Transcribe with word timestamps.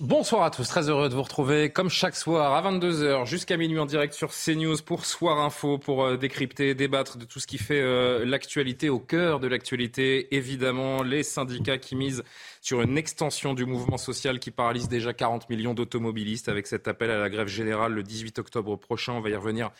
Bonsoir 0.00 0.42
à 0.42 0.50
tous, 0.50 0.66
très 0.66 0.88
heureux 0.88 1.08
de 1.08 1.14
vous 1.14 1.22
retrouver 1.22 1.70
comme 1.70 1.88
chaque 1.88 2.16
soir 2.16 2.52
à 2.52 2.68
22h 2.68 3.26
jusqu'à 3.26 3.56
minuit 3.56 3.78
en 3.78 3.86
direct 3.86 4.12
sur 4.12 4.32
CNews 4.32 4.78
pour 4.84 5.06
Soir 5.06 5.38
Info, 5.38 5.78
pour 5.78 6.04
euh, 6.04 6.16
décrypter, 6.16 6.74
débattre 6.74 7.16
de 7.16 7.24
tout 7.24 7.38
ce 7.38 7.46
qui 7.46 7.58
fait 7.58 7.80
euh, 7.80 8.24
l'actualité, 8.24 8.88
au 8.88 8.98
cœur 8.98 9.38
de 9.38 9.46
l'actualité, 9.46 10.34
évidemment 10.34 11.04
les 11.04 11.22
syndicats 11.22 11.78
qui 11.78 11.94
misent 11.94 12.24
sur 12.60 12.82
une 12.82 12.98
extension 12.98 13.54
du 13.54 13.66
mouvement 13.66 13.96
social 13.96 14.40
qui 14.40 14.50
paralyse 14.50 14.88
déjà 14.88 15.12
40 15.12 15.48
millions 15.48 15.74
d'automobilistes 15.74 16.48
avec 16.48 16.66
cet 16.66 16.88
appel 16.88 17.12
à 17.12 17.18
la 17.18 17.30
grève 17.30 17.46
générale 17.46 17.92
le 17.92 18.02
18 18.02 18.40
octobre 18.40 18.74
prochain. 18.74 19.12
On 19.12 19.20
va 19.20 19.30
y 19.30 19.36
revenir 19.36 19.70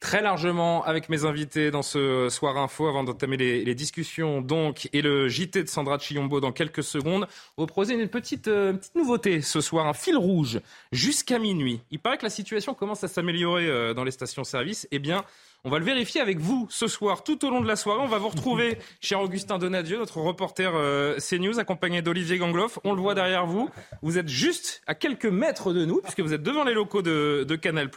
très 0.00 0.22
largement 0.22 0.82
avec 0.84 1.10
mes 1.10 1.24
invités 1.26 1.70
dans 1.70 1.82
ce 1.82 2.28
soir 2.30 2.56
info 2.56 2.88
avant 2.88 3.04
d'entamer 3.04 3.36
les, 3.36 3.74
discussions 3.74 4.40
donc 4.40 4.88
et 4.92 5.02
le 5.02 5.28
JT 5.28 5.62
de 5.62 5.68
Sandra 5.68 5.98
Chiombo 5.98 6.40
dans 6.40 6.52
quelques 6.52 6.82
secondes. 6.82 7.28
Vous 7.56 7.66
proposez 7.66 7.94
une 7.94 8.08
petite, 8.08 8.48
euh, 8.48 8.72
petite 8.72 8.94
nouveauté 8.96 9.42
ce 9.42 9.60
soir, 9.60 9.86
un 9.86 9.92
fil 9.92 10.16
rouge 10.16 10.60
jusqu'à 10.90 11.38
minuit. 11.38 11.80
Il 11.90 11.98
paraît 11.98 12.18
que 12.18 12.24
la 12.24 12.30
situation 12.30 12.74
commence 12.74 13.04
à 13.04 13.08
s'améliorer 13.08 13.66
euh, 13.66 13.94
dans 13.94 14.04
les 14.04 14.10
stations-service. 14.10 14.88
Eh 14.90 14.98
bien, 14.98 15.24
on 15.64 15.70
va 15.70 15.78
le 15.78 15.84
vérifier 15.84 16.20
avec 16.20 16.38
vous 16.38 16.66
ce 16.70 16.88
soir, 16.88 17.22
tout 17.22 17.44
au 17.44 17.50
long 17.50 17.60
de 17.60 17.68
la 17.68 17.76
soirée. 17.76 18.00
On 18.00 18.08
va 18.08 18.18
vous 18.18 18.30
retrouver, 18.30 18.78
cher 19.00 19.20
Augustin 19.20 19.58
Donadieu, 19.58 19.98
notre 19.98 20.18
reporter 20.18 20.72
euh, 20.74 21.18
CNews, 21.18 21.58
accompagné 21.58 22.00
d'Olivier 22.00 22.38
Gangloff. 22.38 22.78
On 22.84 22.94
le 22.94 23.00
voit 23.02 23.14
derrière 23.14 23.46
vous. 23.46 23.68
Vous 24.02 24.16
êtes 24.16 24.28
juste 24.28 24.82
à 24.86 24.94
quelques 24.94 25.26
mètres 25.26 25.74
de 25.74 25.84
nous, 25.84 26.00
puisque 26.00 26.20
vous 26.20 26.32
êtes 26.32 26.42
devant 26.42 26.64
les 26.64 26.74
locaux 26.74 27.02
de, 27.02 27.44
de 27.46 27.56
Canal+. 27.56 27.90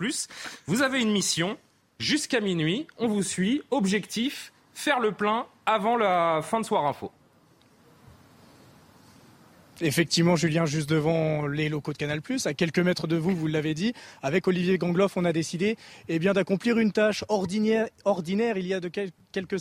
Vous 0.67 0.81
avez 0.81 1.01
une 1.01 1.11
mission, 1.11 1.57
jusqu'à 1.99 2.39
minuit. 2.39 2.87
On 2.97 3.07
vous 3.07 3.23
suit. 3.23 3.61
Objectif, 3.71 4.53
faire 4.73 4.99
le 4.99 5.11
plein 5.11 5.45
avant 5.65 5.97
la 5.97 6.41
fin 6.43 6.59
de 6.59 6.65
Soir 6.65 6.85
Info. 6.85 7.11
Effectivement, 9.81 10.35
Julien, 10.35 10.65
juste 10.65 10.87
devant 10.87 11.47
les 11.47 11.67
locaux 11.67 11.93
de 11.93 11.97
Canal+, 11.97 12.21
à 12.45 12.53
quelques 12.53 12.79
mètres 12.79 13.07
de 13.07 13.15
vous, 13.15 13.35
vous 13.35 13.47
l'avez 13.47 13.73
dit, 13.73 13.93
avec 14.21 14.47
Olivier 14.47 14.77
Gangloff, 14.77 15.17
on 15.17 15.25
a 15.25 15.33
décidé 15.33 15.77
eh 16.09 16.19
bien, 16.19 16.33
d'accomplir 16.33 16.77
une 16.77 16.91
tâche 16.91 17.25
ordinaire, 17.27 17.87
il 18.05 18.67
y 18.67 18.73
a 18.73 18.79
de 18.79 18.87
quelques, 18.87 19.57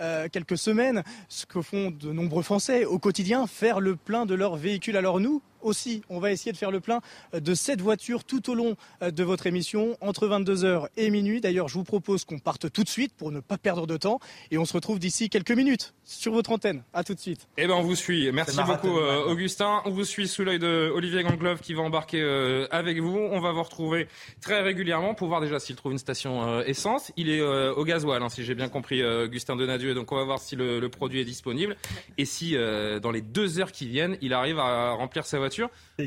euh, 0.00 0.28
quelques 0.32 0.56
semaines, 0.56 1.02
ce 1.28 1.44
que 1.44 1.60
font 1.60 1.90
de 1.90 2.12
nombreux 2.12 2.42
Français 2.42 2.86
au 2.86 2.98
quotidien, 2.98 3.46
faire 3.46 3.78
le 3.78 3.94
plein 3.94 4.24
de 4.24 4.34
leur 4.34 4.56
véhicule. 4.56 4.96
Alors 4.96 5.20
nous, 5.20 5.42
aussi, 5.62 6.02
on 6.08 6.18
va 6.18 6.32
essayer 6.32 6.52
de 6.52 6.56
faire 6.56 6.70
le 6.70 6.80
plein 6.80 7.00
de 7.32 7.54
cette 7.54 7.80
voiture 7.80 8.24
tout 8.24 8.50
au 8.50 8.54
long 8.54 8.76
euh, 9.02 9.10
de 9.10 9.24
votre 9.24 9.46
émission, 9.46 9.96
entre 10.00 10.26
22h 10.26 10.86
et 10.96 11.10
minuit. 11.10 11.40
D'ailleurs, 11.40 11.68
je 11.68 11.74
vous 11.74 11.84
propose 11.84 12.24
qu'on 12.24 12.38
parte 12.38 12.70
tout 12.70 12.84
de 12.84 12.88
suite 12.88 13.14
pour 13.14 13.32
ne 13.32 13.40
pas 13.40 13.58
perdre 13.58 13.86
de 13.86 13.96
temps. 13.96 14.20
Et 14.50 14.58
on 14.58 14.64
se 14.64 14.72
retrouve 14.72 14.98
d'ici 14.98 15.28
quelques 15.28 15.52
minutes 15.52 15.94
sur 16.04 16.32
votre 16.32 16.50
antenne. 16.52 16.82
À 16.92 17.04
tout 17.04 17.14
de 17.14 17.20
suite. 17.20 17.48
Eh 17.56 17.66
bien, 17.66 17.76
on 17.76 17.82
vous 17.82 17.94
suit. 17.94 18.30
Merci 18.32 18.58
beaucoup, 18.66 18.98
euh, 18.98 19.24
Augustin. 19.26 19.82
On 19.84 19.90
vous 19.90 20.04
suit 20.04 20.28
sous 20.28 20.44
l'œil 20.44 20.58
de 20.58 20.90
Olivier 20.94 21.22
Ganglove 21.22 21.60
qui 21.60 21.74
va 21.74 21.82
embarquer 21.82 22.20
euh, 22.20 22.66
avec 22.70 22.98
vous. 23.00 23.16
On 23.16 23.40
va 23.40 23.52
vous 23.52 23.62
retrouver 23.62 24.08
très 24.40 24.62
régulièrement 24.62 25.14
pour 25.14 25.28
voir 25.28 25.40
déjà 25.40 25.58
s'il 25.58 25.76
trouve 25.76 25.92
une 25.92 25.98
station 25.98 26.60
essence. 26.62 27.12
Il 27.16 27.28
est 27.28 27.40
au 27.40 27.84
gasoil, 27.84 28.22
hein, 28.22 28.28
si 28.28 28.44
j'ai 28.44 28.54
bien 28.54 28.68
compris, 28.68 29.04
Augustin 29.04 29.56
Donadieu. 29.56 29.94
Donc, 29.94 30.12
on 30.12 30.16
va 30.16 30.24
voir 30.24 30.38
si 30.38 30.56
le, 30.56 30.80
le 30.80 30.88
produit 30.88 31.20
est 31.20 31.24
disponible 31.24 31.76
et 32.18 32.24
si, 32.24 32.54
dans 32.54 33.10
les 33.10 33.20
deux 33.20 33.60
heures 33.60 33.72
qui 33.72 33.86
viennent, 33.86 34.16
il 34.20 34.32
arrive 34.32 34.58
à 34.58 34.92
remplir 34.92 35.24
sa 35.26 35.38
voiture 35.38 35.51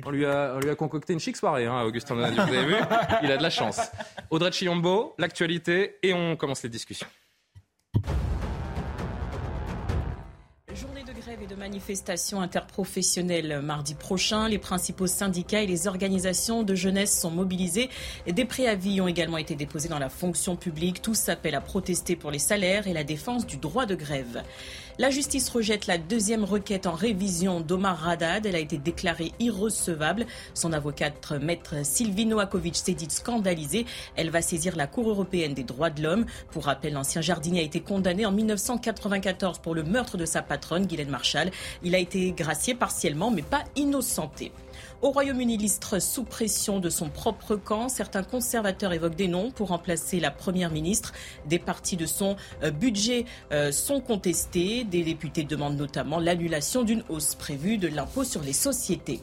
on 0.05 0.11
lui 0.11 0.25
a, 0.25 0.59
lui 0.59 0.69
a 0.69 0.75
concocté 0.75 1.13
une 1.13 1.19
chic 1.19 1.37
soirée, 1.37 1.65
hein, 1.65 1.83
Augustin 1.83 2.15
Vous 2.15 2.21
avez 2.23 2.65
vu 2.65 2.75
Il 3.23 3.31
a 3.31 3.37
de 3.37 3.43
la 3.43 3.49
chance. 3.49 3.79
Audrey 4.29 4.51
Chiyombo, 4.51 5.15
l'actualité, 5.17 5.97
et 6.03 6.13
on 6.13 6.35
commence 6.35 6.63
les 6.63 6.69
discussions. 6.69 7.07
Journée 10.75 11.03
de 11.03 11.13
grève 11.13 11.41
et 11.41 11.47
de 11.47 11.55
manifestation 11.55 12.41
interprofessionnelle 12.41 13.61
mardi 13.61 13.95
prochain. 13.95 14.49
Les 14.49 14.57
principaux 14.57 15.07
syndicats 15.07 15.61
et 15.61 15.67
les 15.67 15.87
organisations 15.87 16.63
de 16.63 16.75
jeunesse 16.75 17.17
sont 17.17 17.31
mobilisés. 17.31 17.89
Des 18.27 18.43
préavis 18.43 18.99
ont 18.99 19.07
également 19.07 19.37
été 19.37 19.55
déposés 19.55 19.87
dans 19.87 19.99
la 19.99 20.09
fonction 20.09 20.57
publique. 20.57 21.01
Tous 21.01 21.13
s'appellent 21.13 21.55
à 21.55 21.61
protester 21.61 22.17
pour 22.17 22.29
les 22.29 22.39
salaires 22.39 22.87
et 22.87 22.93
la 22.93 23.05
défense 23.05 23.45
du 23.45 23.55
droit 23.55 23.85
de 23.85 23.95
grève. 23.95 24.43
La 24.97 25.09
justice 25.09 25.49
rejette 25.49 25.87
la 25.87 25.97
deuxième 25.97 26.45
requête 26.45 26.87
en 26.87 26.93
révision 26.93 27.59
d'Omar 27.59 28.07
Haddad. 28.07 28.45
Elle 28.45 28.55
a 28.55 28.59
été 28.59 28.77
déclarée 28.77 29.33
irrecevable. 29.39 30.25
Son 30.53 30.71
avocate, 30.71 31.33
maître 31.41 31.75
Sylvie 31.83 32.25
Noakovic, 32.25 32.77
s'est 32.77 32.93
dite 32.93 33.11
scandalisée. 33.11 33.85
Elle 34.15 34.29
va 34.29 34.41
saisir 34.41 34.77
la 34.77 34.87
Cour 34.87 35.09
européenne 35.09 35.53
des 35.53 35.65
droits 35.65 35.89
de 35.89 36.01
l'homme. 36.01 36.25
Pour 36.51 36.63
rappel, 36.63 36.93
l'ancien 36.93 37.19
jardinier 37.19 37.59
a 37.59 37.63
été 37.63 37.81
condamné 37.81 38.25
en 38.25 38.31
1994 38.31 39.59
pour 39.59 39.75
le 39.75 39.83
meurtre 39.83 40.15
de 40.15 40.25
sa 40.25 40.41
patronne, 40.41 40.85
Guylaine 40.85 41.09
Marshall. 41.09 41.51
Il 41.83 41.93
a 41.93 41.99
été 41.99 42.31
gracié 42.31 42.73
partiellement, 42.73 43.31
mais 43.31 43.41
pas 43.41 43.65
innocenté. 43.75 44.53
Au 45.01 45.11
Royaume-Uni, 45.11 45.57
l'istre 45.57 45.99
sous 45.99 46.23
pression 46.23 46.79
de 46.79 46.89
son 46.89 47.09
propre 47.09 47.55
camp. 47.55 47.89
Certains 47.89 48.23
conservateurs 48.23 48.93
évoquent 48.93 49.15
des 49.15 49.27
noms 49.27 49.51
pour 49.51 49.67
remplacer 49.67 50.19
la 50.19 50.31
première 50.31 50.71
ministre. 50.71 51.13
Des 51.47 51.59
parties 51.59 51.97
de 51.97 52.05
son 52.05 52.37
euh, 52.63 52.71
budget 52.71 53.25
euh, 53.51 53.71
sont 53.71 53.99
contestées. 53.99 54.83
Des 54.85 55.03
députés 55.03 55.43
demandent 55.43 55.77
notamment 55.77 56.19
l'annulation 56.19 56.83
d'une 56.83 57.03
hausse 57.09 57.35
prévue 57.35 57.77
de 57.77 57.87
l'impôt 57.87 58.23
sur 58.23 58.41
les 58.41 58.53
sociétés. 58.53 59.21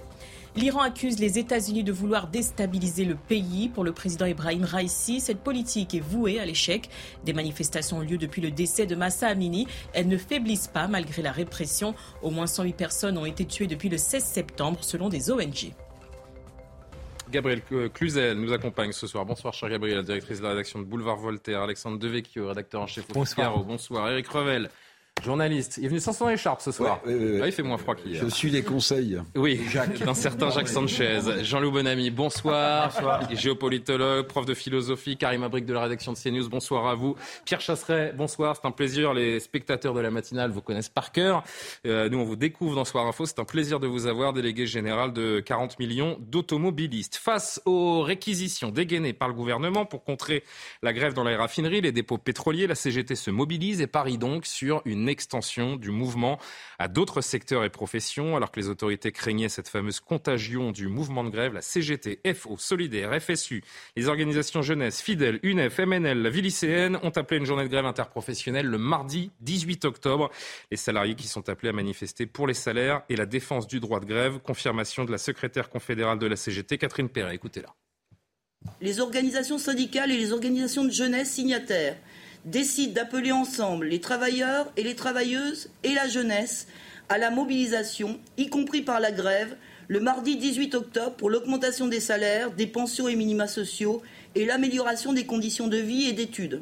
L'Iran 0.55 0.81
accuse 0.81 1.19
les 1.19 1.39
États-Unis 1.39 1.83
de 1.83 1.93
vouloir 1.93 2.27
déstabiliser 2.27 3.07
le 3.07 3.15
pays. 3.15 3.71
Pour 3.71 3.85
le 3.85 3.93
président 3.93 4.27
Ibrahim 4.27 4.65
Raisi, 4.65 5.21
cette 5.21 5.41
politique 5.41 5.95
est 5.95 6.01
vouée 6.01 6.39
à 6.39 6.45
l'échec. 6.45 6.91
Des 7.25 7.33
manifestations 7.33 7.99
ont 7.99 8.03
lieu 8.03 8.19
depuis 8.19 8.43
le 8.43 8.51
décès 8.51 8.85
de 8.85 8.95
Massa 8.95 9.29
Amini. 9.29 9.67
Elles 9.95 10.09
ne 10.09 10.19
faiblissent 10.19 10.69
pas 10.69 10.89
malgré 10.89 11.23
la 11.23 11.33
répression. 11.33 11.95
Au 12.21 12.31
moins 12.31 12.47
108 12.47 12.75
personnes 12.75 13.17
ont 13.17 13.25
été 13.25 13.47
tuées 13.47 13.67
depuis 13.67 13.89
le 13.89 13.97
16 13.97 14.23
septembre 14.23 14.79
selon 14.83 15.09
des 15.09 15.31
ONG. 15.31 15.73
Gabriel 17.31 17.63
Cluzel 17.95 18.37
nous 18.37 18.53
accompagne 18.53 18.93
ce 18.93 19.07
soir. 19.07 19.25
Bonsoir, 19.25 19.55
cher 19.55 19.71
Gabriel, 19.71 20.05
directrice 20.05 20.39
de 20.39 20.43
la 20.43 20.51
rédaction 20.51 20.81
de 20.81 20.85
Boulevard 20.85 21.17
Voltaire. 21.17 21.63
Alexandre 21.63 21.99
Devecchio, 21.99 22.49
rédacteur 22.49 22.83
en 22.83 22.87
chef 22.87 23.09
au 23.09 23.15
Bonsoir. 23.15 23.65
Bonsoir. 23.65 24.11
Eric 24.11 24.29
Revel, 24.29 24.69
Journaliste. 25.23 25.77
Il 25.79 25.85
est 25.85 25.89
venu 25.89 26.01
sans 26.01 26.13
son 26.13 26.29
écharpe 26.29 26.61
ce 26.63 26.73
soir. 26.73 27.01
Ah, 27.07 27.11
il 27.47 27.53
fait 27.53 27.63
moins 27.63 27.79
froid 27.79 27.95
qu'hier. 27.95 28.21
Je 28.21 28.29
suis 28.29 28.51
les 28.51 28.63
conseils. 28.63 29.21
Oui, 29.37 29.61
Jacques. 29.71 30.03
d'un 30.05 30.15
certain 30.15 30.51
Jacques 30.51 30.69
Sanchez. 30.69 31.21
Jean-Loup 31.43 31.71
Bonamy, 31.71 32.11
bonsoir. 32.11 32.89
bonsoir. 32.95 33.31
Géopolitologue, 33.33 34.27
prof 34.27 34.47
de 34.47 34.55
philosophie, 34.55 35.17
Karim 35.17 35.45
Abric 35.45 35.65
de 35.65 35.73
la 35.73 35.83
rédaction 35.83 36.13
de 36.13 36.19
CNews, 36.19 36.49
bonsoir 36.49 36.89
à 36.89 36.97
vous. 36.97 37.15
Pierre 37.45 37.61
Chasseret, 37.61 38.13
bonsoir. 38.17 38.57
C'est 38.57 38.67
un 38.67 38.73
plaisir. 38.73 39.15
Les 39.15 39.39
spectateurs 39.39 39.95
de 39.95 40.01
la 40.01 40.11
matinale 40.11 40.51
vous 40.51 40.61
connaissent 40.61 40.89
par 40.89 41.13
cœur. 41.13 41.45
Euh, 41.87 42.09
nous, 42.09 42.19
on 42.19 42.25
vous 42.25 42.37
découvre 42.37 42.75
dans 42.75 42.85
Soir 42.85 43.07
Info. 43.07 43.25
C'est 43.25 43.39
un 43.39 43.45
plaisir 43.45 43.79
de 43.79 43.87
vous 43.87 44.07
avoir, 44.07 44.33
délégué 44.33 44.67
général 44.67 45.13
de 45.13 45.39
40 45.39 45.79
millions 45.79 46.19
d'automobilistes. 46.21 47.15
Face 47.15 47.63
aux 47.65 48.03
réquisitions 48.03 48.71
dégainées 48.71 49.13
par 49.13 49.29
le 49.29 49.35
gouvernement 49.35 49.85
pour 49.85 50.03
contrer 50.03 50.43
la 50.83 50.93
grève 50.93 51.15
dans 51.15 51.25
les 51.25 51.37
raffineries, 51.37 51.81
les 51.83 51.93
dépôts 51.93 52.19
pétroliers, 52.19 52.67
la 52.67 52.75
CGT 52.75 53.15
se 53.15 53.31
mobilise 53.31 53.81
et 53.81 53.87
parie 53.87 54.19
donc 54.19 54.47
sur 54.47 54.83
une 54.85 55.02
extension 55.09 55.77
du 55.77 55.91
mouvement 55.91 56.39
à 56.79 56.89
d'autres 56.89 57.21
secteurs 57.21 57.65
et 57.65 57.71
professions. 57.71 58.37
Alors 58.37 58.51
que 58.51 58.61
les 58.61 58.69
autorités 58.69 59.13
craignaient 59.13 59.49
cette 59.49 59.69
fameuse 59.69 60.01
contagion 60.01 60.73
du 60.73 60.89
mouvement 60.89 61.25
de 61.25 61.31
grève, 61.31 61.55
la 61.55 61.63
CGT, 61.63 62.21
FO, 62.35 62.57
Solidaire, 62.59 63.21
FSU, 63.21 63.63
les 63.97 64.09
organisations 64.09 64.63
jeunesse, 64.63 65.01
Fidèle, 65.01 65.41
UNEF, 65.43 65.79
MNL, 65.79 66.23
la 66.23 66.31
vie 66.31 66.43
lycéenne 66.43 66.99
ont 67.03 67.11
appelé 67.11 67.39
une 67.39 67.47
journée 67.47 67.65
de 67.65 67.69
grève 67.69 67.87
interprofessionnelle 67.87 68.67
le 68.67 68.79
mardi 68.79 69.31
18 69.41 69.85
octobre. 69.85 70.31
Les 70.71 70.77
salariés 70.77 71.15
qui 71.15 71.29
sont 71.29 71.49
appelés 71.49 71.71
à 71.71 71.73
manifester 71.73 72.27
pour 72.27 72.47
les 72.47 72.55
salaires 72.55 73.03
et 73.09 73.17
la 73.17 73.27
défense 73.27 73.67
du 73.67 73.81
droit 73.81 74.01
de 74.01 74.07
grève. 74.07 74.39
Confirmation 74.39 75.05
de 75.05 75.13
la 75.13 75.19
secrétaire 75.19 75.69
confédérale 75.69 76.19
de 76.19 76.27
la 76.27 76.37
CGT, 76.37 76.79
Catherine 76.79 77.09
Perret. 77.09 77.35
Écoutez-la. 77.35 77.69
Les 78.81 79.01
organisations 79.01 79.59
syndicales 79.59 80.11
et 80.11 80.17
les 80.17 80.33
organisations 80.33 80.85
de 80.85 80.91
jeunesse 80.91 81.33
signataires 81.33 81.97
décide 82.45 82.93
d'appeler 82.93 83.33
ensemble 83.33 83.87
les 83.87 84.01
travailleurs 84.01 84.73
et 84.77 84.83
les 84.83 84.97
travailleuses 84.97 85.71
et 85.85 85.95
la 85.95 86.09
jeunesse 86.09 86.67
à 87.09 87.19
la 87.19 87.31
mobilisation, 87.31 88.19
y 88.39 88.49
compris 88.49 88.83
par 88.83 89.01
la 89.01 89.13
grève, 89.13 89.57
le 89.89 90.01
mardi 90.01 90.37
18 90.37 90.75
octobre 90.75 91.17
pour 91.17 91.31
l'augmentation 91.31 91.87
des 91.87 92.01
salaires, 92.01 92.51
des 92.53 92.67
pensions 92.67 93.09
et 93.09 93.17
minima 93.17 93.47
sociaux 93.47 94.03
et 94.35 94.47
l'amélioration 94.47 95.13
des 95.13 95.27
conditions 95.27 95.69
de 95.69 95.77
vie 95.77 96.09
et 96.09 96.13
d'études. 96.13 96.61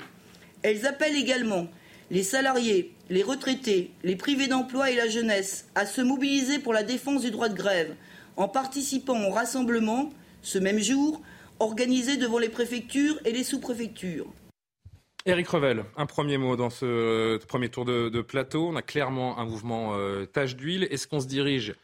Elles 0.63 0.87
appellent 0.87 1.17
également 1.17 1.69
les 2.11 2.25
salariés, 2.25 2.93
les 3.09 3.23
retraités, 3.23 3.93
les 4.03 4.17
privés 4.17 4.49
d'emploi 4.49 4.91
et 4.91 4.97
la 4.97 5.09
jeunesse 5.09 5.67
à 5.75 5.87
se 5.87 6.01
mobiliser 6.01 6.59
pour 6.59 6.73
la 6.73 6.83
défense 6.83 7.23
du 7.23 7.31
droit 7.31 7.49
de 7.49 7.55
grève 7.55 7.95
en 8.37 8.49
participant 8.49 9.23
au 9.23 9.31
rassemblement, 9.31 10.11
ce 10.43 10.59
même 10.59 10.81
jour, 10.81 11.21
organisé 11.61 12.17
devant 12.17 12.39
les 12.39 12.49
préfectures 12.49 13.21
et 13.25 13.33
les 13.33 13.45
sous-préfectures. 13.45 14.27
Éric 15.27 15.49
Revel, 15.49 15.85
un 15.97 16.07
premier 16.07 16.39
mot 16.39 16.57
dans 16.57 16.71
ce 16.71 17.37
premier 17.47 17.69
tour 17.69 17.85
de, 17.85 18.23
plateau. 18.23 18.69
On 18.69 18.77
a 18.77 18.83
clairement 18.83 19.39
un 19.39 19.45
mouvement 19.45 19.91
euh, 19.95 20.25
tâche 20.25 20.57
d'huile. 20.57 20.85
Est-ce 20.91 21.07
qu'on 21.07 21.21
se 21.21 21.27
dirige 21.27 21.75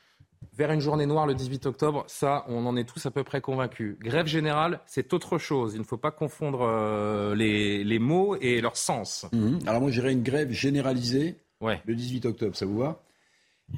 vers 0.55 0.71
une 0.73 0.81
journée 0.81 1.05
noire 1.05 1.27
le 1.27 1.35
18 1.35 1.67
octobre? 1.67 2.05
Ça, 2.07 2.45
on 2.49 2.65
en 2.65 2.77
est 2.77 2.85
tous 2.85 3.05
à 3.05 3.11
peu 3.11 3.25
près 3.25 3.43
convaincus. 3.43 3.97
Grève 4.01 4.27
générale, 4.27 4.81
c'est 4.87 5.13
autre 5.13 5.37
chose. 5.37 5.75
Il 5.75 5.81
ne 5.81 5.85
faut 5.85 5.99
pas 5.99 6.11
confondre 6.11 6.63
euh, 6.63 7.35
les, 7.35 7.99
mots 7.99 8.37
et 8.41 8.61
leur 8.63 8.77
sens. 8.77 9.27
Mhm. 9.33 9.61
Alors 9.67 9.83
moi, 9.83 9.91
j'irais 9.91 10.13
une 10.13 10.23
grève 10.23 10.51
généralisée 10.51 11.37
le 11.61 11.95
18 11.95 12.27
octobre. 12.27 12.57
Ça 12.57 12.65
vous 12.65 12.79
va? 12.79 13.03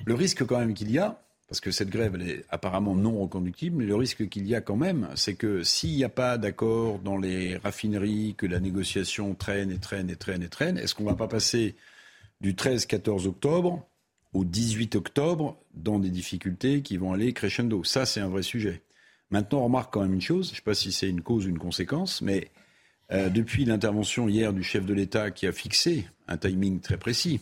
Le 0.04 0.14
risque 0.14 0.46
quand 0.46 0.58
même 0.58 0.74
qu'il 0.74 0.90
y 0.90 0.98
a, 0.98 1.20
parce 1.48 1.60
que 1.60 1.70
cette 1.70 1.88
grève 1.88 2.14
elle 2.14 2.28
est 2.28 2.44
apparemment 2.50 2.94
non 2.94 3.18
reconductible, 3.18 3.76
mais 3.76 3.86
le 3.86 3.96
risque 3.96 4.28
qu'il 4.28 4.46
y 4.46 4.54
a 4.54 4.60
quand 4.60 4.76
même, 4.76 5.08
c'est 5.14 5.34
que 5.34 5.62
s'il 5.62 5.96
n'y 5.96 6.04
a 6.04 6.10
pas 6.10 6.38
d'accord 6.38 6.98
dans 6.98 7.16
les 7.16 7.56
raffineries, 7.56 8.34
que 8.36 8.46
la 8.46 8.60
négociation 8.60 9.34
traîne 9.34 9.70
et 9.70 9.78
traîne 9.78 10.10
et 10.10 10.16
traîne 10.16 10.42
et 10.42 10.48
traîne, 10.48 10.76
est-ce 10.76 10.94
qu'on 10.94 11.04
ne 11.04 11.08
va 11.08 11.16
pas 11.16 11.28
passer 11.28 11.74
du 12.40 12.52
13-14 12.52 13.26
octobre 13.26 13.86
au 14.34 14.44
18 14.44 14.94
octobre 14.96 15.58
dans 15.74 15.98
des 15.98 16.10
difficultés 16.10 16.82
qui 16.82 16.98
vont 16.98 17.12
aller 17.14 17.32
crescendo? 17.32 17.82
Ça, 17.82 18.04
c'est 18.04 18.20
un 18.20 18.28
vrai 18.28 18.42
sujet. 18.42 18.82
Maintenant, 19.30 19.60
on 19.60 19.64
remarque 19.64 19.92
quand 19.92 20.02
même 20.02 20.14
une 20.14 20.20
chose, 20.20 20.48
je 20.48 20.52
ne 20.52 20.56
sais 20.56 20.62
pas 20.62 20.74
si 20.74 20.92
c'est 20.92 21.08
une 21.08 21.22
cause 21.22 21.46
ou 21.46 21.48
une 21.48 21.58
conséquence, 21.58 22.22
mais 22.22 22.50
euh, 23.12 23.28
depuis 23.28 23.64
l'intervention 23.64 24.28
hier 24.28 24.52
du 24.52 24.62
chef 24.62 24.84
de 24.84 24.94
l'État 24.94 25.30
qui 25.30 25.46
a 25.46 25.52
fixé 25.52 26.06
un 26.28 26.36
timing 26.36 26.80
très 26.80 26.96
précis 26.96 27.40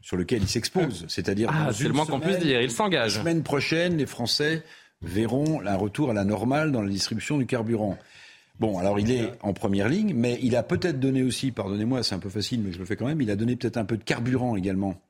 sur 0.00 0.16
lequel 0.16 0.42
il 0.42 0.48
s'expose, 0.48 1.04
c'est-à-dire 1.08 1.50
ah, 1.52 1.72
c'est 1.72 1.84
le 1.84 1.92
moins 1.92 2.06
qu'on 2.06 2.20
puisse 2.20 2.38
dire, 2.38 2.60
il 2.60 2.70
s'engage. 2.70 3.14
La 3.14 3.20
semaine 3.20 3.42
prochaine, 3.42 3.96
les 3.96 4.06
Français 4.06 4.62
verront 5.02 5.60
un 5.66 5.76
retour 5.76 6.10
à 6.10 6.14
la 6.14 6.24
normale 6.24 6.72
dans 6.72 6.82
la 6.82 6.88
distribution 6.88 7.38
du 7.38 7.46
carburant. 7.46 7.98
Bon, 8.58 8.78
alors 8.78 8.98
il 8.98 9.10
est 9.10 9.32
en 9.42 9.52
première 9.52 9.88
ligne, 9.88 10.14
mais 10.14 10.38
il 10.42 10.56
a 10.56 10.62
peut-être 10.62 10.98
donné 10.98 11.22
aussi, 11.22 11.50
pardonnez-moi, 11.50 12.02
c'est 12.02 12.14
un 12.14 12.20
peu 12.20 12.30
facile, 12.30 12.62
mais 12.62 12.72
je 12.72 12.78
le 12.78 12.84
fais 12.84 12.96
quand 12.96 13.06
même, 13.06 13.20
il 13.20 13.30
a 13.30 13.36
donné 13.36 13.56
peut-être 13.56 13.76
un 13.76 13.84
peu 13.84 13.96
de 13.96 14.04
carburant 14.04 14.56
également 14.56 15.00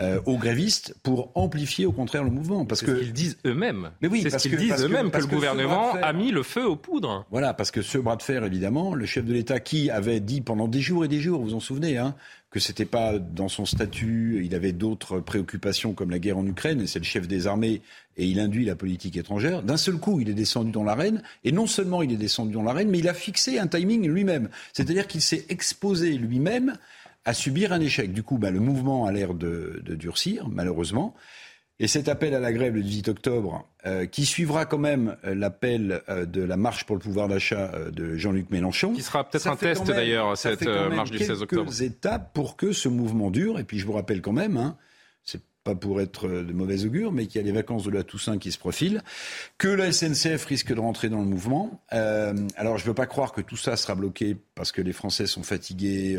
euh, 0.00 0.20
aux 0.26 0.36
grévistes 0.36 0.94
pour 1.02 1.32
amplifier 1.34 1.84
au 1.84 1.92
contraire 1.92 2.22
le 2.22 2.30
mouvement. 2.30 2.64
Parce 2.64 2.82
que 2.82 2.92
qu'ils 2.92 3.12
disent 3.12 3.36
eux-mêmes. 3.44 3.90
Mais 4.00 4.08
oui, 4.08 4.22
c'est 4.22 4.38
ce 4.38 4.48
qu'ils 4.48 4.56
disent 4.56 4.84
eux-mêmes 4.84 5.10
que, 5.10 5.18
le 5.18 5.26
gouvernement 5.26 5.94
a 5.94 6.12
mis 6.12 6.30
le 6.30 6.42
feu 6.42 6.64
aux 6.66 6.76
poudres. 6.76 7.26
Voilà, 7.30 7.52
parce 7.52 7.70
que 7.70 7.82
ce 7.82 7.98
bras 7.98 8.16
de 8.16 8.22
fer, 8.22 8.44
évidemment, 8.44 8.94
le 8.94 9.06
chef 9.06 9.24
de 9.24 9.32
l'État 9.32 9.60
qui 9.60 9.90
avait 9.90 10.20
dit 10.20 10.40
pendant 10.40 10.68
des 10.68 10.80
jours 10.80 11.04
et 11.04 11.08
des 11.08 11.20
jours, 11.20 11.40
vous 11.40 11.48
vous 11.48 11.54
en 11.54 11.60
souvenez, 11.60 11.98
hein, 11.98 12.14
que 12.50 12.60
c'était 12.60 12.86
pas 12.86 13.18
dans 13.18 13.48
son 13.48 13.66
statut, 13.66 14.40
il 14.44 14.54
avait 14.54 14.72
d'autres 14.72 15.20
préoccupations 15.20 15.92
comme 15.92 16.10
la 16.10 16.18
guerre 16.18 16.38
en 16.38 16.46
Ukraine, 16.46 16.80
et 16.80 16.86
c'est 16.86 16.98
le 16.98 17.04
chef 17.04 17.28
des 17.28 17.46
armées, 17.46 17.82
et 18.16 18.24
il 18.24 18.40
induit 18.40 18.64
la 18.64 18.74
politique 18.74 19.16
étrangère. 19.16 19.62
D'un 19.62 19.76
seul 19.76 19.98
coup, 19.98 20.20
il 20.20 20.30
est 20.30 20.34
descendu 20.34 20.70
dans 20.70 20.84
l'arène, 20.84 21.22
et 21.44 21.52
non 21.52 21.66
seulement 21.66 22.02
il 22.02 22.10
est 22.10 22.16
descendu 22.16 22.52
dans 22.52 22.62
l'arène, 22.62 22.88
mais 22.88 22.98
il 22.98 23.08
a 23.08 23.14
fixé 23.14 23.58
un 23.58 23.66
timing 23.66 24.08
lui-même. 24.08 24.48
C'est-à-dire 24.72 25.06
qu'il 25.06 25.20
s'est 25.20 25.44
exposé 25.50 26.12
lui-même 26.12 26.78
à 27.28 27.34
subir 27.34 27.74
un 27.74 27.80
échec. 27.80 28.10
Du 28.10 28.22
coup, 28.22 28.38
bah, 28.38 28.50
le 28.50 28.58
mouvement 28.58 29.04
a 29.04 29.12
l'air 29.12 29.34
de, 29.34 29.82
durcir, 29.84 30.48
malheureusement. 30.48 31.14
Et 31.78 31.86
cet 31.86 32.08
appel 32.08 32.34
à 32.34 32.40
la 32.40 32.54
grève 32.54 32.74
le 32.74 32.82
18 32.82 33.08
octobre, 33.08 33.68
euh, 33.84 34.06
qui 34.06 34.24
suivra 34.24 34.64
quand 34.64 34.78
même 34.78 35.14
euh, 35.24 35.34
l'appel 35.34 36.00
euh, 36.08 36.24
de 36.24 36.42
la 36.42 36.56
marche 36.56 36.84
pour 36.84 36.96
le 36.96 37.02
pouvoir 37.02 37.28
d'achat 37.28 37.70
de 37.92 38.16
Jean-Luc 38.16 38.48
Mélenchon. 38.50 38.94
Qui 38.94 39.02
sera 39.02 39.28
peut-être 39.28 39.46
un 39.46 39.56
test 39.56 39.86
d'ailleurs, 39.86 40.38
cette 40.38 40.62
marche 40.66 41.10
du 41.10 41.18
16 41.18 41.42
octobre. 41.42 41.64
quelques 41.66 41.82
étapes 41.82 42.32
pour 42.32 42.56
que 42.56 42.72
ce 42.72 42.88
mouvement 42.88 43.30
dure. 43.30 43.58
Et 43.58 43.64
puis 43.64 43.78
je 43.78 43.84
vous 43.84 43.92
rappelle 43.92 44.22
quand 44.22 44.32
même, 44.32 44.56
hein, 44.56 44.78
c'est 45.22 45.42
pas 45.64 45.74
pour 45.74 46.00
être 46.00 46.28
de 46.28 46.52
mauvais 46.54 46.86
augure, 46.86 47.12
mais 47.12 47.26
qu'il 47.26 47.42
y 47.42 47.44
a 47.44 47.46
les 47.46 47.52
vacances 47.52 47.84
de 47.84 47.90
la 47.90 48.04
Toussaint 48.04 48.38
qui 48.38 48.52
se 48.52 48.58
profilent, 48.58 49.02
que 49.58 49.68
la 49.68 49.92
SNCF 49.92 50.46
risque 50.46 50.72
de 50.72 50.80
rentrer 50.80 51.10
dans 51.10 51.20
le 51.20 51.26
mouvement. 51.26 51.82
alors 51.90 52.78
je 52.78 52.84
ne 52.84 52.88
veux 52.88 52.94
pas 52.94 53.06
croire 53.06 53.32
que 53.32 53.42
tout 53.42 53.58
ça 53.58 53.76
sera 53.76 53.94
bloqué 53.94 54.34
parce 54.54 54.72
que 54.72 54.80
les 54.80 54.94
Français 54.94 55.26
sont 55.26 55.42
fatigués 55.42 56.18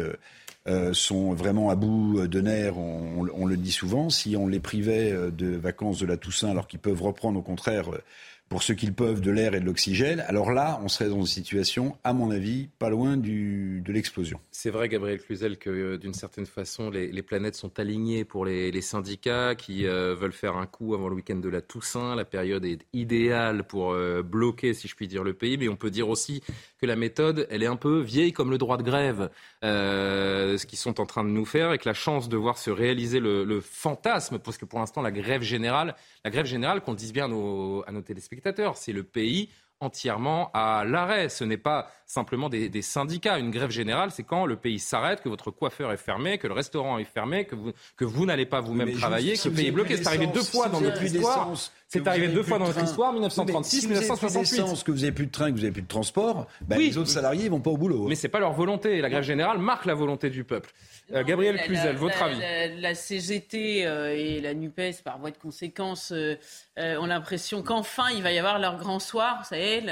euh, 0.70 0.94
sont 0.94 1.34
vraiment 1.34 1.72
à 1.72 1.76
bout 1.76 2.28
de 2.28 2.42
nerfs, 2.42 2.78
on, 2.78 3.46
le 3.48 3.58
dit 3.58 3.72
souvent. 3.72 4.12
Si 4.12 4.36
on 4.36 4.48
les 4.48 4.60
privait 4.60 5.12
euh, 5.12 5.32
de 5.32 5.56
vacances 5.56 5.98
de 5.98 6.06
la 6.06 6.16
Toussaint 6.16 6.52
alors 6.52 6.68
qu'ils 6.68 6.80
peuvent 6.80 7.02
reprendre 7.02 7.40
au 7.40 7.42
contraire 7.42 7.92
euh, 7.92 8.04
pour 8.50 8.62
ceux 8.62 8.76
qu'ils 8.76 8.94
peuvent 8.94 9.22
de 9.22 9.32
l'air 9.32 9.56
et 9.56 9.60
de 9.62 9.66
l'oxygène, 9.66 10.20
alors 10.28 10.52
là, 10.52 10.80
on 10.84 10.88
serait 10.88 11.10
dans 11.10 11.20
une 11.20 11.26
situation, 11.26 11.96
à 12.04 12.14
mon 12.14 12.30
avis, 12.30 12.68
pas 12.78 12.90
loin 12.90 13.18
de 13.18 13.92
l'explosion. 13.92 14.40
C'est 14.52 14.70
vrai, 14.72 14.90
Gabriel 14.90 15.20
Cluzel, 15.20 15.58
que 15.58 15.98
d'une 15.98 16.16
certaine 16.16 16.48
façon, 16.48 16.90
les, 16.90 17.22
planètes 17.22 17.56
sont 17.56 17.80
alignées 17.80 18.26
pour 18.26 18.46
les, 18.46 18.82
syndicats 18.82 19.54
qui 19.54 19.84
veulent 19.84 20.34
faire 20.34 20.58
un 20.58 20.66
coup 20.66 20.96
avant 20.96 21.10
le 21.10 21.16
week-end 21.16 21.36
de 21.36 21.48
la 21.48 21.62
Toussaint. 21.62 22.16
La 22.16 22.26
période 22.26 22.66
est 22.66 22.80
idéale 22.92 23.66
pour 23.66 23.96
bloquer, 24.24 24.74
si 24.74 24.88
je 24.88 24.96
puis 24.96 25.08
dire, 25.08 25.24
le 25.24 25.34
pays. 25.34 25.60
Mais 25.60 25.70
on 25.70 25.76
peut 25.76 25.92
dire 25.92 26.10
aussi 26.10 26.42
que 26.82 26.88
la 26.88 26.96
méthode, 26.96 27.46
elle 27.52 27.62
est 27.62 27.68
un 27.68 27.76
peu 27.76 28.00
vieille 28.00 28.34
comme 28.34 28.50
le 28.50 28.58
droit 28.58 28.78
de 28.78 28.84
grève, 28.84 29.30
ce 29.64 30.66
qu'ils 30.66 30.80
sont 30.80 31.00
en 31.00 31.06
train 31.06 31.24
de 31.24 31.30
nous 31.30 31.46
faire, 31.46 31.74
et 31.74 31.78
que 31.78 31.88
la 31.88 31.94
chance 31.94 32.30
de 32.30 32.38
voir 32.38 32.58
se 32.58 32.72
réaliser 32.72 33.20
le, 33.20 33.62
fantasme, 33.62 34.40
parce 34.40 34.58
que 34.58 34.66
pour 34.66 34.80
l'instant, 34.80 35.02
la 35.02 35.12
grève 35.12 35.42
générale, 35.42 35.96
la 36.24 36.32
grève 36.32 36.46
générale, 36.46 36.82
qu'on 36.82 36.94
dise 36.94 37.14
bien 37.14 37.26
à 37.26 37.28
nos 37.28 38.02
téléspectateurs, 38.02 38.78
c'est 38.78 38.94
le 38.94 39.04
pays 39.04 39.50
entièrement 39.80 40.52
à 40.54 40.84
l'arrêt. 40.86 41.30
Ce 41.30 41.44
n'est 41.44 41.58
pas 41.58 41.92
simplement 42.10 42.50
des, 42.50 42.82
syndicats. 42.82 43.38
Une 43.38 43.52
grève 43.52 43.70
générale, 43.70 44.10
c'est 44.10 44.24
quand 44.24 44.48
le 44.48 44.56
pays 44.56 44.80
s'arrête, 44.80 45.22
que 45.22 45.30
votre 45.30 45.52
coiffeur 45.52 45.92
est 45.92 45.98
fermé, 45.98 46.40
que 46.40 46.48
le 46.48 46.54
restaurant 46.54 46.98
est 46.98 47.06
fermé, 47.06 47.46
que 47.46 47.56
vous, 47.56 47.72
que 47.96 48.04
vous 48.04 48.26
n'allez 48.26 48.48
pas 48.48 48.62
vous-même 48.62 48.94
travailler, 48.94 49.38
que 49.38 49.48
le 49.48 49.54
pays 49.54 49.68
est 49.68 49.72
bloqué. 49.72 49.96
C'est 49.96 50.08
arrivé 50.08 50.26
deux 50.26 50.42
fois 50.42 50.70
dans 50.70 50.82
notre 50.82 51.04
histoire. 51.04 51.54
C'est 51.88 52.08
arrivé 52.08 52.28
deux 52.28 52.44
fois 52.44 52.58
dans 52.58 52.68
notre 52.68 52.84
histoire, 52.84 53.14
1936, 53.14 53.88
1968. 53.88 54.84
que 54.84 54.92
vous 54.92 55.00
n'avez 55.00 55.12
plus 55.12 55.28
de 55.28 55.32
train, 55.32 55.48
que 55.48 55.56
vous 55.56 55.62
n'avez 55.62 55.72
plus 55.72 55.82
de 55.84 55.88
transport, 55.88 56.48
ben, 56.62 56.80
les 56.80 56.98
autres 56.98 57.10
salariés 57.10 57.46
ne 57.46 57.50
vont 57.50 57.62
pas 57.62 57.72
au 57.72 57.78
boulot. 57.78 58.08
Mais 58.08 58.16
ce 58.16 58.24
n'est 58.24 58.32
pas 58.32 58.40
leur 58.40 58.54
volonté. 58.54 59.02
La 59.02 59.10
grève 59.10 59.24
générale 59.24 59.60
marque 59.60 59.86
la 59.86 59.96
volonté 59.96 60.30
du 60.30 60.44
peuple. 60.44 60.72
Euh, 61.14 61.24
Gabriel 61.24 61.60
Cluzel, 61.62 61.96
votre 61.96 62.22
avis 62.22 62.40
la, 62.80 62.94
CGT 62.94 63.86
euh, 63.86 64.16
et 64.16 64.40
la 64.40 64.54
NUPES, 64.54 65.02
par 65.04 65.18
voie 65.20 65.32
de 65.32 65.38
conséquence, 65.38 66.12
euh, 66.12 66.36
ont 66.78 67.08
l'impression 67.08 67.64
qu'enfin 67.64 68.10
il 68.16 68.22
va 68.22 68.32
y 68.32 68.38
avoir 68.38 68.60
leur 68.60 68.78
grand 68.78 69.00
soir, 69.00 69.40
vous 69.40 69.48
savez, 69.48 69.84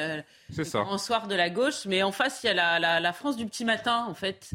le, 0.55 0.63
grand 0.63 0.97
soir 0.97 1.27
de 1.27 1.35
la 1.35 1.49
gauche. 1.49 1.85
Mais 1.85 2.03
en 2.03 2.11
face, 2.11 2.43
il 2.43 2.47
y 2.47 2.49
a 2.49 2.53
la, 2.53 2.99
la 2.99 3.13
France 3.13 3.35
du 3.35 3.45
petit 3.45 3.65
matin, 3.65 4.05
en 4.07 4.13
fait, 4.13 4.51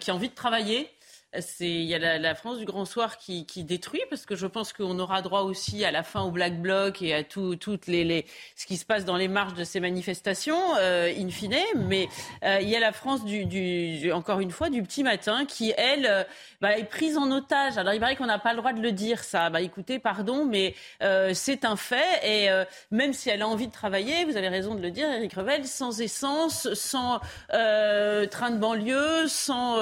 qui 0.00 0.10
a 0.10 0.14
envie 0.14 0.28
de 0.28 0.34
travailler 0.34 0.90
il 1.60 1.82
y 1.82 1.94
a 1.94 2.18
la, 2.18 2.34
France 2.34 2.58
du 2.58 2.64
grand 2.64 2.86
soir 2.86 3.18
qui, 3.18 3.44
détruit 3.64 4.00
parce 4.08 4.24
que 4.24 4.34
je 4.34 4.46
pense 4.46 4.72
qu'on 4.72 4.98
aura 4.98 5.20
droit 5.20 5.42
aussi 5.42 5.84
à 5.84 5.90
la 5.90 6.02
fin 6.02 6.22
au 6.22 6.30
black 6.30 6.60
bloc 6.60 7.02
et 7.02 7.12
à 7.12 7.22
tout 7.22 7.56
toutes 7.56 7.86
les, 7.86 8.24
ce 8.56 8.66
qui 8.66 8.76
se 8.76 8.86
passe 8.86 9.04
dans 9.04 9.16
les 9.16 9.28
marges 9.28 9.54
de 9.54 9.64
ces 9.64 9.80
manifestations 9.80 10.60
euh, 10.78 11.12
in 11.14 11.28
fine. 11.28 11.56
Mais 11.76 12.08
euh, 12.44 12.58
il 12.62 12.68
y 12.68 12.76
a 12.76 12.80
la 12.80 12.92
France 12.92 13.20
encore 14.12 14.40
une 14.40 14.50
fois 14.50 14.70
du 14.70 14.82
petit 14.82 15.02
matin 15.02 15.44
qui 15.44 15.74
elle 15.76 16.06
euh, 16.06 16.24
bah, 16.62 16.78
est 16.78 16.84
prise 16.84 17.18
en 17.18 17.30
otage. 17.30 17.76
Alors 17.76 17.92
il 17.92 18.00
paraît 18.00 18.16
qu'on 18.16 18.26
n'a 18.26 18.38
pas 18.38 18.52
le 18.52 18.58
droit 18.58 18.72
de 18.72 18.80
le 18.80 18.92
dire 18.92 19.22
ça. 19.22 19.50
Bah 19.50 19.60
écoutez 19.60 19.98
pardon 19.98 20.46
mais 20.46 20.74
c'est 21.34 21.64
un 21.64 21.76
fait. 21.76 21.98
Et 22.24 22.48
même 22.90 23.12
si 23.12 23.28
elle 23.28 23.42
a 23.42 23.48
envie 23.48 23.66
de 23.66 23.72
travailler 23.72 24.24
vous 24.24 24.36
avez 24.36 24.48
raison 24.48 24.74
de 24.74 24.80
le 24.80 24.90
dire 24.90 25.10
Eric 25.10 25.34
Revel 25.34 25.66
sans 25.66 26.00
essence 26.00 26.72
sans 26.72 27.20
train 27.50 28.50
de 28.50 28.58
banlieue 28.58 29.26
sans 29.28 29.78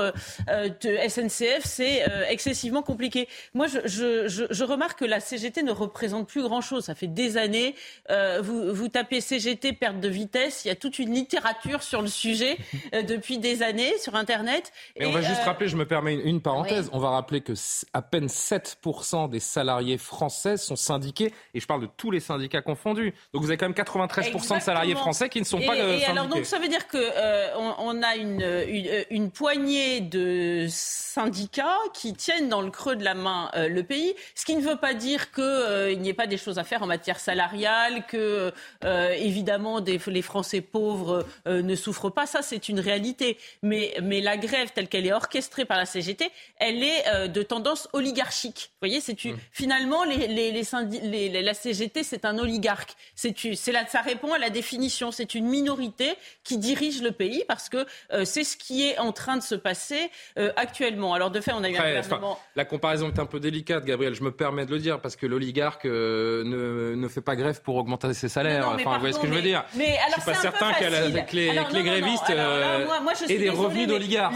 SNC 0.49 1.36
c'est 1.65 2.09
euh, 2.09 2.25
excessivement 2.29 2.83
compliqué. 2.83 3.29
Moi, 3.55 3.67
je, 3.67 4.65
remarque 4.65 5.01
que 5.01 5.05
la 5.05 5.21
CGT 5.21 5.63
ne 5.63 5.71
représente 5.71 6.29
plus 6.29 6.43
grand-chose. 6.43 6.85
Ça 6.85 6.95
fait 6.95 7.07
des 7.07 7.37
années. 7.37 7.75
Euh, 8.11 8.41
vous, 8.43 8.89
tapez 8.89 9.21
CGT, 9.21 9.73
perte 9.73 10.01
de 10.01 10.09
vitesse. 10.09 10.65
Il 10.65 10.69
y 10.69 10.71
a 10.71 10.75
toute 10.75 10.99
une 10.99 11.15
littérature 11.15 11.83
sur 11.83 12.03
le 12.03 12.09
sujet 12.09 12.57
euh, 12.95 13.03
depuis 13.03 13.39
des 13.39 13.63
années 13.63 13.97
sur 13.99 14.15
Internet. 14.15 14.73
Et, 14.97 15.07
on 15.07 15.13
va 15.13 15.23
juste 15.23 15.43
rappeler, 15.43 15.69
je 15.69 15.77
me 15.77 15.87
permets 15.87 16.15
une, 16.15 16.41
parenthèse, 16.41 16.91
on 16.93 16.99
va 16.99 17.11
rappeler 17.11 17.41
que 17.41 17.53
à 17.93 18.03
peine 18.03 18.27
7% 18.27 19.31
des 19.31 19.41
salariés 19.41 19.99
français 19.99 20.57
sont 20.57 20.77
syndiqués. 20.77 21.33
Et 21.55 21.61
je 21.61 21.67
parle 21.67 21.83
de 21.83 21.89
tous 21.97 22.11
les 22.11 22.21
syndicats 22.21 22.63
confondus. 22.63 23.15
Donc 23.33 23.43
vous 23.43 23.49
avez 23.49 23.57
quand 23.57 23.67
même 23.67 23.77
93% 23.77 24.57
de 24.57 24.63
salariés 24.63 24.95
français 24.95 25.29
qui 25.29 25.41
ne 25.41 25.45
sont 25.45 25.61
pas 25.61 25.77
et 25.77 26.05
alors 26.05 26.27
donc 26.27 26.45
ça 26.45 26.59
veut 26.59 26.69
dire 26.69 26.89
qu'on 26.89 27.75
on 27.79 28.03
a 28.03 28.17
une, 28.17 28.43
une, 28.69 29.05
une 29.11 29.31
poignée 29.31 30.01
de 30.01 30.67
syndicats 30.69 31.26
syndicats 31.27 31.79
qui 31.93 32.15
tiennent 32.15 32.49
dans 32.49 32.63
le 32.63 32.71
creux 32.71 32.95
de 32.95 33.03
la 33.03 33.15
main 33.15 33.51
euh, 33.57 33.69
le 33.69 33.83
pays, 33.83 34.15
ce 34.37 34.45
qui 34.45 34.55
ne 34.55 34.61
veut 34.61 34.77
pas 34.77 34.95
dire 34.95 35.33
qu'il 35.33 35.43
euh, 35.43 35.95
n'y 35.97 36.09
ait 36.09 36.15
pas 36.15 36.29
des 36.29 36.37
choses 36.37 36.59
à 36.59 36.65
faire 36.65 36.85
en 36.85 36.87
matière 36.87 37.19
salariale, 37.19 38.07
que 38.07 38.53
euh, 38.85 39.11
évidemment 39.19 39.81
des, 39.81 40.01
les 40.07 40.23
Français 40.23 40.61
pauvres 40.61 41.27
ne 41.47 41.75
souffrent 41.75 42.11
pas, 42.11 42.27
ça 42.27 42.43
c'est 42.43 42.69
une 42.69 42.79
réalité. 42.79 43.39
Mais, 43.63 43.95
mais 44.03 44.21
la 44.21 44.37
grève 44.37 44.71
telle 44.73 44.89
qu'elle 44.89 45.07
est 45.07 45.13
orchestrée 45.13 45.65
par 45.65 45.79
la 45.79 45.87
CGT, 45.87 46.31
elle 46.59 46.83
est 46.83 47.29
de 47.29 47.43
tendance 47.43 47.89
oligarchique. 47.93 48.71
Vous 48.75 48.89
voyez, 48.89 49.01
c'est 49.01 49.25
mmh. 49.25 49.37
finalement 49.51 50.05
les, 50.05 50.29
les, 50.29 50.53
les, 50.53 51.43
la 51.43 51.55
CGT 51.55 52.03
c'est 52.03 52.25
un 52.25 52.39
oligarque. 52.39 52.95
C'est 53.15 53.73
là, 53.73 53.85
ça 53.89 54.01
répond 54.01 54.33
à 54.33 54.39
la 54.39 54.51
définition. 54.51 55.11
C'est 55.11 55.35
une 55.35 55.47
minorité 55.47 56.15
qui 56.45 56.59
dirige 56.59 57.03
le 57.03 57.13
pays 57.13 57.45
parce 57.49 57.69
que 57.69 57.85
c'est 58.25 58.45
ce 58.45 58.57
qui 58.57 58.87
est 58.87 58.99
en 58.99 59.13
train 59.13 59.37
de 59.37 59.43
se 59.43 59.55
passer 59.55 60.11
actuellement. 60.57 61.16
Alors 61.17 61.31
de 61.31 61.41
fait, 61.41 61.53
on 61.53 61.65
a 61.65 61.71
eu 61.71 61.77
un 61.77 62.37
La 62.55 62.65
comparaison 62.67 63.09
est 63.09 63.19
un 63.19 63.25
peu 63.25 63.41
délicate, 63.41 63.87
Gabriel. 63.87 64.15
Je 64.15 64.23
me 64.23 64.31
permets 64.31 64.67
de 64.67 64.71
le 64.71 64.79
dire 64.79 65.01
parce 65.01 65.17
que 65.17 65.25
l'oligarque 65.25 65.87
euh, 65.87 66.45
ne, 66.45 66.95
ne, 66.95 67.09
fait 67.09 67.23
pas 67.23 67.37
grève 67.37 67.63
pour 67.63 67.77
augmenter 67.77 68.13
ses 68.13 68.29
salaires. 68.29 68.69
enfin, 68.69 68.95
vous 68.95 69.01
voyez 69.01 69.15
ce 69.15 69.19
que 69.19 69.27
je 69.27 69.33
veux 69.33 69.41
dire 69.41 69.65
mais, 69.75 69.97
alors, 69.97 70.17
Je 70.17 70.21
suis 70.21 70.31
pas 70.31 70.35
certain 70.35 70.73
que 70.75 70.85
les, 70.85 71.53
les, 71.73 71.83
grévistes 71.83 72.29
euh, 72.29 72.87
aient 73.31 73.39
des 73.39 73.49
revenus 73.49 73.89
d'oligarque. 73.89 74.35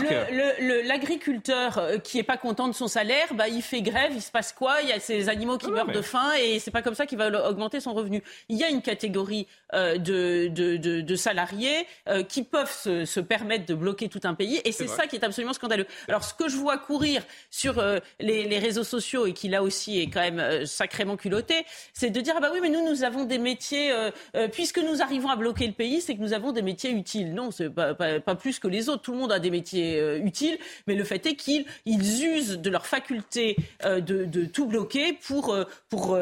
L'agriculteur 0.87 1.77
euh, 1.77 1.99
qui 1.99 2.19
est 2.19 2.23
pas 2.23 2.39
content 2.39 2.67
de 2.67 2.73
son 2.73 2.89
salaire, 2.89 3.27
bah, 3.35 3.49
il 3.49 3.61
fait 3.61 3.83
grève. 3.83 4.13
Il 4.15 4.23
se 4.23 4.31
passe 4.31 4.53
quoi? 4.53 4.81
Il 4.83 4.89
y 4.89 4.93
a 4.93 5.01
ces 5.01 5.29
animaux 5.29 5.59
qui 5.59 5.71
meurent 5.71 5.93
de 5.93 6.03
faim 6.03 6.31
et 6.41 6.61
c'est 6.61 6.71
pas 6.71 6.83
comme 6.83 6.95
ça 6.95 7.05
qu'il 7.05 7.19
va 7.19 7.51
augmenter 7.51 7.81
son 7.81 7.93
revenu. 7.93 8.23
Il 8.49 8.57
y 8.57 8.65
a 8.65 8.71
une 8.71 8.81
catégorie 8.81 9.47
de, 9.75 10.49
de, 10.49 10.77
de, 10.79 11.17
salariés 11.17 11.87
qui 12.29 12.43
peuvent 12.43 12.73
se, 12.73 13.05
se, 13.05 13.21
permettre 13.21 13.67
de 13.67 13.75
bloquer 13.75 14.09
tout 14.09 14.21
un 14.25 14.33
pays 14.33 14.63
et 14.65 14.73
c'est 14.73 14.89
ça 14.89 15.07
qui 15.07 15.17
est 15.17 15.25
absolument 15.25 15.53
scandaleux. 15.53 15.87
Alors 16.09 16.25
ce 16.25 16.33
que 16.33 16.49
je 16.49 16.57
vois 16.57 16.70
courir 16.79 17.23
sur 17.51 17.79
euh, 17.79 17.99
les, 18.19 18.59
réseaux 18.59 18.85
sociaux 18.85 19.27
et 19.27 19.33
qui 19.33 19.49
là 19.49 19.63
aussi 19.63 20.01
est 20.01 20.09
quand 20.09 20.21
même 20.21 20.39
euh, 20.39 20.67
sacrément 20.67 21.17
culotté, 21.17 21.65
c'est 21.93 22.11
de 22.11 22.21
dire 22.21 22.35
ah 22.37 22.41
bah 22.41 22.51
oui 22.53 22.59
mais 22.63 22.69
nous 22.69 22.87
nous 22.89 23.05
avons 23.05 23.25
des 23.25 23.39
métiers 23.39 23.93
puisque 24.53 24.79
nous 24.79 25.03
arrivons 25.03 25.29
à 25.29 25.37
bloquer 25.37 25.67
le 25.67 25.73
pays, 25.73 26.01
c'est 26.01 26.15
que 26.15 26.21
nous 26.21 26.33
avons 26.33 26.53
des 26.53 26.63
métiers 26.63 26.91
utiles. 26.91 27.35
Non, 27.35 27.51
c'est 27.51 27.71
pas, 27.71 27.95
pas, 27.95 28.35
plus 28.35 28.59
que 28.59 28.69
les 28.69 28.89
autres. 28.89 29.03
Tout 29.03 29.13
le 29.13 29.19
monde 29.19 29.33
a 29.33 29.39
des 29.39 29.51
métiers 29.51 30.19
utiles, 30.19 30.59
mais 30.87 30.95
le 30.95 31.05
fait 31.05 31.25
est 31.27 31.35
qu'ils 31.35 31.65
ils 31.87 32.25
usent 32.25 32.59
de 32.59 32.71
leur 32.71 32.87
faculté 32.87 33.57
de, 33.85 33.99
de, 34.25 34.45
tout 34.45 34.67
bloquer 34.67 35.13
pour 35.13 35.57
pour 35.89 36.17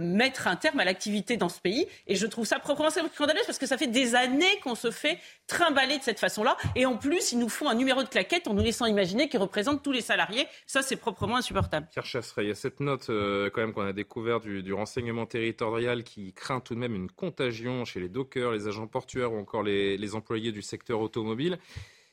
mettre 0.00 0.46
un 0.46 0.56
terme 0.56 0.80
à 0.80 0.84
l'activité 0.84 1.36
dans 1.36 1.48
ce 1.48 1.60
pays. 1.60 1.86
Et 2.06 2.16
je 2.16 2.26
trouve 2.26 2.46
ça 2.46 2.58
proprement 2.58 2.90
scandaleux 2.90 3.40
parce 3.46 3.58
que 3.58 3.66
ça 3.66 3.76
fait 3.76 3.86
des 3.86 4.14
années 4.14 4.60
qu'on 4.62 4.74
se 4.74 4.90
fait 4.90 5.18
trimballer 5.46 5.98
de 5.98 6.02
cette 6.02 6.20
façon-là. 6.20 6.56
Et 6.74 6.86
en 6.86 6.96
plus, 6.96 7.32
ils 7.32 7.38
nous 7.38 7.48
font 7.48 7.68
un 7.68 7.74
numéro 7.74 8.02
de 8.02 8.08
claquette 8.08 8.48
en 8.48 8.54
nous 8.54 8.62
laissant 8.62 8.86
imaginer 8.86 9.28
qu'ils 9.28 9.40
représentent 9.40 9.82
tous 9.84 9.92
les 9.92 10.00
salariés. 10.00 10.46
Ça, 10.66 10.82
c'est 10.82 10.96
proprement 10.96 11.36
insupportable. 11.36 11.86
Pierre 11.92 12.04
Chasseret, 12.04 12.44
il 12.44 12.48
y 12.48 12.50
a 12.50 12.56
cette 12.56 12.80
note 12.80 13.10
euh, 13.10 13.50
quand 13.54 13.60
même 13.60 13.72
qu'on 13.72 13.86
a 13.86 13.92
découvert 13.92 14.40
du, 14.40 14.72
renseignement 14.72 15.26
territorial 15.26 16.02
qui 16.02 16.32
craint 16.32 16.58
tout 16.58 16.74
de 16.74 16.80
même 16.80 16.96
une 16.96 17.10
contagion 17.10 17.84
chez 17.84 18.00
les 18.00 18.08
dockers, 18.08 18.50
les 18.50 18.66
agents 18.66 18.88
portuaires 18.88 19.32
ou 19.32 19.38
encore 19.38 19.62
les, 19.62 20.14
employés 20.14 20.50
du 20.50 20.62
secteur 20.62 21.00
automobile. 21.00 21.58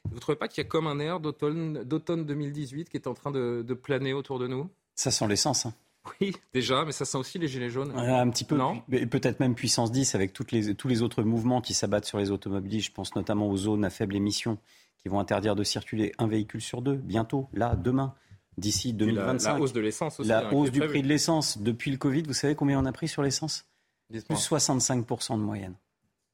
Vous 0.05 0.15
ne 0.15 0.19
trouvez 0.19 0.35
pas 0.35 0.47
qu'il 0.47 0.63
y 0.63 0.67
a 0.67 0.69
comme 0.69 0.87
un 0.87 0.99
air 0.99 1.19
d'automne 1.19 1.83
2018 1.83 2.89
qui 2.89 2.97
est 2.97 3.07
en 3.07 3.13
train 3.13 3.31
de, 3.31 3.63
de 3.65 3.73
planer 3.73 4.13
autour 4.13 4.37
de 4.37 4.47
nous? 4.47 4.69
Ça 4.95 5.09
sent 5.11 5.27
l'essence. 5.27 5.65
Hein. 5.65 5.73
Oui, 6.19 6.35
déjà, 6.53 6.83
mais 6.83 6.91
ça 6.91 7.05
sent 7.05 7.17
aussi 7.17 7.37
les 7.37 7.47
gilets 7.47 7.69
jaunes. 7.69 7.91
un 7.95 8.29
petit 8.29 8.43
peu, 8.43 8.57
non? 8.57 8.81
Peut-être 8.89 9.39
même 9.39 9.53
puissance 9.53 9.91
10 9.91 10.15
avec 10.15 10.33
toutes 10.33 10.51
les, 10.51 10.73
tous 10.73 10.87
les 10.87 11.03
autres 11.03 11.21
mouvements 11.21 11.61
qui 11.61 11.73
s'abattent 11.73 12.05
sur 12.05 12.17
les 12.17 12.31
automobilistes. 12.31 12.87
Je 12.87 12.91
pense 12.91 13.15
notamment 13.15 13.47
aux 13.47 13.57
zones 13.57 13.85
à 13.85 13.91
faible 13.91 14.15
émission 14.15 14.57
qui 15.01 15.09
vont 15.09 15.19
interdire 15.19 15.55
de 15.55 15.63
circuler 15.63 16.11
un 16.17 16.27
véhicule 16.27 16.61
sur 16.61 16.81
deux, 16.81 16.95
bientôt, 16.95 17.49
là, 17.53 17.75
demain, 17.75 18.13
d'ici 18.57 18.93
2025. 18.93 19.53
La, 19.53 19.59
hausse 19.59 19.73
de 19.73 19.79
l'essence 19.79 20.19
aussi. 20.19 20.29
La 20.29 20.47
hein, 20.47 20.51
hausse 20.51 20.71
du 20.71 20.79
prix 20.81 21.01
de 21.01 21.07
l'essence. 21.07 21.57
Depuis 21.57 21.91
le 21.91 21.97
Covid, 21.97 22.23
vous 22.23 22.33
savez 22.33 22.55
combien 22.55 22.79
on 22.79 22.85
a 22.85 22.91
pris 22.91 23.07
sur 23.07 23.23
l'essence? 23.23 23.65
Plus 24.09 24.35
65% 24.35 25.37
de 25.37 25.43
moyenne. 25.43 25.75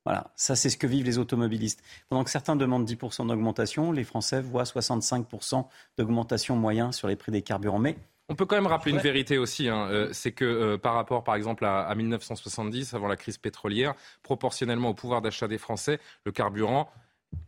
Voilà, 0.06 0.32
ça 0.38 0.56
c'est 0.56 0.70
ce 0.70 0.78
que 0.78 0.88
vivent 0.88 1.06
les 1.06 1.18
automobilistes. 1.18 1.84
Pendant 2.08 2.24
que 2.24 2.30
certains 2.30 2.56
demandent 2.56 2.90
10% 2.90 3.28
d'augmentation, 3.28 3.92
les 3.92 4.06
Français 4.06 4.40
voient 4.40 4.64
65% 4.64 5.66
d'augmentation 5.98 6.56
moyenne 6.56 6.94
sur 6.94 7.10
les 7.10 7.18
prix 7.18 7.34
des 7.34 7.42
carburants. 7.42 7.78
Mais 7.78 7.98
on 8.30 8.36
peut 8.36 8.46
quand 8.46 8.56
même 8.56 8.68
rappeler 8.68 8.94
une 8.94 9.00
vérité 9.00 9.38
aussi, 9.38 9.68
hein, 9.68 9.88
euh, 9.90 10.10
c'est 10.14 10.32
que 10.32 10.46
euh, 10.46 10.78
par 10.78 10.94
rapport 10.94 11.26
par 11.26 11.36
exemple 11.36 11.66
à, 11.66 11.94
1970, 11.94 12.94
avant 12.94 13.08
la 13.08 13.18
crise 13.18 13.38
pétrolière, 13.38 13.96
proportionnellement 14.24 14.90
au 14.90 14.94
pouvoir 14.94 15.22
d'achat 15.22 15.50
des 15.50 15.58
Français, 15.58 16.00
le 16.24 16.32
carburant 16.32 16.90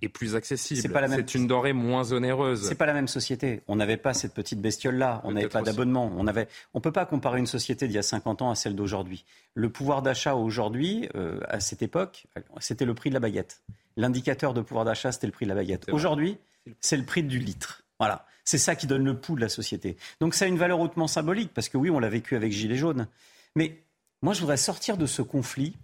est 0.02 0.10
plus 0.10 0.36
accessible. 0.36 0.82
C'est 1.10 1.36
une 1.36 1.48
denrée 1.48 1.74
moins 1.74 2.12
onéreuse. 2.12 2.68
C'est 2.68 2.76
pas 2.76 2.86
la 2.86 2.94
même 2.94 3.08
société. 3.08 3.62
On 3.68 3.76
n'avait 3.76 3.98
pas 3.98 4.14
cette 4.14 4.34
petite 4.34 4.62
bestiole-là. 4.62 5.22
On 5.24 5.32
n'avait 5.32 5.50
pas 5.50 5.62
d'abonnement. 5.62 6.12
On 6.18 6.28
avait. 6.28 6.48
On 6.74 6.82
peut 6.82 6.92
pas 6.92 7.06
comparer 7.06 7.40
une 7.40 7.48
société 7.48 7.88
d'il 7.88 7.96
y 7.96 8.00
a 8.00 8.04
50 8.04 8.42
ans 8.42 8.50
à 8.50 8.56
celle 8.56 8.76
d'aujourd'hui. 8.76 9.26
Le 9.54 9.70
pouvoir 9.70 10.02
d'achat 10.02 10.36
aujourd'hui, 10.36 11.10
euh, 11.16 11.40
à 11.48 11.60
cette 11.60 11.82
époque, 11.82 12.28
c'était 12.60 12.86
le 12.86 12.94
prix 12.94 13.10
de 13.10 13.16
la 13.16 13.20
baguette. 13.20 13.62
L'indicateur 13.98 14.54
de 14.54 14.62
pouvoir 14.62 14.86
d'achat, 14.86 15.12
c'était 15.12 15.28
le 15.28 15.34
prix 15.34 15.46
de 15.46 15.50
la 15.50 15.56
baguette. 15.56 15.88
Aujourd'hui, 15.92 16.38
c'est 16.80 16.98
le 16.98 17.04
prix 17.04 17.24
du 17.24 17.40
litre. 17.40 17.84
Voilà. 18.00 18.26
C'est 18.46 18.58
ça 18.58 18.76
qui 18.76 18.88
donne 18.88 19.04
le 19.04 19.20
pouls 19.20 19.36
de 19.36 19.42
la 19.42 19.50
société. 19.50 19.98
Donc 20.20 20.34
ça 20.34 20.46
a 20.46 20.48
une 20.48 20.58
valeur 20.58 20.80
hautement 20.80 21.08
symbolique, 21.08 21.52
parce 21.54 21.70
que 21.70 21.78
oui, 21.78 21.90
on 21.90 22.00
l'a 22.00 22.10
vécu 22.10 22.36
avec 22.36 22.52
Gilets 22.52 22.78
jaunes. 22.78 23.08
Mais 23.56 23.84
moi, 24.22 24.34
je 24.34 24.40
voudrais 24.40 24.58
sortir 24.58 24.98
de 24.98 25.06
ce 25.06 25.22
conflit 25.22 25.76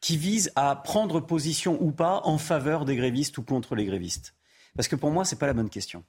qui 0.00 0.16
vise 0.16 0.50
à 0.56 0.76
prendre 0.76 1.20
position 1.20 1.78
ou 1.80 1.92
pas 1.92 2.22
en 2.24 2.38
faveur 2.38 2.84
des 2.84 2.96
grévistes 2.96 3.36
ou 3.38 3.42
contre 3.42 3.74
les 3.74 3.84
grévistes. 3.84 4.34
Parce 4.76 4.88
que 4.88 4.96
pour 4.96 5.10
moi, 5.10 5.24
ce 5.24 5.34
n'est 5.34 5.38
pas 5.38 5.46
la 5.46 5.52
bonne 5.52 5.70
question. 5.70 6.04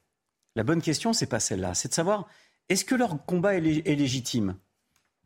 La 0.56 0.64
bonne 0.64 0.82
question, 0.82 1.14
ce 1.14 1.24
n'est 1.24 1.30
pas 1.30 1.40
celle-là. 1.40 1.74
C'est 1.74 1.90
de 1.90 1.94
savoir, 1.94 2.28
est-ce 2.70 2.86
que 2.86 2.96
leur 2.96 3.26
combat 3.26 3.56
est, 3.56 3.60
légitime? 3.60 4.56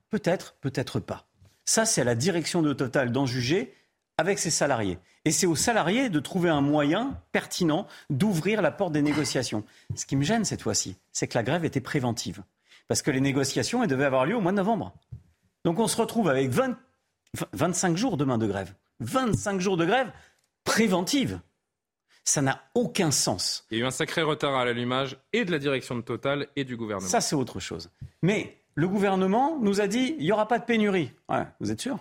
Peut-être, 0.10 0.56
peut-être 0.62 1.00
pas. 1.00 1.28
Ça, 1.66 1.86
c'est 1.86 2.02
à 2.02 2.06
la 2.06 2.16
direction 2.16 2.62
de 2.62 2.74
Total 2.74 3.12
d'en 3.12 3.26
juger 3.26 3.74
avec 4.18 4.40
ses 4.40 4.52
salariés. 4.52 4.98
Et 5.26 5.32
c'est 5.32 5.48
aux 5.48 5.56
salariés 5.56 6.10
de 6.10 6.20
trouver 6.20 6.50
un 6.50 6.62
moyen 6.62 7.20
pertinent 7.32 7.88
d'ouvrir 8.10 8.62
la 8.62 8.72
porte 8.72 8.94
des 8.94 9.02
négociations. 9.02 9.66
Ce 9.96 10.06
qui 10.06 10.16
me 10.16 10.24
gêne 10.24 10.46
cette 10.46 10.62
fois-ci, 10.62 10.96
c'est 11.12 11.28
que 11.28 11.38
la 11.38 11.44
grève 11.44 11.66
était 11.66 11.82
préventive. 11.82 12.44
Parce 12.88 13.02
que 13.02 13.12
les 13.12 13.22
négociations, 13.22 13.84
elles 13.84 13.90
devaient 13.90 14.06
avoir 14.06 14.26
lieu 14.26 14.36
au 14.36 14.42
mois 14.42 14.52
de 14.52 14.58
novembre. 14.58 14.96
Donc 15.66 15.80
on 15.80 15.88
se 15.88 15.98
retrouve 15.98 16.30
avec 16.30 16.50
25 17.54 17.98
jours 17.98 18.18
demain 18.18 18.38
de 18.38 18.48
grève. 18.48 18.74
25 19.00 19.60
jours 19.60 19.78
de 19.78 19.86
grève 19.86 20.12
préventive. 20.64 21.40
Ça 22.24 22.42
n'a 22.42 22.62
aucun 22.74 23.12
sens. 23.12 23.66
Il 23.70 23.78
y 23.78 23.82
a 23.82 23.84
eu 23.84 23.88
un 23.88 23.92
sacré 23.92 24.24
retard 24.24 24.56
à 24.56 24.66
l'allumage 24.66 25.18
et 25.32 25.46
de 25.46 25.52
la 25.52 25.60
direction 25.60 25.96
de 25.96 26.02
Total 26.02 26.48
et 26.56 26.64
du 26.64 26.76
gouvernement. 26.76 27.08
Ça, 27.08 27.22
c'est 27.22 27.36
autre 27.36 27.60
chose. 27.60 27.92
Mais 28.24 28.58
le 28.74 28.88
gouvernement 28.88 29.60
nous 29.62 29.80
a 29.80 29.88
dit 29.88 30.16
il 30.18 30.26
n'y 30.26 30.32
aura 30.32 30.48
pas 30.48 30.58
de 30.58 30.66
pénurie. 30.66 31.12
vous 31.60 31.72
êtes 31.72 31.82
sûr? 31.82 32.00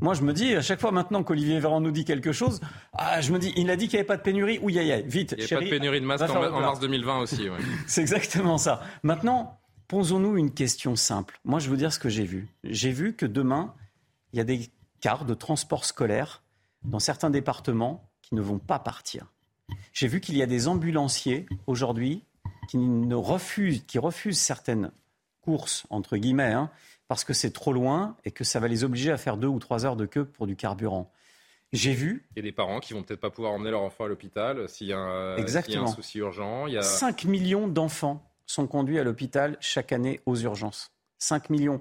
Moi, 0.00 0.14
je 0.14 0.22
me 0.22 0.32
dis, 0.32 0.54
à 0.56 0.62
chaque 0.62 0.80
fois 0.80 0.90
maintenant 0.90 1.22
qu'Olivier 1.22 1.60
Véran 1.60 1.80
nous 1.80 1.92
dit 1.92 2.04
quelque 2.04 2.32
chose, 2.32 2.60
ah, 2.92 3.20
je 3.20 3.30
me 3.32 3.38
dis, 3.38 3.52
il 3.56 3.70
a 3.70 3.76
dit 3.76 3.86
qu'il 3.86 3.98
n'y 3.98 4.00
avait 4.00 4.06
pas 4.06 4.16
de 4.16 4.22
pénurie. 4.22 4.58
Oui, 4.60 4.76
aïe, 4.76 4.90
aïe, 4.90 5.04
vite, 5.06 5.36
Il 5.38 5.44
n'y 5.44 5.52
a 5.52 5.58
pas 5.58 5.64
de 5.64 5.70
pénurie 5.70 6.00
de 6.00 6.06
masques 6.06 6.28
en, 6.28 6.60
mars 6.60 6.80
2020 6.80 7.18
aussi. 7.20 7.46
C'est 7.86 8.00
exactement 8.00 8.58
ça. 8.58 8.82
Maintenant, 9.04 9.60
posons-nous 9.86 10.36
une 10.36 10.52
question 10.52 10.96
simple. 10.96 11.38
Moi, 11.44 11.60
je 11.60 11.70
veux 11.70 11.76
dire 11.76 11.92
ce 11.92 12.00
que 12.00 12.08
j'ai 12.08 12.24
vu. 12.24 12.48
J'ai 12.64 12.90
vu 12.90 13.14
que 13.14 13.26
demain, 13.26 13.74
il 14.32 14.38
y 14.38 14.40
a 14.40 14.44
des 14.44 14.68
cars 15.00 15.24
de 15.24 15.34
transport 15.34 15.84
scolaire 15.84 16.42
dans 16.84 16.98
certains 16.98 17.30
départements 17.30 18.08
qui 18.22 18.34
ne 18.34 18.40
vont 18.40 18.58
pas 18.58 18.78
partir. 18.78 19.32
J'ai 19.92 20.08
vu 20.08 20.20
qu'il 20.20 20.36
y 20.36 20.42
a 20.42 20.46
des 20.46 20.68
ambulanciers 20.68 21.46
aujourd'hui 21.66 22.24
qui 22.68 22.78
ne 22.78 23.14
refusent, 23.14 23.84
qui 23.86 23.98
refusent 23.98 24.38
certaines 24.38 24.90
courses 25.40 25.86
entre 25.90 26.16
guillemets, 26.16 26.52
hein, 26.52 26.70
parce 27.08 27.24
que 27.24 27.32
c'est 27.32 27.50
trop 27.50 27.72
loin 27.72 28.16
et 28.24 28.30
que 28.30 28.44
ça 28.44 28.60
va 28.60 28.68
les 28.68 28.84
obliger 28.84 29.10
à 29.10 29.18
faire 29.18 29.36
deux 29.36 29.48
ou 29.48 29.58
trois 29.58 29.84
heures 29.84 29.96
de 29.96 30.06
queue 30.06 30.24
pour 30.24 30.46
du 30.46 30.56
carburant. 30.56 31.10
J'ai 31.72 31.92
vu. 31.92 32.26
Il 32.32 32.38
y 32.38 32.40
a 32.40 32.42
des 32.42 32.52
parents 32.52 32.80
qui 32.80 32.92
vont 32.92 33.02
peut-être 33.02 33.20
pas 33.20 33.30
pouvoir 33.30 33.52
emmener 33.52 33.70
leur 33.70 33.82
enfant 33.82 34.04
à 34.04 34.08
l'hôpital 34.08 34.68
s'il 34.68 34.88
y, 34.88 34.92
a 34.92 34.98
un 34.98 35.86
souci 35.86 36.18
urgent. 36.18 36.66
Il 36.66 36.74
y 36.74 36.78
a... 36.78 36.82
5 36.82 37.24
millions 37.24 37.66
d'enfants 37.66 38.30
sont 38.46 38.66
conduits 38.66 38.98
à 38.98 39.04
l'hôpital 39.04 39.56
chaque 39.60 39.92
année 39.92 40.20
aux 40.26 40.36
urgences. 40.36 40.92
5 41.18 41.50
millions. 41.50 41.80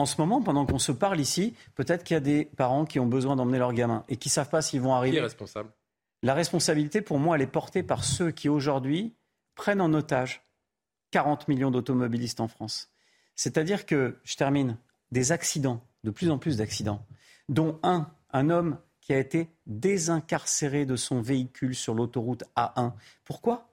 En 0.00 0.06
ce 0.06 0.18
moment, 0.18 0.40
pendant 0.40 0.64
qu'on 0.64 0.78
se 0.78 0.92
parle 0.92 1.20
ici, 1.20 1.54
peut-être 1.74 2.04
qu'il 2.04 2.14
y 2.14 2.16
a 2.16 2.20
des 2.20 2.46
parents 2.46 2.86
qui 2.86 2.98
ont 2.98 3.06
besoin 3.06 3.36
d'emmener 3.36 3.58
leurs 3.58 3.74
gamins 3.74 4.02
et 4.08 4.16
qui 4.16 4.28
ne 4.28 4.32
savent 4.32 4.48
pas 4.48 4.62
s'ils 4.62 4.80
vont 4.80 4.94
arriver. 4.94 5.18
Qui 5.18 5.18
est 5.18 5.24
responsable? 5.24 5.70
La 6.22 6.32
responsabilité, 6.32 7.02
pour 7.02 7.18
moi, 7.18 7.36
elle 7.36 7.42
est 7.42 7.46
portée 7.46 7.82
par 7.82 8.02
ceux 8.02 8.30
qui, 8.30 8.48
aujourd'hui, 8.48 9.14
prennent 9.56 9.82
en 9.82 9.92
otage 9.92 10.42
40 11.10 11.48
millions 11.48 11.70
d'automobilistes 11.70 12.40
en 12.40 12.48
France. 12.48 12.88
C'est-à-dire 13.36 13.84
que, 13.84 14.16
je 14.24 14.36
termine, 14.36 14.78
des 15.12 15.32
accidents, 15.32 15.84
de 16.02 16.10
plus 16.10 16.30
en 16.30 16.38
plus 16.38 16.56
d'accidents, 16.56 17.04
dont 17.50 17.78
un, 17.82 18.10
un 18.32 18.48
homme 18.48 18.78
qui 19.02 19.12
a 19.12 19.18
été 19.18 19.50
désincarcéré 19.66 20.86
de 20.86 20.96
son 20.96 21.20
véhicule 21.20 21.74
sur 21.74 21.92
l'autoroute 21.92 22.44
A1. 22.56 22.94
Pourquoi? 23.26 23.68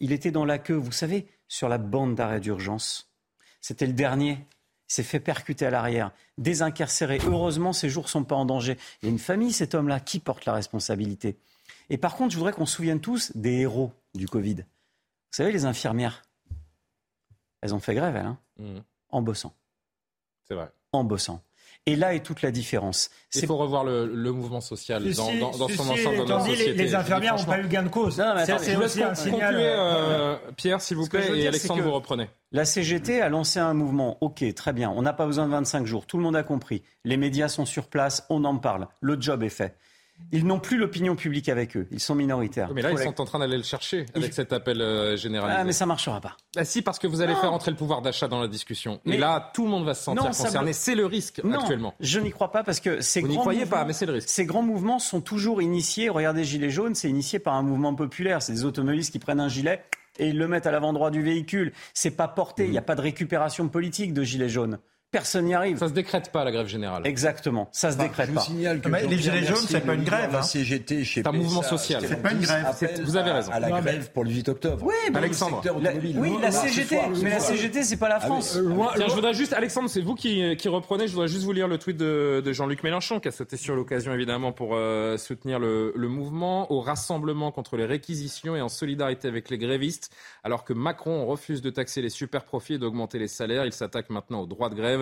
Il 0.00 0.12
était 0.12 0.32
dans 0.32 0.44
la 0.44 0.58
queue, 0.58 0.74
vous 0.74 0.92
savez, 0.92 1.26
sur 1.48 1.70
la 1.70 1.78
bande 1.78 2.14
d'arrêt 2.14 2.40
d'urgence. 2.40 3.10
C'était 3.62 3.86
le 3.86 3.94
dernier. 3.94 4.46
S'est 4.92 5.02
fait 5.02 5.20
percuter 5.20 5.64
à 5.64 5.70
l'arrière, 5.70 6.12
désincarcéré. 6.36 7.18
Heureusement, 7.26 7.72
ses 7.72 7.88
jours 7.88 8.04
ne 8.04 8.08
sont 8.10 8.24
pas 8.24 8.34
en 8.34 8.44
danger. 8.44 8.76
Il 9.00 9.06
y 9.06 9.08
a 9.08 9.10
une 9.10 9.18
famille, 9.18 9.50
cet 9.50 9.74
homme-là, 9.74 10.00
qui 10.00 10.18
porte 10.18 10.44
la 10.44 10.52
responsabilité. 10.52 11.38
Et 11.88 11.96
par 11.96 12.14
contre, 12.14 12.32
je 12.32 12.36
voudrais 12.36 12.52
qu'on 12.52 12.66
se 12.66 12.76
souvienne 12.76 13.00
tous 13.00 13.34
des 13.34 13.60
héros 13.60 13.90
du 14.14 14.28
Covid. 14.28 14.56
Vous 14.56 14.62
savez, 15.30 15.50
les 15.50 15.64
infirmières, 15.64 16.22
elles 17.62 17.74
ont 17.74 17.80
fait 17.80 17.94
grève, 17.94 18.16
elles. 18.16 18.26
Hein 18.26 18.38
mmh 18.58 18.80
en 19.08 19.22
bossant. 19.22 19.54
C'est 20.46 20.54
vrai. 20.54 20.70
En 20.92 21.04
bossant. 21.04 21.42
Et 21.86 21.96
là 21.96 22.14
est 22.14 22.20
toute 22.24 22.42
la 22.42 22.52
différence. 22.52 23.10
Il 23.34 23.44
faut 23.44 23.56
revoir 23.56 23.82
le, 23.82 24.06
mouvement 24.32 24.60
social 24.60 25.02
dans, 25.02 25.12
son 25.12 25.90
ensemble 25.90 26.16
dans 26.16 26.38
notre 26.38 26.46
société. 26.46 26.74
Les, 26.74 26.94
infirmières 26.94 27.36
n'ont 27.36 27.44
pas 27.44 27.58
eu 27.58 27.66
gain 27.66 27.82
de 27.82 27.88
cause. 27.88 28.22
c'est 28.62 28.76
aussi 28.76 29.02
un 29.02 29.14
signal. 29.14 29.56
Euh, 29.58 30.36
Pierre, 30.56 30.80
s'il 30.80 30.96
vous 30.96 31.08
plaît, 31.08 31.36
et 31.36 31.48
Alexandre, 31.48 31.82
vous 31.82 31.92
reprenez. 31.92 32.30
La 32.52 32.64
CGT 32.64 33.20
a 33.20 33.28
lancé 33.28 33.58
un 33.58 33.74
mouvement. 33.74 34.18
Ok, 34.20 34.44
très 34.54 34.72
bien. 34.72 34.90
On 34.90 35.02
n'a 35.02 35.12
pas 35.12 35.26
besoin 35.26 35.46
de 35.46 35.50
25 35.50 35.86
jours. 35.86 36.06
Tout 36.06 36.18
le 36.18 36.22
monde 36.22 36.36
a 36.36 36.44
compris. 36.44 36.82
Les 37.04 37.16
médias 37.16 37.48
sont 37.48 37.64
sur 37.64 37.88
place. 37.88 38.26
On 38.30 38.44
en 38.44 38.58
parle. 38.58 38.86
Le 39.00 39.20
job 39.20 39.42
est 39.42 39.48
fait. 39.48 39.76
Ils 40.30 40.46
n'ont 40.46 40.60
plus 40.60 40.78
l'opinion 40.78 41.16
publique 41.16 41.48
avec 41.48 41.76
eux. 41.76 41.86
Ils 41.90 42.00
sont 42.00 42.14
minoritaires. 42.14 42.70
mais 42.74 42.82
là, 42.82 42.92
ils 42.92 42.98
sont 42.98 43.20
en 43.20 43.24
train 43.24 43.38
d'aller 43.38 43.56
le 43.56 43.62
chercher 43.62 44.06
avec 44.14 44.32
cet 44.32 44.52
appel 44.52 44.80
euh, 44.80 45.16
général. 45.16 45.54
Ah, 45.56 45.64
mais 45.64 45.72
ça 45.72 45.86
marchera 45.86 46.20
pas. 46.20 46.36
Bah, 46.54 46.64
si, 46.64 46.82
parce 46.82 46.98
que 46.98 47.06
vous 47.06 47.20
allez 47.20 47.34
faire 47.34 47.52
entrer 47.52 47.70
le 47.70 47.76
pouvoir 47.76 48.02
d'achat 48.02 48.28
dans 48.28 48.40
la 48.40 48.48
discussion. 48.48 49.00
Mais... 49.04 49.16
Et 49.16 49.18
là, 49.18 49.50
tout 49.54 49.64
le 49.64 49.70
monde 49.70 49.84
va 49.84 49.94
se 49.94 50.04
sentir 50.04 50.24
concerné. 50.24 50.72
C'est 50.72 50.94
le 50.94 51.06
risque 51.06 51.42
non, 51.44 51.58
actuellement. 51.58 51.94
Je 52.00 52.20
n'y 52.20 52.30
crois 52.30 52.50
pas 52.52 52.62
parce 52.62 52.80
que 52.80 53.00
ces 53.00 53.20
vous 53.20 53.28
grands 53.28 53.40
croyez 53.40 53.66
pas, 53.66 53.84
mais 53.84 53.92
c'est 53.92 54.06
le 54.06 54.12
risque. 54.12 54.28
Ces 54.28 54.46
grands 54.46 54.62
mouvements 54.62 54.98
sont 54.98 55.20
toujours 55.20 55.62
initiés. 55.62 56.08
Regardez 56.08 56.44
Gilets 56.44 56.70
jaunes, 56.70 56.94
c'est 56.94 57.10
initié 57.10 57.38
par 57.38 57.54
un 57.54 57.62
mouvement 57.62 57.94
populaire. 57.94 58.42
C'est 58.42 58.52
des 58.52 58.64
automobilistes 58.64 59.12
qui 59.12 59.18
prennent 59.18 59.40
un 59.40 59.48
gilet 59.48 59.82
et 60.18 60.28
ils 60.28 60.38
le 60.38 60.48
mettent 60.48 60.66
à 60.66 60.70
l'avant 60.70 60.92
droit 60.92 61.10
du 61.10 61.22
véhicule. 61.22 61.72
C'est 61.94 62.12
pas 62.12 62.28
porté. 62.28 62.64
Il 62.66 62.70
n'y 62.70 62.78
a 62.78 62.82
pas 62.82 62.94
de 62.94 63.00
récupération 63.00 63.68
politique 63.68 64.14
de 64.14 64.22
Gilets 64.22 64.48
jaunes. 64.48 64.78
Personne 65.12 65.44
n'y 65.44 65.52
arrive. 65.52 65.76
Ça 65.76 65.88
se 65.88 65.92
décrète 65.92 66.32
pas 66.32 66.42
la 66.42 66.50
grève 66.50 66.66
générale. 66.68 67.06
Exactement, 67.06 67.68
ça 67.70 67.92
se 67.92 67.98
décrète 67.98 68.30
je 68.30 68.34
pas. 68.34 68.40
Signale 68.40 68.80
que 68.80 68.88
les 68.88 69.18
gilets 69.18 69.44
jaunes, 69.44 69.58
c'est 69.68 69.84
pas 69.84 69.92
une 69.92 70.04
grève. 70.04 70.34
Hein. 70.34 70.40
CGT 70.40 71.04
c'est 71.04 71.26
un 71.26 71.32
mouvement 71.32 71.62
social. 71.62 72.02
C'est 72.08 72.22
pas 72.22 72.32
une 72.32 72.40
grève. 72.40 72.66
Vous 73.04 73.16
avez 73.18 73.30
raison. 73.30 73.52
À 73.52 73.60
la 73.60 73.82
grève 73.82 74.10
pour 74.12 74.24
le 74.24 74.30
8 74.30 74.48
octobre. 74.48 74.86
Oui, 74.86 74.94
Alexandre. 75.14 75.62
oui, 76.16 76.36
la 76.40 76.50
CGT. 76.50 76.98
Mais 77.22 77.28
la 77.28 77.40
CGT, 77.40 77.82
c'est 77.82 77.98
pas 77.98 78.08
la 78.08 78.16
ah 78.16 78.20
France. 78.20 78.56
Euh, 78.56 78.74
Tiens, 78.96 79.08
je 79.08 79.14
voudrais 79.14 79.34
juste, 79.34 79.52
Alexandre, 79.52 79.90
c'est 79.90 80.00
vous 80.00 80.14
qui, 80.14 80.56
qui 80.56 80.68
reprenez. 80.70 81.06
Je 81.06 81.12
voudrais 81.12 81.28
juste 81.28 81.44
vous 81.44 81.52
lire 81.52 81.68
le 81.68 81.76
tweet 81.76 81.98
de, 81.98 82.42
Jean-Luc 82.50 82.82
Mélenchon, 82.82 83.20
qui 83.20 83.28
a 83.28 83.32
sauté 83.32 83.58
sur 83.58 83.74
l'occasion 83.74 84.14
évidemment 84.14 84.52
pour 84.52 84.70
euh, 84.72 85.18
soutenir 85.18 85.58
le, 85.58 85.92
le 85.94 86.08
mouvement 86.08 86.72
au 86.72 86.80
rassemblement 86.80 87.52
contre 87.52 87.76
les 87.76 87.84
réquisitions 87.84 88.56
et 88.56 88.62
en 88.62 88.70
solidarité 88.70 89.28
avec 89.28 89.50
les 89.50 89.58
grévistes. 89.58 90.10
Alors 90.42 90.64
que 90.64 90.72
Macron 90.72 91.26
refuse 91.26 91.60
de 91.60 91.68
taxer 91.68 92.00
les 92.00 92.08
super 92.08 92.44
profits 92.44 92.74
et 92.74 92.78
d'augmenter 92.78 93.18
les 93.18 93.28
salaires, 93.28 93.66
il 93.66 93.72
s'attaque 93.74 94.08
maintenant 94.08 94.40
au 94.40 94.46
droit 94.46 94.70
de 94.70 94.74
grève 94.74 95.01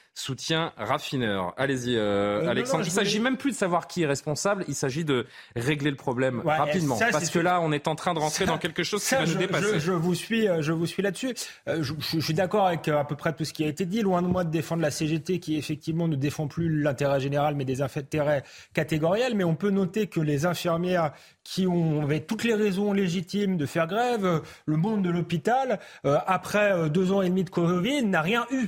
soutien 0.13 0.73
raffineur. 0.77 1.53
Allez-y, 1.57 1.95
euh, 1.95 2.41
euh, 2.43 2.49
Alexandre. 2.49 2.83
il 2.83 2.87
ne 2.87 2.91
s'agit 2.91 3.19
même 3.19 3.37
plus 3.37 3.51
de 3.51 3.55
savoir 3.55 3.87
qui 3.87 4.03
est 4.03 4.05
responsable, 4.05 4.65
il 4.67 4.75
s'agit 4.75 5.05
de 5.05 5.25
régler 5.55 5.89
le 5.89 5.95
problème 5.95 6.41
rapidement. 6.45 6.99
parce 7.11 7.29
que 7.29 7.39
là, 7.39 7.61
on 7.61 7.71
est 7.71 7.87
en 7.87 7.95
train 7.95 8.13
de 8.13 8.19
rentrer 8.19 8.45
dans 8.45 8.57
quelque 8.57 8.83
chose 8.83 9.03
qui 9.07 9.15
va 9.15 9.25
nous 9.25 9.35
dépasser. 9.35 9.79
Je, 9.79 9.91
vous 9.91 10.13
suis, 10.13 10.47
euh, 10.47 10.61
je 10.61 10.73
vous 10.73 10.85
suis 10.85 11.01
là-dessus. 11.01 11.33
Je, 11.67 11.93
je, 11.97 12.19
suis 12.19 12.33
d'accord 12.33 12.67
avec 12.67 12.87
à 12.87 13.03
peu 13.05 13.15
près 13.15 13.33
tout 13.33 13.45
ce 13.45 13.53
qui 13.53 13.63
a 13.63 13.67
été 13.67 13.85
dit. 13.85 14.01
Loin 14.01 14.21
de 14.21 14.27
moi 14.27 14.43
de 14.43 14.51
défendre 14.51 14.81
la 14.81 14.91
CGT 14.91 15.39
qui, 15.39 15.57
effectivement, 15.57 16.07
ne 16.07 16.15
défend 16.15 16.47
plus 16.47 16.81
l'intérêt 16.81 17.19
général, 17.19 17.55
mais 17.55 17.65
des 17.65 17.81
intérêts 17.81 18.43
catégoriels. 18.73 19.35
Mais 19.35 19.43
on 19.45 19.55
peut 19.55 19.69
noter 19.69 20.07
que 20.07 20.19
les 20.19 20.45
infirmières 20.45 21.11
qui 21.43 21.67
ont 21.67 22.03
avait 22.03 22.19
toutes 22.19 22.43
les 22.43 22.53
raisons 22.53 22.93
légitimes 22.93 23.57
de 23.57 23.65
faire 23.65 23.87
grève, 23.87 24.41
le 24.65 24.77
monde 24.77 25.03
de 25.03 25.09
l'hôpital, 25.09 25.79
après 26.03 26.89
deux 26.89 27.11
ans 27.11 27.21
et 27.21 27.29
demi 27.29 27.43
de 27.43 27.49
Covid, 27.49 28.03
n'a 28.03 28.21
rien 28.21 28.45
eu. 28.51 28.67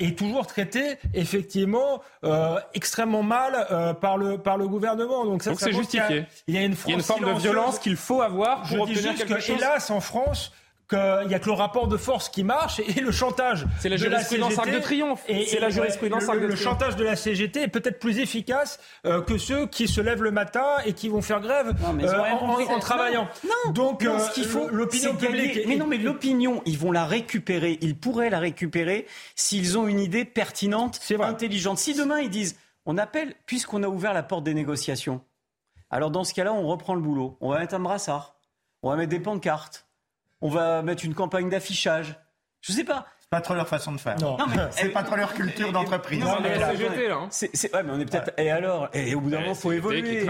et 0.00 0.14
toujours 0.14 0.46
traité 0.46 0.79
effectivement 1.14 2.02
euh, 2.24 2.58
extrêmement 2.74 3.22
mal 3.22 3.66
euh, 3.70 3.94
par 3.94 4.16
le 4.16 4.38
par 4.38 4.56
le 4.56 4.68
gouvernement. 4.68 5.24
Donc 5.24 5.42
ça, 5.42 5.52
c'est 5.56 5.72
justifié. 5.72 6.26
Il 6.46 6.54
y, 6.54 6.58
a, 6.58 6.62
une, 6.62 6.74
forme 6.74 7.24
de 7.24 7.38
violence 7.38 7.78
qu'il 7.78 7.96
faut 7.96 8.22
avoir 8.22 8.62
pour 8.62 8.80
obtenir 8.80 9.14
quelque 9.14 9.40
chose. 9.40 9.56
Hélas, 9.58 9.90
en 9.90 10.00
France, 10.00 10.52
qu'il 10.90 11.28
n'y 11.28 11.34
a 11.34 11.38
que 11.38 11.46
le 11.46 11.52
rapport 11.52 11.86
de 11.86 11.96
force 11.96 12.28
qui 12.28 12.42
marche 12.42 12.80
et 12.80 13.00
le 13.00 13.12
chantage. 13.12 13.64
C'est 13.78 13.88
la 13.88 13.96
jurisprudence 13.96 14.58
Arc 14.58 14.70
de 14.70 14.78
Triomphe. 14.78 15.22
C'est 15.26 15.60
la 15.60 15.70
jurisprudence 15.70 16.24
Arc 16.24 16.34
de 16.34 16.46
Triomphe. 16.46 16.50
Le 16.50 16.56
chantage 16.56 16.96
de 16.96 17.04
la 17.04 17.16
CGT 17.16 17.62
est 17.62 17.68
peut-être 17.68 18.00
plus 18.00 18.18
efficace 18.18 18.80
euh, 19.06 19.22
que 19.22 19.38
ceux 19.38 19.66
qui 19.66 19.86
se 19.86 20.00
lèvent 20.00 20.22
le 20.22 20.32
matin 20.32 20.66
et 20.84 20.92
qui 20.92 21.08
vont 21.08 21.22
faire 21.22 21.40
grève 21.40 21.74
euh, 21.82 22.22
en, 22.68 22.78
travaillant. 22.80 23.28
Non, 23.44 23.72
Donc, 23.72 24.04
euh, 24.04 24.18
ce 24.18 24.32
qu'il 24.32 24.44
faut, 24.44 24.68
l'opinion 24.68 25.14
publique. 25.14 25.60
Mais 25.66 25.76
non, 25.76 25.86
mais 25.86 25.98
l'opinion, 25.98 26.60
ils 26.66 26.78
vont 26.78 26.92
la 26.92 27.04
récupérer. 27.04 27.78
Ils 27.80 27.96
pourraient 27.96 28.30
la 28.30 28.40
récupérer 28.40 29.06
s'ils 29.36 29.78
ont 29.78 29.86
une 29.86 30.00
idée 30.00 30.24
pertinente, 30.24 31.00
intelligente. 31.20 31.78
Si 31.78 31.94
demain 31.94 32.20
ils 32.20 32.30
disent, 32.30 32.56
on 32.84 32.98
appelle, 32.98 33.34
puisqu'on 33.46 33.82
a 33.84 33.88
ouvert 33.88 34.12
la 34.12 34.24
porte 34.24 34.42
des 34.42 34.54
négociations. 34.54 35.20
Alors 35.90 36.10
dans 36.10 36.24
ce 36.24 36.34
cas-là, 36.34 36.52
on 36.52 36.66
reprend 36.66 36.94
le 36.94 37.00
boulot. 37.00 37.36
On 37.40 37.50
va 37.50 37.60
mettre 37.60 37.74
un 37.74 37.80
brassard. 37.80 38.36
On 38.82 38.90
va 38.90 38.96
mettre 38.96 39.10
des 39.10 39.20
pancartes 39.20 39.89
on 40.40 40.48
va 40.48 40.82
mettre 40.82 41.04
une 41.04 41.14
campagne 41.14 41.48
d'affichage. 41.48 42.18
Je 42.60 42.72
sais 42.72 42.84
pas 42.84 43.06
pas 43.30 43.40
trop 43.40 43.54
leur 43.54 43.68
façon 43.68 43.92
de 43.92 43.98
faire. 43.98 44.16
Non, 44.20 44.36
mais 44.48 44.56
c'est 44.72 44.88
pas 44.88 45.04
trop 45.04 45.14
leur 45.14 45.32
culture 45.32 45.70
d'entreprise. 45.70 46.18
Non, 46.18 46.38
mais 46.42 46.58
la 46.58 46.72
CGT 46.72 47.06
là. 47.08 47.28
C'est, 47.30 47.72
ouais, 47.72 47.82
mais 47.84 47.92
on 47.92 48.00
est 48.00 48.04
peut-être. 48.04 48.32
Et 48.36 48.50
alors 48.50 48.88
Et 48.92 49.14
au 49.14 49.20
bout 49.20 49.30
d'un 49.30 49.40
moment, 49.40 49.54
faut 49.54 49.70
évoluer. 49.70 50.26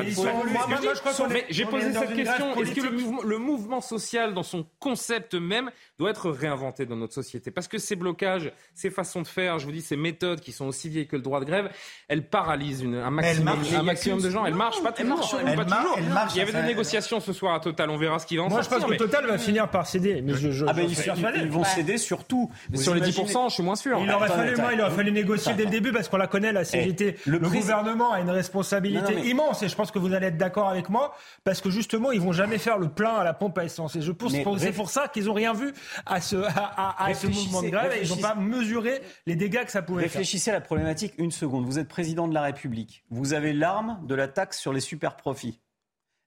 J'ai 1.49 1.65
posé 1.65 1.95
cette 1.95 2.15
question. 2.15 2.55
Est-ce 2.57 2.73
que 2.73 2.83
le 2.83 2.91
mouvement, 2.91 3.23
le 3.23 3.39
mouvement 3.39 3.81
social, 3.81 4.35
dans 4.35 4.43
son 4.43 4.67
concept 4.79 5.35
même, 5.35 5.71
doit 5.99 6.11
être 6.11 6.31
réinventé 6.31 6.85
dans 6.85 6.97
notre 6.97 7.15
société? 7.15 7.51
Parce 7.51 7.69
que 7.69 7.79
ces 7.79 7.97
blocages, 7.97 8.53
ces 8.75 8.91
façons 8.91 9.23
de 9.23 9.27
faire, 9.27 9.59
je 9.59 9.65
vous 9.65 9.73
dis, 9.73 9.81
ces 9.81 9.97
méthodes 9.97 10.41
qui 10.41 10.53
sont 10.53 10.67
aussi 10.67 10.91
vieilles 10.91 11.09
que 11.09 11.17
le 11.17 11.23
droit 11.23 11.41
de 11.41 11.47
grève, 11.47 11.71
elles 12.09 12.27
paralysent 12.27 12.83
une, 12.83 12.97
un 12.97 13.11
maximum, 13.11 13.59
un 13.79 13.83
maximum 13.83 14.21
de 14.21 14.29
gens. 14.29 14.45
Elles 14.45 14.55
marchent 14.55 14.83
pas 14.83 14.93
toujours. 14.93 15.41
Elles 15.41 15.57
marchent 15.57 15.67
pas 15.69 15.77
toujours. 15.77 15.99
Il 16.35 16.37
y 16.37 16.41
avait 16.43 16.53
des 16.53 16.69
négociations 16.69 17.21
ce 17.21 17.33
soir 17.33 17.55
à 17.55 17.61
Total. 17.61 17.89
On 17.89 17.97
verra 17.97 18.19
ce 18.19 18.27
qui 18.27 18.37
va 18.37 18.43
en 18.43 18.51
Moi, 18.51 18.61
je 18.61 18.69
pense 18.69 18.85
que 18.85 18.95
Total 18.97 19.27
va 19.27 19.39
finir 19.39 19.71
par 19.71 19.87
céder. 19.87 20.21
Mais 20.21 20.35
je, 20.35 20.67
ah 20.67 20.75
ben, 20.75 20.87
ils 20.87 21.51
vont 21.51 21.65
céder 21.65 21.97
surtout 21.97 22.51
sur 22.99 23.05
les 23.05 23.11
10%, 23.11 23.49
je 23.49 23.55
suis 23.55 23.63
moins 23.63 23.77
sûr. 23.77 23.99
Il 24.03 24.11
aurait 24.11 24.29
fallu, 24.29 24.57
moi, 24.57 24.73
il 24.73 24.81
aurait 24.81 24.91
fallu 24.91 25.13
négocier 25.13 25.55
dès 25.55 25.65
le 25.65 25.71
début 25.71 25.93
parce 25.93 26.09
qu'on 26.09 26.17
la 26.17 26.27
connaît, 26.27 26.53
la 26.53 26.65
CGT. 26.65 27.17
Eh, 27.27 27.31
le, 27.31 27.39
gouvernement 27.39 28.13
a 28.13 28.21
une 28.21 28.31
responsabilité 28.31 29.15
immense 29.29 29.63
et 29.63 29.69
je 29.69 29.75
pense 29.75 29.91
que 29.91 29.99
vous 29.99 30.13
allez 30.15 30.27
être 30.27 30.37
d'accord 30.37 30.69
avec 30.69 30.89
moi 30.89 31.15
parce 31.45 31.61
que 31.61 31.71
justement, 31.71 32.13
ils 32.13 32.21
vont 32.21 32.33
jamais 32.33 32.59
faire 32.59 32.79
le 32.79 32.89
plein 32.89 33.15
à 33.15 33.25
la 33.25 33.35
pompe 33.35 33.59
à 33.59 33.65
essence. 33.65 33.97
Et 33.97 34.03
je 34.03 34.13
pense 34.13 34.33
que 34.33 34.59
c'est 34.59 34.73
pour 34.73 34.91
ça 34.91 35.09
qu'ils 35.09 35.31
ont 35.31 35.35
rien 35.35 35.53
vu 35.53 35.73
à 36.07 36.21
ce, 36.21 36.37
à, 36.37 37.15
ce 37.15 37.27
mouvement 37.27 37.63
de 37.63 37.69
grève 37.69 37.93
et 37.97 38.05
ils 38.05 38.09
n'ont 38.09 38.17
pas 38.17 38.35
mesuré 38.35 39.01
les 39.27 39.37
dégâts 39.37 39.65
que 39.65 39.71
ça 39.71 39.83
pouvait 39.83 40.03
faire. 40.03 40.13
Réfléchissez 40.13 40.51
à 40.51 40.55
la 40.55 40.61
problématique 40.61 41.15
une 41.19 41.31
seconde. 41.31 41.65
Vous 41.65 41.79
êtes 41.79 41.89
président 41.89 42.29
de 42.29 42.35
la 42.35 42.43
République. 42.43 43.05
Vous 43.11 43.35
avez 43.35 43.53
l'arme 43.53 43.99
de 44.07 44.15
la 44.15 44.29
taxe 44.29 44.59
sur 44.59 44.73
les 44.73 44.81
super 44.81 45.17
profits 45.17 45.61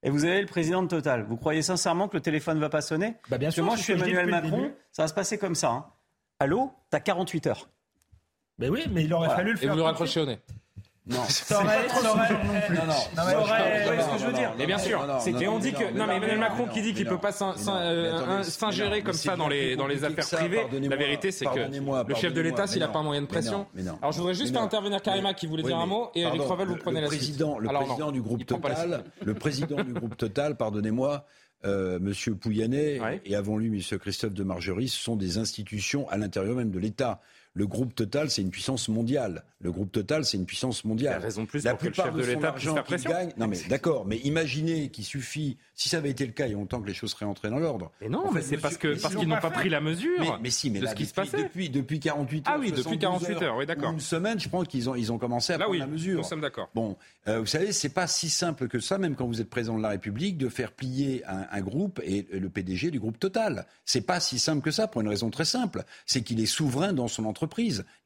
et 0.04 0.10
vous 0.10 0.24
avez 0.26 0.40
le 0.40 0.46
président 0.46 0.82
de 0.82 0.88
Total. 0.88 1.24
Vous 1.24 1.36
croyez 1.36 1.62
sincèrement 1.62 2.08
que 2.08 2.16
le 2.16 2.20
téléphone 2.20 2.56
ne 2.56 2.60
va 2.60 2.68
pas 2.68 2.82
sonner? 2.82 3.16
Bah 3.30 3.38
Bien 3.38 3.50
sûr. 3.50 3.64
moi, 3.64 3.74
je 3.74 3.82
suis 3.82 3.94
Emmanuel 3.94 4.26
Macron. 4.26 4.70
Ça 4.92 5.02
va 5.02 5.08
se 5.08 5.14
passer 5.14 5.38
comme 5.38 5.54
ça. 5.54 5.70
Hein. 5.70 5.86
Allô 6.44 6.70
T'as 6.90 7.00
48 7.00 7.46
heures. 7.46 7.70
Mais 8.58 8.68
oui, 8.68 8.84
mais 8.90 9.04
il 9.04 9.14
aurait 9.14 9.30
fallu 9.30 9.52
le 9.52 9.56
faire. 9.56 9.70
Et 9.70 9.72
vous 9.72 9.78
le 9.78 9.82
raccrochez 9.82 10.20
au 10.20 10.26
nez. 10.26 10.38
Non, 11.06 11.22
ça 11.26 11.62
aurait, 11.62 11.88
ça 11.88 12.12
aurait 12.12 12.32
non 12.32 12.60
plus. 12.66 12.76
Non, 12.76 12.84
non, 12.84 12.92
ce 13.16 14.12
que 14.12 14.18
je 14.18 14.26
veux 14.26 14.32
dire. 14.34 14.52
Mais 14.58 14.66
bien 14.66 14.76
sûr, 14.76 15.02
c'est 15.20 15.48
on 15.48 15.58
dit 15.58 15.72
que 15.72 15.90
non, 15.96 16.06
mais 16.06 16.16
Emmanuel 16.16 16.38
Macron 16.38 16.66
qui 16.66 16.82
dit 16.82 16.92
qu'il 16.92 17.06
peut 17.06 17.16
pas 17.16 17.32
s'ingérer 17.32 19.02
comme 19.02 19.14
ça 19.14 19.36
dans 19.36 19.48
les 19.48 19.74
dans 19.74 19.86
les 19.86 20.04
affaires 20.04 20.28
privées. 20.28 20.66
La 20.70 20.96
vérité, 20.96 21.30
c'est 21.32 21.46
que 21.46 21.60
le 21.60 22.14
chef 22.14 22.34
de 22.34 22.40
l'État, 22.42 22.66
s'il 22.66 22.80
n'a 22.80 22.88
pas 22.88 22.98
un 22.98 23.04
moyen 23.04 23.22
de 23.22 23.26
pression. 23.26 23.66
Alors, 24.02 24.12
je 24.12 24.18
voudrais 24.18 24.34
juste 24.34 24.52
faire 24.52 24.62
intervenir 24.62 25.00
Karima 25.00 25.32
qui 25.32 25.46
voulait 25.46 25.62
dire 25.62 25.78
un 25.78 25.86
mot 25.86 26.10
et 26.14 26.20
Eric 26.20 26.42
Revel, 26.42 26.68
vous 26.68 26.76
prenez 26.76 27.00
la 27.00 27.08
suite. 27.08 27.40
Le 27.40 27.68
président 27.72 28.12
du 28.12 28.20
groupe 28.20 28.44
Total, 28.44 29.04
le 29.24 29.34
président 29.34 29.82
du 29.82 29.94
groupe 29.94 30.18
Total, 30.18 30.58
pardonnez-moi. 30.58 31.24
Euh, 31.64 31.98
Monsieur 31.98 32.34
Pouyanné 32.34 33.00
et 33.24 33.36
avant 33.36 33.56
lui 33.56 33.70
Monsieur 33.70 33.98
Christophe 33.98 34.34
de 34.34 34.44
Margerie, 34.44 34.88
ce 34.88 35.00
sont 35.00 35.16
des 35.16 35.38
institutions 35.38 36.08
à 36.10 36.18
l'intérieur 36.18 36.56
même 36.56 36.70
de 36.70 36.78
l'État. 36.78 37.20
Le 37.56 37.68
groupe 37.68 37.94
Total, 37.94 38.30
c'est 38.30 38.42
une 38.42 38.50
puissance 38.50 38.88
mondiale. 38.88 39.44
Le 39.60 39.70
groupe 39.70 39.92
Total, 39.92 40.24
c'est 40.24 40.36
une 40.36 40.44
puissance 40.44 40.84
mondiale. 40.84 41.20
La 41.20 41.26
raison 41.26 41.46
plus 41.46 41.62
la 41.62 41.76
plupart 41.76 42.10
que 42.10 42.16
le 42.18 42.24
chef 42.24 42.26
de, 42.26 42.34
l'État 42.34 42.52
puisse 42.52 42.72
faire 42.72 42.82
pression. 42.82 43.10
Gagne, 43.10 43.32
non 43.36 43.46
mais 43.46 43.58
d'accord, 43.68 44.04
mais 44.04 44.16
imaginez 44.18 44.88
qu'il 44.88 45.04
suffit, 45.04 45.56
si 45.72 45.88
ça 45.88 45.98
avait 45.98 46.10
été 46.10 46.26
le 46.26 46.32
cas, 46.32 46.46
il 46.46 46.50
y 46.50 46.54
a 46.54 46.56
longtemps 46.56 46.82
que 46.82 46.88
les 46.88 46.94
choses 46.94 47.12
seraient 47.12 47.26
entrées 47.26 47.50
dans 47.50 47.60
l'ordre. 47.60 47.92
Mais 48.00 48.08
non, 48.08 48.32
mais 48.32 48.42
c'est 48.42 48.56
parce 48.56 48.76
que 48.76 49.00
parce 49.00 49.14
qu'ils 49.14 49.28
n'ont 49.28 49.38
pas, 49.38 49.50
pris 49.50 49.68
la 49.68 49.80
mesure. 49.80 50.40
Mais, 50.42 50.50
si, 50.50 50.68
mais 50.68 50.80
de 50.80 50.86
ce 50.86 50.96
qui 50.96 51.06
se 51.06 51.14
passait 51.14 51.44
depuis 51.44 51.70
depuis 51.70 52.00
48 52.00 52.48
heures. 52.48 52.54
Ah 52.56 52.58
oui, 52.58 52.72
depuis 52.72 52.98
48 52.98 53.42
heures, 53.42 53.56
oui 53.56 53.66
d'accord. 53.66 53.92
Une 53.92 54.00
semaine, 54.00 54.40
je 54.40 54.48
pense 54.48 54.66
qu'ils 54.66 54.90
ont 54.90 54.96
ils 54.96 55.12
ont 55.12 55.18
commencé 55.18 55.52
à 55.52 55.58
prendre 55.58 55.78
la 55.78 55.86
mesure. 55.86 56.18
Nous 56.18 56.24
sommes 56.24 56.40
d'accord. 56.40 56.70
Bon, 56.74 56.96
euh, 57.28 57.38
vous 57.38 57.46
savez, 57.46 57.70
c'est 57.70 57.88
pas 57.88 58.08
si 58.08 58.30
simple 58.30 58.66
que 58.66 58.80
ça, 58.80 58.98
même 58.98 59.14
quand 59.14 59.28
vous 59.28 59.40
êtes 59.40 59.48
président 59.48 59.76
de 59.76 59.82
la 59.82 59.90
République, 59.90 60.38
de 60.38 60.48
faire 60.48 60.72
plier 60.72 61.24
un, 61.26 61.46
un 61.52 61.60
groupe 61.60 62.00
et 62.02 62.26
le 62.32 62.48
PDG 62.48 62.90
du 62.90 62.98
groupe 62.98 63.20
Total. 63.20 63.66
C'est 63.84 64.00
pas 64.00 64.18
si 64.18 64.40
simple 64.40 64.60
que 64.60 64.72
ça 64.72 64.88
pour 64.88 65.02
une 65.02 65.08
raison 65.08 65.30
très 65.30 65.44
simple, 65.44 65.84
c'est 66.04 66.22
qu'il 66.22 66.40
est 66.40 66.46
souverain 66.46 66.92
dans 66.92 67.06
son 67.06 67.24
entreprise. 67.26 67.43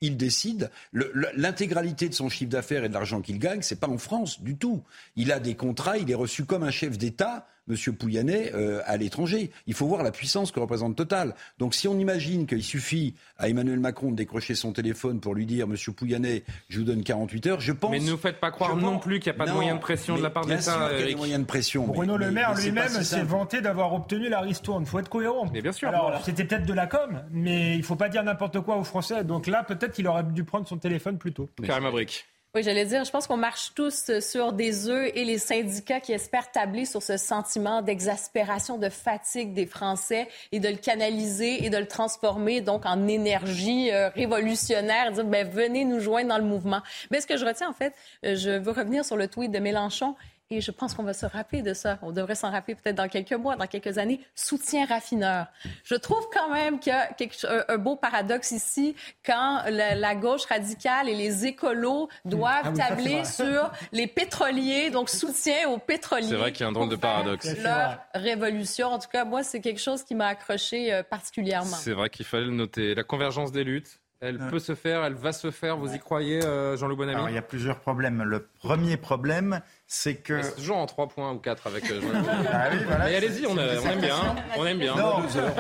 Il 0.00 0.16
décide 0.16 0.70
l'intégralité 0.92 2.08
de 2.08 2.14
son 2.14 2.28
chiffre 2.28 2.50
d'affaires 2.50 2.84
et 2.84 2.88
de 2.88 2.94
l'argent 2.94 3.20
qu'il 3.20 3.38
gagne, 3.38 3.62
c'est 3.62 3.80
pas 3.80 3.88
en 3.88 3.98
France 3.98 4.42
du 4.42 4.56
tout. 4.56 4.82
Il 5.16 5.32
a 5.32 5.40
des 5.40 5.54
contrats, 5.54 5.98
il 5.98 6.10
est 6.10 6.14
reçu 6.14 6.44
comme 6.44 6.62
un 6.62 6.70
chef 6.70 6.98
d'État 6.98 7.46
M. 7.68 7.94
Pouyanné 7.94 8.52
euh, 8.54 8.80
à 8.86 8.96
l'étranger. 8.96 9.50
Il 9.66 9.74
faut 9.74 9.86
voir 9.86 10.02
la 10.02 10.10
puissance 10.10 10.52
que 10.52 10.60
représente 10.60 10.96
Total. 10.96 11.34
Donc 11.58 11.74
si 11.74 11.88
on 11.88 11.98
imagine 11.98 12.46
qu'il 12.46 12.62
suffit 12.62 13.14
à 13.36 13.48
Emmanuel 13.48 13.78
Macron 13.78 14.10
de 14.10 14.16
décrocher 14.16 14.54
son 14.54 14.72
téléphone 14.72 15.20
pour 15.20 15.34
lui 15.34 15.46
dire 15.46 15.66
Monsieur 15.66 15.92
Pouyanné, 15.92 16.44
je 16.68 16.78
vous 16.78 16.84
donne 16.84 17.02
48 17.02 17.46
heures, 17.46 17.60
je 17.60 17.72
pense. 17.72 17.90
Mais 17.90 18.00
ne 18.00 18.10
nous 18.10 18.16
faites 18.16 18.40
pas 18.40 18.50
croire 18.50 18.76
non 18.76 18.98
plus 18.98 19.20
qu'il 19.20 19.32
n'y 19.32 19.36
a 19.36 19.38
pas 19.38 19.46
de 19.46 19.54
moyens 19.54 19.76
de 19.76 19.82
pression 19.82 20.16
de 20.16 20.22
la 20.22 20.30
part 20.30 20.44
de 20.44 20.54
l'État. 20.54 20.90
Il 20.92 21.00
y 21.00 21.02
a 21.02 21.06
des 21.06 21.14
moyens 21.14 21.40
de 21.40 21.46
pression. 21.46 21.86
Bruno 21.86 22.16
Le 22.16 22.30
Maire 22.30 22.54
lui-même 22.54 22.88
s'est 22.88 23.22
vanté 23.22 23.60
d'avoir 23.60 23.92
obtenu 23.94 24.28
la 24.28 24.40
ristourne. 24.40 24.84
Il 24.84 24.88
faut 24.88 24.98
être 24.98 25.08
cohérent. 25.08 25.48
Mais 25.52 25.62
bien 25.62 25.72
sûr. 25.72 25.88
Alors 25.88 26.20
c'était 26.24 26.44
peut-être 26.44 26.66
de 26.66 26.74
la 26.74 26.86
com, 26.86 27.22
mais 27.30 27.74
il 27.74 27.78
ne 27.78 27.84
faut 27.84 27.96
pas 27.96 28.08
dire 28.08 28.22
n'importe 28.22 28.60
quoi 28.60 28.76
aux 28.76 28.84
Français. 28.84 29.24
Donc 29.24 29.46
là, 29.46 29.62
peut-être 29.62 29.92
qu'il 29.92 30.06
aurait 30.06 30.24
dû 30.24 30.44
prendre 30.44 30.66
son 30.66 30.78
téléphone 30.78 31.18
plus 31.18 31.32
tôt. 31.32 31.48
Karim 31.62 31.86
Abrik. 31.86 32.26
Oui, 32.54 32.62
j'allais 32.62 32.86
dire, 32.86 33.04
je 33.04 33.10
pense 33.10 33.26
qu'on 33.26 33.36
marche 33.36 33.72
tous 33.74 34.10
sur 34.20 34.54
des 34.54 34.88
œufs 34.88 35.10
et 35.14 35.26
les 35.26 35.36
syndicats 35.36 36.00
qui 36.00 36.12
espèrent 36.12 36.50
tabler 36.50 36.86
sur 36.86 37.02
ce 37.02 37.18
sentiment 37.18 37.82
d'exaspération, 37.82 38.78
de 38.78 38.88
fatigue 38.88 39.52
des 39.52 39.66
Français 39.66 40.28
et 40.50 40.58
de 40.58 40.68
le 40.68 40.76
canaliser 40.76 41.66
et 41.66 41.68
de 41.68 41.76
le 41.76 41.86
transformer 41.86 42.62
donc 42.62 42.86
en 42.86 43.06
énergie 43.06 43.92
euh, 43.92 44.08
révolutionnaire, 44.08 45.12
dire 45.12 45.26
ben 45.26 45.46
venez 45.46 45.84
nous 45.84 46.00
joindre 46.00 46.30
dans 46.30 46.38
le 46.38 46.44
mouvement. 46.44 46.80
Mais 47.10 47.20
ce 47.20 47.26
que 47.26 47.36
je 47.36 47.44
retiens 47.44 47.68
en 47.68 47.74
fait, 47.74 47.92
euh, 48.24 48.34
je 48.34 48.50
veux 48.50 48.72
revenir 48.72 49.04
sur 49.04 49.18
le 49.18 49.28
tweet 49.28 49.50
de 49.50 49.58
Mélenchon. 49.58 50.14
Et 50.50 50.62
je 50.62 50.70
pense 50.70 50.94
qu'on 50.94 51.02
va 51.02 51.12
se 51.12 51.26
rappeler 51.26 51.60
de 51.60 51.74
ça. 51.74 51.98
On 52.00 52.10
devrait 52.10 52.34
s'en 52.34 52.50
rappeler 52.50 52.74
peut-être 52.74 52.96
dans 52.96 53.08
quelques 53.08 53.34
mois, 53.34 53.56
dans 53.56 53.66
quelques 53.66 53.98
années. 53.98 54.18
Soutien 54.34 54.86
raffineur. 54.86 55.46
Je 55.84 55.94
trouve 55.94 56.26
quand 56.32 56.50
même 56.50 56.78
qu'il 56.78 56.90
y 56.90 56.96
a 56.96 57.64
un, 57.68 57.76
beau 57.76 57.96
paradoxe 57.96 58.52
ici 58.52 58.96
quand 59.26 59.64
la, 59.68 60.14
gauche 60.14 60.46
radicale 60.46 61.10
et 61.10 61.14
les 61.14 61.44
écolos 61.44 62.08
doivent 62.24 62.72
ah 62.78 62.88
tabler 62.88 63.26
sur 63.26 63.70
les 63.92 64.06
pétroliers, 64.06 64.88
donc 64.88 65.10
soutien 65.10 65.68
aux 65.68 65.78
pétroliers. 65.78 66.28
C'est 66.28 66.36
vrai 66.36 66.52
qu'il 66.52 66.62
y 66.62 66.64
a 66.64 66.68
un 66.68 66.72
drôle 66.72 66.88
de 66.88 66.96
paradoxe. 66.96 67.46
Leur 67.58 67.98
révolution. 68.14 68.88
En 68.88 68.98
tout 68.98 69.08
cas, 69.08 69.26
moi, 69.26 69.42
c'est 69.42 69.60
quelque 69.60 69.80
chose 69.80 70.02
qui 70.02 70.14
m'a 70.14 70.28
accroché 70.28 70.94
euh, 70.94 71.02
particulièrement. 71.02 71.76
C'est 71.76 71.92
vrai 71.92 72.08
qu'il 72.08 72.24
fallait 72.24 72.46
le 72.46 72.52
noter. 72.52 72.94
La 72.94 73.04
convergence 73.04 73.52
des 73.52 73.64
luttes 73.64 74.00
Elle 74.20 74.38
peut 74.38 74.58
se 74.58 74.74
faire, 74.74 75.04
elle 75.04 75.14
va 75.14 75.32
se 75.32 75.50
faire. 75.50 75.76
Vous 75.76 75.94
y 75.94 75.98
croyez, 75.98 76.40
Jean-Loup 76.40 76.96
Bonamy 76.96 77.16
Alors, 77.16 77.30
il 77.30 77.34
y 77.34 77.38
a 77.38 77.42
plusieurs 77.42 77.80
problèmes. 77.80 78.22
Le 78.22 78.48
premier 78.60 78.96
problème, 78.96 79.60
c'est 79.86 80.16
que. 80.16 80.42
C'est 80.42 80.56
toujours 80.56 80.78
en 80.78 80.86
3 80.86 81.08
points 81.08 81.32
ou 81.32 81.38
4 81.38 81.66
avec 81.66 81.86
Jean-Loup. 81.86 82.08
ah 82.52 82.68
oui, 82.72 82.78
voilà. 82.86 83.04
Mais 83.04 83.16
allez-y, 83.16 83.46
on, 83.46 83.56
aime 83.56 84.00
bien. 84.00 84.36
On 84.56 84.66
aime 84.66 84.78
bien. 84.78 84.96
Non, 84.96 85.20
deux 85.20 85.36
heures. 85.36 85.54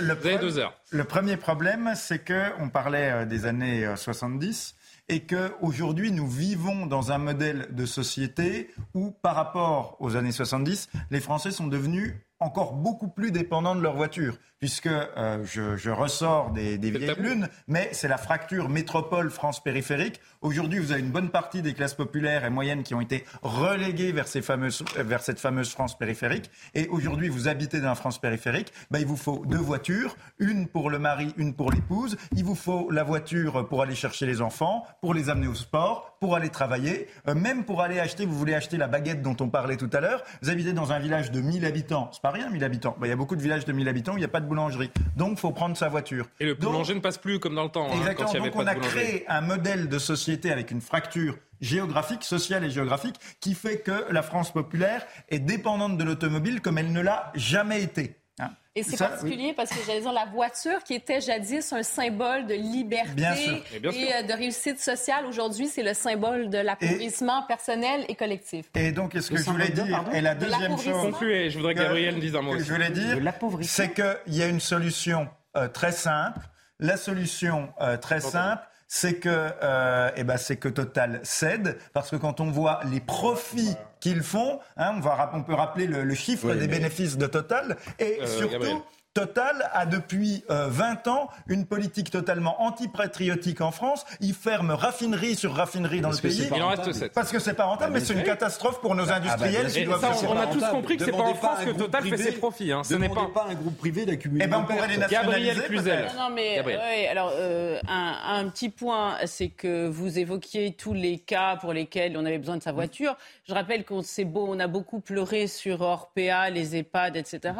Le, 0.00 0.14
vous 0.14 0.26
avez 0.26 0.38
deux 0.38 0.58
heures. 0.58 0.74
Le 0.90 1.04
premier 1.04 1.36
problème, 1.36 1.92
c'est 1.96 2.18
que 2.18 2.50
on 2.60 2.68
parlait 2.68 3.26
des 3.26 3.46
années 3.46 3.88
70 3.96 4.76
et 5.08 5.20
qu'aujourd'hui 5.20 6.12
nous 6.12 6.26
vivons 6.26 6.86
dans 6.86 7.12
un 7.12 7.18
modèle 7.18 7.68
de 7.70 7.86
société 7.86 8.70
où 8.94 9.10
par 9.10 9.34
rapport 9.34 9.96
aux 10.00 10.16
années 10.16 10.32
70, 10.32 10.88
les 11.10 11.20
Français 11.20 11.50
sont 11.50 11.66
devenus 11.66 12.14
encore 12.40 12.74
beaucoup 12.74 13.08
plus 13.08 13.30
dépendants 13.30 13.74
de 13.74 13.80
leur 13.80 13.96
voiture, 13.96 14.38
puisque 14.58 14.86
euh, 14.86 15.44
je, 15.44 15.90
ressors 15.90 16.50
des, 16.50 16.76
vieilles 16.76 17.14
lunes, 17.18 17.48
mais 17.68 17.88
c'est 17.92 18.08
la 18.08 18.18
fracture 18.18 18.68
métropole 18.68 19.30
France 19.30 19.62
périphérique. 19.62 20.20
Aujourd'hui, 20.44 20.78
vous 20.78 20.92
avez 20.92 21.00
une 21.00 21.10
bonne 21.10 21.30
partie 21.30 21.62
des 21.62 21.72
classes 21.72 21.94
populaires 21.94 22.44
et 22.44 22.50
moyennes 22.50 22.82
qui 22.82 22.94
ont 22.94 23.00
été 23.00 23.24
reléguées 23.40 24.12
vers, 24.12 24.28
ces 24.28 24.42
fameuses, 24.42 24.84
vers 24.94 25.22
cette 25.22 25.40
fameuse 25.40 25.70
France 25.70 25.96
périphérique. 25.96 26.50
Et 26.74 26.86
aujourd'hui, 26.88 27.30
vous 27.30 27.48
habitez 27.48 27.80
dans 27.80 27.88
la 27.88 27.94
France 27.94 28.20
périphérique, 28.20 28.70
ben, 28.90 28.98
il 28.98 29.06
vous 29.06 29.16
faut 29.16 29.42
deux 29.46 29.56
voitures, 29.56 30.18
une 30.38 30.68
pour 30.68 30.90
le 30.90 30.98
mari, 30.98 31.32
une 31.38 31.54
pour 31.54 31.72
l'épouse. 31.72 32.18
Il 32.36 32.44
vous 32.44 32.54
faut 32.54 32.90
la 32.90 33.04
voiture 33.04 33.66
pour 33.68 33.80
aller 33.80 33.94
chercher 33.94 34.26
les 34.26 34.42
enfants, 34.42 34.84
pour 35.00 35.14
les 35.14 35.30
amener 35.30 35.46
au 35.46 35.54
sport, 35.54 36.18
pour 36.20 36.36
aller 36.36 36.50
travailler, 36.50 37.08
euh, 37.26 37.34
même 37.34 37.64
pour 37.64 37.80
aller 37.80 37.98
acheter, 37.98 38.26
vous 38.26 38.38
voulez 38.38 38.54
acheter 38.54 38.76
la 38.76 38.86
baguette 38.86 39.22
dont 39.22 39.36
on 39.40 39.48
parlait 39.48 39.78
tout 39.78 39.90
à 39.94 40.00
l'heure. 40.00 40.22
Vous 40.42 40.50
habitez 40.50 40.74
dans 40.74 40.92
un 40.92 40.98
village 40.98 41.30
de 41.30 41.40
1000 41.40 41.64
habitants, 41.64 42.10
pas 42.22 42.30
rien, 42.30 42.50
1000 42.50 42.64
habitants. 42.64 42.96
Bah, 43.00 43.06
il 43.06 43.10
y 43.10 43.14
a 43.14 43.16
beaucoup 43.16 43.36
de 43.36 43.42
villages 43.42 43.64
de 43.64 43.72
1000 43.72 43.88
habitants 43.88 44.12
où 44.12 44.16
il 44.16 44.20
n'y 44.20 44.26
a 44.26 44.28
pas 44.28 44.40
de 44.40 44.46
boulangerie. 44.46 44.90
Donc, 45.16 45.32
il 45.32 45.38
faut 45.38 45.52
prendre 45.52 45.74
sa 45.74 45.88
voiture. 45.88 46.26
Et 46.38 46.44
le 46.44 46.52
boulanger 46.52 46.94
ne 46.94 47.00
passe 47.00 47.16
plus 47.16 47.40
comme 47.40 47.54
dans 47.54 47.64
le 47.64 47.70
temps. 47.70 47.86
Hein, 47.86 47.96
exactement. 47.96 48.26
Quand 48.26 48.32
il 48.32 48.36
y 48.36 48.40
avait 48.40 48.50
Donc, 48.50 48.62
on 48.62 48.66
a 48.66 48.74
créé 48.74 49.24
un 49.26 49.40
modèle 49.40 49.88
de 49.88 49.98
société 49.98 50.33
avec 50.44 50.70
une 50.70 50.80
fracture 50.80 51.36
géographique, 51.60 52.24
sociale 52.24 52.64
et 52.64 52.70
géographique, 52.70 53.16
qui 53.40 53.54
fait 53.54 53.78
que 53.78 54.12
la 54.12 54.22
France 54.22 54.52
populaire 54.52 55.06
est 55.28 55.38
dépendante 55.38 55.96
de 55.96 56.04
l'automobile 56.04 56.60
comme 56.60 56.78
elle 56.78 56.92
ne 56.92 57.00
l'a 57.00 57.32
jamais 57.34 57.82
été. 57.82 58.16
Hein? 58.40 58.50
Et 58.74 58.82
c'est 58.82 58.96
particulier 58.96 59.52
parce 59.54 59.70
que 59.70 59.76
j'allais 59.86 60.00
dire 60.00 60.12
la 60.12 60.26
voiture 60.26 60.82
qui 60.82 60.94
était 60.94 61.20
jadis 61.20 61.72
un 61.72 61.84
symbole 61.84 62.46
de 62.46 62.54
liberté 62.54 63.62
et, 63.72 63.86
euh, 63.86 64.22
de 64.22 64.32
réussite 64.32 64.80
sociale, 64.80 65.26
aujourd'hui 65.26 65.68
c'est 65.68 65.84
le 65.84 65.94
symbole 65.94 66.50
de 66.50 66.58
l'appauvrissement 66.58 67.44
personnel 67.44 68.04
et 68.08 68.16
collectif. 68.16 68.66
Et 68.74 68.90
donc, 68.90 69.14
est-ce 69.14 69.30
que 69.30 69.36
je 69.36 69.44
voulais 69.44 69.68
dire, 69.68 70.04
et 70.12 70.20
la 70.20 70.34
deuxième 70.34 70.76
chose, 70.76 71.12
Concluez, 71.12 71.50
je 71.50 71.58
voudrais 71.58 71.74
que 71.74 71.80
Gabriel 71.80 72.18
dise 72.18 72.34
un 72.34 72.42
mot. 72.42 72.58
je 72.58 72.72
voulais 72.72 72.90
dire, 72.90 73.16
c'est 73.62 73.94
qu'il 73.94 74.34
y 74.34 74.42
a 74.42 74.48
une 74.48 74.60
solution 74.60 75.28
euh, 75.56 75.68
très 75.68 75.92
simple. 75.92 76.40
La 76.80 76.96
solution 76.96 77.72
euh, 77.80 77.96
très 77.96 78.20
simple, 78.20 78.66
c'est 78.94 79.14
que, 79.14 79.28
euh, 79.28 80.10
eh 80.14 80.22
ben, 80.22 80.36
c'est 80.36 80.56
que 80.56 80.68
Total 80.68 81.18
cède, 81.24 81.78
parce 81.92 82.10
que 82.12 82.16
quand 82.16 82.40
on 82.40 82.52
voit 82.52 82.78
les 82.92 83.00
profits 83.00 83.74
qu'ils 83.98 84.22
font, 84.22 84.60
hein, 84.76 84.94
on, 84.96 85.00
va, 85.00 85.32
on 85.34 85.42
peut 85.42 85.54
rappeler 85.54 85.88
le, 85.88 86.14
chiffre 86.14 86.54
des 86.54 86.68
bénéfices 86.68 87.18
de 87.18 87.26
Total, 87.26 87.76
et 87.98 88.20
euh, 88.22 88.26
surtout, 88.28 88.84
Total 89.14 89.70
a 89.72 89.86
depuis 89.86 90.42
20 90.48 91.06
euh, 91.06 91.10
ans 91.10 91.28
une 91.46 91.66
politique 91.66 92.10
totalement 92.10 92.60
antipatriotique 92.62 93.60
en 93.60 93.70
France. 93.70 94.04
Il 94.20 94.34
ferme 94.34 94.72
raffinerie 94.72 95.36
sur 95.36 95.54
raffinerie 95.54 96.00
dans 96.00 96.10
le 96.10 96.16
pays. 96.16 96.48
Il 96.52 96.60
en 96.60 96.70
reste 96.70 96.92
7. 96.92 97.12
Parce 97.12 97.30
que 97.30 97.38
c'est 97.38 97.54
pas 97.54 97.66
rentable, 97.66 97.92
mais, 97.92 98.00
c'est 98.00 98.12
une 98.12 98.24
catastrophe 98.24 98.80
pour 98.80 98.96
nos 98.96 99.04
ah, 99.04 99.20
bah, 99.20 99.36
industriels. 99.36 99.88
on, 99.88 100.36
a 100.36 100.46
tous 100.48 100.64
compris 100.64 100.96
que 100.96 101.04
c'est 101.04 101.12
pas 101.12 101.18
en 101.18 101.34
France 101.34 101.64
que 101.64 101.70
Total 101.70 102.02
fait 102.02 102.16
ses 102.16 102.32
profits. 102.32 102.72
Hein. 102.72 102.82
Ce 102.82 102.94
n'est 102.94 103.08
pas... 103.08 103.46
un 103.48 103.54
groupe 103.54 103.78
privé 103.78 104.04
d'accumuler. 104.04 104.46
Eh 104.46 104.48
ben 104.48 104.58
on 104.58 104.64
pourrait 104.64 104.88
les 104.88 104.96
nationaliser. 104.96 105.46
Gabriel 105.46 105.62
Cluzel. 105.68 106.10
Non, 106.18 106.30
mais 106.34 106.60
ouais, 106.64 107.06
alors 107.06 107.30
euh, 107.36 107.78
un, 107.86 108.40
un, 108.40 108.48
petit 108.48 108.68
point, 108.68 109.16
c'est 109.26 109.48
que 109.48 109.86
vous 109.86 110.18
évoquiez 110.18 110.72
tous 110.72 110.92
les 110.92 111.20
cas 111.20 111.54
pour 111.54 111.72
lesquels 111.72 112.16
on 112.16 112.24
avait 112.26 112.38
besoin 112.38 112.56
de 112.56 112.62
sa 112.64 112.72
voiture. 112.72 113.16
Je 113.46 113.52
rappelle 113.52 113.84
qu'on 113.84 114.00
beau, 114.24 114.46
on 114.48 114.58
a 114.58 114.66
beaucoup 114.68 115.00
pleuré 115.00 115.48
sur 115.48 115.82
Orpea, 115.82 116.48
les 116.50 116.76
EHPAD, 116.76 117.16
etc. 117.16 117.54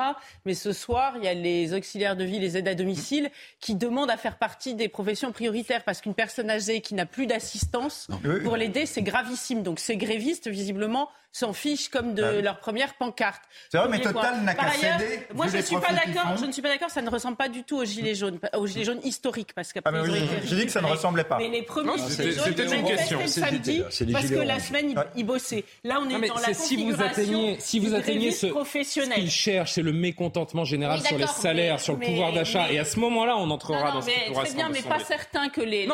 Mais 0.47 0.55
ce 0.55 0.73
soir, 0.73 1.15
il 1.19 1.25
y 1.25 1.29
a 1.29 1.35
les 1.35 1.75
auxiliaires 1.75 2.17
de 2.17 2.25
vie, 2.25 2.39
les 2.39 2.57
aides 2.57 2.69
à 2.69 2.75
domicile, 2.75 3.31
qui 3.61 3.75
demandent 3.75 4.11
à 4.11 4.17
faire 4.17 4.39
partie 4.39 4.75
des 4.75 4.89
professions 4.89 5.31
prioritaires 5.31 5.85
parce 5.85 6.01
qu'une 6.01 6.15
personne 6.15 6.49
âgée 6.49 6.81
qui 6.81 6.95
n'a 6.95 7.05
plus 7.05 7.27
d'assistance 7.27 8.09
pour 8.45 8.57
l'aider, 8.57 8.87
c'est 8.87 9.03
gravissime. 9.03 9.63
Donc 9.63 9.79
ces 9.79 9.99
grévistes, 9.99 10.49
visiblement, 10.49 11.11
s'en 11.35 11.53
fichent 11.53 11.89
comme 11.89 12.15
de 12.15 12.23
bah 12.23 12.41
leur 12.41 12.59
première 12.61 12.95
pancarte. 12.95 13.43
C'est 13.69 13.77
vrai, 13.77 13.89
mais 13.91 14.01
Total 14.01 14.41
n'a 14.43 14.55
qu'à 14.55 14.71
céder. 14.71 15.27
Moi, 15.35 15.47
je, 15.49 15.59
suis 15.59 15.77
pas 15.77 15.93
d'accord. 15.93 16.37
Je 16.37 16.47
ne 16.47 16.53
suis 16.53 16.63
pas 16.63 16.69
d'accord. 16.69 16.91
Ça 16.91 17.03
ne 17.03 17.11
ressemble 17.11 17.37
pas 17.37 17.49
du 17.49 17.65
tout 17.65 17.77
aux 17.77 17.85
gilets 17.85 18.15
jaunes, 18.15 18.39
aux 18.57 18.67
gilets 18.69 18.85
jaunes 18.85 19.01
historiques, 19.03 19.53
parce 19.53 19.73
qu'après 19.73 19.93
ah, 19.97 20.03
oui, 20.05 20.29
j'ai 20.45 20.57
dit 20.57 20.67
que 20.67 20.73
ça 20.73 20.81
ne 20.81 20.87
ressemblait 20.87 21.25
pas. 21.25 21.39
Mais 21.39 21.49
les 21.49 21.63
premiers 21.63 21.99
gilets 21.99 22.33
jaunes, 22.33 22.45
c'était 22.45 22.77
une 22.77 22.87
question. 22.87 23.21
le 23.21 23.27
samedi, 23.27 23.83
parce 24.13 24.31
que 24.31 24.35
la 24.35 24.61
semaine, 24.61 24.95
ils 25.17 25.27
bossaient. 25.27 25.65
Là, 25.83 26.01
on 26.01 26.09
est 26.09 26.29
dans 26.29 26.35
la 26.35 26.55
si 26.55 26.77
vous 26.77 27.03
atteignez, 27.03 27.57
si 27.61 27.79
vous 27.79 27.95
atteignez 27.95 28.31
ce, 28.31 28.49
ce 28.49 29.15
qu'ils 29.15 29.31
cherchent, 29.31 29.73
c'est 29.73 29.83
le 29.83 29.93
mécontentement 29.93 30.65
général 30.65 31.01
sur 31.01 31.19
les 31.19 31.27
salaires, 31.27 31.81
sur 31.81 31.95
le 31.95 32.01
pouvoir 32.01 32.33
d'achat, 32.33 32.71
et 32.71 32.79
à 32.79 32.85
ce 32.85 32.99
moment-là, 33.01 33.37
on 33.37 33.51
entrera 33.51 33.93
dans 33.93 34.03
cette 34.03 34.15
Très 34.35 34.53
bien, 34.53 34.69
mais 34.69 34.83
pas 34.83 34.99
certain 34.99 35.49
que 35.49 35.61
les 35.61 35.87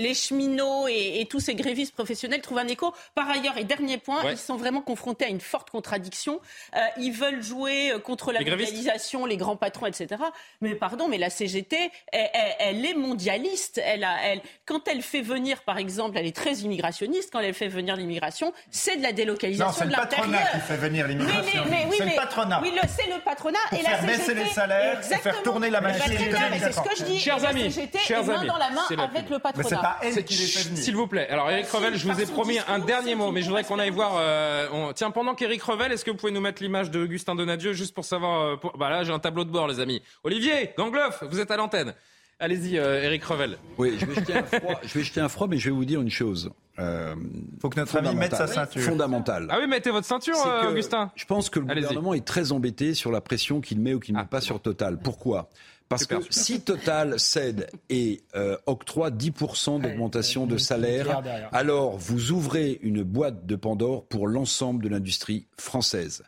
les 0.00 0.14
cheminots 0.14 0.88
et 0.88 1.26
tous 1.28 1.40
ces 1.40 1.54
grévistes 1.54 1.94
professionnels 1.94 2.40
trouvent 2.40 2.58
un 2.58 2.68
écho. 2.68 2.92
Par 3.14 3.28
ailleurs, 3.28 3.56
et 3.56 3.64
dernier 3.64 3.98
point, 3.98 4.22
ils 4.30 4.36
sont 4.38 4.56
vraiment 4.56 4.82
confrontés 4.82 5.24
à 5.24 5.28
une 5.28 5.40
forte 5.40 5.70
contradiction. 5.70 6.40
Euh, 6.76 6.80
ils 6.98 7.12
veulent 7.12 7.42
jouer 7.42 7.92
euh, 7.92 7.98
contre 7.98 8.32
la 8.32 8.40
mondialisation, 8.40 9.26
les 9.26 9.36
grands 9.36 9.56
patrons, 9.56 9.86
etc. 9.86 10.22
Mais 10.60 10.74
pardon, 10.74 11.08
mais 11.08 11.18
la 11.18 11.30
CGT, 11.30 11.90
elle, 12.12 12.84
est 12.84 12.94
mondialiste. 12.94 13.80
Elle 13.84 14.04
a, 14.04 14.16
elle, 14.24 14.40
quand 14.66 14.88
elle 14.88 15.02
fait 15.02 15.22
venir, 15.22 15.62
par 15.62 15.78
exemple, 15.78 16.16
elle 16.18 16.26
est 16.26 16.36
très 16.36 16.54
immigrationniste. 16.54 17.30
Quand 17.32 17.40
elle 17.40 17.54
fait 17.54 17.68
venir 17.68 17.96
l'immigration, 17.96 18.52
c'est 18.70 18.96
de 18.96 19.02
la 19.02 19.12
délocalisation 19.12 19.86
de 19.86 19.90
l'intérieur. 19.90 20.08
C'est 20.10 20.26
le 20.26 20.32
patronat 20.32 20.50
qui 20.52 20.60
fait 20.60 20.76
venir 20.76 21.08
l'immigration. 21.08 21.64
c'est 21.96 22.04
le 22.04 22.16
patronat. 22.16 22.60
Oui, 22.62 22.72
c'est 22.88 23.06
le 23.06 23.20
patronat 23.24 23.58
Pour 23.68 23.78
et 23.78 23.82
faire 23.82 24.04
baisser 24.04 24.34
les 24.34 24.46
salaires, 24.46 25.00
et 25.00 25.16
faire 25.16 25.42
tourner 25.42 25.70
la 25.70 25.80
machine. 25.80 26.12
C'est 26.60 26.72
ce 26.72 26.80
que 26.80 26.96
je 26.98 27.04
dis. 27.04 27.18
Chers 27.18 27.44
amis, 27.44 27.64
la 27.64 27.70
CGT 27.70 27.98
chers 27.98 28.24
dans 28.24 28.56
la 28.56 28.70
main 28.70 28.82
avec 28.88 29.28
le 29.30 29.38
patronat. 29.38 29.52
Mais 29.56 29.64
c'est 29.64 29.76
pas 29.76 29.98
elle 30.02 30.24
qui 30.24 30.34
les 30.34 30.46
fait 30.46 30.68
venir. 30.68 30.82
S'il 30.82 30.96
vous 30.96 31.06
plaît. 31.06 31.28
Alors, 31.28 31.50
Eric 31.50 31.68
Revel, 31.68 31.96
je 31.96 32.08
vous 32.08 32.20
ai 32.20 32.26
promis 32.26 32.58
un 32.68 32.78
dernier 32.78 33.14
mot, 33.14 33.30
mais 33.32 33.42
je 33.42 33.46
voudrais 33.46 33.64
qu'on 33.64 33.78
aille 33.78 33.90
voir. 33.90 34.14
Euh, 34.18 34.92
Tiens, 34.94 35.10
pendant 35.10 35.34
qu'Éric 35.34 35.62
Revel, 35.62 35.92
est-ce 35.92 36.04
que 36.04 36.10
vous 36.10 36.16
pouvez 36.16 36.32
nous 36.32 36.40
mettre 36.40 36.62
l'image 36.62 36.90
de 36.90 37.00
Augustin 37.00 37.34
Donadieu 37.34 37.72
juste 37.72 37.94
pour 37.94 38.04
savoir 38.04 38.42
euh, 38.42 38.56
Bah 38.78 38.90
là, 38.90 39.04
j'ai 39.04 39.12
un 39.12 39.18
tableau 39.18 39.44
de 39.44 39.50
bord, 39.50 39.68
les 39.68 39.80
amis. 39.80 40.02
Olivier, 40.24 40.72
Gangloff, 40.76 41.22
vous 41.30 41.40
êtes 41.40 41.50
à 41.50 41.56
l'antenne. 41.56 41.94
Allez-y, 42.40 42.78
euh, 42.78 43.02
Éric 43.02 43.22
Revel. 43.24 43.58
Oui, 43.76 43.96
je 44.00 44.06
vais, 44.06 44.14
jeter 44.14 44.34
un 44.34 44.42
froid, 44.44 44.80
je 44.82 44.98
vais 44.98 45.04
jeter 45.04 45.20
un 45.20 45.28
froid, 45.28 45.46
mais 45.46 45.58
je 45.58 45.68
vais 45.68 45.76
vous 45.76 45.84
dire 45.84 46.00
une 46.00 46.10
chose. 46.10 46.50
Euh, 46.78 47.14
faut 47.60 47.68
que 47.68 47.78
notre 47.78 47.98
ami 47.98 48.14
mette 48.14 48.34
sa 48.34 48.46
ceinture. 48.46 48.82
Fondamentale. 48.82 49.46
Ah 49.50 49.58
oui, 49.60 49.66
mettez 49.66 49.90
votre 49.90 50.06
ceinture, 50.06 50.36
euh, 50.46 50.70
Augustin. 50.70 51.10
Je 51.14 51.26
pense 51.26 51.50
que 51.50 51.60
le 51.60 51.66
gouvernement 51.66 52.14
est 52.14 52.24
très 52.24 52.52
embêté 52.52 52.94
sur 52.94 53.12
la 53.12 53.20
pression 53.20 53.60
qu'il 53.60 53.80
met 53.80 53.94
ou 53.94 54.00
qu'il 54.00 54.14
ne 54.14 54.20
met 54.20 54.24
ah, 54.26 54.30
pas 54.30 54.40
sur 54.40 54.60
Total. 54.60 54.98
Pourquoi? 54.98 55.50
Parce 55.90 56.06
que 56.06 56.14
si 56.30 56.60
Total 56.62 57.18
cède 57.18 57.68
et 57.90 58.22
euh, 58.36 58.56
octroie 58.66 59.10
10% 59.10 59.80
d'augmentation 59.80 60.46
de 60.46 60.56
salaire, 60.56 61.20
alors 61.52 61.98
vous 61.98 62.30
ouvrez 62.30 62.78
une 62.82 63.02
boîte 63.02 63.44
de 63.44 63.56
Pandore 63.56 64.06
pour 64.06 64.28
l'ensemble 64.28 64.84
de 64.84 64.88
l'industrie 64.88 65.46
française. 65.58 66.22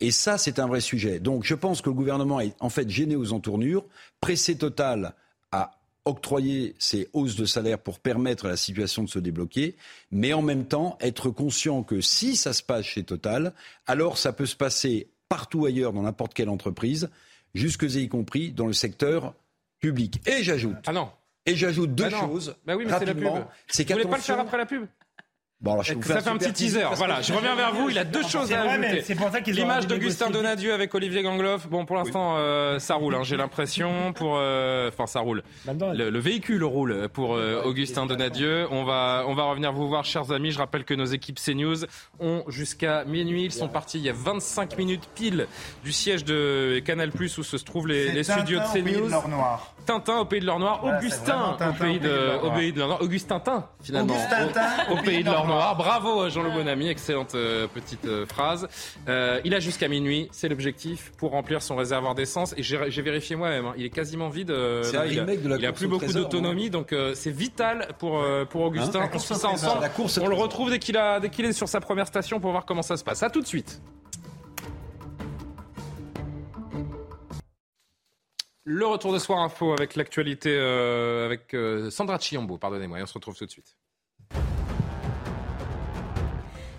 Et 0.00 0.10
ça, 0.10 0.36
c'est 0.36 0.58
un 0.58 0.66
vrai 0.66 0.80
sujet. 0.80 1.18
Donc 1.18 1.44
je 1.44 1.54
pense 1.54 1.80
que 1.80 1.88
le 1.88 1.94
gouvernement 1.94 2.40
est 2.40 2.54
en 2.60 2.68
fait 2.68 2.88
gêné 2.90 3.16
aux 3.16 3.32
entournures, 3.32 3.86
pressé 4.20 4.56
Total 4.56 5.14
à 5.52 5.72
octroyer 6.04 6.74
ces 6.78 7.08
hausses 7.12 7.36
de 7.36 7.44
salaire 7.44 7.78
pour 7.78 7.98
permettre 7.98 8.46
à 8.46 8.48
la 8.48 8.56
situation 8.56 9.02
de 9.02 9.08
se 9.08 9.18
débloquer, 9.18 9.76
mais 10.10 10.32
en 10.32 10.42
même 10.42 10.66
temps 10.66 10.96
être 11.00 11.30
conscient 11.30 11.82
que 11.82 12.00
si 12.00 12.36
ça 12.36 12.52
se 12.52 12.62
passe 12.62 12.86
chez 12.86 13.02
Total, 13.02 13.52
alors 13.86 14.16
ça 14.16 14.32
peut 14.32 14.46
se 14.46 14.56
passer 14.56 15.10
partout 15.28 15.66
ailleurs 15.66 15.92
dans 15.92 16.02
n'importe 16.02 16.32
quelle 16.32 16.48
entreprise 16.48 17.10
jusque 17.54 17.82
et 17.82 18.02
y 18.02 18.08
compris 18.08 18.52
dans 18.52 18.66
le 18.66 18.72
secteur 18.72 19.34
public. 19.80 20.20
Et 20.26 20.42
j'ajoute. 20.44 20.76
Ah 20.86 20.92
non. 20.92 21.10
Et 21.44 21.56
j'ajoute 21.56 21.94
deux 21.94 22.08
bah 22.08 22.20
choses. 22.20 22.56
Bah 22.64 22.76
oui, 22.76 22.84
mais 22.86 22.92
c'est 22.98 23.04
la 23.04 23.14
pub. 23.14 23.24
Vous 23.24 23.94
voulez 23.94 24.04
pas 24.04 24.16
le 24.16 24.22
faire 24.22 24.40
après 24.40 24.58
la 24.58 24.66
pub? 24.66 24.86
Bon, 25.62 25.82
ça 25.82 26.20
fait 26.20 26.28
un 26.28 26.36
petit 26.36 26.52
teaser. 26.52 26.84
Voilà, 26.96 27.22
je 27.22 27.32
reviens 27.32 27.54
vers 27.54 27.72
vous. 27.72 27.88
Il 27.88 27.98
a 27.98 28.04
deux 28.04 28.22
choses 28.22 28.52
à 28.52 28.60
ajouter. 28.60 29.02
L'image 29.52 29.86
d'Augustin 29.86 30.30
Donadieu 30.30 30.74
avec 30.74 30.94
Olivier 30.94 31.22
Gangloff. 31.22 31.66
Bon, 31.68 31.86
pour 31.86 31.96
l'instant, 31.96 32.34
euh, 32.36 32.78
ça 32.78 32.94
roule. 32.94 33.14
Hein, 33.14 33.22
J'ai 33.22 33.38
l'impression. 33.38 34.12
Pour, 34.12 34.36
euh, 34.36 34.88
enfin, 34.88 35.06
ça 35.06 35.20
roule. 35.20 35.42
Le, 35.66 36.18
véhicule 36.18 36.62
roule 36.62 37.08
pour 37.08 37.34
euh, 37.34 37.62
Augustin 37.64 38.04
Donadieu. 38.04 38.66
On 38.70 38.84
va, 38.84 39.24
on 39.26 39.34
va 39.34 39.44
revenir 39.44 39.72
vous 39.72 39.88
voir, 39.88 40.04
chers 40.04 40.30
amis. 40.30 40.50
Je 40.50 40.58
rappelle 40.58 40.84
que 40.84 40.94
nos 40.94 41.06
équipes 41.06 41.40
CNews 41.42 41.86
ont 42.20 42.44
jusqu'à 42.48 43.04
minuit. 43.04 43.44
Ils 43.44 43.52
sont 43.52 43.68
partis 43.68 43.98
il 43.98 44.04
y 44.04 44.10
a 44.10 44.14
25 44.14 44.76
minutes 44.76 45.08
pile 45.14 45.46
du 45.84 45.92
siège 45.92 46.24
de 46.24 46.82
Canal 46.84 47.12
Plus 47.12 47.38
où 47.38 47.42
se 47.42 47.56
trouvent 47.56 47.88
les, 47.88 48.12
les 48.12 48.24
studios 48.24 48.60
de 48.60 48.72
CNews. 48.72 49.10
Tintin 49.86 50.18
au 50.18 50.24
pays 50.24 50.40
de 50.40 50.46
l'or 50.46 50.58
noir, 50.58 50.84
Augustin 50.84 51.56
au 51.60 51.72
pays 51.72 52.00
de, 52.00 52.44
au 52.44 52.50
pays 52.50 52.72
de 52.72 52.80
l'or 52.80 52.88
noir, 52.88 53.02
Augustin 53.02 53.38
Tintin 53.38 53.68
finalement 53.82 54.14
au, 54.90 54.96
pays 54.96 55.22
de 55.22 55.30
l'or 55.30 55.46
noir. 55.46 55.76
Bravo 55.76 56.28
Jean-Loup 56.28 56.52
Bonamy, 56.52 56.88
excellente 56.88 57.34
euh, 57.34 57.66
petite 57.68 58.04
euh, 58.04 58.26
phrase. 58.26 58.68
Euh, 59.08 59.40
il 59.44 59.54
a 59.54 59.60
jusqu'à 59.60 59.88
minuit, 59.88 60.28
c'est 60.32 60.48
l'objectif 60.48 61.12
pour 61.16 61.30
remplir 61.30 61.62
son 61.62 61.76
réservoir 61.76 62.14
d'essence 62.14 62.54
et 62.56 62.62
j'ai 62.62 63.02
vérifié 63.02 63.36
moi-même, 63.36 63.66
hein. 63.66 63.74
il 63.76 63.84
est 63.84 63.90
quasiment 63.90 64.28
vide. 64.28 64.50
là, 64.50 65.06
il, 65.06 65.20
a, 65.20 65.34
il 65.34 65.66
a 65.66 65.72
plus 65.72 65.86
beaucoup 65.86 66.12
d'autonomie, 66.12 66.68
donc 66.70 66.94
c'est 67.14 67.30
vital 67.30 67.88
pour 67.98 68.22
pour 68.50 68.62
Augustin. 68.62 69.02
Hein, 69.02 69.10
on 69.14 69.18
se 69.18 69.34
ça 69.34 69.48
ensemble. 69.48 69.88
on 70.20 70.28
le 70.28 70.34
retrouve 70.34 70.70
dès 70.70 70.78
qu'il 70.78 70.96
a 70.96 71.20
dès 71.20 71.30
qu'il 71.30 71.44
est 71.44 71.52
sur 71.52 71.68
sa 71.68 71.80
première 71.80 72.06
station 72.06 72.40
pour 72.40 72.50
voir 72.50 72.64
comment 72.64 72.82
ça 72.82 72.96
se 72.96 73.04
passe. 73.04 73.22
À 73.22 73.30
tout 73.30 73.40
de 73.40 73.46
suite. 73.46 73.80
Le 78.68 78.84
retour 78.84 79.12
de 79.12 79.20
Soir 79.20 79.38
Info 79.38 79.72
avec 79.72 79.94
l'actualité, 79.94 80.50
euh, 80.58 81.24
avec 81.24 81.54
euh, 81.54 81.88
Sandra 81.88 82.18
Chiombo, 82.18 82.58
pardonnez-moi, 82.58 82.98
on 83.00 83.06
se 83.06 83.14
retrouve 83.14 83.36
tout 83.36 83.46
de 83.46 83.50
suite. 83.50 83.76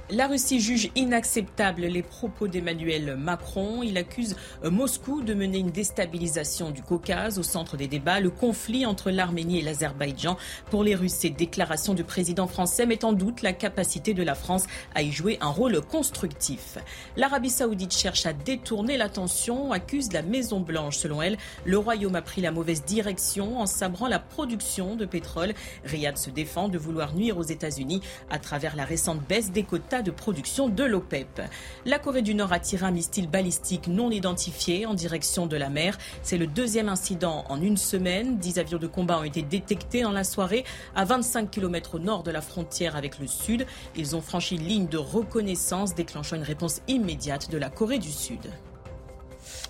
La 0.10 0.28
Russie 0.28 0.62
juge 0.62 0.90
inacceptable 0.96 1.82
les 1.82 2.02
propos 2.02 2.48
d'Emmanuel 2.48 3.18
Macron. 3.18 3.84
Il 3.84 3.98
accuse 3.98 4.38
euh, 4.64 4.72
Moscou 4.72 5.22
de 5.22 5.34
mener 5.34 5.58
une 5.58 5.70
déstabilisation 5.70 6.72
du 6.72 6.82
Caucase. 6.82 7.38
Au 7.38 7.44
centre 7.44 7.76
des 7.76 7.90
débats, 7.90 8.22
le 8.22 8.30
conflit 8.30 8.86
entre 8.86 9.12
l'Arménie 9.12 9.60
et 9.60 9.62
l'Azerbaïdjan. 9.62 10.38
Pour 10.72 10.86
les 10.86 10.96
Russes, 10.96 11.12
ces 11.12 11.30
déclarations 11.30 11.94
du 11.94 12.06
président 12.06 12.48
français 12.48 12.86
mettent 12.86 13.04
en 13.04 13.12
doute 13.12 13.42
la 13.42 13.52
capacité 13.52 14.14
de 14.14 14.24
la 14.24 14.34
France 14.34 14.64
à 14.96 15.02
y 15.02 15.12
jouer 15.12 15.40
un 15.42 15.50
rôle 15.50 15.82
constructif. 15.82 16.78
L'Arabie 17.18 17.50
saoudite 17.50 17.94
cherche 17.94 18.26
à 18.26 18.32
détourner 18.32 18.96
l'attention, 18.96 19.74
accuse 19.74 20.14
la 20.14 20.22
Maison-Blanche. 20.22 20.96
Selon 20.96 21.22
elle, 21.22 21.38
le 21.66 21.78
Royaume 21.78 22.16
a 22.16 22.22
pris 22.22 22.40
la 22.40 22.52
mauvaise 22.52 22.86
direction 22.86 23.60
en 23.60 23.66
sabrant 23.66 24.08
la 24.08 24.20
production 24.20 24.96
de 24.96 25.06
pétrole. 25.06 25.54
Riyad 25.84 26.18
se 26.18 26.30
défend 26.30 26.70
de 26.70 26.78
vouloir 26.78 27.14
nuire 27.14 27.38
aux 27.38 27.44
États-Unis 27.44 28.00
à 28.30 28.40
travers 28.40 28.78
la 28.78 28.86
récente 28.86 29.20
baisse 29.28 29.52
des 29.52 29.64
quotas 29.64 29.97
de 30.02 30.12
production 30.12 30.70
de 30.70 30.84
l'OPEP. 30.84 31.42
La 31.86 32.00
Corée 32.00 32.22
du 32.22 32.36
Nord 32.36 32.54
a 32.54 32.60
tiré 32.60 32.86
un 32.86 32.92
missile 32.92 33.30
balistique 33.30 33.88
non 33.88 34.12
identifié 34.12 34.86
en 34.86 34.94
direction 34.94 35.46
de 35.46 35.58
la 35.58 35.70
mer. 35.70 35.98
C'est 36.22 36.38
le 36.38 36.48
deuxième 36.48 36.90
incident 36.90 37.46
en 37.50 37.62
une 37.62 37.78
semaine. 37.78 38.38
Dix 38.38 38.60
avions 38.60 38.80
de 38.80 38.88
combat 38.88 39.20
ont 39.20 39.24
été 39.24 39.42
détectés 39.42 40.02
dans 40.02 40.12
la 40.12 40.24
soirée 40.24 40.64
à 40.96 41.06
25 41.06 41.50
km 41.50 41.96
au 41.96 42.00
nord 42.00 42.24
de 42.24 42.32
la 42.32 42.42
frontière 42.42 42.96
avec 42.96 43.20
le 43.20 43.28
Sud. 43.28 43.66
Ils 43.96 44.16
ont 44.16 44.22
franchi 44.22 44.56
une 44.56 44.66
ligne 44.66 44.88
de 44.88 44.98
reconnaissance 44.98 45.96
déclenchant 45.96 46.36
une 46.36 46.44
réponse 46.44 46.82
immédiate 46.88 47.50
de 47.50 47.58
la 47.58 47.70
Corée 47.70 48.00
du 48.00 48.12
Sud. 48.12 48.50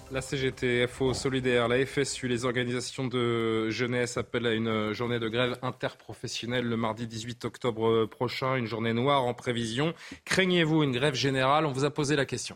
La 0.10 0.22
CGT, 0.22 0.88
FO 0.88 1.14
Solidaire, 1.14 1.68
la 1.68 1.86
FSU, 1.86 2.30
les 2.30 2.46
organisations 2.46 3.08
de 3.08 3.70
jeunesse 3.70 4.16
appellent 4.16 4.46
à 4.46 4.54
une 4.54 4.94
journée 4.94 5.20
de 5.20 5.28
grève 5.28 5.58
interprofessionnelle 5.62 6.66
le 6.66 6.78
mardi 6.78 7.08
18 7.08 7.44
octobre 7.44 8.06
prochain, 8.06 8.56
une 8.56 8.68
journée 8.68 8.94
noire 8.94 9.26
en 9.26 9.34
prévision. 9.34 9.94
Craignez-vous 10.24 10.84
une 10.84 10.94
grève 10.94 11.14
générale? 11.14 11.66
On 11.66 11.74
vous 11.74 11.84
a 11.84 11.90
posé 11.90 12.16
la 12.16 12.26
question. 12.26 12.56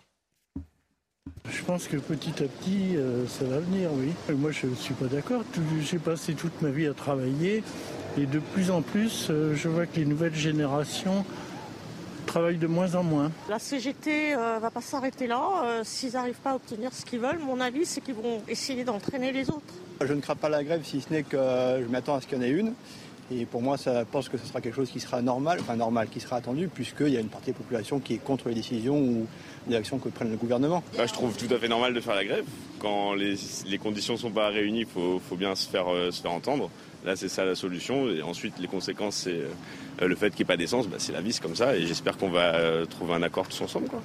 Je 1.49 1.61
pense 1.63 1.89
que 1.89 1.97
petit 1.97 2.41
à 2.41 2.47
petit, 2.47 2.95
euh, 2.95 3.27
ça 3.27 3.43
va 3.43 3.59
venir, 3.59 3.89
oui. 3.93 4.13
Moi, 4.33 4.51
je 4.51 4.67
ne 4.67 4.75
suis 4.75 4.93
pas 4.93 5.07
d'accord. 5.07 5.43
J'ai 5.81 5.99
passé 5.99 6.35
toute 6.35 6.61
ma 6.61 6.69
vie 6.69 6.87
à 6.87 6.93
travailler 6.93 7.63
et 8.17 8.25
de 8.25 8.39
plus 8.39 8.71
en 8.71 8.81
plus, 8.81 9.27
euh, 9.29 9.55
je 9.55 9.67
vois 9.67 9.85
que 9.85 9.97
les 9.97 10.05
nouvelles 10.05 10.35
générations 10.35 11.25
travaillent 12.25 12.57
de 12.57 12.67
moins 12.67 12.95
en 12.95 13.03
moins. 13.03 13.31
La 13.49 13.59
CGT 13.59 14.31
ne 14.31 14.37
euh, 14.37 14.59
va 14.59 14.71
pas 14.71 14.81
s'arrêter 14.81 15.27
là. 15.27 15.41
Euh, 15.63 15.81
s'ils 15.83 16.13
n'arrivent 16.13 16.41
pas 16.43 16.51
à 16.51 16.55
obtenir 16.55 16.93
ce 16.93 17.05
qu'ils 17.05 17.19
veulent, 17.19 17.39
mon 17.39 17.59
avis, 17.59 17.85
c'est 17.85 18.01
qu'ils 18.01 18.15
vont 18.15 18.41
essayer 18.47 18.83
d'entraîner 18.83 19.31
les 19.31 19.49
autres. 19.49 19.73
Je 20.03 20.13
ne 20.13 20.21
crains 20.21 20.35
pas 20.35 20.49
la 20.49 20.63
grève 20.63 20.81
si 20.83 21.01
ce 21.01 21.11
n'est 21.11 21.23
que 21.23 21.37
je 21.37 21.87
m'attends 21.89 22.15
à 22.15 22.21
ce 22.21 22.27
qu'il 22.27 22.37
y 22.37 22.41
en 22.41 22.43
ait 22.43 22.49
une. 22.49 22.73
Et 23.33 23.45
pour 23.45 23.61
moi, 23.61 23.77
ça, 23.77 24.01
je 24.01 24.05
pense 24.11 24.27
que 24.27 24.37
ce 24.37 24.45
sera 24.45 24.59
quelque 24.59 24.75
chose 24.75 24.89
qui 24.89 24.99
sera 24.99 25.21
normal, 25.21 25.59
enfin 25.61 25.75
normal, 25.75 26.09
qui 26.09 26.19
sera 26.19 26.37
attendu, 26.37 26.67
puisqu'il 26.67 27.09
y 27.09 27.17
a 27.17 27.21
une 27.21 27.29
partie 27.29 27.51
de 27.51 27.55
la 27.55 27.59
population 27.59 27.99
qui 27.99 28.15
est 28.15 28.17
contre 28.17 28.49
les 28.49 28.55
décisions 28.55 28.97
ou 28.97 29.25
les 29.69 29.75
actions 29.75 29.99
que 29.99 30.09
prenne 30.09 30.31
le 30.31 30.37
gouvernement. 30.37 30.83
Bah, 30.97 31.05
je 31.05 31.13
trouve 31.13 31.35
tout 31.37 31.53
à 31.53 31.57
fait 31.57 31.69
normal 31.69 31.93
de 31.93 32.01
faire 32.01 32.15
la 32.15 32.25
grève. 32.25 32.45
Quand 32.79 33.13
les, 33.13 33.37
conditions 33.77 34.15
ne 34.15 34.19
sont 34.19 34.31
pas 34.31 34.49
réunies, 34.49 34.81
il 34.81 34.85
faut, 34.85 35.35
bien 35.37 35.55
se 35.55 35.69
faire, 35.69 35.87
euh, 35.87 36.11
se 36.11 36.21
faire 36.21 36.31
entendre. 36.31 36.69
Là, 37.05 37.15
c'est 37.15 37.29
ça 37.29 37.45
la 37.45 37.55
solution. 37.55 38.09
Et 38.09 38.21
ensuite, 38.21 38.59
les 38.59 38.67
conséquences, 38.67 39.15
c'est 39.15 39.41
euh, 40.01 40.07
le 40.07 40.15
fait 40.15 40.29
qu'il 40.29 40.39
n'y 40.39 40.43
ait 40.43 40.53
pas 40.53 40.57
d'essence. 40.57 40.87
Bah, 40.87 40.97
c'est 40.99 41.13
la 41.13 41.21
vie, 41.21 41.37
comme 41.41 41.55
ça. 41.55 41.75
Et 41.75 41.85
j'espère 41.85 42.17
qu'on 42.17 42.29
va 42.29 42.55
euh, 42.55 42.85
trouver 42.85 43.13
un 43.13 43.23
accord 43.23 43.47
tous 43.47 43.61
ensemble. 43.61 43.87
Quoi. 43.87 44.01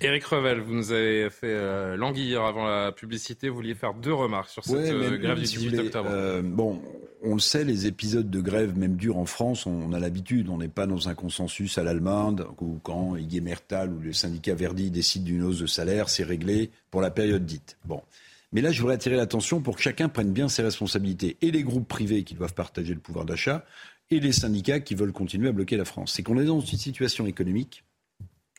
Éric 0.00 0.24
Revel, 0.24 0.60
vous 0.60 0.74
nous 0.74 0.92
avez 0.92 1.30
fait 1.30 1.46
euh, 1.46 1.96
languir 1.96 2.42
avant 2.42 2.66
la 2.66 2.92
publicité. 2.92 3.48
Vous 3.48 3.56
vouliez 3.56 3.74
faire 3.74 3.94
deux 3.94 4.12
remarques 4.12 4.50
sur 4.50 4.64
cette 4.64 4.84
grève 5.20 5.38
du 5.38 5.42
18 5.42 5.78
octobre. 5.78 6.10
bon, 6.42 6.82
on 7.22 7.34
le 7.34 7.40
sait, 7.40 7.64
les 7.64 7.86
épisodes 7.86 8.28
de 8.28 8.40
grève, 8.40 8.76
même 8.76 8.96
durs 8.96 9.16
en 9.16 9.24
France, 9.24 9.64
on, 9.64 9.92
a 9.92 9.98
l'habitude. 9.98 10.50
On 10.50 10.58
n'est 10.58 10.68
pas 10.68 10.86
dans 10.86 11.08
un 11.08 11.14
consensus 11.14 11.78
à 11.78 11.82
l'allemande 11.82 12.46
où 12.60 12.78
quand 12.82 13.16
Igué 13.16 13.40
Mertal 13.40 13.92
ou 13.92 14.00
le 14.00 14.12
syndicat 14.12 14.54
Verdi 14.54 14.90
décident 14.90 15.24
d'une 15.24 15.44
hausse 15.44 15.60
de 15.60 15.66
salaire, 15.66 16.10
c'est 16.10 16.24
réglé 16.24 16.70
pour 16.90 17.00
la 17.00 17.10
période 17.10 17.46
dite. 17.46 17.78
Bon. 17.86 18.02
Mais 18.54 18.60
là, 18.60 18.70
je 18.70 18.80
voudrais 18.80 18.94
attirer 18.94 19.16
l'attention 19.16 19.60
pour 19.60 19.76
que 19.76 19.82
chacun 19.82 20.08
prenne 20.08 20.32
bien 20.32 20.48
ses 20.48 20.62
responsabilités. 20.62 21.36
Et 21.42 21.50
les 21.50 21.64
groupes 21.64 21.88
privés 21.88 22.22
qui 22.22 22.34
doivent 22.34 22.54
partager 22.54 22.94
le 22.94 23.00
pouvoir 23.00 23.24
d'achat, 23.24 23.66
et 24.10 24.20
les 24.20 24.32
syndicats 24.32 24.78
qui 24.78 24.94
veulent 24.94 25.12
continuer 25.12 25.48
à 25.48 25.52
bloquer 25.52 25.76
la 25.76 25.84
France. 25.84 26.12
C'est 26.12 26.22
qu'on 26.22 26.38
est 26.38 26.44
dans 26.44 26.60
une 26.60 26.78
situation 26.78 27.26
économique, 27.26 27.82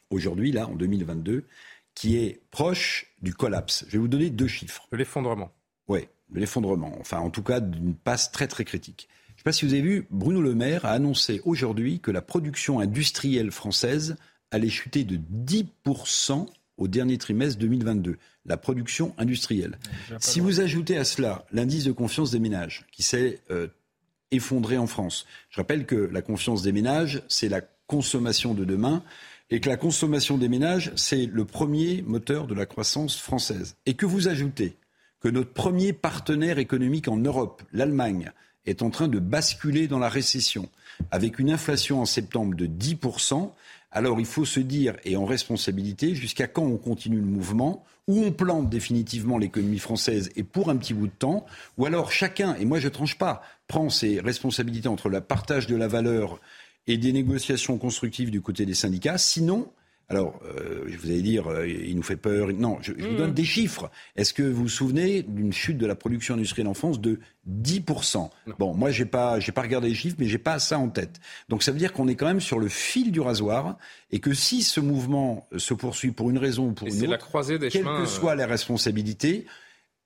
aujourd'hui, 0.09 0.51
là, 0.51 0.67
en 0.67 0.75
2022, 0.75 1.45
qui 1.93 2.17
est 2.17 2.41
proche 2.51 3.15
du 3.21 3.33
collapse. 3.33 3.85
Je 3.87 3.93
vais 3.93 3.99
vous 3.99 4.09
donner 4.09 4.29
deux 4.29 4.47
chiffres. 4.47 4.85
De 4.91 4.97
l'effondrement. 4.97 5.51
Oui, 5.87 6.01
de 6.29 6.41
l'effondrement. 6.41 6.93
Enfin, 6.99 7.19
en 7.19 7.29
tout 7.29 7.43
cas, 7.43 7.61
d'une 7.61 7.95
passe 7.95 8.31
très, 8.31 8.47
très 8.47 8.65
critique. 8.65 9.07
Je 9.29 9.33
ne 9.33 9.37
sais 9.37 9.43
pas 9.43 9.51
si 9.53 9.65
vous 9.65 9.73
avez 9.73 9.81
vu, 9.81 10.07
Bruno 10.09 10.41
Le 10.41 10.55
Maire 10.55 10.83
a 10.83 10.91
annoncé 10.91 11.41
aujourd'hui 11.45 12.01
que 12.01 12.11
la 12.11 12.21
production 12.21 12.81
industrielle 12.81 13.51
française 13.51 14.17
allait 14.51 14.69
chuter 14.69 15.05
de 15.05 15.17
10% 15.17 16.47
au 16.77 16.87
dernier 16.87 17.17
trimestre 17.17 17.59
2022, 17.59 18.17
la 18.45 18.57
production 18.57 19.13
industrielle. 19.17 19.77
Si 20.19 20.39
vous 20.39 20.59
ajoutez 20.59 20.97
à 20.97 21.05
cela 21.05 21.45
l'indice 21.51 21.85
de 21.85 21.91
confiance 21.91 22.31
des 22.31 22.39
ménages, 22.39 22.85
qui 22.91 23.03
s'est 23.03 23.39
euh, 23.51 23.67
effondré 24.31 24.77
en 24.77 24.87
France, 24.87 25.25
je 25.49 25.57
rappelle 25.57 25.85
que 25.85 25.95
la 25.95 26.21
confiance 26.21 26.61
des 26.61 26.71
ménages, 26.71 27.23
c'est 27.27 27.49
la 27.49 27.61
consommation 27.87 28.53
de 28.53 28.65
demain, 28.65 29.03
et 29.49 29.59
que 29.59 29.69
la 29.69 29.77
consommation 29.77 30.37
des 30.37 30.49
ménages, 30.49 30.91
c'est 30.95 31.27
le 31.27 31.45
premier 31.45 32.01
moteur 32.01 32.47
de 32.47 32.55
la 32.55 32.65
croissance 32.65 33.17
française. 33.17 33.75
Et 33.85 33.93
que 33.93 34.05
vous 34.05 34.27
ajoutez 34.27 34.75
que 35.19 35.29
notre 35.29 35.53
premier 35.53 35.93
partenaire 35.93 36.57
économique 36.59 37.07
en 37.07 37.17
Europe, 37.17 37.63
l'Allemagne, 37.71 38.31
est 38.65 38.81
en 38.81 38.89
train 38.89 39.07
de 39.07 39.19
basculer 39.19 39.87
dans 39.87 39.99
la 39.99 40.09
récession, 40.09 40.69
avec 41.11 41.39
une 41.39 41.51
inflation 41.51 42.01
en 42.01 42.05
septembre 42.05 42.55
de 42.55 42.65
10%, 42.65 43.51
alors 43.95 44.19
il 44.19 44.25
faut 44.25 44.45
se 44.45 44.59
dire, 44.59 44.97
et 45.05 45.15
en 45.15 45.25
responsabilité, 45.25 46.13
jusqu'à 46.13 46.47
quand 46.47 46.65
on 46.65 46.77
continue 46.77 47.19
le 47.19 47.25
mouvement, 47.25 47.83
où 48.07 48.23
on 48.23 48.31
plante 48.31 48.69
définitivement 48.69 49.37
l'économie 49.37 49.79
française 49.79 50.29
et 50.35 50.43
pour 50.43 50.69
un 50.69 50.75
petit 50.75 50.93
bout 50.93 51.07
de 51.07 51.13
temps, 51.13 51.45
ou 51.77 51.85
alors 51.85 52.11
chacun, 52.11 52.55
et 52.55 52.65
moi 52.65 52.79
je 52.79 52.89
tranche 52.89 53.17
pas, 53.17 53.41
prend 53.67 53.89
ses 53.89 54.19
responsabilités 54.19 54.89
entre 54.89 55.09
le 55.09 55.21
partage 55.21 55.65
de 55.65 55.77
la 55.77 55.87
valeur 55.87 56.39
et 56.87 56.97
des 56.97 57.13
négociations 57.13 57.77
constructives 57.77 58.29
du 58.29 58.41
côté 58.41 58.65
des 58.65 58.75
syndicats. 58.75 59.17
Sinon, 59.17 59.71
alors, 60.07 60.39
euh, 60.45 60.83
je 60.87 60.97
vous 60.97 61.07
allez 61.07 61.23
dire, 61.23 61.47
euh, 61.47 61.67
il 61.67 61.95
nous 61.95 62.03
fait 62.03 62.15
peur. 62.15 62.49
Non, 62.53 62.77
je, 62.81 62.91
vous 62.91 63.15
donne 63.15 63.31
mm. 63.31 63.35
des 63.35 63.43
chiffres. 63.43 63.89
Est-ce 64.15 64.33
que 64.33 64.43
vous 64.43 64.63
vous 64.63 64.69
souvenez 64.69 65.23
d'une 65.23 65.51
chute 65.51 65.77
de 65.77 65.87
la 65.87 65.95
production 65.95 66.35
industrielle 66.35 66.67
en 66.67 66.75
France 66.75 67.01
de 67.01 67.19
10% 67.49 68.29
Bon, 68.59 68.75
moi, 68.75 68.91
j'ai 68.91 69.05
pas, 69.05 69.39
j'ai 69.39 69.51
pas 69.51 69.63
regardé 69.63 69.89
les 69.89 69.95
chiffres, 69.95 70.17
mais 70.19 70.27
j'ai 70.27 70.37
pas 70.37 70.59
ça 70.59 70.77
en 70.77 70.89
tête. 70.89 71.19
Donc, 71.49 71.63
ça 71.63 71.71
veut 71.71 71.79
dire 71.79 71.91
qu'on 71.91 72.07
est 72.07 72.15
quand 72.15 72.27
même 72.27 72.39
sur 72.39 72.59
le 72.59 72.67
fil 72.67 73.11
du 73.11 73.19
rasoir 73.19 73.77
et 74.11 74.19
que 74.19 74.33
si 74.33 74.61
ce 74.61 74.79
mouvement 74.79 75.47
se 75.57 75.73
poursuit 75.73 76.11
pour 76.11 76.29
une 76.29 76.37
raison 76.37 76.67
ou 76.67 76.71
pour 76.73 76.87
une 76.87 77.01
autre, 77.01 77.09
la 77.09 77.17
croisée 77.17 77.57
des 77.57 77.69
quelles 77.69 77.83
que 77.83 78.03
euh. 78.03 78.05
soient 78.05 78.35
les 78.35 78.45
responsabilités, 78.45 79.47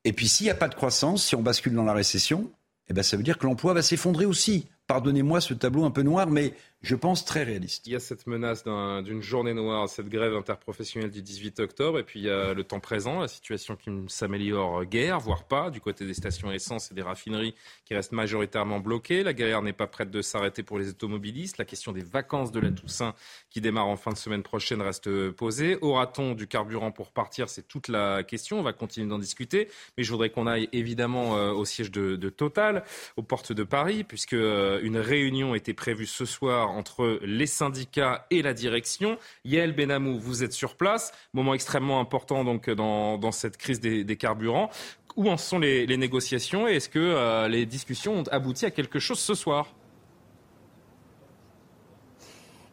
et 0.06 0.14
puis 0.14 0.30
s'il 0.30 0.46
n'y 0.46 0.52
a 0.52 0.56
pas 0.56 0.70
de 0.70 0.76
croissance, 0.76 1.26
si 1.26 1.36
on 1.36 1.42
bascule 1.42 1.74
dans 1.74 1.84
la 1.84 1.94
récession, 1.94 2.50
eh 2.90 2.94
ben, 2.94 3.04
ça 3.04 3.18
veut 3.18 3.24
dire 3.24 3.38
que 3.38 3.46
l'emploi 3.46 3.74
va 3.74 3.82
s'effondrer 3.82 4.26
aussi. 4.26 4.68
Pardonnez-moi 4.88 5.42
ce 5.42 5.54
tableau 5.54 5.84
un 5.84 5.92
peu 5.92 6.02
noir, 6.02 6.28
mais 6.28 6.54
je 6.82 6.96
pense, 6.96 7.26
très 7.26 7.44
réaliste. 7.44 7.88
Il 7.88 7.94
y 7.94 7.96
a 7.96 8.00
cette 8.00 8.26
menace 8.26 8.64
d'une 8.64 9.22
journée 9.22 9.54
noire, 9.54 9.90
cette 9.90 10.08
grève 10.08 10.34
interprofessionnelle 10.36 11.12
du 11.12 11.22
18 11.22 11.60
octobre, 11.60 12.00
et 12.00 12.04
puis 12.04 12.22
il 12.22 12.26
y 12.26 12.30
a 12.30 12.54
le 12.54 12.64
temps 12.64 12.80
présent, 12.80 13.20
la 13.20 13.28
situation 13.28 13.76
qui 13.76 13.90
ne 13.90 14.08
s'améliore 14.08 14.86
guère, 14.86 15.20
voire 15.20 15.44
pas, 15.44 15.72
du 15.72 15.82
côté 15.82 16.06
des 16.06 16.14
stations 16.14 16.50
essence 16.52 16.90
et 16.92 16.96
des 16.96 17.02
raffineries 17.02 17.54
qui 17.84 17.96
restent 17.96 18.14
majoritairement 18.14 18.80
bloquées. 18.80 19.24
La 19.24 19.34
guerre 19.34 19.62
n'est 19.62 19.74
pas 19.74 19.88
prête 19.88 20.10
de 20.10 20.22
s'arrêter 20.22 20.64
pour 20.64 20.80
les 20.80 20.90
automobilistes. 20.90 21.58
La 21.58 21.66
question 21.66 21.92
des 21.92 22.04
vacances 22.04 22.52
de 22.52 22.62
la 22.62 22.72
Toussaint, 22.72 23.14
qui 23.50 23.60
démarre 23.60 23.88
en 23.88 23.98
fin 23.98 24.12
de 24.12 24.18
semaine 24.18 24.44
prochaine, 24.44 24.82
reste 24.82 25.32
posée. 25.32 25.78
Aura-t-on 25.82 26.34
du 26.34 26.48
carburant 26.48 26.92
pour 26.92 27.12
partir? 27.12 27.50
C'est 27.50 27.68
toute 27.68 27.90
la 27.90 28.24
question. 28.24 28.60
On 28.60 28.64
va 28.64 28.72
continuer 28.72 29.08
d'en 29.08 29.20
discuter, 29.20 29.68
mais 29.98 30.04
je 30.04 30.12
voudrais 30.12 30.30
qu'on 30.30 30.48
aille 30.48 30.70
évidemment 30.72 31.36
euh, 31.36 31.52
au 31.52 31.66
siège 31.66 31.92
de, 31.92 32.16
de, 32.16 32.30
Total, 32.30 32.86
aux 33.18 33.24
portes 33.24 33.52
de 33.52 33.64
Paris, 33.64 34.06
puisque 34.06 34.34
euh, 34.34 34.80
une 34.82 34.98
réunion 34.98 35.56
était 35.56 35.74
prévue 35.74 36.06
ce 36.06 36.24
soir 36.24 36.69
entre 36.70 37.20
les 37.24 37.48
syndicats 37.48 38.26
et 38.30 38.42
la 38.42 38.54
direction. 38.54 39.18
Yael 39.46 39.74
Benamou, 39.74 40.20
vous 40.20 40.44
êtes 40.44 40.54
sur 40.54 40.76
place. 40.76 41.12
Moment 41.34 41.54
extrêmement 41.54 42.00
important 42.00 42.44
donc 42.44 42.70
dans, 42.70 43.32
cette 43.32 43.58
crise 43.58 43.80
des, 43.80 44.18
carburants. 44.18 44.70
où 45.16 45.30
en 45.30 45.38
sont 45.38 45.60
les, 45.60 45.98
négociations? 45.98 46.68
Et 46.68 46.76
est-ce 46.76 46.90
que 46.90 47.48
les 47.48 47.66
discussions 47.66 48.20
ont 48.20 48.24
abouti 48.32 48.66
à 48.66 48.72
quelque 48.72 49.00
chose 49.00 49.20
ce 49.20 49.36
soir? 49.36 49.74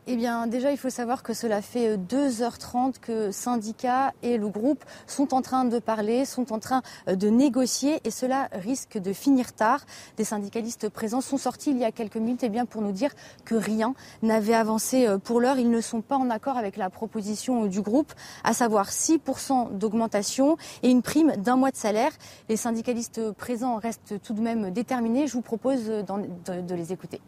Eh 0.09 0.15
bien, 0.15 0.47
déjà, 0.47 0.71
il 0.71 0.79
faut 0.79 0.89
savoir 0.89 1.25
que 1.25 1.35
cela 1.35 1.61
fait 1.61 1.97
2h30 1.97 3.01
que 3.01 3.33
syndicats 3.33 4.13
et 4.23 4.39
le 4.39 4.49
groupe 4.49 4.85
sont 5.09 5.35
en 5.35 5.43
train 5.43 5.65
de 5.65 5.81
parler, 5.81 6.25
sont 6.25 6.53
en 6.53 6.61
train 6.61 6.83
euh, 7.09 7.17
de 7.17 7.29
négocier 7.29 8.01
et 8.05 8.13
cela 8.13 8.49
risque 8.53 8.99
de 8.99 9.13
finir 9.13 9.53
tard. 9.53 9.81
Des 10.17 10.23
syndicalistes 10.23 10.89
présents 10.89 11.21
sont 11.21 11.39
sortis 11.39 11.71
il 11.71 11.79
y 11.79 11.85
a 11.85 11.91
quelques 11.91 12.19
minutes 12.19 12.45
eh 12.45 12.49
bien, 12.49 12.67
pour 12.67 12.83
nous 12.83 12.93
dire 12.93 13.11
que 13.45 13.57
rien 13.57 13.95
n'avait 14.23 14.55
avancé 14.55 15.09
euh, 15.09 15.19
pour 15.19 15.41
l'heure. 15.41 15.59
Ils 15.59 15.71
ne 15.71 15.81
sont 15.81 16.03
pas 16.03 16.17
en 16.17 16.31
accord 16.31 16.57
avec 16.57 16.77
la 16.77 16.89
proposition 16.89 17.67
du 17.67 17.81
groupe, 17.81 18.13
à 18.45 18.53
savoir 18.53 18.91
6% 18.91 19.77
d'augmentation 19.77 20.57
et 20.85 20.91
une 20.91 21.03
prime 21.03 21.33
d'un 21.33 21.57
mois 21.57 21.73
de 21.73 21.77
salaire. 21.77 22.13
Les 22.49 22.57
syndicalistes 22.57 23.33
présents 23.33 23.75
restent 23.77 24.23
tout 24.23 24.35
de 24.35 24.41
même 24.41 24.71
déterminés. 24.71 25.27
Je 25.27 25.33
vous 25.33 25.43
propose 25.43 25.87
de 25.87 26.75
les 26.77 26.93
écouter 26.93 27.21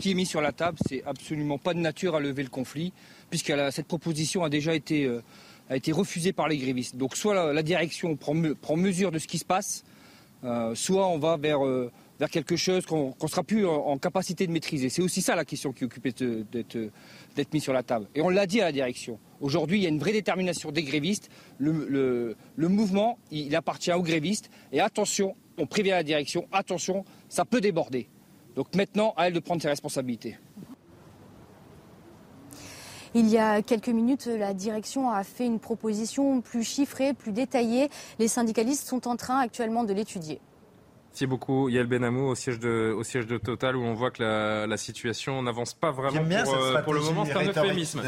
qui 0.00 0.10
est 0.10 0.14
mis 0.14 0.26
sur 0.26 0.40
la 0.40 0.50
table, 0.50 0.78
c'est 0.88 1.04
absolument 1.04 1.58
pas 1.58 1.74
de 1.74 1.78
nature 1.78 2.16
à 2.16 2.20
lever 2.20 2.42
le 2.42 2.48
conflit, 2.48 2.92
puisque 3.28 3.52
cette 3.70 3.86
proposition 3.86 4.42
a 4.42 4.48
déjà 4.48 4.74
été, 4.74 5.04
euh, 5.04 5.20
été 5.70 5.92
refusée 5.92 6.32
par 6.32 6.48
les 6.48 6.56
grévistes. 6.56 6.96
Donc 6.96 7.16
soit 7.16 7.52
la, 7.52 7.62
direction 7.62 8.16
prend, 8.16 8.34
mesure 8.76 9.12
de 9.12 9.18
ce 9.18 9.28
qui 9.28 9.38
se 9.38 9.44
passe, 9.44 9.84
euh, 10.42 10.74
soit 10.74 11.06
on 11.06 11.18
va 11.18 11.36
vers, 11.36 11.64
euh, 11.64 11.92
quelque 12.32 12.56
chose 12.56 12.86
qu'on 12.86 13.14
ne 13.22 13.28
sera 13.28 13.42
plus 13.42 13.66
en, 13.66 13.96
capacité 13.98 14.46
de 14.46 14.52
maîtriser. 14.52 14.88
C'est 14.88 15.02
aussi 15.02 15.22
ça 15.22 15.36
la 15.36 15.44
question 15.44 15.72
qui 15.72 15.84
occupe 15.84 16.08
d'être 16.08 17.52
mise 17.52 17.62
sur 17.62 17.72
la 17.72 17.82
table. 17.82 18.06
Et 18.14 18.22
on 18.22 18.30
l'a 18.30 18.46
dit 18.46 18.60
à 18.60 18.64
la 18.64 18.72
direction. 18.72 19.18
Aujourd'hui, 19.40 19.78
il 19.78 19.82
y 19.82 19.86
a 19.86 19.90
une 19.90 19.98
vraie 19.98 20.12
détermination 20.12 20.72
des 20.72 20.82
grévistes. 20.82 21.30
Le, 21.58 22.36
le 22.56 22.68
mouvement, 22.68 23.18
il 23.30 23.54
appartient 23.54 23.92
aux 23.92 24.02
grévistes. 24.02 24.50
Et 24.72 24.80
attention, 24.80 25.34
on 25.56 25.66
prévient 25.66 25.90
la 25.90 26.02
direction, 26.02 26.46
attention, 26.52 27.04
ça 27.28 27.44
peut 27.44 27.60
déborder. 27.60 28.08
Donc 28.54 28.74
maintenant, 28.74 29.14
à 29.16 29.28
elle 29.28 29.32
de 29.32 29.40
prendre 29.40 29.62
ses 29.62 29.68
responsabilités. 29.68 30.38
Il 33.14 33.28
y 33.28 33.38
a 33.38 33.60
quelques 33.60 33.88
minutes, 33.88 34.26
la 34.26 34.54
direction 34.54 35.10
a 35.10 35.24
fait 35.24 35.44
une 35.44 35.58
proposition 35.58 36.40
plus 36.40 36.62
chiffrée, 36.62 37.12
plus 37.12 37.32
détaillée. 37.32 37.90
Les 38.20 38.28
syndicalistes 38.28 38.86
sont 38.86 39.08
en 39.08 39.16
train 39.16 39.40
actuellement 39.40 39.82
de 39.82 39.92
l'étudier. 39.92 40.40
Merci 41.10 41.26
beaucoup 41.26 41.68
Yael 41.68 41.88
Benamou 41.88 42.28
au 42.28 42.36
siège 42.36 42.60
de, 42.60 42.94
au 42.96 43.02
siège 43.02 43.26
de 43.26 43.36
Total 43.36 43.74
où 43.74 43.82
on 43.82 43.94
voit 43.94 44.12
que 44.12 44.22
la, 44.22 44.68
la 44.68 44.76
situation 44.76 45.42
n'avance 45.42 45.74
pas 45.74 45.90
vraiment 45.90 46.22
pour, 46.44 46.54
euh, 46.54 46.80
pour, 46.82 46.94
le 46.94 47.00
moment. 47.00 47.24
C'est 47.24 47.36
un 47.36 47.48
euphémisme. 47.48 48.00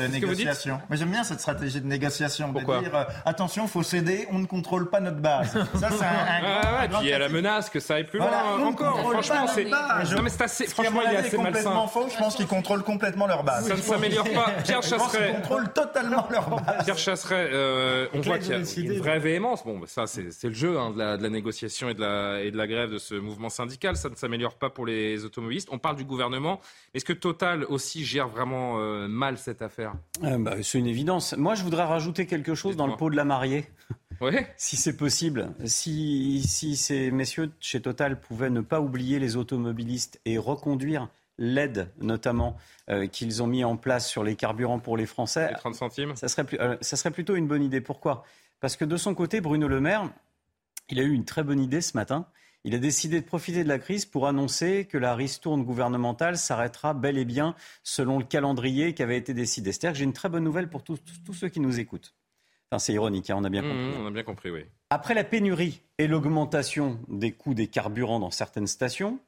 Mais 0.88 0.96
j'aime 0.96 1.10
bien 1.10 1.24
cette 1.24 1.40
stratégie 1.40 1.80
de 1.80 1.86
négociation. 1.86 2.52
Pourquoi 2.52 2.78
de 2.78 2.84
dire 2.84 2.94
euh, 2.94 3.02
attention, 3.24 3.66
faut 3.66 3.82
céder, 3.82 4.28
on 4.30 4.38
ne 4.38 4.46
contrôle 4.46 4.88
pas 4.88 5.00
notre 5.00 5.16
base. 5.16 5.52
Ça, 5.74 5.88
c'est 5.90 6.04
un, 6.04 6.88
puis 6.88 6.98
il 7.02 7.08
y 7.08 7.12
a 7.12 7.18
la 7.18 7.28
menace 7.28 7.70
que 7.70 7.80
ça 7.80 7.94
aille 7.96 8.04
plus 8.04 8.20
loin 8.20 8.30
encore. 8.64 8.98
Franchement, 9.10 9.46
c'est. 9.48 9.64
Non, 9.64 10.22
mais 10.22 10.30
c'est 10.30 10.42
assez. 10.42 10.66
Franchement, 10.68 11.00
il 11.04 11.12
est 11.12 11.16
assez 11.16 11.36
complètement 11.36 11.88
faux. 11.88 12.06
Je 12.08 12.16
pense 12.16 12.36
qu'ils 12.36 12.46
contrôlent 12.46 12.84
complètement 12.84 13.26
leur 13.26 13.42
base. 13.42 13.66
Ça 13.66 13.74
ne 13.74 13.80
s'améliore 13.80 14.30
pas. 14.30 14.52
Pierre 14.64 14.82
Chasseret. 14.82 15.30
Ils 15.30 15.36
contrôlent 15.36 15.72
totalement 15.72 16.28
leur 16.30 16.48
base. 16.50 16.84
Pierre 16.84 16.98
Chasseret, 16.98 17.50
euh, 17.52 18.06
on 18.14 18.20
voit 18.20 18.38
qu'il 18.38 18.52
y 18.52 18.54
a 18.54 18.58
une 18.58 18.98
vraie 19.00 19.18
véhémence. 19.18 19.64
Bon, 19.64 19.80
ça, 19.86 20.06
c'est 20.06 20.44
le 20.44 20.54
jeu 20.54 20.78
hein, 20.78 20.92
de 20.92 21.20
la 21.20 21.30
négociation 21.30 21.88
et 21.88 21.94
de 21.94 22.56
la 22.56 22.66
grève 22.68 22.91
de 22.92 22.98
ce 22.98 23.14
mouvement 23.14 23.48
syndical. 23.48 23.96
Ça 23.96 24.09
ne 24.09 24.14
s'améliore 24.14 24.55
pas 24.55 24.70
pour 24.70 24.87
les 24.87 25.24
automobilistes. 25.24 25.68
On 25.72 25.78
parle 25.78 25.96
du 25.96 26.05
gouvernement. 26.05 26.61
Est-ce 26.94 27.05
que 27.05 27.12
Total 27.12 27.64
aussi 27.64 28.05
gère 28.05 28.28
vraiment 28.28 28.78
euh, 28.78 29.09
mal 29.09 29.38
cette 29.38 29.62
affaire? 29.62 29.94
Euh, 30.22 30.38
bah, 30.38 30.57
C'est 30.62 30.78
une 30.78 30.87
évidence. 30.87 31.35
Moi, 31.37 31.55
je 31.55 31.64
voudrais 31.64 31.85
rajouter 31.85 32.26
quelque 32.26 32.55
chose 32.55 32.76
dans 32.76 32.87
le 32.87 32.96
pot 32.96 33.11
de 33.11 33.16
la 33.16 33.24
mariée. 33.24 33.66
Oui. 34.20 34.37
si 34.57 34.76
c'est 34.76 34.96
possible, 34.96 35.52
si, 35.64 36.44
si 36.46 36.76
ces 36.76 37.11
messieurs 37.11 37.50
chez 37.59 37.83
Total 37.83 38.20
pouvaient 38.20 38.50
ne 38.50 38.61
pas 38.61 38.81
oublier 38.81 39.18
les 39.18 39.37
automobilistes 39.37 40.20
et 40.24 40.38
reconduire 40.38 41.09
l'aide 41.38 41.90
notamment 42.00 42.57
euh, 42.88 43.09
qu'ils 43.09 43.42
ont 43.42 43.48
mis 43.48 43.64
en 43.64 43.76
place 43.76 44.09
sur 44.09 44.22
les 44.22 44.37
carburants 44.37 44.78
pour 44.78 44.96
les 44.96 45.07
Français. 45.07 45.48
Les 45.48 45.57
30 45.57 45.74
centimes 45.74 46.14
ça 46.14 46.28
serait, 46.28 46.46
ça 46.83 46.96
serait 46.96 47.11
plutôt 47.11 47.35
une 47.35 47.48
bonne 47.48 47.64
idée. 47.64 47.81
Pourquoi? 47.81 48.22
Parce 48.61 48.76
que 48.76 48.85
de 48.85 48.96
son 48.96 49.12
côté, 49.12 49.40
Bruno 49.40 49.66
Le 49.66 49.81
Maire, 49.81 50.09
il 50.88 51.00
a 51.00 51.02
eu 51.02 51.12
une 51.12 51.24
très 51.24 51.42
bonne 51.42 51.59
idée 51.59 51.81
ce 51.81 51.96
matin. 51.96 52.26
Il 52.64 52.77
a 52.77 52.79
décidé 52.79 53.20
de 53.20 53.27
profiter 53.27 53.64
de 53.64 53.68
la 53.68 53.81
crise 53.81 54.07
pour 54.07 54.29
annoncer 54.29 54.85
que 54.85 54.96
la 54.96 55.16
ristourne 55.16 55.64
gouvernementale 55.64 56.38
s'arrêtera 56.38 56.94
bel 56.94 57.18
et 57.18 57.25
bien 57.25 57.57
selon 57.83 58.18
le 58.18 58.25
calendrier 58.25 58.94
qui 58.94 59.03
avait 59.03 59.16
été 59.16 59.35
décidé. 59.35 59.72
C'est-à-dire 59.72 59.94
que 59.94 59.98
j'ai 59.98 60.05
une 60.05 60.12
très 60.12 60.29
bonne 60.29 60.44
nouvelle 60.44 60.70
pour 60.70 60.85
tous, 60.85 61.01
ceux 61.33 61.48
qui 61.48 61.59
nous 61.59 61.81
écoutent. 61.81 62.14
Enfin, 62.70 62.79
c'est 62.79 62.92
ironique, 62.92 63.31
hein, 63.31 63.37
on 63.37 63.44
a 63.44 63.51
bien 63.51 63.62
mmh, 63.62 63.68
compris. 63.68 64.03
on 64.03 64.07
a 64.07 64.11
bien 64.11 64.22
compris, 64.22 64.51
oui. 64.51 64.64
Après 64.90 65.14
la 65.14 65.25
pénurie 65.25 65.83
et 65.98 66.07
l'augmentation 66.07 67.01
des 67.09 67.33
coûts 67.33 67.55
des 67.55 67.66
carburants 67.66 68.20
dans 68.20 68.31
certaines 68.31 68.68
stations, 68.68 69.18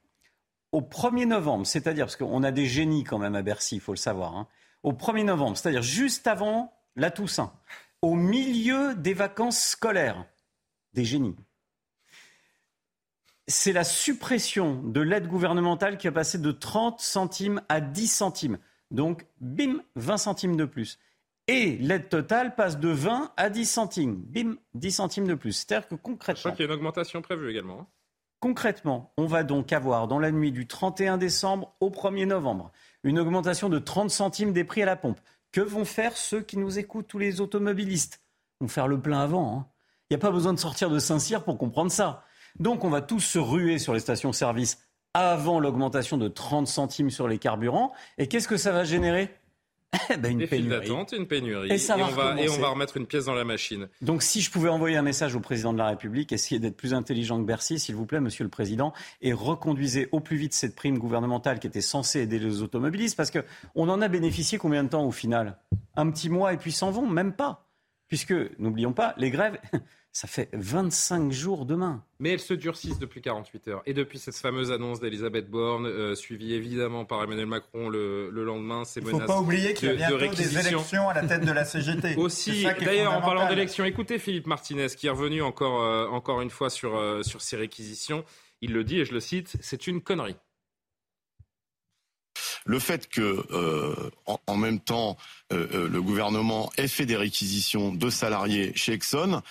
au 0.70 0.80
1er 0.80 1.26
novembre, 1.26 1.66
c'est-à-dire, 1.66 2.06
parce 2.06 2.16
qu'on 2.16 2.42
a 2.42 2.52
des 2.52 2.66
génies 2.66 3.04
quand 3.04 3.18
même 3.18 3.34
à 3.34 3.42
Bercy, 3.42 3.76
il 3.76 3.80
faut 3.80 3.92
le 3.92 3.98
savoir, 3.98 4.36
hein, 4.36 4.48
au 4.82 4.92
1er 4.92 5.24
novembre, 5.24 5.56
c'est-à-dire 5.56 5.82
juste 5.82 6.26
avant 6.26 6.72
la 6.96 7.10
Toussaint, 7.10 7.52
au 8.00 8.14
milieu 8.14 8.94
des 8.94 9.14
vacances 9.14 9.60
scolaires, 9.60 10.24
des 10.92 11.04
génies 11.04 11.36
c'est 13.46 13.72
la 13.72 13.84
suppression 13.84 14.82
de 14.82 15.00
l'aide 15.00 15.26
gouvernementale 15.26 15.98
qui 15.98 16.08
a 16.08 16.12
passé 16.12 16.38
de 16.38 16.52
30 16.52 17.00
centimes 17.00 17.60
à 17.68 17.80
10 17.80 18.06
centimes. 18.06 18.58
Donc, 18.90 19.26
bim, 19.40 19.82
20 19.96 20.16
centimes 20.16 20.56
de 20.56 20.64
plus. 20.64 20.98
Et 21.46 21.76
l'aide 21.76 22.08
totale 22.08 22.54
passe 22.54 22.78
de 22.78 22.88
20 22.88 23.32
à 23.36 23.50
10 23.50 23.66
centimes. 23.66 24.16
Bim, 24.16 24.56
10 24.74 24.92
centimes 24.92 25.26
de 25.26 25.34
plus. 25.34 25.52
C'est-à-dire 25.52 25.88
que 25.88 25.94
concrètement. 25.94 26.36
Je 26.36 26.40
crois 26.40 26.52
qu'il 26.52 26.64
y 26.64 26.68
a 26.68 26.72
une 26.72 26.78
augmentation 26.78 27.20
prévue 27.20 27.50
également. 27.50 27.80
Hein. 27.80 27.86
Concrètement, 28.40 29.12
on 29.16 29.26
va 29.26 29.42
donc 29.42 29.72
avoir 29.72 30.06
dans 30.06 30.18
la 30.18 30.30
nuit 30.30 30.52
du 30.52 30.66
31 30.66 31.16
décembre 31.18 31.74
au 31.80 31.90
1er 31.90 32.26
novembre 32.26 32.72
une 33.02 33.18
augmentation 33.18 33.68
de 33.68 33.78
30 33.78 34.10
centimes 34.10 34.52
des 34.52 34.64
prix 34.64 34.82
à 34.82 34.86
la 34.86 34.96
pompe. 34.96 35.20
Que 35.52 35.60
vont 35.60 35.84
faire 35.84 36.16
ceux 36.16 36.40
qui 36.40 36.56
nous 36.56 36.78
écoutent, 36.78 37.06
tous 37.06 37.18
les 37.18 37.40
automobilistes? 37.40 38.20
Ils 38.60 38.64
vont 38.64 38.68
faire 38.68 38.88
le 38.88 39.00
plein 39.00 39.20
avant. 39.20 39.56
Hein. 39.56 39.66
Il 40.08 40.14
n'y 40.14 40.16
a 40.16 40.18
pas 40.18 40.30
besoin 40.30 40.52
de 40.52 40.58
sortir 40.58 40.90
de 40.90 40.98
Saint-Cyr 40.98 41.44
pour 41.44 41.58
comprendre 41.58 41.90
ça. 41.90 42.24
Donc 42.58 42.84
on 42.84 42.90
va 42.90 43.00
tous 43.00 43.20
se 43.20 43.38
ruer 43.38 43.78
sur 43.78 43.94
les 43.94 44.00
stations-service 44.00 44.78
avant 45.14 45.60
l'augmentation 45.60 46.18
de 46.18 46.28
30 46.28 46.66
centimes 46.66 47.10
sur 47.10 47.28
les 47.28 47.38
carburants. 47.38 47.92
Et 48.18 48.26
qu'est-ce 48.26 48.48
que 48.48 48.56
ça 48.56 48.72
va 48.72 48.84
générer? 48.84 49.30
Eh 50.10 50.16
ben, 50.16 50.40
une 50.40 50.48
pénurie. 50.48 50.90
une 51.12 51.26
pénurie. 51.26 51.70
Et, 51.70 51.92
on 51.92 52.06
va, 52.08 52.40
et, 52.40 52.48
on 52.48 52.58
va, 52.58 52.70
remettre 52.70 52.96
une 52.96 53.06
pièce 53.06 53.26
dans 53.26 53.34
la 53.34 53.44
machine. 53.44 53.88
Donc 54.02 54.24
si 54.24 54.40
je 54.40 54.50
pouvais 54.50 54.68
envoyer 54.68 54.96
un 54.96 55.02
message 55.02 55.36
au 55.36 55.40
président 55.40 55.72
de 55.72 55.78
la 55.78 55.86
République, 55.86 56.32
essayez 56.32 56.58
d'être 56.58 56.76
plus 56.76 56.94
intelligent 56.94 57.38
que 57.38 57.46
Bercy, 57.46 57.78
s'il 57.78 57.94
vous 57.94 58.04
plaît, 58.04 58.20
monsieur 58.20 58.42
le 58.42 58.50
président, 58.50 58.92
et 59.22 59.32
reconduisez 59.32 60.08
au 60.10 60.18
plus 60.18 60.36
vite 60.36 60.52
cette 60.52 60.74
prime 60.74 60.98
gouvernementale 60.98 61.60
qui 61.60 61.68
était 61.68 61.80
censée 61.80 62.20
aider 62.20 62.40
les 62.40 62.60
automobilistes, 62.60 63.16
parce 63.16 63.30
qu'on 63.30 63.88
en 63.88 64.02
a 64.02 64.08
bénéficié 64.08 64.58
combien 64.58 64.82
de 64.82 64.88
temps 64.88 65.04
au 65.04 65.12
final? 65.12 65.58
Un 65.96 66.10
petit 66.10 66.28
mois 66.28 66.52
et 66.52 66.56
puis 66.56 66.72
s'en 66.72 66.90
vont, 66.90 67.06
même 67.06 67.32
pas. 67.32 67.63
Puisque, 68.14 68.32
n'oublions 68.60 68.92
pas, 68.92 69.12
les 69.16 69.32
grèves, 69.32 69.58
ça 70.12 70.28
fait 70.28 70.48
25 70.52 71.32
jours 71.32 71.66
demain. 71.66 72.04
Mais 72.20 72.30
elles 72.30 72.38
se 72.38 72.54
durcissent 72.54 73.00
depuis 73.00 73.20
48 73.22 73.66
heures. 73.66 73.82
Et 73.86 73.92
depuis 73.92 74.20
cette 74.20 74.36
fameuse 74.36 74.70
annonce 74.70 75.00
d'Elisabeth 75.00 75.50
Borne, 75.50 75.86
euh, 75.86 76.14
suivie 76.14 76.54
évidemment 76.54 77.04
par 77.04 77.24
Emmanuel 77.24 77.46
Macron 77.46 77.88
le, 77.88 78.30
lendemain, 78.30 78.84
ces 78.84 79.00
menaces. 79.00 79.14
Il 79.14 79.16
ne 79.16 79.20
faut 79.22 79.26
pas 79.26 79.40
oublier 79.40 79.74
qu'il 79.74 79.88
y 79.88 79.90
a 79.90 79.94
bientôt 79.96 80.32
des 80.32 80.58
élections 80.58 81.08
à 81.08 81.14
la 81.14 81.26
tête 81.26 81.44
de 81.44 81.50
la 81.50 81.64
CGT. 81.64 82.14
Aussi, 82.18 82.64
d'ailleurs, 82.80 83.14
en 83.14 83.20
parlant 83.20 83.48
d'élections, 83.48 83.84
écoutez 83.84 84.20
Philippe 84.20 84.46
Martinez, 84.46 84.86
qui 84.96 85.08
est 85.08 85.10
revenu 85.10 85.42
encore, 85.42 85.82
euh, 85.82 86.06
encore 86.06 86.40
une 86.40 86.50
fois 86.50 86.70
sur, 86.70 86.94
euh, 86.94 87.24
sur 87.24 87.42
ces 87.42 87.56
réquisitions. 87.56 88.24
Il 88.60 88.74
le 88.74 88.84
dit, 88.84 89.00
et 89.00 89.04
je 89.04 89.12
le 89.12 89.18
cite, 89.18 89.56
c'est 89.60 89.88
une 89.88 90.00
connerie. 90.00 90.36
Le 92.66 92.78
fait 92.78 93.08
que, 93.08 93.44
euh, 93.52 93.94
en, 94.46 94.56
même 94.56 94.80
temps, 94.80 95.18
euh, 95.52 95.66
euh, 95.74 95.88
le 95.88 96.00
gouvernement 96.00 96.72
ait 96.78 96.88
fait 96.88 97.04
des 97.04 97.16
réquisitions 97.16 97.92
de 97.92 98.08
salariés 98.08 98.72
chez 98.74 98.92
Exxon 98.92 99.42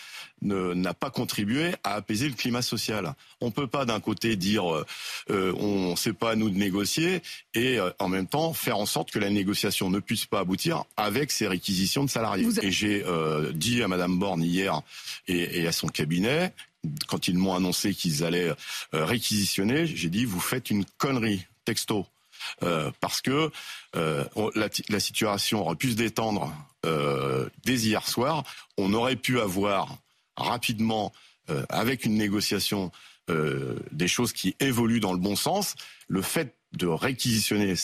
n'a 0.42 0.94
pas 0.94 1.10
contribué 1.10 1.74
à 1.86 1.94
apaiser 1.94 2.28
le 2.28 2.34
climat 2.34 2.62
social. 2.62 3.14
On 3.40 3.46
ne 3.46 3.52
peut 3.52 3.68
pas 3.68 3.86
d'un 3.86 4.02
côté 4.02 4.36
dire 4.36 4.66
on 5.30 5.92
ne 5.92 5.96
sait 5.96 6.12
pas 6.12 6.32
à 6.32 6.36
nous 6.36 6.50
de 6.50 6.58
négocier 6.58 7.22
et 7.54 7.80
en 7.98 8.10
même 8.10 8.28
temps 8.28 8.52
faire 8.52 8.78
en 8.78 8.86
sorte 8.86 9.10
que 9.10 9.20
la 9.20 9.30
négociation 9.30 9.90
ne 9.90 10.00
puisse 10.00 10.26
pas 10.26 10.40
aboutir 10.40 10.84
avec 10.98 11.32
ces 11.32 11.48
réquisitions 11.48 12.04
de 12.04 12.10
salariés. 12.10 12.46
Et 12.62 12.72
j'ai 12.72 13.06
dit 13.54 13.82
à 13.84 13.88
Madame 13.88 14.20
Borne 14.20 14.44
hier 14.44 14.82
et, 15.30 15.62
et 15.62 15.68
à 15.68 15.72
son 15.72 15.88
cabinet 15.88 16.52
quand 17.08 17.30
ils 17.30 17.38
m'ont 17.38 17.56
annoncé 17.56 17.94
qu'ils 17.94 18.26
allaient 18.26 18.52
réquisitionner, 18.92 19.86
j'ai 19.88 20.10
dit 20.10 20.26
vous 20.26 20.42
faites 20.42 20.70
une 20.70 20.84
connerie 20.98 21.46
texto. 21.64 22.06
Euh, 22.64 22.92
parce 23.00 23.22
que 23.22 23.52
euh, 23.96 24.26
la, 24.56 25.00
situation 25.00 25.62
aurait 25.62 25.76
pu 25.76 25.92
se 25.92 25.96
détendre 25.96 26.54
euh, 26.86 27.50
dès 27.66 27.76
hier 27.76 28.08
soir. 28.08 28.44
On 28.78 28.94
aurait 28.94 29.16
pu 29.16 29.40
avoir 29.40 29.98
rapidement, 30.36 31.14
avec 31.70 32.06
une 32.06 32.16
négociation, 32.16 32.92
des 33.28 34.08
choses 34.08 34.34
qui 34.34 34.56
évoluent 34.60 35.02
dans 35.02 35.14
le 35.14 35.20
bon 35.20 35.36
sens. 35.36 35.76
Le 36.08 36.22
fait 36.22 36.56
de 36.72 36.88
réquisitionner, 36.88 37.76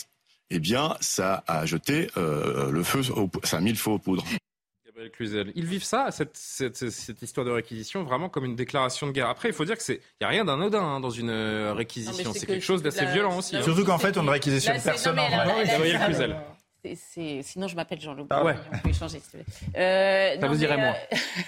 eh 0.50 0.58
bien, 0.58 0.96
ça 1.00 1.44
a 1.46 1.66
jeté 1.66 2.08
le 2.16 2.82
feu, 2.82 3.02
ça 3.44 3.58
a 3.58 3.60
mis 3.60 3.70
le 3.70 3.76
feu 3.76 3.90
aux 3.90 3.98
poudres. 3.98 4.24
Ils 5.54 5.66
vivent 5.66 5.84
ça, 5.84 6.10
cette, 6.10 6.36
cette, 6.36 7.22
histoire 7.22 7.46
de 7.46 7.50
réquisition, 7.50 8.02
vraiment 8.04 8.28
comme 8.28 8.44
une 8.44 8.56
déclaration 8.56 9.06
de 9.06 9.12
guerre. 9.12 9.28
Après, 9.28 9.48
il 9.48 9.54
faut 9.54 9.64
dire 9.64 9.76
que 9.76 9.82
c'est, 9.82 10.00
il 10.20 10.22
y 10.22 10.24
a 10.24 10.28
rien 10.28 10.44
d'anodin 10.44 10.82
hein, 10.82 11.00
dans 11.00 11.10
une 11.10 11.30
euh, 11.30 11.72
réquisition. 11.72 12.32
C'est 12.32 12.46
quelque 12.46 12.64
chose 12.64 12.82
d'assez 12.82 13.06
violent 13.06 13.38
aussi. 13.38 13.62
Surtout 13.62 13.84
qu'en 13.84 13.98
fait, 13.98 14.16
on 14.18 14.22
ne 14.22 14.30
réquisitionne 14.30 14.80
personne 14.82 15.18
en 15.18 15.28
vrai. 15.28 15.66
Sinon, 17.42 17.68
je 17.68 17.76
m'appelle 17.76 18.00
Jean-Luc. 18.00 18.26
Ah 18.30 18.44
ouais. 18.44 18.54
On 18.72 18.78
peut 18.78 18.92
changer, 18.92 19.20
s'il 19.20 19.30
te 19.30 19.36
plaît. 19.36 19.44
Euh, 19.76 20.40
ça 20.40 20.46
vous 20.46 20.56
dirait 20.56 20.76
moi. 20.76 20.94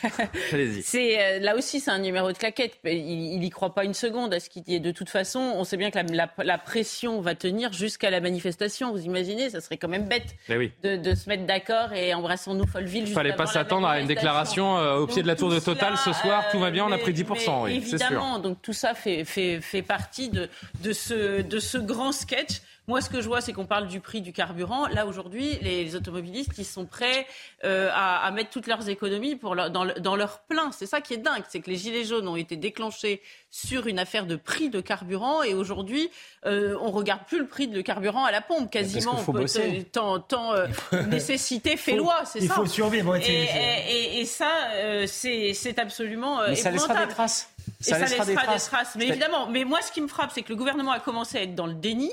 Allez-y. 0.52 0.82
C'est 0.82 1.20
euh, 1.20 1.38
là 1.40 1.56
aussi, 1.56 1.80
c'est 1.80 1.90
un 1.90 1.98
numéro 1.98 2.30
de 2.30 2.36
claquette. 2.36 2.78
Il, 2.84 3.38
n'y 3.40 3.50
croit 3.50 3.74
pas 3.74 3.84
une 3.84 3.94
seconde 3.94 4.34
à 4.34 4.40
ce 4.40 4.50
qu'il 4.50 4.62
dit. 4.62 4.80
De 4.80 4.90
toute 4.90 5.08
façon, 5.08 5.40
on 5.40 5.64
sait 5.64 5.76
bien 5.76 5.90
que 5.90 5.98
la, 6.42 6.58
pression 6.58 7.20
va 7.20 7.34
tenir 7.34 7.72
jusqu'à 7.72 8.10
la 8.10 8.20
manifestation. 8.20 8.92
Vous 8.92 9.04
imaginez, 9.04 9.50
ça 9.50 9.60
serait 9.60 9.78
quand 9.78 9.88
même 9.88 10.06
bête 10.06 10.36
eh 10.48 10.72
de, 10.96 11.14
se 11.14 11.28
mettre 11.28 11.46
d'accord 11.46 11.92
et 11.92 12.14
embrassons-nous 12.14 12.66
Folleville. 12.66 13.08
Il 13.08 13.12
fallait 13.12 13.34
pas 13.34 13.46
s'attendre 13.46 13.86
à 13.86 14.00
une 14.00 14.06
déclaration 14.06 14.76
euh, 14.76 14.98
au 14.98 15.06
pied 15.06 15.22
de 15.22 15.26
la 15.26 15.36
tour 15.36 15.50
de 15.50 15.58
Total 15.58 15.96
ce 15.96 16.12
soir. 16.12 16.44
Tout 16.50 16.58
va 16.58 16.70
bien, 16.70 16.84
on 16.84 16.92
a 16.92 16.98
pris 16.98 17.12
10 17.12 17.24
oui, 17.62 17.76
Évidemment. 17.76 18.38
Donc 18.38 18.60
tout 18.62 18.72
ça 18.72 18.94
fait, 18.94 19.24
fait, 19.24 19.60
fait 19.60 19.82
partie 19.82 20.28
de, 20.28 20.48
de, 20.82 20.92
ce, 20.92 21.42
de 21.42 21.58
ce 21.58 21.78
grand 21.78 22.12
sketch 22.12 22.60
moi, 22.88 23.00
ce 23.00 23.08
que 23.08 23.20
je 23.20 23.28
vois, 23.28 23.40
c'est 23.40 23.52
qu'on 23.52 23.64
parle 23.64 23.86
du 23.86 24.00
prix 24.00 24.20
du 24.20 24.32
carburant. 24.32 24.88
Là, 24.88 25.06
aujourd'hui, 25.06 25.56
les, 25.62 25.94
automobilistes, 25.94 26.50
ils 26.58 26.64
sont 26.64 26.84
prêts 26.84 27.26
euh, 27.64 27.88
à, 27.94 28.28
mettre 28.32 28.50
toutes 28.50 28.66
leurs 28.66 28.88
économies 28.88 29.36
pour 29.36 29.54
dans, 29.54 30.16
leur 30.16 30.40
plein. 30.40 30.72
C'est 30.72 30.86
ça 30.86 31.00
qui 31.00 31.14
est 31.14 31.18
dingue, 31.18 31.44
c'est 31.48 31.60
que 31.60 31.70
les 31.70 31.76
gilets 31.76 32.04
jaunes 32.04 32.26
ont 32.26 32.34
été 32.34 32.56
déclenchés 32.56 33.22
sur 33.50 33.86
une 33.86 34.00
affaire 34.00 34.26
de 34.26 34.34
prix 34.34 34.68
de 34.68 34.80
carburant 34.80 35.44
et 35.44 35.54
aujourd'hui, 35.54 36.10
euh, 36.44 36.76
on 36.80 36.90
regarde 36.90 37.20
plus 37.26 37.38
le 37.38 37.46
prix 37.46 37.68
de 37.68 37.80
carburant 37.82 38.24
à 38.24 38.32
la 38.32 38.40
pompe. 38.40 38.70
Quasiment, 38.70 39.16
faut 39.16 39.32
bosser. 39.32 39.86
tant, 39.92 40.18
tant 40.18 40.52
euh, 40.52 40.66
nécessité 41.06 41.76
fait 41.76 41.94
loi, 41.94 42.22
c'est 42.24 42.40
ça. 42.40 42.44
Il 42.46 42.50
faut 42.50 42.66
survivre. 42.66 43.14
Et, 43.16 44.24
ça, 44.24 44.50
euh, 44.74 45.06
c'est 45.06 45.78
absolument 45.78 46.40
Mais 46.48 46.56
ça 46.56 46.72
laissera 46.72 47.06
des 47.06 47.12
traces. 47.12 47.48
Ça, 47.80 47.98
laissera, 47.98 48.24
des, 48.24 48.34
traces. 48.34 48.96
Mais 48.96 49.06
évidemment, 49.06 49.46
mais 49.46 49.64
moi, 49.64 49.80
ce 49.82 49.92
qui 49.92 50.00
me 50.00 50.08
frappe, 50.08 50.30
c'est 50.34 50.42
que 50.42 50.48
le 50.48 50.56
gouvernement 50.56 50.92
a 50.92 50.98
commencé 50.98 51.38
à 51.38 51.42
être 51.42 51.54
dans 51.54 51.66
le 51.66 51.74
déni. 51.74 52.10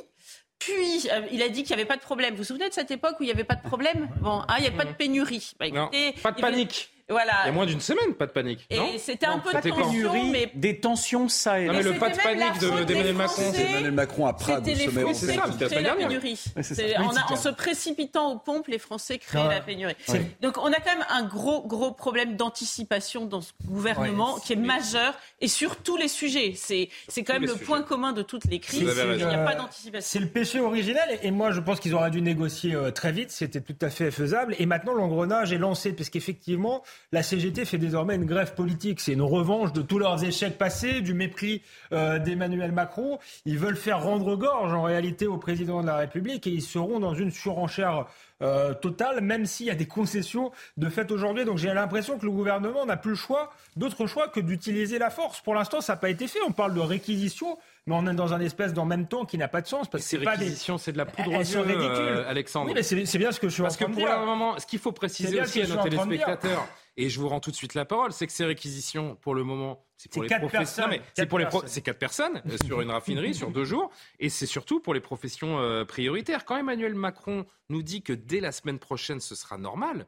Puis, 0.60 1.10
euh, 1.12 1.22
il 1.32 1.42
a 1.42 1.50
dit 1.50 1.64
qu'il 1.64 1.76
n'y 1.76 1.82
avait 1.82 1.88
pas 1.88 1.96
de 1.96 2.02
problème. 2.02 2.34
Vous 2.34 2.40
vous 2.40 2.44
souvenez 2.44 2.68
de 2.68 2.74
cette 2.74 2.92
époque 2.92 3.16
où 3.20 3.24
il 3.24 3.28
n'y 3.28 3.32
avait 3.32 3.46
pas 3.46 3.56
de 3.56 3.62
problème? 3.62 4.10
Bon, 4.22 4.44
ah, 4.48 4.56
il 4.58 4.62
n'y 4.62 4.68
a 4.68 4.72
pas 4.72 4.86
de 4.86 4.92
pénurie. 4.92 5.54
Bah, 5.58 5.70
non, 5.70 5.90
pas 6.22 6.32
de 6.32 6.42
panique. 6.42 6.92
Voilà. 7.10 7.34
Il 7.44 7.48
y 7.48 7.50
a 7.50 7.52
moins 7.52 7.66
d'une 7.66 7.82
semaine, 7.82 8.14
pas 8.14 8.28
de 8.28 8.32
panique. 8.32 8.68
Et 8.70 9.00
c'était 9.00 9.26
un 9.26 9.40
peu 9.40 9.52
de 9.52 9.70
tension, 9.70 10.32
mais 10.32 10.52
des 10.54 10.80
tensions, 10.80 11.28
ça 11.28 11.60
et 11.60 11.66
là. 11.66 11.74
mais 11.74 11.84
le 11.84 11.94
pas 11.94 12.10
de 12.10 12.18
panique 12.18 12.60
d'Emmanuel 12.60 13.16
Macron. 13.16 13.52
Emmanuel 13.54 13.92
Macron 13.92 14.28
à 14.28 14.32
au 14.32 14.64
sommet 14.64 15.14
C'est 15.14 15.36
ça, 15.36 15.46
c'était 15.52 15.82
la 15.82 15.96
pénurie. 15.96 16.40
en, 16.56 17.36
se 17.36 17.50
précipitant 17.50 18.32
aux 18.32 18.38
pompes, 18.38 18.68
les 18.68 18.80
Français 18.80 19.18
créent 19.18 19.48
la 19.48 19.62
pénurie. 19.62 19.96
Donc 20.42 20.58
on 20.58 20.72
a 20.72 20.76
quand 20.76 20.96
même 20.96 21.06
un 21.10 21.24
gros, 21.24 21.66
gros 21.66 21.92
problème 21.92 22.36
d'anticipation 22.36 23.26
dans 23.26 23.42
ce 23.42 23.52
gouvernement 23.66 24.38
qui 24.40 24.54
est 24.54 24.58
majeur 24.58 25.14
et 25.42 25.48
sur 25.48 25.78
tous 25.78 25.98
les 25.98 26.08
sujets. 26.08 26.54
C'est 26.56 26.90
quand 27.24 27.34
même 27.34 27.46
le 27.46 27.56
point 27.56 27.82
commun 27.82 28.14
de 28.14 28.22
toutes 28.22 28.46
les 28.46 28.60
crises. 28.60 28.82
Il 28.82 29.16
n'y 29.16 29.24
a 29.24 29.44
pas 29.44 29.56
d'anticipation. 29.56 30.08
C'est 30.10 30.20
le 30.20 30.28
péché 30.28 30.60
original 30.60 31.18
et 31.22 31.32
moi 31.32 31.52
je 31.52 31.60
pense 31.60 31.80
qu'ils 31.80 31.96
auraient 31.96 32.12
dû 32.12 32.22
négocier 32.22 32.76
euh, 32.76 32.92
très 32.92 33.12
vite. 33.12 33.32
C'était 33.32 33.62
tout 33.62 33.76
à 33.82 33.90
fait 33.90 34.12
faisable. 34.12 34.56
Et 34.60 34.66
maintenant 34.66 34.94
l'engrenage 34.94 35.52
est 35.52 35.58
lancé 35.58 35.94
parce 35.94 36.10
qu'effectivement 36.10 36.84
la 37.12 37.24
CGT 37.24 37.66
fait 37.66 37.78
désormais 37.78 38.16
une 38.16 38.26
grève 38.26 38.54
politique. 38.54 39.00
C'est 39.00 39.14
une 39.14 39.22
revanche 39.22 39.74
de 39.74 39.82
tous 39.82 40.00
leurs 40.00 40.24
échecs 40.24 40.58
passés, 40.58 41.02
du 41.02 41.14
mépris 41.14 41.62
euh, 41.92 42.20
d'Emmanuel 42.20 42.72
Macron. 42.72 43.20
Ils 43.46 43.58
veulent 43.58 43.78
faire 43.78 44.04
rendre 44.04 44.36
gorge 44.36 44.74
en 44.74 44.84
réalité 44.84 45.26
au 45.26 45.38
président 45.38 45.82
de 45.82 45.88
la 45.88 45.98
République 45.98 46.46
et 46.46 46.52
ils 46.52 46.62
seront 46.62 47.00
dans 47.00 47.14
une 47.14 47.32
surenchère 47.32 48.06
euh, 48.42 48.74
totale, 48.74 49.22
même 49.22 49.46
s'il 49.46 49.66
y 49.66 49.72
a 49.72 49.76
des 49.76 49.88
concessions 49.88 50.52
de 50.78 50.90
fait 50.90 51.12
aujourd'hui. 51.12 51.46
Donc 51.46 51.58
j'ai 51.58 51.74
l'impression 51.74 52.18
que 52.18 52.26
le 52.26 52.32
gouvernement 52.32 52.86
n'a 52.86 52.96
plus 52.96 53.12
le 53.12 53.16
choix, 53.16 53.52
d'autre 53.76 54.06
choix 54.08 54.28
que 54.28 54.40
d'utiliser 54.40 55.00
la 55.00 55.10
force. 55.10 55.42
Pour 55.42 55.56
l'instant, 55.56 55.82
ça 55.82 55.94
n'a 55.94 55.98
pas 55.98 56.10
été 56.10 56.28
fait. 56.28 56.40
On 56.48 56.52
parle 56.52 56.74
de 56.74 56.80
réquisition 56.80 57.58
mais 57.90 57.96
on 57.96 58.06
est 58.06 58.14
dans 58.14 58.34
un 58.34 58.40
espèce 58.40 58.72
d'en 58.72 58.86
même 58.86 59.08
temps 59.08 59.26
qui 59.26 59.40
n'a 59.40 59.48
pas 59.48 59.62
de 59.62 59.68
sens. 59.68 59.90
Parce 59.90 60.08
que 60.08 60.24
pas 60.24 60.38
des... 60.38 60.52
c'est 60.52 60.92
de 60.92 60.98
la 60.98 61.08
poudre 61.08 61.34
aux 61.34 61.40
yeux, 61.40 61.64
euh, 61.66 62.30
Alexandre. 62.30 62.68
Oui, 62.68 62.74
mais 62.76 62.84
c'est 62.84 63.18
bien 63.18 63.32
ce 63.32 63.40
que 63.40 63.50
je 63.50 63.54
suis 63.56 63.64
parce 63.64 63.76
en 63.76 63.86
train 63.86 63.90
de 63.90 63.96
dire. 63.96 64.06
Parce 64.06 64.16
que 64.16 64.22
pour 64.22 64.26
le 64.26 64.38
moment, 64.38 64.60
ce 64.60 64.68
qu'il 64.68 64.78
faut 64.78 64.92
préciser 64.92 65.42
aussi 65.42 65.64
à 65.64 65.68
nos 65.68 65.82
téléspectateurs, 65.82 66.68
et 66.98 67.10
je 67.10 67.20
vous 67.20 67.28
rends 67.28 67.40
tout 67.40 67.50
de 67.50 67.56
suite 67.56 67.74
la 67.74 67.86
parole, 67.86 68.12
c'est 68.12 68.28
que 68.28 68.32
ces 68.32 68.46
réquisitions, 68.46 69.18
pour 69.22 69.34
le 69.34 69.44
moment, 69.44 69.88
c'est 69.98 70.12
pour 70.12 70.22
les 70.22 70.30
professions. 70.30 70.84
C'est 71.16 71.26
pour 71.26 71.40
les 71.40 71.48
c'est 71.66 71.82
quatre 71.82 71.98
personnes 71.98 72.44
euh, 72.46 72.58
sur 72.64 72.80
une 72.82 72.92
raffinerie 72.92 73.34
sur 73.34 73.50
deux 73.50 73.66
jours, 73.66 73.90
et 74.20 74.30
c'est 74.30 74.46
surtout 74.46 74.80
pour 74.80 74.94
les 74.94 75.00
professions 75.00 75.60
euh, 75.60 75.84
prioritaires. 75.84 76.46
Quand 76.46 76.58
Emmanuel 76.58 76.94
Macron 76.94 77.48
nous 77.70 77.82
dit 77.82 78.04
que 78.04 78.14
dès 78.14 78.40
la 78.40 78.52
semaine 78.52 78.78
prochaine 78.78 79.20
ce 79.20 79.34
sera 79.34 79.58
normal. 79.58 80.06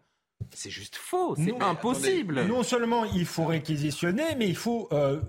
C'est 0.53 0.71
juste 0.71 0.95
faux, 0.95 1.36
c'est 1.36 1.59
impossible. 1.61 2.45
non 2.45 2.63
seulement 2.63 3.05
il 3.05 3.25
faut 3.25 3.45
réquisitionner, 3.45 4.36
mais 4.38 4.47
il 4.47 4.55
faut 4.55 4.88
euh, 4.91 5.21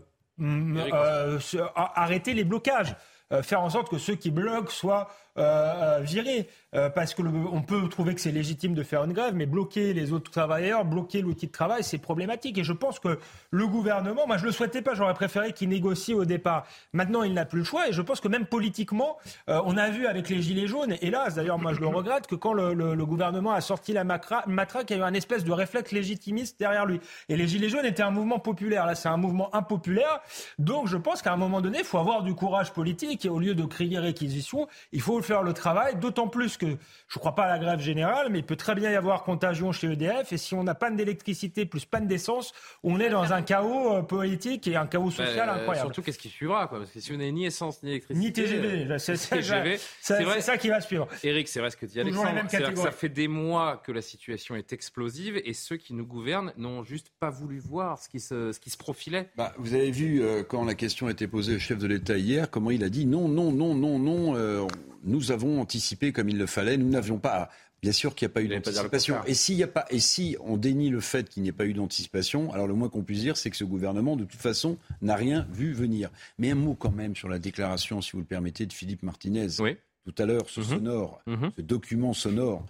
arrêter 1.75 2.35
les 2.35 2.45
blocages, 2.45 2.95
euh, 3.33 3.43
faire 3.43 3.61
en 3.61 3.71
sorte 3.71 3.89
que 3.89 3.99
ceux 3.99 4.15
qui 4.15 4.31
bloquent 4.31 4.71
soient 4.71 5.09
euh, 5.39 6.01
virés. 6.03 6.49
Euh, 6.75 6.89
parce 6.89 7.13
que 7.13 7.21
on 7.21 7.61
peut 7.61 7.87
trouver 7.89 8.15
que 8.15 8.21
c'est 8.21 8.33
légitime 8.33 8.73
de 8.73 8.83
faire 8.83 9.05
une 9.05 9.13
grève, 9.13 9.35
mais 9.35 9.45
bloquer 9.45 9.93
les 9.93 10.15
autres 10.15 10.31
travailleurs, 10.31 10.87
bloquer 10.87 11.21
l'outil 11.21 11.47
de 11.47 11.53
travail, 11.53 11.85
c'est 11.85 11.99
problématique. 11.99 12.57
Et 12.57 12.65
je 12.65 12.73
pense 12.73 12.99
que 12.99 13.19
le 13.51 13.67
gouvernement, 13.67 14.27
moi 14.27 14.39
je 14.39 14.47
le 14.47 14.53
souhaitais 14.53 14.81
pas, 14.81 14.95
j'aurais 14.95 15.13
préféré 15.13 15.53
qu'il 15.53 15.69
négocie 15.69 16.15
au 16.15 16.25
départ. 16.25 16.67
Maintenant, 16.95 17.25
il 17.25 17.35
n'a 17.35 17.45
plus 17.45 17.59
le 17.59 17.65
choix, 17.65 17.89
et 17.89 17.93
je 17.93 18.01
pense 18.01 18.21
que 18.21 18.29
même 18.29 18.47
politiquement, 18.47 19.19
euh, 19.51 19.61
on 19.67 19.77
a 19.77 19.91
vu 19.91 20.07
avec 20.07 20.31
les 20.31 20.41
gilets 20.41 20.67
jaunes, 20.67 20.97
hélas, 21.03 21.35
d'ailleurs, 21.35 21.59
moi 21.59 21.75
je 21.75 21.81
le 21.81 21.89
regrette, 21.89 22.27
que 22.27 22.35
quand 22.35 22.55
le, 22.55 22.73
le, 22.73 23.07
gouvernement 23.07 23.53
a 23.53 23.61
sorti 23.61 23.93
la 23.93 24.05
matraque, 24.05 24.47
il 24.89 24.97
y 24.97 25.01
a 25.01 25.03
eu 25.03 25.07
un 25.07 25.13
espèce 25.13 25.45
de 25.45 25.53
réflexe 25.53 25.93
légitimiste 25.93 26.59
derrière 26.59 26.87
lui. 26.87 27.01
Et 27.29 27.37
les 27.37 27.47
gilets 27.47 27.69
jaunes 27.69 27.85
étaient 27.85 28.03
un 28.03 28.11
mouvement 28.11 28.39
populaire. 28.39 28.87
Là, 28.87 28.95
c'est 28.95 29.09
un 29.09 29.19
mouvement 29.19 29.55
impopulaire. 29.55 30.21
Donc, 30.59 30.89
je 30.89 30.97
pense 30.97 31.21
qu'à 31.21 31.35
un 31.35 31.37
moment 31.37 31.61
donné, 31.61 31.81
il 31.81 31.85
faut 31.85 31.99
avoir 31.99 32.23
du 32.23 32.35
courage 32.35 32.73
politique, 32.73 33.27
et 33.27 33.29
au 33.29 33.39
lieu 33.39 33.55
de 33.55 33.65
crier 33.65 33.99
réquisition, 33.99 34.69
il 34.93 35.03
faut 35.03 35.21
faire 35.23 35.43
le 35.43 35.53
travail, 35.53 35.97
d'autant 35.97 36.29
plus 36.29 36.57
que 36.57 36.67
je 36.67 37.19
ne 37.19 37.21
crois 37.21 37.35
pas 37.35 37.45
à 37.45 37.49
la 37.49 37.59
grève 37.59 37.81
générale, 37.81 38.29
mais 38.31 38.41
il 38.41 38.45
peut 38.45 38.57
très 38.57 38.75
bien 38.75 38.91
y 38.91 38.95
avoir 38.95 39.23
contagion 39.23 39.73
chez 39.73 39.91
EDF. 39.93 40.33
Et 40.33 40.39
si 40.39 40.55
on 40.55 40.65
n'a 40.65 40.75
pas 40.75 40.91
d'électricité 40.91 41.67
plus 41.67 41.85
panne 41.85 42.07
d'essence, 42.07 42.53
on 42.83 43.01
est 43.01 43.11
dans 43.11 43.33
un 43.33 43.43
chaos 43.43 43.97
euh, 43.97 44.03
politique 44.03 44.67
et 44.67 44.77
un 44.77 44.87
chaos 44.87 45.11
bah, 45.17 45.27
social 45.27 45.49
incroyable. 45.49 45.89
Surtout, 45.89 46.03
qu'est-ce 46.03 46.19
qui 46.19 46.29
suivra 46.29 46.67
quoi? 46.67 46.79
Parce 46.79 46.91
que 46.91 47.01
si 47.01 47.13
on 47.13 47.17
n'a 47.17 47.31
ni 47.31 47.47
essence 47.47 47.83
ni 47.83 47.91
électricité. 47.91 48.27
Ni 48.27 48.33
TGV. 48.33 48.91
Euh, 48.91 48.99
c'est 48.99 49.17
ça, 50.41 50.59
qui 50.59 50.69
va 50.69 50.81
suivre. 50.81 51.09
Eric, 51.23 51.49
c'est 51.49 51.61
vrai 51.61 51.71
ce 51.71 51.77
que 51.77 51.87
dit 51.87 52.01
Alexandre. 52.01 52.31
ça 52.77 52.91
fait 52.91 53.09
des 53.09 53.29
mois 53.29 53.83
que 53.85 53.93
la 53.93 54.03
situation 54.03 54.57
est 54.57 54.73
explosive 54.73 55.41
et 55.45 55.53
ceux 55.53 55.77
qui 55.77 55.95
nous 55.95 56.07
gouvernent 56.07 56.53
n'ont 56.57 56.83
juste 56.85 57.11
pas 57.21 57.31
voulu 57.31 57.59
voir 57.59 57.99
ce 57.99 58.09
qui 58.09 58.21
se, 58.21 58.53
ce 58.53 58.61
qui 58.61 58.71
se 58.71 58.77
profilait. 58.77 59.31
Bah, 59.37 59.53
vous 59.59 59.75
avez 59.75 59.91
vu, 59.91 60.23
euh, 60.23 60.43
quand 60.43 60.65
la 60.65 60.75
question 60.75 61.07
a 61.07 61.11
été 61.11 61.27
posée 61.27 61.57
au 61.57 61.59
chef 61.59 61.79
de 61.79 61.87
l'État 61.87 62.17
hier, 62.17 62.51
comment 62.51 62.71
il 62.71 62.85
a 62.85 62.89
dit 62.89 63.07
non, 63.07 63.29
non, 63.29 63.53
non, 63.53 63.75
non, 63.75 63.99
non 63.99 64.67
nous 65.03 65.33
avons 65.33 65.61
anticipé 65.61 66.13
comme 66.13 66.29
il 66.29 66.39
le 66.39 66.47
fallait. 66.47 66.77
Nous 66.77 66.89
n'avions 66.89 67.19
pas. 67.19 67.51
Bien 67.83 67.93
sûr 67.93 68.15
qu'il 68.15 68.29
n'y 68.29 68.31
a 68.31 68.35
pas 68.35 68.43
eu 68.43 68.49
d'anticipation. 68.49 69.17
Et 69.27 69.35
s'il 69.35 69.57
y 69.57 69.65
a 69.65 69.69
pas, 69.69 69.87
et 69.91 69.99
si 69.99 70.37
on 70.45 70.57
dénie 70.57 70.89
le 70.89 71.01
fait 71.01 71.29
qu'il 71.29 71.43
n'y 71.43 71.49
ait 71.49 71.53
pas 71.53 71.67
eu 71.67 71.73
d'anticipation, 71.73 72.53
alors 72.53 72.69
le 72.69 72.75
moins 72.75 72.89
qu'on 72.89 73.03
puisse 73.03 73.21
dire, 73.21 73.37
c'est 73.37 73.51
que 73.51 73.57
ce 73.57 73.65
gouvernement, 73.65 74.15
de 74.15 74.25
toute 74.25 74.41
façon, 74.41 74.79
n'a 75.01 75.17
rien 75.17 75.49
vu 75.51 75.73
venir. 75.73 76.11
Mais 76.39 76.53
un 76.53 76.55
mot 76.55 76.75
quand 76.75 76.93
même 76.93 77.17
sur 77.17 77.29
la 77.29 77.41
déclaration, 77.41 78.01
si 78.01 78.13
vous 78.13 78.21
le 78.21 78.25
permettez, 78.25 78.67
de 78.67 78.73
Philippe 78.73 79.03
Martinez. 79.03 79.49
Tout 80.05 80.15
à 80.19 80.27
l'heure, 80.27 80.49
ce 80.49 80.61
mhm. 80.61 80.67
sonore, 80.67 81.23
mhm. 81.27 81.51
ce 81.57 81.63
document 81.63 82.13
sonore. 82.13 82.65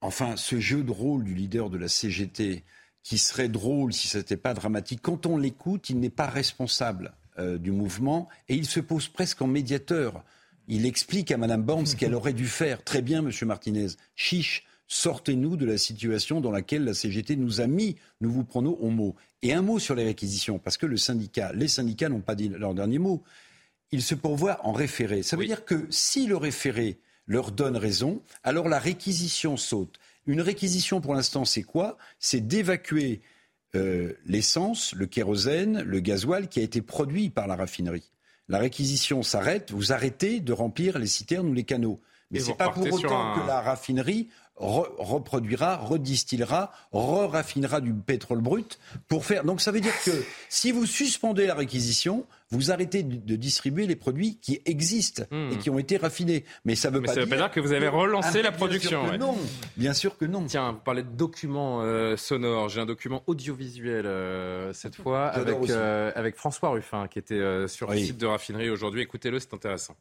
Enfin, 0.00 0.36
ce 0.36 0.60
jeu 0.60 0.84
de 0.84 0.92
rôle 0.92 1.24
du 1.24 1.34
leader 1.34 1.68
de 1.68 1.78
la 1.78 1.88
CGT, 1.88 2.62
qui 3.02 3.18
serait 3.18 3.48
drôle 3.48 3.92
si 3.92 4.08
ce 4.08 4.18
n'était 4.18 4.36
pas 4.36 4.52
dramatique. 4.52 5.00
Quand 5.00 5.26
on 5.26 5.38
l'écoute, 5.38 5.90
il 5.90 6.00
n'est 6.00 6.10
pas 6.10 6.26
responsable 6.26 7.12
euh, 7.38 7.56
du 7.56 7.70
mouvement 7.70 8.28
et 8.48 8.54
il 8.54 8.66
se 8.66 8.80
pose 8.80 9.08
presque 9.08 9.42
en 9.42 9.46
médiateur 9.46 10.24
il 10.68 10.86
explique 10.86 11.30
à 11.30 11.36
Mme 11.36 11.62
Borne 11.62 11.86
ce 11.86 11.96
qu'elle 11.96 12.14
aurait 12.16 12.32
dû 12.32 12.46
faire. 12.46 12.82
Très 12.82 13.02
bien, 13.02 13.22
Monsieur 13.22 13.46
Martinez. 13.46 13.88
Chiche, 14.14 14.64
sortez-nous 14.88 15.56
de 15.56 15.66
la 15.66 15.78
situation 15.78 16.40
dans 16.40 16.50
laquelle 16.50 16.84
la 16.84 16.94
CGT 16.94 17.36
nous 17.36 17.60
a 17.60 17.66
mis. 17.66 17.96
Nous 18.20 18.30
vous 18.30 18.44
prenons 18.44 18.74
au 18.80 18.90
mot. 18.90 19.14
Et 19.42 19.52
un 19.52 19.62
mot 19.62 19.78
sur 19.78 19.94
les 19.94 20.04
réquisitions, 20.04 20.58
parce 20.58 20.76
que 20.76 20.86
le 20.86 20.96
syndicat, 20.96 21.52
les 21.52 21.68
syndicats 21.68 22.08
n'ont 22.08 22.20
pas 22.20 22.34
dit 22.34 22.48
leur 22.48 22.74
dernier 22.74 22.98
mot. 22.98 23.22
Ils 23.92 24.02
se 24.02 24.14
pourvoient 24.14 24.60
en 24.66 24.72
référé. 24.72 25.22
Ça 25.22 25.36
veut 25.36 25.46
dire 25.46 25.64
que 25.64 25.86
si 25.90 26.26
le 26.26 26.36
référé 26.36 26.98
leur 27.26 27.52
donne 27.52 27.76
raison, 27.76 28.22
alors 28.42 28.68
la 28.68 28.78
réquisition 28.78 29.56
saute. 29.56 29.98
Une 30.26 30.40
réquisition, 30.40 31.00
pour 31.00 31.14
l'instant, 31.14 31.44
c'est 31.44 31.62
quoi? 31.62 31.98
C'est 32.18 32.46
d'évacuer 32.46 33.20
euh, 33.76 34.12
l'essence, 34.24 34.92
le 34.94 35.06
kérosène, 35.06 35.82
le 35.82 36.00
gasoil 36.00 36.48
qui 36.48 36.60
a 36.60 36.62
été 36.62 36.82
produit 36.82 37.30
par 37.30 37.46
la 37.46 37.56
raffinerie 37.56 38.10
la 38.48 38.58
réquisition 38.58 39.22
s'arrête, 39.22 39.72
vous 39.72 39.92
arrêtez 39.92 40.40
de 40.40 40.52
remplir 40.52 40.98
les 40.98 41.06
citernes 41.06 41.48
ou 41.48 41.54
les 41.54 41.64
canaux. 41.64 42.00
Mais 42.30 42.40
c'est 42.40 42.54
pas 42.54 42.70
pour 42.70 42.92
autant 42.92 43.34
que 43.34 43.46
la 43.46 43.60
raffinerie 43.60 44.28
reproduira, 44.56 45.76
redistillera, 45.76 46.72
re-raffinera 46.92 47.80
du 47.80 47.92
pétrole 47.92 48.40
brut 48.40 48.78
pour 49.06 49.24
faire. 49.24 49.44
Donc 49.44 49.60
ça 49.60 49.70
veut 49.70 49.80
dire 49.80 49.92
que 50.04 50.10
si 50.48 50.72
vous 50.72 50.86
suspendez 50.86 51.46
la 51.46 51.54
réquisition, 51.54 52.24
vous 52.50 52.70
arrêtez 52.70 53.02
de 53.02 53.36
distribuer 53.36 53.86
les 53.86 53.96
produits 53.96 54.38
qui 54.40 54.62
existent 54.64 55.24
et 55.30 55.34
hmm. 55.34 55.58
qui 55.58 55.68
ont 55.68 55.78
été 55.78 55.98
raffinés. 55.98 56.44
Mais 56.64 56.74
ça 56.74 56.90
veut 56.90 57.02
pas 57.02 57.08
ça 57.08 57.14
dire. 57.14 57.24
veut 57.24 57.30
pas 57.30 57.36
dire 57.36 57.50
que 57.50 57.60
vous 57.60 57.72
avez 57.72 57.88
relancé 57.88 58.40
la 58.40 58.52
production. 58.52 59.02
Bien 59.02 59.10
sûr 59.10 59.12
que 59.12 59.18
non. 59.18 59.38
Bien 59.76 59.92
sûr 59.92 60.16
que 60.16 60.24
non. 60.24 60.44
Tiens, 60.46 60.72
vous 60.72 60.78
parlez 60.78 61.02
de 61.02 61.10
documents 61.10 61.82
euh, 61.82 62.16
sonores. 62.16 62.70
J'ai 62.70 62.80
un 62.80 62.86
document 62.86 63.22
audiovisuel 63.26 64.06
euh, 64.06 64.72
cette 64.72 64.96
fois 64.96 65.26
avec, 65.26 65.68
euh, 65.68 66.12
avec 66.14 66.36
François 66.36 66.70
Ruffin 66.70 67.08
qui 67.08 67.18
était 67.18 67.68
sur 67.68 67.90
le 67.90 67.98
site 67.98 68.16
de 68.16 68.26
raffinerie 68.26 68.70
aujourd'hui. 68.70 69.02
Écoutez-le, 69.02 69.38
c'est 69.38 69.52
intéressant. 69.52 69.96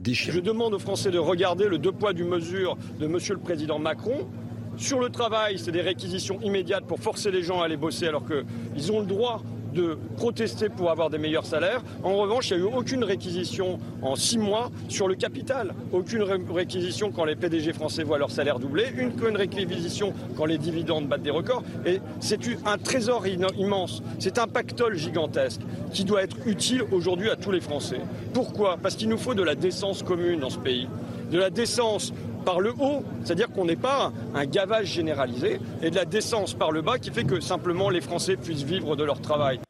Je 0.00 0.38
demande 0.38 0.72
aux 0.72 0.78
Français 0.78 1.10
de 1.10 1.18
regarder 1.18 1.66
le 1.66 1.76
deux 1.76 1.90
poids, 1.90 2.12
du 2.12 2.22
mesure 2.22 2.76
de 3.00 3.08
Monsieur 3.08 3.34
le 3.34 3.40
Président 3.40 3.80
Macron. 3.80 4.28
Sur 4.76 5.00
le 5.00 5.10
travail, 5.10 5.58
c'est 5.58 5.72
des 5.72 5.80
réquisitions 5.80 6.40
immédiates 6.42 6.86
pour 6.86 7.00
forcer 7.00 7.32
les 7.32 7.42
gens 7.42 7.60
à 7.60 7.64
aller 7.64 7.76
bosser 7.76 8.06
alors 8.06 8.22
qu'ils 8.24 8.92
ont 8.92 9.00
le 9.00 9.06
droit 9.06 9.42
de 9.72 9.98
protester 10.16 10.68
pour 10.68 10.90
avoir 10.90 11.10
des 11.10 11.18
meilleurs 11.18 11.46
salaires. 11.46 11.82
En 12.02 12.16
revanche, 12.16 12.50
il 12.50 12.58
n'y 12.58 12.62
a 12.62 12.70
eu 12.70 12.74
aucune 12.74 13.04
réquisition 13.04 13.78
en 14.02 14.16
six 14.16 14.38
mois 14.38 14.70
sur 14.88 15.08
le 15.08 15.14
capital. 15.14 15.74
Aucune 15.92 16.22
réquisition 16.22 17.12
quand 17.12 17.24
les 17.24 17.36
PDG 17.36 17.72
français 17.72 18.02
voient 18.02 18.18
leur 18.18 18.30
salaire 18.30 18.58
doubler. 18.58 18.86
Une, 18.96 19.36
réquisition 19.36 20.12
quand 20.36 20.44
les 20.44 20.58
dividendes 20.58 21.06
battent 21.06 21.22
des 21.22 21.30
records. 21.30 21.62
Et 21.86 22.00
c'est 22.20 22.40
un 22.66 22.78
trésor 22.78 23.26
immense. 23.26 24.02
C'est 24.18 24.38
un 24.38 24.46
pactole 24.46 24.96
gigantesque 24.96 25.60
qui 25.92 26.04
doit 26.04 26.22
être 26.22 26.36
utile 26.46 26.82
aujourd'hui 26.92 27.30
à 27.30 27.36
tous 27.36 27.50
les 27.50 27.60
Français. 27.60 28.00
Pourquoi? 28.32 28.78
Parce 28.82 28.96
qu'il 28.96 29.08
nous 29.08 29.18
faut 29.18 29.34
de 29.34 29.42
la 29.42 29.54
décence 29.54 30.02
commune 30.02 30.40
dans 30.40 30.50
ce 30.50 30.58
pays. 30.58 30.88
De 31.30 31.38
la 31.38 31.50
décence 31.50 32.12
par 32.40 32.60
le 32.60 32.72
haut, 32.72 33.04
c'est-à-dire 33.24 33.48
qu'on 33.50 33.64
n'est 33.64 33.76
pas 33.76 34.12
un 34.34 34.46
gavage 34.46 34.88
généralisé, 34.88 35.60
et 35.82 35.90
de 35.90 35.96
la 35.96 36.04
décence 36.04 36.54
par 36.54 36.72
le 36.72 36.82
bas 36.82 36.98
qui 36.98 37.10
fait 37.10 37.24
que 37.24 37.40
simplement 37.40 37.90
les 37.90 38.00
Français 38.00 38.36
puissent 38.36 38.62
vivre 38.62 38.96
de 38.96 39.04
leur 39.04 39.20
travail. 39.20 39.60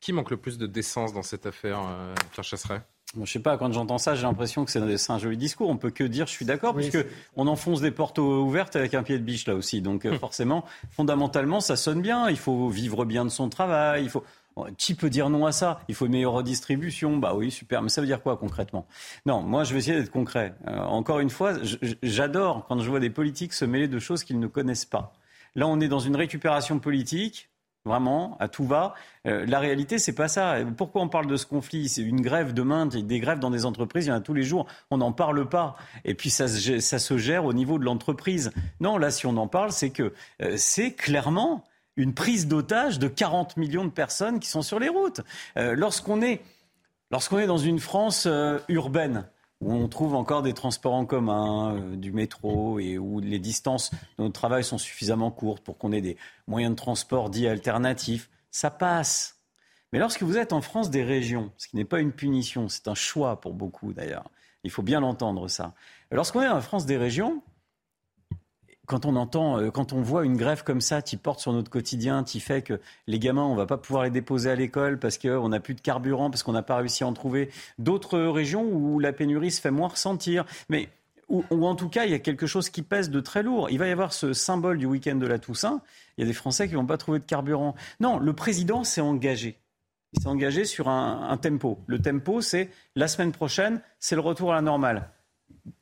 Qui 0.00 0.12
manque 0.12 0.30
le 0.30 0.36
plus 0.36 0.58
de 0.58 0.66
décence 0.66 1.12
dans 1.12 1.22
cette 1.22 1.46
affaire, 1.46 1.80
euh, 1.80 2.14
Pierre 2.32 2.44
Chasseret? 2.44 2.82
Je 3.18 3.32
sais 3.32 3.38
pas, 3.38 3.56
quand 3.56 3.72
j'entends 3.72 3.96
ça, 3.96 4.14
j'ai 4.14 4.22
l'impression 4.22 4.66
que 4.66 4.70
c'est 4.70 5.10
un 5.10 5.18
joli 5.18 5.38
discours. 5.38 5.70
On 5.70 5.78
peut 5.78 5.90
que 5.90 6.04
dire 6.04 6.26
je 6.26 6.32
suis 6.32 6.44
d'accord, 6.44 6.74
puisque 6.74 6.98
on 7.36 7.46
enfonce 7.46 7.80
des 7.80 7.90
portes 7.90 8.18
ouvertes 8.18 8.76
avec 8.76 8.92
un 8.92 9.02
pied 9.02 9.18
de 9.18 9.24
biche 9.24 9.46
là 9.46 9.54
aussi. 9.54 9.80
Donc 9.80 10.04
euh, 10.04 10.18
forcément, 10.20 10.64
fondamentalement, 10.90 11.60
ça 11.60 11.76
sonne 11.76 12.02
bien. 12.02 12.28
Il 12.28 12.36
faut 12.36 12.68
vivre 12.68 13.06
bien 13.06 13.24
de 13.24 13.30
son 13.30 13.48
travail. 13.48 14.04
Il 14.04 14.10
faut. 14.10 14.24
Qui 14.76 14.94
peut 14.94 15.10
dire 15.10 15.30
non 15.30 15.46
à 15.46 15.52
ça? 15.52 15.80
Il 15.88 15.94
faut 15.94 16.06
une 16.06 16.12
meilleure 16.12 16.32
redistribution. 16.32 17.16
Bah 17.16 17.34
oui, 17.34 17.50
super. 17.50 17.82
Mais 17.82 17.88
ça 17.88 18.00
veut 18.00 18.06
dire 18.06 18.22
quoi 18.22 18.36
concrètement? 18.36 18.86
Non, 19.26 19.42
moi 19.42 19.64
je 19.64 19.72
vais 19.72 19.78
essayer 19.78 19.98
d'être 19.98 20.10
concret. 20.10 20.54
Euh, 20.66 20.78
encore 20.78 21.20
une 21.20 21.30
fois, 21.30 21.54
j'adore 22.02 22.66
quand 22.66 22.78
je 22.80 22.88
vois 22.88 23.00
des 23.00 23.10
politiques 23.10 23.52
se 23.52 23.64
mêler 23.64 23.88
de 23.88 23.98
choses 23.98 24.24
qu'ils 24.24 24.40
ne 24.40 24.46
connaissent 24.46 24.84
pas. 24.84 25.12
Là, 25.54 25.66
on 25.66 25.80
est 25.80 25.88
dans 25.88 25.98
une 25.98 26.16
récupération 26.16 26.78
politique 26.78 27.50
vraiment, 27.84 28.36
à 28.38 28.48
tout 28.48 28.64
va. 28.64 28.94
Euh, 29.26 29.44
la 29.46 29.58
réalité, 29.58 29.98
c'est 29.98 30.14
pas 30.14 30.28
ça. 30.28 30.56
Pourquoi 30.76 31.02
on 31.02 31.08
parle 31.08 31.26
de 31.26 31.36
ce 31.36 31.46
conflit? 31.46 31.88
C'est 31.88 32.02
une 32.02 32.20
grève 32.20 32.54
demain, 32.54 32.86
des 32.86 33.18
grèves 33.18 33.38
dans 33.40 33.50
des 33.50 33.64
entreprises, 33.64 34.06
il 34.06 34.08
y 34.08 34.12
en 34.12 34.16
a 34.16 34.20
tous 34.20 34.34
les 34.34 34.42
jours. 34.42 34.66
On 34.90 34.98
n'en 34.98 35.12
parle 35.12 35.48
pas. 35.48 35.76
Et 36.04 36.14
puis 36.14 36.30
ça, 36.30 36.46
ça, 36.48 36.98
se 36.98 37.18
gère 37.18 37.44
au 37.44 37.52
niveau 37.52 37.78
de 37.78 37.84
l'entreprise. 37.84 38.52
Non, 38.80 38.98
là, 38.98 39.10
si 39.10 39.26
on 39.26 39.36
en 39.36 39.48
parle, 39.48 39.72
c'est 39.72 39.90
que 39.90 40.12
euh, 40.42 40.54
c'est 40.56 40.92
clairement 40.92 41.64
une 41.98 42.14
prise 42.14 42.46
d'otage 42.46 42.98
de 42.98 43.08
40 43.08 43.58
millions 43.58 43.84
de 43.84 43.90
personnes 43.90 44.38
qui 44.40 44.48
sont 44.48 44.62
sur 44.62 44.78
les 44.78 44.88
routes. 44.88 45.20
Euh, 45.58 45.74
lorsqu'on 45.74 46.22
est, 46.22 46.40
lorsqu'on 47.10 47.38
est 47.40 47.46
dans 47.46 47.58
une 47.58 47.80
France 47.80 48.26
euh, 48.26 48.58
urbaine, 48.68 49.28
où 49.60 49.72
on 49.72 49.88
trouve 49.88 50.14
encore 50.14 50.42
des 50.42 50.54
transports 50.54 50.94
en 50.94 51.04
commun, 51.04 51.74
euh, 51.74 51.96
du 51.96 52.12
métro, 52.12 52.78
et 52.78 52.98
où 52.98 53.18
les 53.18 53.40
distances 53.40 53.90
de 54.18 54.28
travail 54.28 54.62
sont 54.62 54.78
suffisamment 54.78 55.32
courtes 55.32 55.64
pour 55.64 55.76
qu'on 55.76 55.90
ait 55.90 56.00
des 56.00 56.16
moyens 56.46 56.70
de 56.70 56.76
transport 56.76 57.30
dits 57.30 57.48
alternatifs, 57.48 58.30
ça 58.52 58.70
passe. 58.70 59.40
Mais 59.92 59.98
lorsque 59.98 60.22
vous 60.22 60.36
êtes 60.36 60.52
en 60.52 60.60
France 60.60 60.90
des 60.90 61.02
régions, 61.02 61.50
ce 61.56 61.66
qui 61.66 61.74
n'est 61.74 61.84
pas 61.84 61.98
une 61.98 62.12
punition, 62.12 62.68
c'est 62.68 62.86
un 62.86 62.94
choix 62.94 63.40
pour 63.40 63.54
beaucoup 63.54 63.92
d'ailleurs, 63.92 64.30
il 64.62 64.70
faut 64.70 64.82
bien 64.82 65.00
l'entendre 65.00 65.48
ça. 65.48 65.74
Lorsqu'on 66.12 66.42
est 66.42 66.48
en 66.48 66.60
France 66.60 66.86
des 66.86 66.96
régions, 66.96 67.42
quand 68.88 69.06
on 69.06 69.14
entend, 69.14 69.60
euh, 69.60 69.70
quand 69.70 69.92
on 69.92 70.00
voit 70.00 70.24
une 70.24 70.36
grève 70.36 70.64
comme 70.64 70.80
ça 70.80 71.02
qui 71.02 71.16
porte 71.16 71.38
sur 71.40 71.52
notre 71.52 71.70
quotidien, 71.70 72.24
qui 72.24 72.40
fait 72.40 72.62
que 72.62 72.80
les 73.06 73.18
gamins, 73.18 73.44
on 73.44 73.54
va 73.54 73.66
pas 73.66 73.76
pouvoir 73.76 74.02
les 74.02 74.10
déposer 74.10 74.50
à 74.50 74.56
l'école 74.56 74.98
parce 74.98 75.18
qu'on 75.18 75.50
n'a 75.50 75.60
plus 75.60 75.74
de 75.74 75.80
carburant, 75.80 76.30
parce 76.30 76.42
qu'on 76.42 76.52
n'a 76.52 76.62
pas 76.62 76.76
réussi 76.76 77.04
à 77.04 77.06
en 77.06 77.12
trouver. 77.12 77.50
D'autres 77.78 78.18
régions 78.18 78.64
où 78.64 78.98
la 78.98 79.12
pénurie 79.12 79.50
se 79.50 79.60
fait 79.60 79.70
moins 79.70 79.88
ressentir. 79.88 80.44
Mais 80.68 80.88
ou, 81.28 81.44
en 81.50 81.74
tout 81.74 81.90
cas, 81.90 82.06
il 82.06 82.10
y 82.10 82.14
a 82.14 82.18
quelque 82.18 82.46
chose 82.46 82.70
qui 82.70 82.80
pèse 82.80 83.10
de 83.10 83.20
très 83.20 83.42
lourd. 83.42 83.68
Il 83.68 83.78
va 83.78 83.86
y 83.86 83.90
avoir 83.90 84.14
ce 84.14 84.32
symbole 84.32 84.78
du 84.78 84.86
week-end 84.86 85.16
de 85.16 85.26
la 85.26 85.38
Toussaint. 85.38 85.82
Il 86.16 86.22
y 86.22 86.24
a 86.24 86.26
des 86.26 86.32
Français 86.32 86.68
qui 86.68 86.74
vont 86.74 86.86
pas 86.86 86.96
trouver 86.96 87.18
de 87.18 87.24
carburant. 87.24 87.74
Non, 88.00 88.18
le 88.18 88.32
président 88.32 88.82
s'est 88.82 89.02
engagé. 89.02 89.58
Il 90.14 90.22
s'est 90.22 90.28
engagé 90.28 90.64
sur 90.64 90.88
un, 90.88 91.36
tempo. 91.36 91.78
Le 91.86 92.00
tempo, 92.00 92.40
c'est 92.40 92.70
la 92.96 93.08
semaine 93.08 93.32
prochaine, 93.32 93.82
c'est 93.98 94.14
le 94.14 94.22
retour 94.22 94.52
à 94.52 94.54
la 94.54 94.62
normale. 94.62 95.10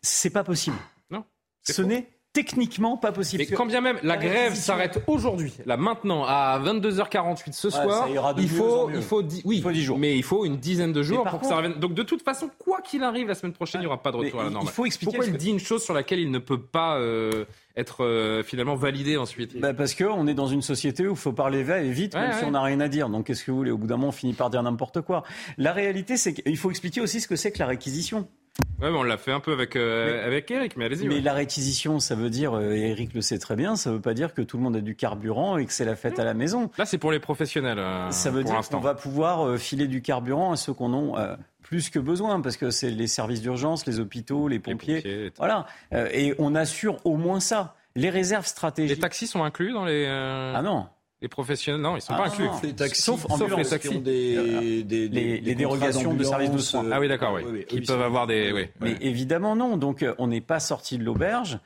C'est 0.03 0.31
pas 0.31 0.43
possible. 0.43 0.77
Non. 1.11 1.25
Ce 1.63 1.81
n'est 1.81 2.09
techniquement 2.37 2.99
pas 2.99 3.13
possible. 3.13 3.45
Mais 3.49 3.57
quand 3.57 3.65
bien 3.65 3.81
même 3.81 3.99
la 4.03 4.19
grève 4.19 4.55
s'arrête 4.55 5.03
aujourd'hui, 5.07 5.55
là 5.65 5.79
maintenant 5.79 6.25
à 6.25 6.61
22h48 6.63 7.53
ce 7.53 7.71
soir, 7.71 8.09
il, 8.37 8.49
faut, 8.49 8.91
il 8.91 9.03
faut 9.03 9.23
oui, 9.45 9.57
il 9.57 9.63
faut 9.63 9.73
10 9.73 9.83
jours. 9.83 9.99
Mais 9.99 10.17
il 10.17 10.23
faut 10.23 10.45
une 10.45 10.59
dizaine 10.59 10.93
de 10.93 11.03
jours 11.03 11.25
pour 11.25 11.41
que 11.41 11.47
ça 11.47 11.57
revienne. 11.57 11.75
Donc 11.75 11.95
de 11.95 12.03
toute 12.03 12.23
façon, 12.23 12.51
quoi 12.59 12.83
qu'il 12.83 13.03
arrive 13.03 13.29
la 13.29 13.35
semaine 13.35 13.55
prochaine, 13.55 13.81
il 13.81 13.85
n'y 13.85 13.89
aura 13.89 14.03
pas 14.03 14.13
de 14.13 14.19
retour 14.19 14.41
à 14.41 14.45
la 14.45 14.51
normale. 14.51 14.71
Il 14.71 14.75
faut 14.75 14.85
expliquer 14.85 15.17
pourquoi 15.17 15.33
il 15.33 15.39
dit 15.39 15.51
une 15.51 15.61
chose 15.61 15.83
sur 15.83 15.95
laquelle 15.95 16.19
il 16.19 16.31
ne 16.31 16.39
peut 16.39 16.61
pas 16.61 16.99
euh, 16.99 17.47
être 17.77 18.05
euh, 18.05 18.43
finalement 18.43 18.75
validé 18.75 19.17
ensuite? 19.17 19.59
Bah 19.59 19.73
parce 19.73 19.95
qu'on 19.95 20.27
est 20.27 20.35
dans 20.35 20.47
une 20.47 20.63
société 20.63 21.07
où 21.07 21.13
il 21.13 21.17
faut 21.17 21.33
parler 21.33 21.63
vite, 21.91 22.15
même 22.15 22.33
si 22.33 22.45
on 22.45 22.51
n'a 22.51 22.63
rien 22.63 22.81
à 22.81 22.89
dire. 22.89 23.09
Donc 23.09 23.27
qu'est-ce 23.27 23.45
que 23.45 23.51
vous 23.51 23.59
voulez? 23.59 23.71
Au 23.71 23.79
bout 23.79 23.87
d'un 23.87 23.97
moment, 23.97 24.09
on 24.09 24.13
finit 24.13 24.35
par 24.35 24.51
dire 24.51 24.63
n'importe 24.63 25.01
quoi. 25.01 25.23
La 25.57 25.73
réalité, 25.73 26.17
c'est 26.17 26.35
qu'il 26.35 26.57
faut 26.57 26.71
expliquer 26.71 27.01
aussi 27.01 27.21
ce 27.21 27.29
que 27.29 27.37
c'est 27.37 27.53
que 27.53 27.59
la 27.59 27.67
réquisition. 27.67 28.29
Ouais, 28.81 28.91
mais 28.91 28.99
on 28.99 29.03
l'a 29.03 29.17
fait 29.17 29.33
un 29.33 29.41
peu 29.41 29.53
avec, 29.53 29.75
euh, 29.75 30.27
avec 30.27 30.51
Eric, 30.51 30.77
mais 30.77 30.85
allez-y. 30.85 31.09
Mais 31.09 31.21
la 31.21 31.33
réquisition, 31.33 31.99
ça 31.99 32.15
veut 32.15 32.29
dire, 32.29 32.55
euh, 32.55 32.73
Eric 32.73 33.15
le 33.15 33.23
sait 33.23 33.39
très 33.39 33.57
bien, 33.57 33.75
ça 33.75 33.91
veut 33.91 34.01
pas 34.01 34.13
dire 34.13 34.35
que 34.35 34.43
tout 34.43 34.59
le 34.59 34.63
monde 34.63 34.77
a 34.77 34.83
du 34.83 34.95
carburant 34.95 35.57
et 35.57 35.65
que 35.65 35.73
c'est 35.73 35.87
la 35.87 35.97
fête 35.97 36.19
à 36.19 36.25
la 36.25 36.35
maison. 36.35 36.71
Là, 36.77 36.85
c'est 36.85 36.99
pour 36.99 37.11
les 37.11 37.19
professionnels. 37.19 37.79
Euh, 37.79 38.11
ça 38.11 38.31
veut 38.31 38.45
dire 38.45 38.61
qu'on 38.71 38.81
va 38.81 38.95
pouvoir 38.95 39.59
filer 39.59 39.87
du 39.87 40.03
carburant 40.03 40.53
à 40.53 40.57
ceux 40.57 40.75
qu'on 40.75 41.15
a 41.17 41.39
plus 41.63 41.89
que 41.89 41.99
besoin, 41.99 42.41
parce 42.41 42.57
que 42.57 42.71
c'est 42.71 42.91
les 42.91 43.07
services 43.07 43.41
d'urgence, 43.41 43.87
les 43.87 43.99
hôpitaux, 43.99 44.47
les 44.47 44.59
pompiers. 44.59 45.33
voilà. 45.39 45.67
et 46.13 46.35
on 46.39 46.55
assure 46.55 46.99
au 47.05 47.17
moins 47.17 47.41
ça. 47.41 47.75
Les 47.95 48.11
réserves 48.11 48.45
stratégiques. 48.45 48.97
Les 48.97 49.01
taxis 49.01 49.27
sont 49.27 49.43
inclus 49.43 49.73
dans 49.73 49.87
les. 49.87 50.07
Ah 50.07 50.61
non. 50.63 50.87
Les 51.23 51.29
professionnels, 51.29 51.81
non, 51.81 51.93
ils 51.93 51.97
ne 51.97 52.01
sont 52.01 52.13
ah 52.13 52.25
pas 52.25 52.29
inclus. 52.29 52.49
Les 52.63 52.75
taxis, 52.75 53.03
sauf, 53.03 53.27
les 53.57 53.65
taxis. 53.65 53.99
Des, 54.01 54.83
des, 54.85 55.09
des, 55.09 55.41
les, 55.41 55.55
dérogations 55.55 56.13
de 56.13 56.23
services 56.23 56.51
de 56.51 56.59
soins. 56.59 56.91
Ah 56.93 57.01
oui, 57.01 57.09
d'accord, 57.09 57.33
oui. 57.33 57.65
Qui 57.65 57.81
peuvent 57.81 58.03
avoir 58.03 58.27
des. 58.27 58.53
Oui, 58.53 58.69
Mais 58.81 58.97
évidemment, 59.01 59.57
non. 59.57 59.79
Donc, 59.79 60.03
euh, 60.03 60.15
on 60.19 60.27
n'est 60.27 60.43
pas 60.43 60.61
sorti 60.61 60.99
de 60.99 61.05
l'auberge. 61.05 61.59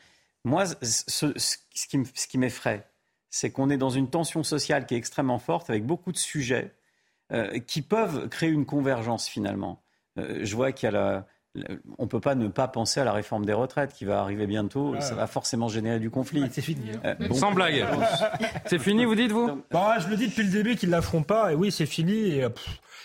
Moi, 0.45 0.67
ce, 0.67 1.33
ce, 1.37 1.57
qui, 1.89 1.99
ce 2.15 2.29
qui 2.29 2.39
m'effraie, 2.39 2.87
c'est 3.29 3.51
qu'on 3.51 3.71
est 3.71 3.77
dans 3.77 3.91
une 3.91 4.09
tension 4.09 4.45
sociale 4.45 4.87
qui 4.87 4.95
est 4.95 4.99
extrêmement 4.99 5.39
forte, 5.41 5.69
avec 5.69 5.85
beaucoup 5.85 6.13
de 6.13 6.17
sujets 6.17 6.73
euh, 7.33 7.59
qui 7.59 7.83
peuvent 7.83 8.29
créer 8.29 8.51
une 8.51 8.67
convergence 8.67 9.29
finalement. 9.29 9.83
Euh, 10.19 10.41
je 10.43 10.57
vois 10.57 10.73
qu'il 10.73 10.87
y 10.87 10.89
a 10.89 10.93
la 10.93 11.27
on 11.99 12.05
ne 12.05 12.09
peut 12.09 12.21
pas 12.21 12.35
ne 12.35 12.49
pas 12.49 12.69
penser 12.69 13.01
à 13.01 13.05
la 13.05 13.13
réforme 13.13 13.45
des 13.45 13.53
retraites 13.53 13.93
qui 13.93 14.05
va 14.05 14.21
arriver 14.21 14.47
bientôt. 14.47 14.95
Ça 15.01 15.15
va 15.15 15.27
forcément 15.27 15.69
générer 15.69 15.99
du 15.99 16.11
conflit. 16.11 16.45
c'est 16.53 16.63
fini. 16.63 16.91
Hein. 17.05 17.17
Euh, 17.21 17.35
Sans 17.35 17.53
blague. 17.53 17.85
c'est 18.67 18.79
fini, 18.79 19.05
vous 19.05 19.15
dites, 19.15 19.33
vous 19.33 19.63
bah, 19.71 19.97
Je 19.99 20.09
le 20.09 20.17
dis 20.17 20.29
depuis 20.29 20.45
le 20.45 20.51
début 20.51 20.77
qu'ils 20.77 20.91
ne 20.91 20.95
la 20.95 21.03
feront 21.03 21.23
pas. 21.23 21.53
Et 21.53 21.55
oui, 21.55 21.73
c'est 21.73 21.87
fini. 21.87 22.39
Et, 22.39 22.47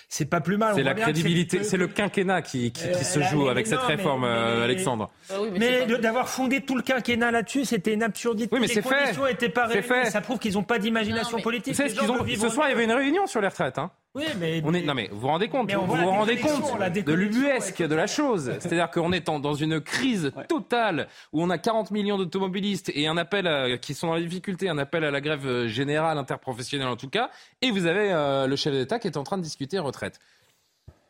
c'est 0.08 0.26
pas 0.26 0.42
plus 0.42 0.58
mal. 0.58 0.76
C'est 0.76 0.84
la 0.84 0.94
crédibilité, 0.94 1.64
c'est 1.64 1.78
le 1.78 1.88
quinquennat 1.88 2.42
qui, 2.42 2.72
euh, 2.86 2.94
se 2.94 3.22
joue 3.22 3.50
avec 3.50 3.66
cette 3.66 3.80
réforme, 3.80 4.24
euh, 4.24 4.64
Alexandre. 4.64 5.10
Bah 5.30 5.36
mais, 5.58 5.86
d'avoir 5.86 6.30
fondé 6.30 6.62
tout 6.62 6.76
le 6.76 6.84
quinquennat 6.84 7.32
là-dessus, 7.32 7.66
c'était 7.66 7.94
une 7.94 8.04
absurdité. 8.04 8.54
Oui, 8.54 8.62
mais 8.62 8.68
c'est 8.68 8.82
fait. 8.82 9.16
Étaient 9.32 9.50
pas 9.50 9.68
fait. 9.68 10.12
Ça 10.12 10.22
prouve 10.22 10.40
qu'ils 10.40 10.54
n'ont 10.54 10.64
pas 10.64 10.80
d'imagination 10.80 11.40
politique. 11.40 11.76
Ce 11.76 12.50
soir, 12.50 12.68
il 12.68 12.72
y 12.72 12.74
avait 12.74 12.86
une 12.86 12.92
réunion 12.92 13.26
sur 13.26 13.42
les 13.42 13.48
retraites. 13.48 13.80
Hein. 13.80 13.92
Oui, 14.16 14.24
mais, 14.40 14.62
on 14.64 14.74
est, 14.74 14.82
non 14.84 14.94
mais 14.94 15.10
vous 15.12 15.20
vous 15.20 15.28
rendez 15.28 15.50
compte, 15.50 15.70
vous 15.74 15.86
vous 15.86 16.10
rendez 16.10 16.38
compte 16.38 16.80
de 16.80 17.14
l'ubuesque 17.14 17.84
de 17.84 17.96
la 17.96 18.08
chose. 18.08 18.54
C'est-à-dire 18.60 18.90
qu'on 18.90 19.12
est 19.12 19.28
dans 19.28 19.54
une 19.54 19.82
crise 19.82 20.32
totale 20.48 21.10
où 21.34 21.44
on 21.44 21.50
a 21.50 21.58
40 21.58 21.92
millions 21.92 22.18
d'automobilistes 22.18 22.90
et 22.96 23.08
un 23.08 23.18
appel 23.18 23.78
qui 23.82 23.94
sont 23.94 24.08
dans 24.08 24.14
la 24.14 24.22
difficulté, 24.22 24.70
un 24.70 24.78
appel 24.78 25.04
à 25.04 25.12
la 25.12 25.20
grève 25.20 25.46
euh, 25.46 25.68
générale 25.68 26.18
interprofessionnelle 26.18 26.88
en 26.88 26.96
tout 26.96 27.10
cas, 27.10 27.30
et 27.62 27.72
vous 27.72 27.88
avez 27.88 28.14
euh, 28.14 28.48
le 28.48 28.56
chef 28.56 28.74
d'État 28.74 29.00
qui 29.00 29.08
est 29.08 29.18
en 29.18 29.24
train 29.24 29.38
de 29.38 29.44
discuter 29.44 29.80
retraite. 29.80 30.20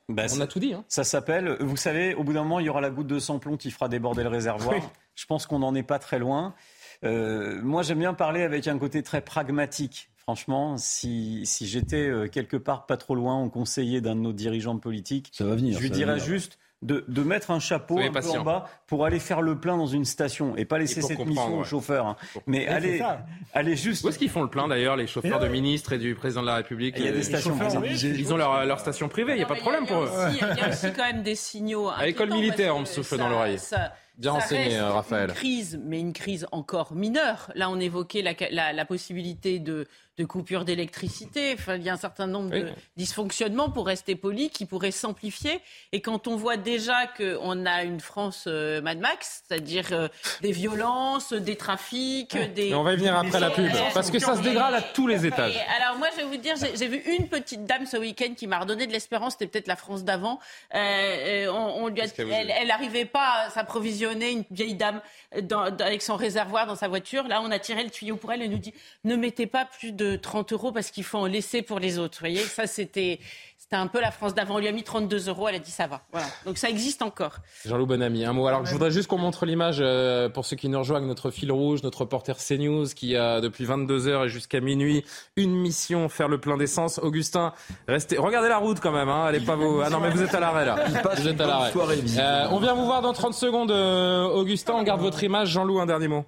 Bah, 0.10 0.26
on 0.36 0.42
a 0.42 0.48
tout 0.48 0.60
dit. 0.60 0.74
Hein. 0.74 0.84
Ça 0.88 1.04
s'appelle, 1.04 1.58
vous 1.60 1.78
savez, 1.78 2.16
au 2.16 2.24
bout 2.24 2.34
d'un 2.34 2.44
moment, 2.44 2.60
il 2.60 2.66
y 2.66 2.70
aura 2.70 2.82
la 2.82 2.90
goutte 2.90 3.08
de 3.08 3.20
samplon 3.20 3.58
qui 3.58 3.72
fera 3.72 3.88
déborder 3.88 4.24
le 4.24 4.30
réservoir. 4.30 4.76
Je 5.16 5.26
pense 5.26 5.46
qu'on 5.46 5.60
n'en 5.60 5.74
est 5.76 5.84
pas 5.84 6.00
très 6.00 6.20
loin. 6.20 6.54
Euh, 7.04 7.60
moi, 7.62 7.82
j'aime 7.82 8.00
bien 8.00 8.14
parler 8.14 8.44
avec 8.44 8.68
un 8.68 8.78
côté 8.78 9.04
très 9.04 9.22
pragmatique. 9.22 10.10
Franchement, 10.28 10.78
si, 10.78 11.42
si 11.46 11.68
j'étais 11.68 12.08
euh, 12.08 12.28
quelque 12.28 12.58
part 12.58 12.88
pas 12.88 12.98
trop 12.98 13.14
loin 13.14 13.44
au 13.44 13.50
conseiller 13.50 14.02
d'un 14.02 14.16
de 14.16 14.22
nos 14.22 14.34
dirigeants 14.34 14.78
politiques, 14.78 15.30
ça 15.32 15.46
va 15.46 15.56
venir, 15.56 15.78
je 15.78 15.84
lui 15.84 15.92
dirais 15.92 16.20
juste 16.20 16.58
de, 16.82 17.24
mettre 17.24 17.52
un 17.52 17.60
chapeau 17.60 18.00
un 18.00 18.12
peu 18.12 18.30
en 18.30 18.44
bas 18.44 18.70
pour 18.88 19.06
aller 19.06 19.20
faire 19.20 19.42
le 19.42 19.60
plein 19.60 19.78
dans 19.78 19.88
une 19.88 20.06
station 20.06 20.56
et 20.56 20.66
pas 20.66 20.78
laisser 20.78 21.02
cette 21.02 21.26
mission 21.26 21.60
aux 21.60 21.64
chauffeurs. 21.64 22.06
Hein. 22.06 22.16
Mais 22.48 22.68
allez, 22.68 23.02
allez 23.54 23.76
juste. 23.76 24.04
Où 24.04 24.10
est-ce 24.10 24.20
qu'ils 24.20 24.30
font 24.30 24.42
le 24.42 24.50
plein 24.50 24.68
d'ailleurs, 24.68 24.96
les 24.96 25.08
chauffeurs 25.08 25.40
de 25.40 25.48
ministres 25.48 25.94
et 25.94 25.98
du 25.98 26.16
président 26.16 26.42
de 26.42 26.48
la 26.48 26.56
République 26.56 26.96
Il 26.98 27.06
y 27.06 27.08
a 27.08 27.12
des 27.12 27.24
stations 27.24 27.58
Ils 27.84 28.34
ont 28.34 28.38
leur, 28.38 28.66
leur 28.66 28.80
station 28.80 29.10
privée, 29.10 29.34
il 29.34 29.38
n'y 29.38 29.44
a 29.44 29.48
pas 29.48 29.56
de 29.56 29.62
problème 29.62 29.86
pour 29.86 30.04
eux. 30.04 30.10
Il 30.32 30.38
y 30.38 30.62
a 30.62 30.70
aussi 30.70 30.92
quand 30.94 31.06
même 31.06 31.24
des 31.24 31.36
signaux. 31.36 31.90
À 31.96 32.06
l'école 32.06 32.30
militaire, 32.30 32.76
on 32.76 32.82
me 32.82 32.86
souffle 32.86 33.18
dans 33.18 33.30
l'oreille. 33.30 33.58
Bien 34.18 34.34
enseigné, 34.34 34.80
Raphaël. 34.80 35.30
Une 35.30 35.36
crise, 35.36 35.80
mais 35.84 36.00
une 36.00 36.14
crise 36.14 36.48
encore 36.52 36.94
mineure. 36.94 37.52
Là, 37.56 37.70
on 37.70 37.80
évoquait 37.80 38.22
la, 38.22 38.74
la 38.74 38.86
possibilité 38.86 39.60
de 39.60 39.88
de 40.18 40.24
coupures 40.26 40.64
d'électricité. 40.64 41.54
Enfin, 41.54 41.76
il 41.76 41.84
y 41.84 41.90
a 41.90 41.94
un 41.94 41.98
certain 41.98 42.28
nombre 42.28 42.50
de 42.52 42.70
dysfonctionnements, 42.96 43.70
pour 43.70 43.86
rester 43.88 44.16
poli, 44.16 44.50
qui 44.50 44.66
pourraient 44.66 44.92
s'amplifier. 44.92 45.60
Et 45.92 46.02
quand 46.02 46.28
on 46.28 46.36
voit 46.38 46.58
déjà 46.58 47.08
qu'on 47.08 47.66
a 47.66 47.84
une 47.84 48.00
France 48.00 48.46
euh, 48.48 48.82
Mad 48.82 49.00
Max, 49.00 49.44
c'est-à-dire 49.48 49.88
euh, 49.92 50.08
des 50.42 50.52
violences, 50.52 51.34
des 51.34 51.58
trafics, 51.58 52.38
des... 52.54 52.74
on 52.74 52.84
va 52.84 52.94
y 52.94 52.98
venir 52.98 53.18
après 53.18 53.40
la 53.40 53.50
pub, 53.50 53.70
parce 53.94 54.10
que 54.10 54.20
ça 54.20 54.38
se 54.38 54.42
dégrade 54.42 54.74
à 54.74 54.82
tous 54.82 55.08
les 55.08 55.26
étages. 55.26 55.58
alors 55.82 55.98
moi, 55.98 56.08
je 56.12 56.22
vais 56.22 56.28
vous 56.28 56.38
dire, 56.38 56.56
j'ai 56.58 56.88
vu 56.88 57.02
une 57.18 57.28
petite 57.28 57.66
dame 57.66 57.86
ce 57.86 57.98
week-end 57.98 58.34
qui 58.36 58.48
m'a 58.48 58.60
redonné 58.60 58.88
de 58.88 58.92
l'espérance, 58.92 59.34
c'était 59.34 59.48
peut-être 59.48 59.68
la 59.68 59.76
France 59.76 60.04
d'avant. 60.04 60.40
Euh, 60.74 61.48
on, 61.50 61.88
lui 61.88 62.02
elle 62.02 62.68
n'arrivait 62.68 63.06
pas 63.06 63.46
à 63.46 63.50
s'approvisionner, 63.50 64.32
une 64.32 64.44
vieille 64.52 64.76
dame, 64.76 65.02
avec 65.32 66.02
son 66.02 66.16
réservoir 66.16 66.68
dans 66.68 66.76
sa 66.76 66.88
voiture. 66.88 67.28
Là, 67.28 67.42
on 67.42 67.52
a 67.52 67.60
tiré 67.60 67.84
le 67.84 67.90
tuyau 67.90 68.16
pour 68.16 68.32
elle 68.32 68.42
et 68.42 68.48
nous 68.48 68.58
dit, 68.58 68.74
ne 69.04 69.16
mettez 69.16 69.48
pas 69.48 69.66
plus 69.66 69.92
de 69.92 70.05
30 70.16 70.54
euros 70.54 70.72
parce 70.72 70.92
qu'il 70.92 71.04
faut 71.04 71.18
en 71.18 71.26
laisser 71.26 71.64
pour 71.64 71.80
les 71.80 71.98
autres. 71.98 72.20
Vous 72.20 72.28
voyez, 72.28 72.42
ça 72.42 72.68
c'était 72.68 73.20
c'était 73.58 73.78
un 73.78 73.88
peu 73.88 74.00
la 74.00 74.12
France 74.12 74.36
d'avant. 74.36 74.56
On 74.56 74.60
lui 74.60 74.68
a 74.68 74.72
mis 74.72 74.84
32 74.84 75.28
euros, 75.28 75.48
elle 75.48 75.56
a 75.56 75.60
dit 75.60 75.72
ça 75.72 75.88
va. 75.88 76.02
Voilà. 76.12 76.28
Donc 76.46 76.60
ça 76.60 76.70
existe 76.70 77.02
encore. 77.02 77.38
Jean-Loup 77.66 77.88
Bonamy, 77.88 78.24
un 78.24 78.32
mot. 78.32 78.46
Alors 78.46 78.64
je 78.64 78.72
voudrais 78.72 78.92
juste 78.92 79.08
qu'on 79.08 79.18
montre 79.18 79.48
l'image 79.48 79.78
euh, 79.80 80.30
pour 80.30 80.46
ceux 80.46 80.56
qui 80.56 80.70
nous 80.70 80.78
rejoignent, 80.78 81.08
notre 81.08 81.32
fil 81.32 81.52
rouge, 81.52 81.82
notre 81.82 82.02
reporter 82.02 82.38
CNews 82.38 82.86
qui 82.96 83.16
a 83.16 83.42
depuis 83.42 83.66
22 83.66 84.08
heures 84.08 84.26
et 84.26 84.30
jusqu'à 84.30 84.62
minuit 84.62 85.04
une 85.36 85.56
mission, 85.56 86.10
faire 86.10 86.28
le 86.28 86.40
plein 86.40 86.58
d'essence. 86.58 87.00
Augustin, 87.00 87.54
restez, 87.88 88.18
regardez 88.18 88.50
la 88.50 88.58
route 88.58 88.80
quand 88.80 88.92
même. 88.92 89.10
Hein. 89.10 89.32
Elle 89.34 89.44
pas 89.44 89.56
vous. 89.56 89.82
Ah 89.84 89.90
non 89.90 90.00
mais 90.00 90.12
vous 90.12 90.22
êtes 90.22 90.36
à 90.36 90.40
l'arrêt 90.40 90.66
là. 90.66 90.76
Vous 91.16 91.28
êtes 91.28 91.42
à 91.42 91.48
l'arrêt. 91.48 91.72
Euh, 91.76 92.48
on 92.52 92.60
vient 92.60 92.76
vous 92.76 92.86
voir 92.86 93.02
dans 93.02 93.14
30 93.14 93.34
secondes, 93.34 93.72
euh, 93.72 94.26
Augustin. 94.26 94.74
On 94.74 94.84
garde 94.84 95.02
votre 95.02 95.24
image. 95.24 95.50
Jean-Loup, 95.50 95.80
un 95.80 95.86
dernier 95.86 96.08
mot. 96.08 96.26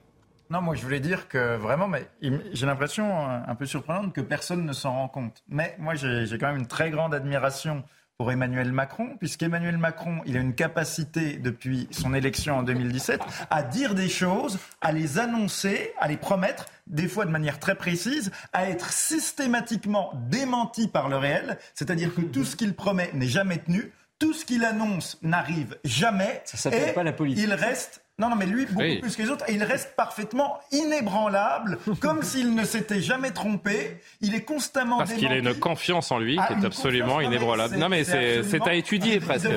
Non, 0.49 0.61
moi 0.61 0.75
je 0.75 0.81
voulais 0.81 0.99
dire 0.99 1.27
que 1.27 1.55
vraiment, 1.57 1.87
mais 1.87 2.07
j'ai 2.53 2.65
l'impression 2.65 3.27
un 3.27 3.55
peu 3.55 3.65
surprenante 3.65 4.13
que 4.13 4.21
personne 4.21 4.65
ne 4.65 4.73
s'en 4.73 4.93
rend 4.93 5.07
compte. 5.07 5.43
Mais 5.49 5.75
moi 5.79 5.95
j'ai 5.95 6.37
quand 6.39 6.47
même 6.47 6.57
une 6.57 6.67
très 6.67 6.89
grande 6.89 7.13
admiration 7.13 7.83
pour 8.17 8.31
Emmanuel 8.31 8.71
Macron, 8.71 9.15
puisqu'Emmanuel 9.19 9.77
Macron, 9.77 10.21
il 10.25 10.37
a 10.37 10.39
une 10.39 10.55
capacité 10.55 11.37
depuis 11.37 11.87
son 11.91 12.15
élection 12.15 12.57
en 12.57 12.63
2017 12.63 13.21
à 13.51 13.61
dire 13.61 13.93
des 13.93 14.09
choses, 14.09 14.57
à 14.81 14.91
les 14.91 15.19
annoncer, 15.19 15.93
à 15.99 16.07
les 16.07 16.17
promettre, 16.17 16.65
des 16.87 17.07
fois 17.07 17.25
de 17.25 17.29
manière 17.29 17.59
très 17.59 17.75
précise, 17.75 18.31
à 18.53 18.69
être 18.69 18.91
systématiquement 18.91 20.13
démenti 20.31 20.87
par 20.87 21.09
le 21.09 21.17
réel, 21.17 21.59
c'est-à-dire 21.75 22.15
que 22.15 22.21
tout 22.21 22.43
ce 22.43 22.55
qu'il 22.55 22.73
promet 22.73 23.11
n'est 23.13 23.27
jamais 23.27 23.59
tenu, 23.59 23.91
tout 24.17 24.33
ce 24.33 24.45
qu'il 24.45 24.65
annonce 24.65 25.19
n'arrive 25.21 25.77
jamais. 25.83 26.41
Ça 26.45 26.57
s'appelle 26.57 26.95
pas 26.95 27.03
la 27.03 27.13
politique. 27.13 27.43
Il 27.43 27.53
reste 27.53 28.01
non, 28.19 28.29
non, 28.29 28.35
mais 28.35 28.47
lui, 28.47 28.65
beaucoup 28.65 28.99
plus 28.99 29.15
que 29.15 29.21
les 29.21 29.29
autres. 29.29 29.45
Et 29.47 29.53
il 29.53 29.63
reste 29.63 29.95
parfaitement 29.95 30.59
inébranlable, 30.71 31.77
comme 32.01 32.23
s'il 32.23 32.55
ne 32.55 32.63
s'était 32.63 32.99
jamais 32.99 33.29
trompé. 33.29 34.01
Il 34.21 34.33
est 34.33 34.41
constamment 34.41 34.97
Parce 34.97 35.13
qu'il 35.13 35.27
a 35.27 35.37
une 35.37 35.53
confiance 35.53 36.11
en 36.11 36.17
lui 36.17 36.35
qui 36.35 36.41
ah, 36.41 36.57
est 36.59 36.65
absolument 36.65 37.21
inébranlable. 37.21 37.77
Non, 37.77 37.89
mais 37.89 38.03
c'est 38.03 38.67
à 38.67 38.73
étudier 38.73 39.19
presque. 39.19 39.47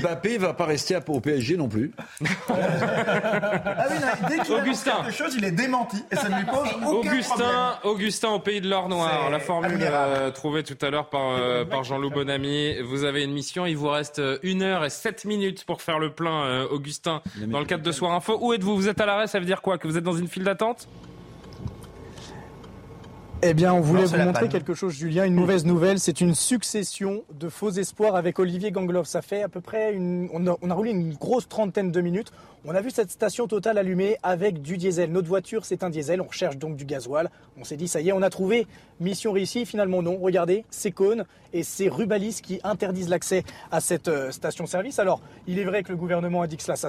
Mbappé 0.00 0.38
va 0.38 0.54
pas 0.54 0.64
rester 0.64 0.98
au 1.06 1.20
PSG 1.20 1.56
non 1.56 1.68
plus. 1.68 1.92
ah 2.50 3.86
oui, 3.90 3.96
dès 4.28 4.38
qu'il 4.40 4.54
Augustin. 4.54 5.02
quelque 5.04 5.12
chose, 5.12 5.34
il 5.36 5.44
est 5.44 5.52
démenti. 5.52 6.02
Et 6.10 6.16
ça 6.16 6.28
ne 6.28 6.36
lui 6.36 6.44
pose 6.44 6.68
aucun 6.84 7.12
Augustin, 7.12 7.34
problème. 7.34 7.78
Augustin 7.84 8.28
au 8.30 8.40
pays 8.40 8.60
de 8.60 8.68
l'or 8.68 8.88
noir. 8.88 9.30
La 9.30 9.38
formule 9.38 9.78
euh, 9.80 10.30
trouvée 10.32 10.64
tout 10.64 10.78
à 10.84 10.90
l'heure 10.90 11.08
par, 11.08 11.38
euh, 11.38 11.64
par 11.64 11.84
Jean-Loup 11.84 12.10
Bonamy. 12.10 12.80
Vous 12.82 13.04
avez 13.04 13.22
une 13.22 13.32
mission. 13.32 13.66
Il 13.66 13.76
vous 13.76 13.88
reste 13.88 14.20
une 14.42 14.62
heure 14.62 14.84
et 14.84 14.90
sept 14.90 15.24
minutes 15.24 15.64
pour 15.64 15.80
faire 15.80 16.00
le 16.00 16.10
plein, 16.10 16.44
euh, 16.44 16.68
Augustin 16.68 17.19
dans 17.46 17.60
le 17.60 17.64
cadre 17.64 17.82
de 17.82 17.92
Soir 17.92 18.12
Info. 18.12 18.38
Où 18.40 18.52
êtes-vous? 18.52 18.76
Vous 18.76 18.88
êtes 18.88 19.00
à 19.00 19.06
l'arrêt, 19.06 19.26
ça 19.26 19.38
veut 19.38 19.46
dire 19.46 19.62
quoi? 19.62 19.78
Que 19.78 19.88
vous 19.88 19.96
êtes 19.96 20.04
dans 20.04 20.16
une 20.16 20.28
file 20.28 20.44
d'attente? 20.44 20.88
Eh 23.42 23.54
bien, 23.54 23.72
on 23.72 23.80
voulait 23.80 24.04
vous 24.04 24.18
montrer 24.18 24.48
quelque 24.48 24.74
chose, 24.74 24.92
Julien, 24.92 25.24
une 25.24 25.34
mauvaise 25.34 25.64
nouvelle. 25.64 25.98
C'est 25.98 26.20
une 26.20 26.34
succession 26.34 27.24
de 27.32 27.48
faux 27.48 27.70
espoirs 27.70 28.14
avec 28.14 28.38
Olivier 28.38 28.70
Gangloff. 28.70 29.06
Ça 29.06 29.22
fait 29.22 29.42
à 29.42 29.48
peu 29.48 29.62
près 29.62 29.94
une, 29.94 30.28
on 30.32 30.46
a, 30.46 30.74
roulé 30.74 30.90
une 30.90 31.14
grosse 31.14 31.48
trentaine 31.48 31.90
de 31.90 32.00
minutes. 32.02 32.32
On 32.66 32.74
a 32.74 32.82
vu 32.82 32.90
cette 32.90 33.10
station 33.10 33.46
totale 33.46 33.78
allumée 33.78 34.18
avec 34.22 34.60
du 34.60 34.76
diesel. 34.76 35.10
Notre 35.10 35.28
voiture, 35.28 35.64
c'est 35.64 35.82
un 35.82 35.88
diesel. 35.88 36.20
On 36.20 36.26
recherche 36.26 36.58
donc 36.58 36.76
du 36.76 36.84
gasoil. 36.84 37.30
On 37.58 37.64
s'est 37.64 37.78
dit, 37.78 37.88
ça 37.88 38.02
y 38.02 38.10
est, 38.10 38.12
on 38.12 38.20
a 38.20 38.28
trouvé. 38.28 38.66
Mission 39.00 39.32
réussie. 39.32 39.64
Finalement, 39.64 40.02
non. 40.02 40.18
Regardez, 40.18 40.66
c'est 40.68 40.90
Cône 40.90 41.24
et 41.54 41.62
c'est 41.62 41.88
Rubalis 41.88 42.40
qui 42.42 42.60
interdisent 42.62 43.08
l'accès 43.08 43.44
à 43.70 43.80
cette 43.80 44.08
euh, 44.08 44.30
station-service. 44.30 44.98
Alors, 44.98 45.22
il 45.46 45.58
est 45.58 45.64
vrai 45.64 45.82
que 45.82 45.90
le 45.90 45.96
gouvernement 45.96 46.42
a 46.42 46.46
dit 46.46 46.58
que 46.58 46.62
cela, 46.62 46.76
ça, 46.76 46.88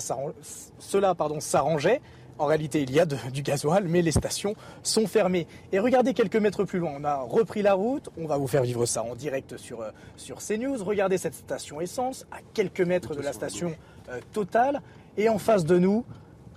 cela 0.80 1.16
pardon, 1.16 1.40
s'arrangeait. 1.40 2.02
En 2.42 2.48
réalité, 2.48 2.82
il 2.82 2.92
y 2.92 3.00
a 3.00 3.06
du 3.06 3.44
gasoil, 3.44 3.88
mais 3.88 4.02
les 4.02 4.12
stations 4.12 4.56
sont 4.82 5.06
fermées. 5.06 5.46
Et 5.72 5.78
regardez 5.78 6.16
quelques 6.16 6.38
mètres 6.38 6.64
plus 6.64 6.80
loin, 6.80 6.92
on 7.00 7.04
a 7.04 7.18
repris 7.18 7.62
la 7.62 7.76
route. 7.76 8.10
On 8.18 8.26
va 8.26 8.38
vous 8.38 8.48
faire 8.48 8.64
vivre 8.64 8.88
ça 8.88 9.04
en 9.04 9.14
direct 9.14 9.58
sur, 9.58 9.82
euh, 9.82 9.92
sur 10.18 10.40
CNews. 10.40 10.84
Regardez 10.84 11.20
cette 11.20 11.36
station 11.36 11.82
essence, 11.82 12.26
à 12.32 12.38
quelques 12.56 12.82
mètres 12.82 13.14
de 13.14 13.22
la 13.22 13.32
station 13.32 13.76
euh, 14.10 14.20
totale. 14.34 14.82
Et 15.18 15.30
en 15.30 15.38
face 15.38 15.66
de 15.66 15.78
nous, 15.78 16.04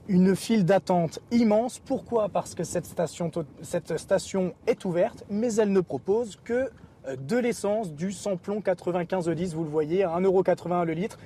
une 0.09 0.35
file 0.35 0.65
d'attente 0.65 1.19
immense. 1.31 1.81
Pourquoi? 1.81 2.31
Parce 2.31 2.55
que 2.55 2.65
cette 2.65 2.87
station, 2.87 3.31
cette 3.61 3.99
station 3.99 4.55
est 4.67 4.87
ouverte, 4.87 5.27
mais 5.29 5.55
elle 5.57 5.71
ne 5.71 5.81
propose 5.81 6.39
que 6.45 6.71
euh, 7.07 7.17
de 7.17 7.37
l'essence, 7.37 7.93
du 7.93 8.11
sans-plomb 8.11 8.61
95E10, 8.61 9.51
vous 9.51 9.65
le 9.65 9.71
voyez, 9.71 10.03
à 10.03 10.19
1,80€ 10.19 10.87
le 10.87 10.95
litre. 10.95 11.19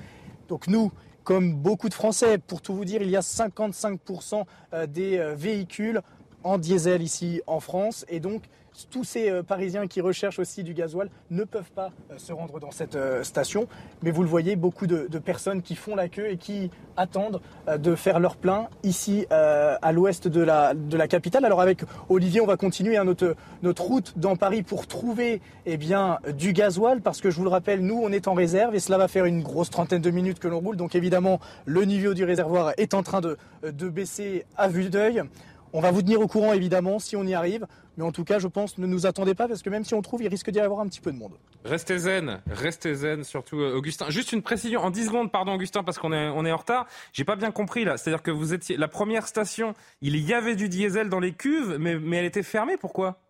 Donc 0.49 0.67
nous, 0.67 0.91
comme 1.29 1.53
beaucoup 1.53 1.91
de 1.91 1.95
Français. 1.95 2.39
Pour 2.39 2.63
tout 2.63 2.73
vous 2.73 2.87
dire, 2.87 3.03
il 3.03 3.11
y 3.11 3.17
a 3.17 3.21
55% 3.21 4.45
euh, 4.73 4.87
des 4.87 5.19
euh, 5.19 5.35
véhicules 5.35 6.01
en 6.43 6.57
diesel 6.57 7.03
ici 7.03 7.43
en 7.47 7.61
France. 7.61 8.07
Et 8.09 8.19
donc, 8.19 8.45
tous 8.87 9.05
ces 9.05 9.31
euh, 9.31 9.43
Parisiens 9.43 9.87
qui 9.87 10.01
recherchent 10.01 10.39
aussi 10.39 10.63
du 10.63 10.75
gasoil 10.75 11.11
ne 11.31 11.45
peuvent 11.45 11.71
pas 11.75 11.91
euh, 12.11 12.19
se 12.19 12.33
rendre 12.33 12.61
dans 12.61 12.71
cette 12.71 12.97
euh, 12.97 13.23
station. 13.23 13.69
Mais 14.03 14.11
vous 14.11 14.23
le 14.23 14.29
voyez, 14.29 14.57
beaucoup 14.57 14.87
de, 14.87 15.07
personnes 15.19 15.63
qui 15.63 15.75
font 15.75 15.97
la 15.97 16.09
queue 16.09 16.31
et 16.31 16.37
qui 16.37 16.71
attendent 16.97 17.41
de 17.67 17.95
faire 17.97 18.21
leur 18.21 18.37
plein 18.37 18.69
ici 18.85 19.27
à 19.31 19.93
l'ouest 19.93 20.29
de 20.29 20.41
la, 20.41 20.75
capitale. 21.09 21.45
Alors 21.45 21.61
avec 21.61 21.83
Olivier, 22.09 22.41
on 22.41 22.47
va 22.47 22.57
continuer 22.57 22.97
hein, 22.97 23.05
notre, 23.05 23.35
route 23.83 24.15
dans 24.17 24.37
Paris 24.37 24.63
pour 24.63 24.87
trouver 24.87 25.43
eh 25.67 25.77
du 25.77 26.53
gasoil 26.53 27.01
parce 27.01 27.21
que 27.21 27.31
je 27.31 27.37
vous 27.37 27.43
le 27.43 27.51
rappelle, 27.51 27.81
nous, 27.81 28.01
on 28.03 28.13
est 28.13 28.29
en 28.29 28.35
réserve 28.35 28.75
et 28.75 28.81
cela 28.81 28.97
va 28.97 29.09
faire 29.09 29.25
une 29.25 29.43
grosse 29.43 29.71
trentaine 29.71 30.01
de 30.01 30.11
minutes 30.11 30.39
que 30.39 30.49
l'on 30.49 30.61
roule. 30.61 30.77
Donc 30.77 30.95
évidemment, 30.95 31.41
le 31.67 31.85
niveau 31.85 32.15
du 32.15 32.25
réservoir 32.25 32.73
est 32.77 32.95
en 32.95 33.03
train 33.03 33.21
de 33.21 33.89
baisser 33.89 34.47
à 34.57 34.69
vue 34.69 34.89
d'œil. 34.89 35.25
On 35.73 35.81
va 35.81 35.91
vous 35.91 36.03
tenir 36.03 36.21
au 36.21 36.27
courant 36.27 36.53
évidemment 36.53 36.99
si 36.99 37.17
on 37.17 37.25
y 37.25 37.35
arrive, 37.35 37.67
mais 37.97 38.05
en 38.05 38.13
tout 38.13 38.25
cas, 38.25 38.39
je 38.39 38.49
pense, 38.49 38.79
ne 38.79 38.87
nous 38.87 39.07
attendez 39.07 39.35
pas 39.35 39.49
parce 39.49 39.63
que 39.63 39.71
même 39.71 39.85
si 39.85 39.95
on 39.95 40.03
trouve, 40.03 40.23
il 40.23 40.29
risque 40.29 40.51
d'y 40.51 40.61
avoir 40.61 40.81
un 40.81 40.87
petit 40.87 41.01
peu 41.01 41.13
de 41.13 41.19
monde. 41.19 41.33
Restez 41.65 41.99
zen, 41.99 42.41
restez 42.47 42.95
zen, 42.95 43.25
surtout 43.25 43.61
euh, 43.61 43.77
Augustin. 43.77 44.09
Juste 44.09 44.33
une 44.33 44.43
précision 44.43 44.81
en 44.81 44.91
10 44.91 45.07
secondes, 45.07 45.33
pardon 45.33 45.55
Augustin, 45.55 45.83
parce 45.83 45.99
qu'on 45.99 46.13
est, 46.13 46.29
on 46.29 46.45
est 46.45 46.53
en 46.53 46.57
retard. 46.57 46.87
J'ai 47.13 47.25
pas 47.25 47.37
bien 47.37 47.51
compris 47.51 47.85
là. 47.85 47.97
C'est-à-dire 47.97 48.23
que 48.23 48.31
vous 48.31 48.55
étiez 48.55 48.77
la 48.77 48.89
première 48.89 49.27
station, 49.27 49.75
il 50.01 50.17
y 50.17 50.33
avait 50.33 50.57
du 50.57 50.69
diesel 50.69 51.09
dans 51.09 51.21
les 51.21 51.33
cuves, 51.33 51.77
mais, 51.79 51.99
mais 51.99 52.19
elle 52.19 52.25
était 52.25 52.43
fermée. 52.43 52.77
Pourquoi? 52.77 53.21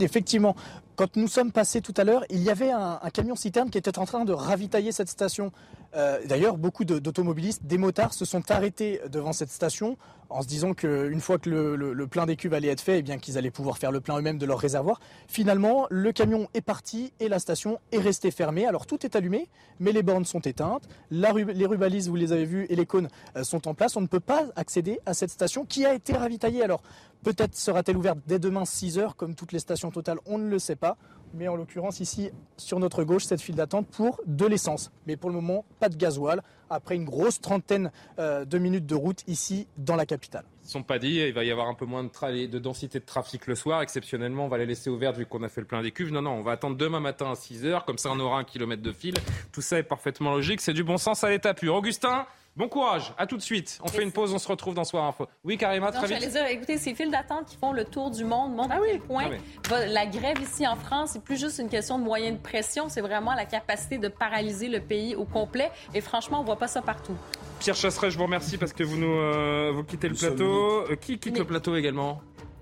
Effectivement, 0.00 0.54
quand 0.98 1.16
nous 1.16 1.28
sommes 1.28 1.52
passés 1.52 1.80
tout 1.80 1.94
à 1.96 2.04
l'heure, 2.04 2.24
il 2.28 2.42
y 2.42 2.50
avait 2.50 2.70
un, 2.70 2.98
camion 3.12 3.36
citerne 3.36 3.70
qui 3.70 3.78
était 3.78 3.98
en 3.98 4.04
train 4.04 4.24
de 4.24 4.32
ravitailler 4.32 4.92
cette 4.92 5.08
station. 5.08 5.52
Euh, 5.94 6.18
d'ailleurs, 6.26 6.56
beaucoup 6.58 6.84
d'automobilistes, 6.84 7.64
des 7.64 7.78
motards, 7.78 8.12
se 8.12 8.24
sont 8.24 8.50
arrêtés 8.50 9.00
devant 9.10 9.32
cette 9.32 9.50
station 9.50 9.96
en 10.30 10.42
se 10.42 10.46
disant 10.46 10.74
qu'une 10.74 11.20
fois 11.20 11.38
que 11.38 11.48
le, 11.48 12.06
plein 12.06 12.26
des 12.26 12.36
cuves 12.36 12.54
allait 12.54 12.68
être 12.68 12.80
fait, 12.80 12.98
eh 12.98 13.02
bien 13.02 13.18
qu'ils 13.18 13.38
allaient 13.38 13.50
pouvoir 13.50 13.78
faire 13.78 13.92
le 13.92 14.00
plein 14.00 14.18
eux-mêmes 14.18 14.38
de 14.38 14.46
leur 14.46 14.58
réservoir. 14.58 15.00
Finalement, 15.26 15.86
le 15.90 16.12
camion 16.12 16.48
est 16.54 16.60
parti 16.60 17.12
et 17.20 17.28
la 17.28 17.38
station 17.38 17.78
est 17.92 17.98
restée 17.98 18.30
fermée. 18.30 18.66
Alors 18.66 18.86
tout 18.86 19.04
est 19.06 19.16
allumé, 19.16 19.48
mais 19.80 19.92
les 19.92 20.02
bornes 20.02 20.24
sont 20.24 20.40
éteintes. 20.40 20.88
les 21.10 21.66
rubalises, 21.66 22.08
vous 22.08 22.16
les 22.16 22.32
avez 22.32 22.44
vues, 22.44 22.66
et 22.68 22.76
les 22.76 22.86
cônes 22.86 23.08
euh, 23.36 23.44
sont 23.44 23.68
en 23.68 23.74
place. 23.74 23.96
On 23.96 24.00
ne 24.00 24.06
peut 24.06 24.20
pas 24.20 24.46
accéder 24.56 25.00
à 25.06 25.14
cette 25.14 25.30
station 25.30 25.64
qui 25.64 25.86
a 25.86 25.94
été 25.94 26.12
ravitaillée. 26.14 26.62
Alors 26.62 26.82
peut-être 27.22 27.56
sera-t-elle 27.56 27.96
ouverte 27.96 28.18
dès 28.26 28.38
demain 28.38 28.64
6 28.64 28.98
heures, 28.98 29.16
comme 29.16 29.34
toutes 29.34 29.52
les 29.52 29.58
stations 29.58 29.90
totales, 29.90 30.18
on 30.26 30.38
ne 30.38 30.48
le 30.48 30.58
sait 30.58 30.76
pas. 30.76 30.96
mais 31.34 31.48
en 31.48 31.56
l'occurrence 31.56 32.00
ici 32.00 32.30
sur 32.56 32.78
notre 32.78 33.04
gauche 33.04 33.24
cette 33.24 33.40
file 33.40 33.54
d'attente 33.54 33.86
pour 33.86 34.20
de 34.26 34.46
l'essence. 34.46 34.90
Mais 35.06 35.16
pour 35.16 35.30
le 35.30 35.36
moment, 35.36 35.64
pas 35.78 35.88
de 35.88 35.96
gasoil 35.96 36.42
après 36.70 36.96
une 36.96 37.04
grosse 37.04 37.40
trentaine 37.40 37.90
euh, 38.18 38.44
de 38.44 38.58
minutes 38.58 38.86
de 38.86 38.94
route 38.94 39.22
ici 39.26 39.66
dans 39.76 39.96
la 39.96 40.06
capitale. 40.06 40.44
Ils 40.62 40.66
ne 40.66 40.70
sont 40.70 40.82
pas 40.82 40.98
dit, 40.98 41.16
il 41.16 41.32
va 41.32 41.44
y 41.44 41.50
avoir 41.50 41.68
un 41.68 41.74
peu 41.74 41.86
moins 41.86 42.04
de, 42.04 42.46
de, 42.46 42.58
densité 42.58 43.00
de 43.00 43.04
trafic 43.04 43.46
le 43.46 43.54
soir. 43.54 43.80
Exceptionnellement, 43.80 44.44
on 44.44 44.48
va 44.48 44.58
les 44.58 44.66
laisser 44.66 44.90
ouvertes 44.90 45.16
vu 45.16 45.24
qu'on 45.24 45.42
a 45.42 45.48
fait 45.48 45.62
le 45.62 45.66
plein 45.66 45.82
des 45.82 45.92
cuves. 45.92 46.12
Non, 46.12 46.20
non, 46.20 46.32
on 46.32 46.42
va 46.42 46.52
attendre 46.52 46.76
demain 46.76 47.00
matin 47.00 47.30
à 47.30 47.34
6 47.34 47.64
h 47.64 47.84
comme 47.86 47.96
ça 47.96 48.10
on 48.12 48.20
aura 48.20 48.38
un 48.38 48.44
kilomètre 48.44 48.82
de 48.82 48.92
fil. 48.92 49.14
Tout 49.52 49.62
ça 49.62 49.78
est 49.78 49.82
parfaitement 49.82 50.30
logique, 50.32 50.60
c'est 50.60 50.74
du 50.74 50.84
bon 50.84 50.98
sens 50.98 51.24
à 51.24 51.30
l'état 51.30 51.54
pur. 51.54 51.74
Augustin 51.74 52.26
Bon 52.58 52.66
courage, 52.66 53.12
à 53.16 53.28
tout 53.28 53.36
de 53.36 53.42
suite. 53.42 53.78
On 53.84 53.86
fait 53.86 54.02
une 54.02 54.10
pause, 54.10 54.34
on 54.34 54.38
se 54.38 54.48
retrouve 54.48 54.74
dans 54.74 54.82
Soir 54.82 55.04
Info. 55.04 55.28
Oui, 55.44 55.56
Karima, 55.56 55.92
très 55.92 56.08
vite. 56.08 56.28
Dire, 56.28 56.44
écoutez, 56.46 56.76
ces 56.76 56.92
files 56.92 57.12
d'attente 57.12 57.46
qui 57.46 57.56
font 57.56 57.70
le 57.72 57.84
tour 57.84 58.10
du 58.10 58.24
monde 58.24 58.52
montrent 58.52 58.74
ah 58.74 58.78
à 58.82 58.84
quel 58.84 58.98
point 58.98 59.30
ah 59.70 59.86
la 59.86 60.06
grève 60.06 60.40
ici 60.42 60.66
en 60.66 60.74
France, 60.74 61.10
c'est 61.12 61.22
plus 61.22 61.38
juste 61.38 61.60
une 61.60 61.68
question 61.68 62.00
de 62.00 62.02
moyens 62.02 62.36
de 62.36 62.42
pression, 62.42 62.88
c'est 62.88 63.00
vraiment 63.00 63.32
la 63.34 63.44
capacité 63.44 63.98
de 63.98 64.08
paralyser 64.08 64.66
le 64.66 64.80
pays 64.80 65.14
au 65.14 65.24
complet. 65.24 65.70
Et 65.94 66.00
franchement, 66.00 66.40
on 66.40 66.42
voit 66.42 66.58
pas 66.58 66.66
ça 66.66 66.82
partout. 66.82 67.14
Pierre 67.60 67.76
Chasseret, 67.76 68.10
je 68.10 68.18
vous 68.18 68.24
remercie 68.24 68.58
parce 68.58 68.72
que 68.72 68.82
vous 68.82 68.96
nous 68.96 69.06
euh, 69.06 69.70
vous 69.72 69.84
quittez 69.84 70.08
le 70.08 70.16
plateau. 70.16 70.84
Euh, 70.90 70.96
qui 70.96 71.16
quitte 71.20 71.38
le 71.38 71.44
plateau 71.44 71.76
également? 71.76 72.20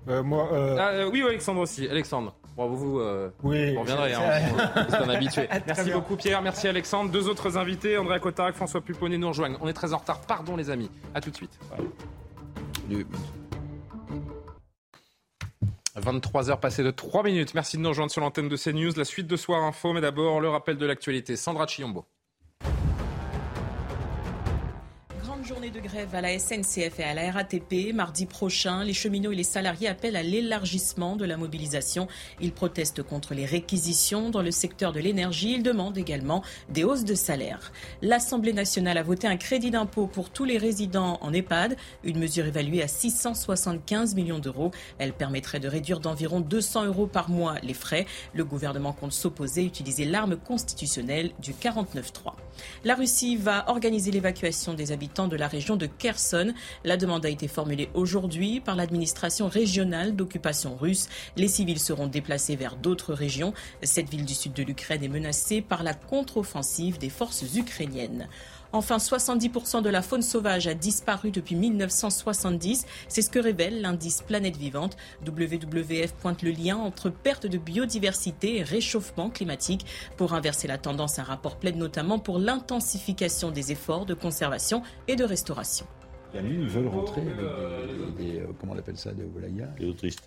Euh, 0.09 0.22
Moi. 0.22 0.47
Ah, 0.78 1.09
oui, 1.11 1.22
Alexandre 1.22 1.62
aussi. 1.62 1.88
Alexandre. 1.88 2.34
Bon, 2.57 2.69
vous, 2.69 3.01
euh, 3.01 3.31
oui, 3.43 3.77
reviendrez, 3.77 4.15
hein, 4.15 4.21
c'est 4.89 4.97
un 4.97 5.09
habitué. 5.11 5.47
Merci 5.67 5.91
beaucoup 5.91 6.17
Pierre, 6.17 6.41
merci 6.41 6.67
Alexandre. 6.67 7.11
Deux 7.11 7.29
autres 7.29 7.59
invités, 7.59 7.99
André 7.99 8.19
Cotarac, 8.19 8.55
François 8.55 8.81
Puponnet 8.81 9.19
nous 9.19 9.29
rejoignent. 9.29 9.59
On 9.61 9.69
est 9.69 9.75
très 9.75 9.93
en 9.93 9.99
retard, 9.99 10.23
pardon 10.23 10.57
les 10.57 10.71
amis. 10.71 10.91
À 11.15 11.21
tout 11.21 11.31
de 11.31 11.37
suite. 11.37 11.59
23h 16.01 16.61
passées 16.61 16.83
de 16.83 16.91
3 16.91 17.25
minutes. 17.25 17.55
Merci 17.55 17.77
de 17.77 17.83
nous 17.83 17.91
rejoindre 17.91 18.11
sur 18.11 18.23
l'antenne 18.23 18.49
de 18.49 18.57
CNews. 18.57 18.93
La 18.97 19.05
suite 19.05 19.27
de 19.27 19.37
Soir 19.37 19.63
Info, 19.63 19.93
mais 19.93 20.01
d'abord 20.01 20.41
le 20.41 20.49
rappel 20.49 20.79
de 20.79 20.87
l'actualité. 20.87 21.37
Sandra 21.37 21.67
Chiombo. 21.67 22.07
Journée 25.47 25.70
de 25.70 25.78
grève 25.78 26.12
à 26.12 26.20
la 26.20 26.36
SNCF 26.36 26.99
et 26.99 27.05
à 27.05 27.14
la 27.14 27.30
RATP. 27.30 27.92
Mardi 27.94 28.26
prochain, 28.26 28.82
les 28.82 28.92
cheminots 28.92 29.30
et 29.30 29.36
les 29.36 29.44
salariés 29.44 29.86
appellent 29.86 30.16
à 30.16 30.22
l'élargissement 30.24 31.14
de 31.14 31.24
la 31.24 31.36
mobilisation. 31.36 32.09
Ils 32.40 32.51
protestent 32.51 33.05
contre 33.05 33.32
les 33.32 33.44
réquisitions 33.44 34.30
dans 34.30 34.42
le 34.42 34.51
secteur 34.51 34.92
de 34.92 34.99
l'énergie. 34.99 35.53
Ils 35.53 35.62
demandent 35.62 35.99
également 35.99 36.42
des 36.68 36.82
hausses 36.82 37.05
de 37.05 37.14
salaire. 37.14 37.70
L'Assemblée 38.03 38.53
nationale 38.53 38.99
a 38.99 39.05
voté 39.05 39.28
un 39.28 39.36
crédit 39.36 39.70
d'impôt 39.70 40.09
pour 40.09 40.30
tous 40.30 40.44
les 40.44 40.59
résidents 40.59 41.18
en 41.20 41.32
EHPAD, 41.32 41.76
une 42.03 42.18
mesure 42.18 42.47
évaluée 42.47 42.82
à 42.82 42.88
675 42.88 44.16
millions 44.16 44.40
d'euros. 44.40 44.72
Elle 44.99 45.12
permettrait 45.12 45.61
de 45.61 45.68
réduire 45.68 46.01
d'environ 46.01 46.40
200 46.40 46.86
euros 46.86 47.07
par 47.07 47.30
mois 47.30 47.55
les 47.62 47.74
frais. 47.74 48.07
Le 48.34 48.44
gouvernement 48.44 48.92
compte 48.92 49.12
s'opposer 49.12 49.62
et 49.62 49.66
utiliser 49.66 50.07
l'arme 50.07 50.36
constitutionnelle 50.36 51.30
du 51.40 51.53
49-3. 51.53 52.32
La 52.84 52.94
Russie 52.94 53.36
va 53.36 53.68
organiser 53.68 54.11
l'évacuation 54.11 54.74
des 54.74 54.90
habitants 54.90 55.28
de 55.28 55.36
la 55.37 55.49
région 55.49 55.76
de 55.76 55.87
Kherson. 55.87 56.53
La 56.84 56.97
demande 56.97 57.24
a 57.24 57.28
été 57.28 57.49
formulée 57.49 57.89
aujourd'hui 57.95 58.61
par 58.61 58.76
l'administration 58.76 59.49
régionale 59.49 60.16
d'occupation 60.16 60.76
russe. 60.76 61.09
Les 61.37 61.49
civils 61.49 61.78
seront 61.78 62.07
déplacés 62.07 62.57
vers 62.57 62.76
d'autres 62.76 63.14
régions. 63.14 63.55
Cette 63.82 64.11
ville 64.11 64.24
du 64.24 64.34
sud 64.34 64.53
de 64.53 64.62
l'Ukraine 64.62 65.05
est 65.05 65.09
menacée 65.09 65.61
par 65.62 65.82
la 65.82 65.95
contre-offensive 65.95 66.99
des 66.99 67.11
forces 67.11 67.45
ukrainiennes. 67.55 68.28
Enfin, 68.73 68.97
70% 68.99 69.83
de 69.83 69.89
la 69.89 70.03
faune 70.03 70.23
sauvage 70.23 70.67
a 70.67 70.75
disparu 70.75 71.31
depuis 71.31 71.55
1970. 71.55 72.85
C'est 73.09 73.23
ce 73.23 73.31
que 73.31 73.39
révèle 73.39 73.81
l'indice 73.81 74.23
Planète 74.23 74.57
Vivante. 74.57 74.97
WWF 75.27 76.12
pointe 76.14 76.43
le 76.43 76.51
lien 76.51 76.77
entre 76.77 77.11
perte 77.11 77.47
de 77.47 77.59
biodiversité 77.59 78.57
et 78.59 78.62
réchauffement 78.62 79.31
climatique. 79.31 79.87
Pour 80.17 80.35
inverser 80.35 80.69
la 80.69 80.79
tendance, 80.79 81.19
un 81.19 81.25
rapport 81.25 81.57
plaide 81.57 81.77
notamment 81.77 82.19
pour 82.19 82.39
l'intensification 82.39 83.51
des 83.51 83.73
efforts 83.73 84.07
de 84.07 84.14
conservation 84.14 84.83
et 85.09 85.17
de 85.17 85.25
restauration. 85.25 85.87
Ils 86.45 86.68
veulent 86.68 86.89
rentrer 86.89 87.22
avec 87.22 88.16
des, 88.16 88.41
euh, 88.41 88.47
comment 88.61 88.74
on 88.74 88.78
appelle 88.78 88.97
ça, 88.97 89.12
des 89.12 89.24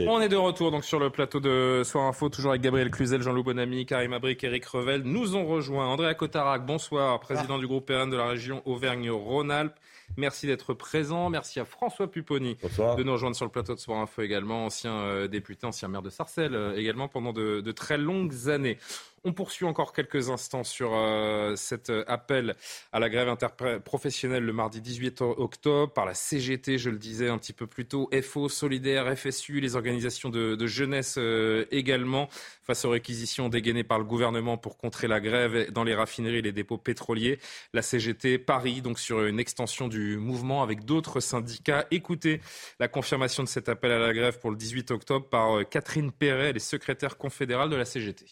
On 0.07 0.21
est 0.21 0.29
de 0.29 0.35
retour 0.35 0.71
donc 0.71 0.83
sur 0.83 0.99
le 0.99 1.09
plateau 1.09 1.39
de 1.39 1.81
Soir 1.83 2.05
Info, 2.05 2.29
toujours 2.29 2.51
avec 2.51 2.61
Gabriel 2.61 2.89
Cluzel, 2.89 3.21
Jean-Loup 3.21 3.43
Bonamy, 3.43 3.85
Karim 3.85 4.13
Abric, 4.13 4.43
Eric 4.43 4.65
Revel. 4.65 5.03
Nous 5.03 5.35
ont 5.35 5.45
rejoint 5.45 5.87
André 5.87 6.15
Cotarac, 6.15 6.65
bonsoir, 6.65 7.19
président 7.19 7.55
ah. 7.55 7.59
du 7.59 7.67
groupe 7.67 7.89
RN 7.89 8.09
de 8.09 8.17
la 8.17 8.27
région 8.27 8.61
Auvergne-Rhône-Alpes. 8.65 9.75
Merci 10.17 10.47
d'être 10.47 10.73
présent. 10.73 11.29
Merci 11.29 11.59
à 11.59 11.65
François 11.65 12.09
Pupponi 12.09 12.57
de 12.97 13.03
nous 13.03 13.11
rejoindre 13.11 13.35
sur 13.35 13.45
le 13.45 13.51
plateau 13.51 13.75
de 13.75 13.79
Soir 13.79 13.99
Info 13.99 14.21
également, 14.21 14.65
ancien 14.65 14.93
euh, 14.93 15.27
député, 15.27 15.67
ancien 15.67 15.87
maire 15.87 16.01
de 16.01 16.09
Sarcelles 16.09 16.55
euh, 16.55 16.75
également 16.75 17.07
pendant 17.07 17.31
de, 17.31 17.61
de 17.61 17.71
très 17.71 17.97
longues 17.97 18.49
années. 18.49 18.77
On 19.23 19.33
poursuit 19.33 19.65
encore 19.65 19.91
quelques 19.91 20.29
instants 20.29 20.63
sur 20.63 20.91
euh, 20.93 21.55
cet 21.55 21.89
euh, 21.89 22.03
appel 22.07 22.55
à 22.93 22.99
la 22.99 23.09
grève 23.09 23.27
interprofessionnelle 23.27 24.43
le 24.43 24.53
mardi 24.53 24.81
18 24.81 25.21
octobre 25.21 25.91
par 25.91 26.05
la 26.05 26.13
CGT, 26.13 26.77
je 26.77 26.89
le 26.89 26.97
disais 26.97 27.27
un 27.27 27.37
petit 27.37 27.51
peu 27.51 27.67
plus 27.67 27.85
tôt, 27.85 28.09
FO, 28.21 28.47
Solidaire, 28.47 29.17
FSU, 29.17 29.59
les 29.59 29.75
organisations 29.75 30.29
de, 30.29 30.67
jeunesse 30.67 31.15
euh, 31.17 31.65
également, 31.71 32.29
face 32.63 32.85
aux 32.85 32.91
réquisitions 32.91 33.49
dégainées 33.49 33.83
par 33.83 33.99
le 33.99 34.05
gouvernement 34.05 34.57
pour 34.57 34.77
contrer 34.77 35.07
la 35.07 35.19
grève 35.19 35.71
dans 35.71 35.83
les 35.83 35.95
raffineries 35.95 36.37
et 36.37 36.41
les 36.41 36.51
dépôts 36.51 36.77
pétroliers. 36.77 37.39
La 37.73 37.81
CGT 37.81 38.37
parie 38.37 38.81
donc 38.81 38.99
sur 38.99 39.25
une 39.25 39.39
extension 39.39 39.87
du 39.87 40.17
mouvement 40.17 40.63
avec 40.63 40.85
d'autres 40.85 41.19
syndicats. 41.19 41.85
Écoutez 41.91 42.39
la 42.79 42.87
confirmation 42.87 43.43
de 43.43 43.49
cet 43.49 43.67
appel 43.67 43.91
à 43.91 43.99
la 43.99 44.13
grève 44.13 44.39
pour 44.39 44.51
le 44.51 44.57
18 44.57 44.91
octobre 44.91 45.27
par 45.27 45.67
Catherine 45.69 46.11
Perret, 46.11 46.53
les 46.53 46.59
secrétaires 46.59 47.17
confédérales 47.17 47.69
de 47.69 47.75
la 47.75 47.85
CGT 47.85 48.25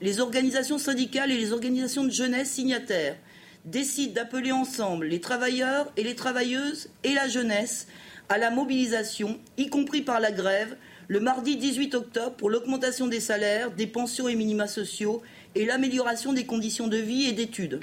les 0.00 0.20
organisations 0.20 0.78
syndicales 0.78 1.30
et 1.30 1.38
les 1.38 1.52
organisations 1.52 2.04
de 2.04 2.10
jeunesse 2.10 2.50
signataires 2.50 3.16
décident 3.64 4.12
d'appeler 4.12 4.52
ensemble 4.52 5.06
les 5.06 5.20
travailleurs 5.20 5.90
et 5.96 6.04
les 6.04 6.14
travailleuses 6.14 6.88
et 7.02 7.14
la 7.14 7.28
jeunesse 7.28 7.86
à 8.28 8.38
la 8.38 8.50
mobilisation, 8.50 9.38
y 9.56 9.68
compris 9.68 10.02
par 10.02 10.20
la 10.20 10.32
grève, 10.32 10.76
le 11.08 11.20
mardi 11.20 11.56
18 11.56 11.94
octobre 11.94 12.36
pour 12.36 12.50
l'augmentation 12.50 13.06
des 13.06 13.20
salaires, 13.20 13.70
des 13.70 13.86
pensions 13.86 14.28
et 14.28 14.34
minima 14.34 14.66
sociaux 14.66 15.22
et 15.54 15.64
l'amélioration 15.64 16.32
des 16.32 16.44
conditions 16.44 16.88
de 16.88 16.96
vie 16.96 17.26
et 17.26 17.32
d'études. 17.32 17.80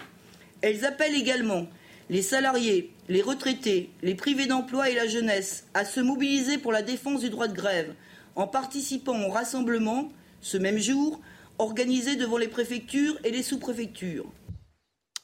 Elles 0.61 0.85
appellent 0.85 1.15
également 1.15 1.67
les 2.09 2.21
salariés, 2.21 2.91
les 3.07 3.21
retraités, 3.21 3.89
les 4.01 4.15
privés 4.15 4.45
d'emploi 4.45 4.89
et 4.89 4.95
la 4.95 5.07
jeunesse 5.07 5.65
à 5.73 5.85
se 5.85 6.01
mobiliser 6.01 6.57
pour 6.57 6.71
la 6.71 6.81
défense 6.81 7.21
du 7.21 7.29
droit 7.29 7.47
de 7.47 7.55
grève 7.55 7.93
en 8.35 8.47
participant 8.47 9.21
au 9.23 9.29
rassemblement, 9.29 10.09
ce 10.41 10.57
même 10.57 10.79
jour, 10.79 11.21
organisés 11.59 12.15
devant 12.15 12.37
les 12.37 12.47
préfectures 12.47 13.17
et 13.23 13.31
les 13.31 13.43
sous-préfectures. 13.43 14.25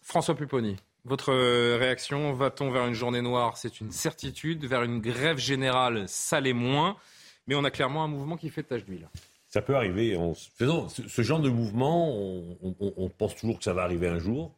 François 0.02 0.36
Pupponi, 0.36 0.76
votre 1.06 1.32
euh, 1.32 1.78
réaction, 1.80 2.34
va-t-on 2.34 2.72
vers 2.72 2.86
une 2.86 2.94
journée 2.94 3.22
noire? 3.22 3.58
C'est 3.58 3.80
une 3.80 3.92
certitude. 3.92 4.66
Vers 4.66 4.84
une 4.84 5.00
grève 5.00 5.38
générale, 5.38 6.06
ça 6.08 6.40
l'est 6.40 6.54
moins. 6.54 6.98
Mais 7.48 7.56
on 7.56 7.64
a 7.64 7.72
clairement 7.72 8.04
un 8.04 8.08
mouvement 8.08 8.38
qui 8.38 8.50
fait 8.50 8.64
tache 8.64 8.86
d'huile. 8.86 9.08
Ça 9.48 9.62
peut 9.62 9.76
arriver. 9.76 10.16
ce 10.60 11.22
genre 11.24 11.40
de 11.40 11.50
mouvement, 11.50 12.16
on, 12.62 13.10
pense 13.10 13.36
toujours 13.36 13.58
que 13.58 13.64
ça 13.64 13.74
va 13.74 13.82
arriver 13.82 14.08
un 14.08 14.20
jour. 14.20 14.54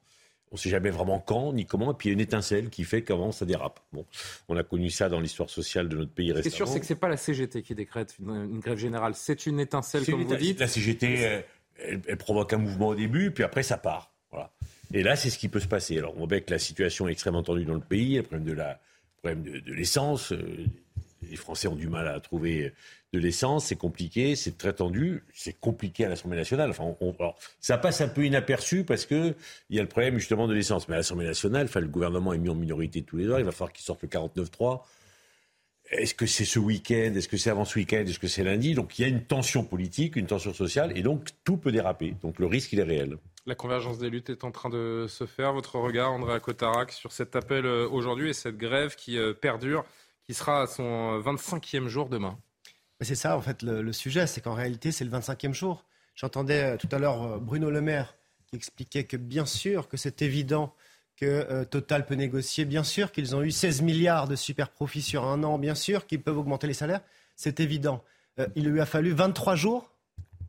On 0.52 0.56
ne 0.56 0.60
sait 0.60 0.70
jamais 0.70 0.90
vraiment 0.90 1.20
quand 1.20 1.54
ni 1.54 1.66
comment. 1.66 1.94
Et 1.94 1.96
puis 1.96 2.10
il 2.10 2.12
y 2.12 2.14
a 2.14 2.16
une 2.16 2.20
étincelle 2.20 2.70
qui 2.70 2.84
fait 2.84 3.02
qu'avant 3.02 3.32
ça 3.32 3.46
dérape. 3.46 3.80
Bon, 3.94 4.06
on 4.50 4.58
a 4.58 4.64
connu 4.64 4.90
ça 4.90 5.08
dans 5.08 5.22
l'histoire 5.22 5.50
sociale 5.50 5.88
de 5.88 5.96
notre 5.96 6.12
pays 6.12 6.34
récemment. 6.34 6.44
Ce 6.44 6.50
qui 6.50 6.54
est 6.54 6.58
sûr, 6.58 6.68
c'est 6.68 6.82
que 6.82 6.86
ce 6.86 6.92
n'est 6.92 7.00
pas 7.00 7.08
la 7.08 7.16
CGT 7.16 7.62
qui 7.62 7.74
décrète 7.74 8.18
une, 8.20 8.60
grève 8.60 8.78
générale. 8.78 9.14
C'est 9.16 9.46
une 9.46 9.62
étincelle, 9.62 10.06
comme 10.06 10.24
vous 10.24 10.36
dites. 10.36 10.60
La 10.60 10.68
CGT, 10.68 11.46
elle, 11.86 12.18
provoque 12.18 12.54
un 12.54 12.58
mouvement 12.58 12.90
au 12.90 12.96
début, 12.96 13.32
puis 13.32 13.44
après 13.44 13.64
ça 13.64 13.78
part. 13.78 14.12
Voilà. 14.32 14.52
Et 14.94 15.04
là, 15.04 15.16
c'est 15.16 15.30
ce 15.30 15.38
qui 15.38 15.48
peut 15.48 15.60
se 15.60 15.68
passer. 15.68 15.98
Alors, 15.98 16.14
on 16.18 16.26
voit 16.26 16.40
que 16.40 16.52
la 16.52 16.60
situation 16.60 17.08
est 17.08 17.12
extrêmement 17.12 17.44
tendue 17.44 17.66
dans 17.66 17.74
le 17.74 17.80
pays, 17.80 18.18
le 18.18 18.24
problème 18.24 18.46
de 18.46 18.54
la 18.54 18.80
problème 19.18 19.44
de, 19.44 19.74
l'essence. 19.74 20.32
Euh, 20.32 20.66
les 21.30 21.36
Français 21.36 21.68
ont 21.68 21.76
du 21.76 21.88
mal 21.88 22.08
à 22.08 22.20
trouver 22.20 22.74
de 23.14 23.20
l'essence, 23.20 23.66
c'est 23.66 23.76
compliqué, 23.76 24.36
c'est 24.36 24.58
très 24.58 24.74
tendu, 24.74 25.24
c'est 25.34 25.54
compliqué 25.54 26.06
à 26.06 26.10
l'Assemblée 26.10 26.38
nationale. 26.38 26.72
Enfin, 26.72 26.96
ça 27.60 27.78
passe 27.78 28.02
un 28.02 28.08
peu 28.08 28.26
inaperçu 28.26 28.84
parce 28.84 29.06
que 29.06 29.36
il 29.70 29.76
y 29.76 29.80
a 29.80 29.82
le 29.82 29.88
problème 29.88 30.18
justement 30.18 30.48
de 30.48 30.54
l'essence. 30.54 30.88
Mais 30.88 30.96
à 30.96 30.98
l'Assemblée 30.98 31.28
nationale, 31.28 31.66
enfin, 31.66 31.82
le 31.82 31.88
gouvernement 31.88 32.34
est 32.34 32.38
mis 32.38 32.50
en 32.50 32.56
minorité 32.56 33.04
tous 33.04 33.18
les 33.18 33.28
heures, 33.28 33.40
il 33.40 33.46
va 33.46 33.52
falloir 33.52 33.72
qu'il 33.72 33.84
sorte 33.84 34.02
le 34.02 34.08
49-3. 34.08 34.82
Est-ce 35.92 36.14
que 36.14 36.26
c'est 36.26 36.46
ce 36.46 36.58
week-end 36.58 37.14
Est-ce 37.16 37.28
que 37.28 37.36
c'est 37.36 37.50
avant 37.50 37.66
ce 37.66 37.78
week-end 37.78 38.06
Est-ce 38.08 38.20
que 38.20 38.28
c'est 38.28 38.46
lundi? 38.46 38.74
Donc 38.76 38.98
il 38.98 39.02
y 39.02 39.06
a 39.06 39.10
une 39.10 39.24
tension 39.24 39.66
politique, 39.66 40.16
une 40.16 40.26
tension 40.26 40.54
sociale, 40.54 40.98
et 40.98 41.02
donc 41.02 41.30
tout 41.44 41.58
peut 41.58 41.72
déraper. 41.72 42.16
Donc 42.22 42.40
le 42.40 42.46
risque, 42.46 42.72
il 42.72 42.80
est 42.80 42.84
réel. 42.84 43.18
La 43.46 43.56
convergence 43.56 43.98
des 43.98 44.10
luttes 44.10 44.30
est 44.30 44.46
en 44.46 44.52
train 44.52 44.70
de 44.70 45.08
se 45.10 45.26
faire. 45.26 45.52
Votre 45.52 45.80
regard, 45.80 46.14
André 46.14 46.40
Cotarac, 46.40 46.94
sur 46.94 47.12
cet 47.12 47.36
appel 47.36 47.66
euh, 47.66 47.90
aujourd'hui 47.90 48.30
et 48.30 48.34
cette 48.34 48.58
grève 48.58 48.96
qui 48.96 49.18
euh, 49.18 49.34
perdure, 49.34 49.84
qui 50.24 50.34
sera 50.34 50.62
à 50.62 50.68
son 50.68 51.20
25e 51.20 51.88
jour 51.88 52.08
demain 52.08 52.38
C'est 53.02 53.16
ça, 53.16 53.36
en 53.36 53.42
fait, 53.42 53.62
le, 53.62 53.92
sujet, 53.92 54.28
c'est 54.28 54.40
qu'en 54.40 54.54
réalité, 54.54 54.94
c'est 54.94 55.04
le 55.04 55.12
25e 55.12 55.54
jour. 55.54 55.84
J'entendais 56.16 56.64
euh, 56.64 56.78
tout 56.78 56.90
à 56.92 57.00
l'heure 57.00 57.42
Bruno 57.42 57.70
Le 57.70 57.82
Maire 57.82 58.16
qui 58.46 58.56
expliquait 58.56 59.04
que 59.04 59.18
bien 59.18 59.46
sûr 59.46 59.90
que 59.90 59.98
c'est 59.98 60.22
évident 60.22 60.74
que 61.22 61.28
euh, 61.28 61.64
Total 61.64 62.06
peut 62.06 62.16
négocier. 62.16 62.66
Bien 62.66 62.84
sûr 62.84 63.12
qu'ils 63.12 63.36
ont 63.36 63.44
eu 63.44 63.52
16 63.52 63.84
milliards 63.84 64.28
de 64.28 64.36
super 64.36 64.70
profits 64.70 65.04
sur 65.04 65.24
un 65.26 65.44
an. 65.44 65.60
Bien 65.60 65.76
sûr 65.76 66.08
qu'ils 66.08 66.22
peuvent 66.22 66.38
augmenter 66.38 66.66
les 66.66 66.74
salaires. 66.74 67.02
C'est 67.36 67.60
évident. 67.60 68.04
Euh, 68.40 68.48
il 68.56 68.68
lui 68.68 68.82
a 68.82 68.88
fallu 68.88 69.12
23 69.12 69.56
jours 69.56 69.92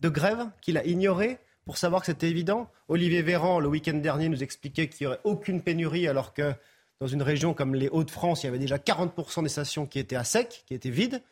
de 0.01 0.09
grève 0.09 0.47
qu'il 0.63 0.79
a 0.79 0.85
ignoré 0.85 1.39
pour 1.67 1.77
savoir 1.77 2.01
que 2.01 2.07
c'était 2.07 2.31
évident. 2.31 2.71
Olivier 2.89 3.21
Véran, 3.21 3.61
le 3.61 3.69
week-end 3.69 3.95
dernier, 3.95 4.31
nous 4.31 4.43
expliquait 4.43 4.89
qu'il 4.89 5.07
n'y 5.07 5.13
aurait 5.13 5.21
aucune 5.25 5.61
pénurie 5.61 6.09
alors 6.09 6.33
que 6.33 6.55
dans 7.01 7.07
une 7.07 7.23
région 7.23 7.53
comme 7.53 7.75
les 7.75 7.89
Hauts-de-France, 7.89 8.43
il 8.43 8.47
y 8.47 8.49
avait 8.49 8.59
déjà 8.59 8.79
40% 8.79 9.43
des 9.43 9.49
stations 9.49 9.87
qui 9.87 9.99
étaient 9.99 10.17
à 10.17 10.25
sec, 10.25 10.65
qui 10.67 10.75
étaient 10.75 10.91
vides. 10.91 11.23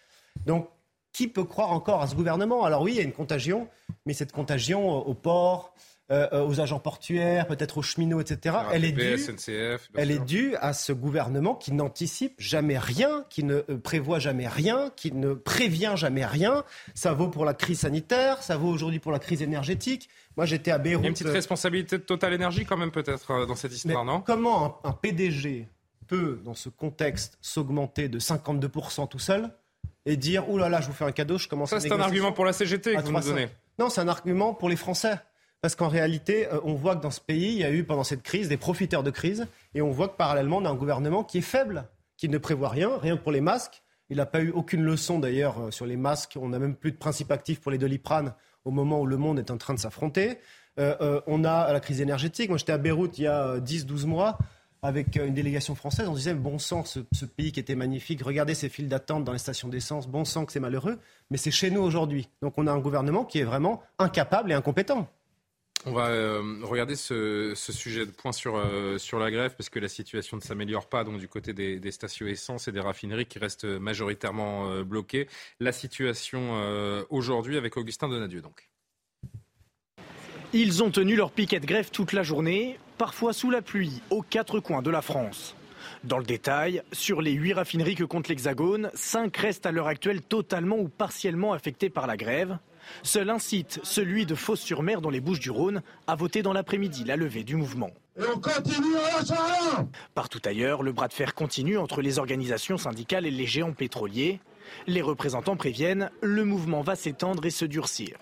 Donc, 0.45 0.69
qui 1.13 1.29
peut 1.29 1.45
croire 1.45 1.73
encore 1.73 2.03
à 2.03 2.07
ce 2.07 2.15
gouvernement? 2.15 2.65
Alors 2.65 2.83
oui, 2.83 2.93
il 2.93 2.97
y 2.99 3.01
a 3.01 3.05
une 3.05 3.13
contagion, 3.13 3.69
mais 4.05 4.13
cette 4.13 4.33
contagion 4.33 4.89
au 4.91 5.15
port, 5.15 5.75
euh, 6.11 6.27
euh, 6.33 6.45
aux 6.45 6.61
agents 6.61 6.81
portuaires, 6.81 7.47
peut-être 7.47 7.79
aux 7.79 7.83
cheminots, 7.83 8.21
etc. 8.21 8.57
elle, 8.73 8.85
est 8.85 8.91
due, 8.91 9.17
elle 9.95 10.11
est 10.11 10.19
due 10.19 10.57
à 10.57 10.73
ce 10.73 10.93
gouvernement 10.93 11.55
qui 11.55 11.73
n'anticipe 11.73 12.35
jamais 12.37 12.79
rien, 12.79 13.25
qui 13.31 13.45
ne 13.45 13.63
euh, 13.71 13.79
prévoit 13.79 14.19
jamais 14.19 14.49
rien, 14.49 14.91
qui 14.97 15.13
ne 15.13 15.35
prévient 15.35 15.93
jamais 15.95 16.27
rien. 16.27 16.65
Ça 16.95 17.13
vaut 17.13 17.29
pour 17.29 17.45
la 17.45 17.55
crise 17.55 17.81
sanitaire, 17.81 18.43
ça 18.43 18.57
vaut 18.57 18.71
aujourd'hui 18.71 18.99
pour 18.99 19.13
la 19.13 19.21
crise 19.21 19.41
énergétique. 19.41 20.09
Moi, 20.37 20.47
j'étais 20.47 20.73
à 20.73 20.79
Beyrouth. 20.79 21.03
Il 21.03 21.05
y 21.05 21.07
a 21.07 21.09
une 21.11 21.15
petite 21.15 21.29
responsabilité 21.29 21.99
de 21.99 22.03
Total 22.03 22.33
Énergie 22.33 22.65
quand 22.65 22.77
même 22.77 22.91
peut-être 22.91 23.47
dans 23.47 23.55
cette 23.55 23.73
histoire, 23.73 24.05
non? 24.05 24.21
Comment 24.21 24.81
un, 24.83 24.91
PDG 24.91 25.69
peut, 26.09 26.41
dans 26.45 26.55
ce 26.55 26.71
contexte, 26.71 27.39
s'augmenter 27.41 28.09
de 28.09 28.19
52% 28.19 29.07
tout 29.09 29.21
seul 29.21 29.49
et 30.07 30.17
dire 30.17 30.49
«Ouh 30.51 30.59
là 30.59 30.69
là, 30.69 30.81
je 30.81 30.89
vous 30.89 30.93
fais 30.93 31.05
un 31.05 31.13
cadeau, 31.13 31.39
je 31.39 31.47
commence 31.47 31.73
à 31.73 31.79
Ça, 31.79 31.89
c'est 31.89 31.95
un 31.95 32.01
argument 32.01 32.33
pour 32.33 32.45
la 32.45 32.53
CGT 32.53 32.97
que 32.97 33.03
vous 33.03 33.13
nous 33.13 33.21
donnez. 33.21 33.49
Non, 33.79 33.91
c'est 33.91 34.01
un 34.01 34.09
argument 34.09 34.55
pour 34.55 34.69
les 34.69 34.77
Français. 34.77 35.21
Parce 35.61 35.75
qu'en 35.75 35.89
réalité, 35.89 36.49
euh, 36.49 36.61
on 36.65 36.75
voit 36.75 36.97
que 36.97 37.03
dans 37.03 37.11
ce 37.11 37.21
pays, 37.21 37.53
il 37.53 37.59
y 37.59 37.65
a 37.65 37.71
eu 37.71 37.85
pendant 37.85 38.05
cette 38.05 38.23
crise 38.23 38.49
des 38.49 38.57
profiteurs 38.57 39.03
de 39.03 39.11
crise. 39.11 39.47
Et 39.75 39.83
on 39.83 39.91
voit 39.91 40.09
que 40.09 40.17
parallèlement, 40.17 40.59
on 40.59 40.65
a 40.65 40.71
un 40.71 40.75
gouvernement 40.75 41.25
qui 41.25 41.39
est 41.39 41.43
faible, 41.43 41.85
qui 42.17 42.29
ne 42.29 42.39
prévoit 42.39 42.71
rien, 42.71 42.97
rien 42.99 43.17
pour 43.17 43.33
les 43.33 43.41
masques. 43.41 43.83
Il 44.09 44.17
n'a 44.17 44.27
pas 44.27 44.41
eu 44.41 44.51
aucune 44.51 44.83
leçon 44.83 45.19
d'ailleurs 45.19 45.61
euh, 45.61 45.71
sur 45.71 45.87
les 45.87 45.97
masques. 45.97 46.39
On 46.41 46.49
n'a 46.49 46.59
même 46.59 46.75
plus 46.75 46.93
de 46.93 46.97
principe 46.97 47.31
actif 47.31 47.61
pour 47.61 47.71
les 47.71 47.79
doliprane 47.79 48.35
au 48.65 48.71
moment 48.71 49.01
où 49.01 49.07
le 49.07 49.17
monde 49.17 49.39
est 49.39 49.51
en 49.51 49.59
train 49.59 49.75
de 49.75 49.79
s'affronter. 49.79 50.39
Euh, 50.79 51.21
on 51.27 51.45
a 51.45 51.73
la 51.73 51.81
crise 51.81 52.01
énergétique. 52.01 52.49
Moi, 52.49 52.59
j'étais 52.59 52.73
à 52.73 52.79
Beyrouth 52.79 53.19
il 53.19 53.25
y 53.25 53.27
a 53.27 53.59
10-12 53.59 54.07
mois 54.07 54.39
avec 54.83 55.17
une 55.17 55.35
délégation 55.35 55.75
française. 55.75 56.09
On 56.09 56.15
disait, 56.15 56.33
bon 56.33 56.59
sang, 56.59 56.85
ce, 56.85 57.01
ce 57.13 57.27
pays 57.27 57.53
qui 57.53 57.61
était 57.61 57.75
magnifique, 57.75 58.23
regardez 58.23 58.55
ces 58.55 58.71
files 58.71 58.89
d'attente 58.89 59.25
dans 59.25 59.33
les 59.33 59.39
stations 59.39 59.69
d'essence, 59.69 60.09
bon 60.09 60.25
sang 60.25 60.47
que 60.47 60.53
c'est 60.53 60.61
malheureux, 60.61 60.99
mais 61.31 61.37
c'est 61.37 61.51
chez 61.51 61.71
nous 61.71 61.83
aujourd'hui. 61.83 62.31
Donc 62.41 62.55
on 62.57 62.67
a 62.67 62.73
un 62.73 62.79
gouvernement 62.79 63.25
qui 63.25 63.41
est 63.41 63.45
vraiment 63.45 63.83
incapable 63.99 64.53
et 64.53 64.55
incompétent. 64.55 65.07
On 65.87 65.93
va 65.93 66.09
euh, 66.09 66.43
regarder 66.63 66.95
ce, 66.95 67.55
sujet 67.55 68.05
de 68.05 68.11
point 68.11 68.33
sur, 68.33 68.57
euh, 68.57 68.99
sur 68.99 69.19
la 69.19 69.31
grève 69.31 69.55
parce 69.57 69.71
que 69.71 69.79
la 69.79 69.89
situation 69.89 70.37
ne 70.37 70.43
s'améliore 70.43 70.87
pas 70.87 71.05
donc 71.05 71.19
du 71.19 71.27
côté 71.27 71.55
des, 71.55 71.91
stations 71.91 72.27
essence 72.27 72.69
et 72.69 72.73
des 72.73 72.81
raffineries 72.81 73.25
qui 73.25 73.39
restent 73.39 73.65
majoritairement 73.65 74.71
euh, 74.71 74.85
bloquées. 74.85 75.27
La 75.59 75.73
situation 75.73 76.31
aujourd'hui 77.09 77.57
avec 77.57 77.77
Augustin 77.77 78.09
Donadieu 78.09 78.41
donc. 78.41 78.69
Ils 80.53 80.83
ont 80.83 80.91
tenu 80.91 81.17
leur 81.17 81.31
piquet 81.31 81.61
de 81.61 81.67
grève 81.67 81.91
toute 81.91 82.13
la 82.13 82.23
journée, 82.23 82.79
parfois 82.99 83.33
sous 83.33 83.51
la 83.51 83.63
pluie, 83.63 84.03
aux 84.11 84.23
quatre 84.23 84.61
coins 84.61 84.83
de 84.83 84.91
la 84.91 85.01
France. 85.01 85.55
Dans 86.05 86.19
le 86.19 86.25
détail, 86.25 86.83
sur 86.93 87.23
les 87.23 87.33
huit 87.33 87.53
raffineries 87.53 87.95
que 87.95 88.05
compte 88.05 88.29
l'Hexagone, 88.29 88.91
cinq 88.95 89.37
restent 89.37 89.67
à 89.67 89.73
l'heure 89.73 89.87
actuelle 89.87 90.23
totalement 90.23 90.77
ou 90.77 90.89
partiellement 90.89 91.53
affectées 91.53 91.91
par 91.91 92.07
la 92.07 92.17
grève. 92.17 92.59
Seul 93.03 93.31
un 93.31 93.39
site, 93.39 93.81
celui 93.83 94.27
de 94.27 94.35
Fos-sur-Mer 94.35 95.01
dans 95.01 95.11
les 95.11 95.21
Bouches-du-Rhône, 95.21 95.83
a 96.07 96.15
voté 96.17 96.43
dans 96.43 96.53
l'après-midi 96.53 97.05
la 97.05 97.17
levée 97.17 97.45
du 97.45 97.57
mouvement. 97.57 97.91
Et 98.19 98.23
on 98.35 98.39
continue 98.39 98.97
à 98.97 99.85
Partout 100.15 100.41
ailleurs, 100.45 100.83
le 100.83 100.93
bras 100.93 101.09
de 101.09 101.13
fer 101.13 101.35
continue 101.35 101.79
entre 101.79 102.03
les 102.03 102.19
organisations 102.19 102.77
syndicales 102.77 103.27
et 103.27 103.31
les 103.31 103.47
géants 103.47 103.73
pétroliers. 103.73 104.41
Les 104.87 105.03
représentants 105.03 105.57
préviennent, 105.57 106.11
le 106.21 106.45
mouvement 106.45 106.83
va 106.83 106.97
s'étendre 106.97 107.45
et 107.47 107.51
se 107.51 107.65
durcir. 107.65 108.17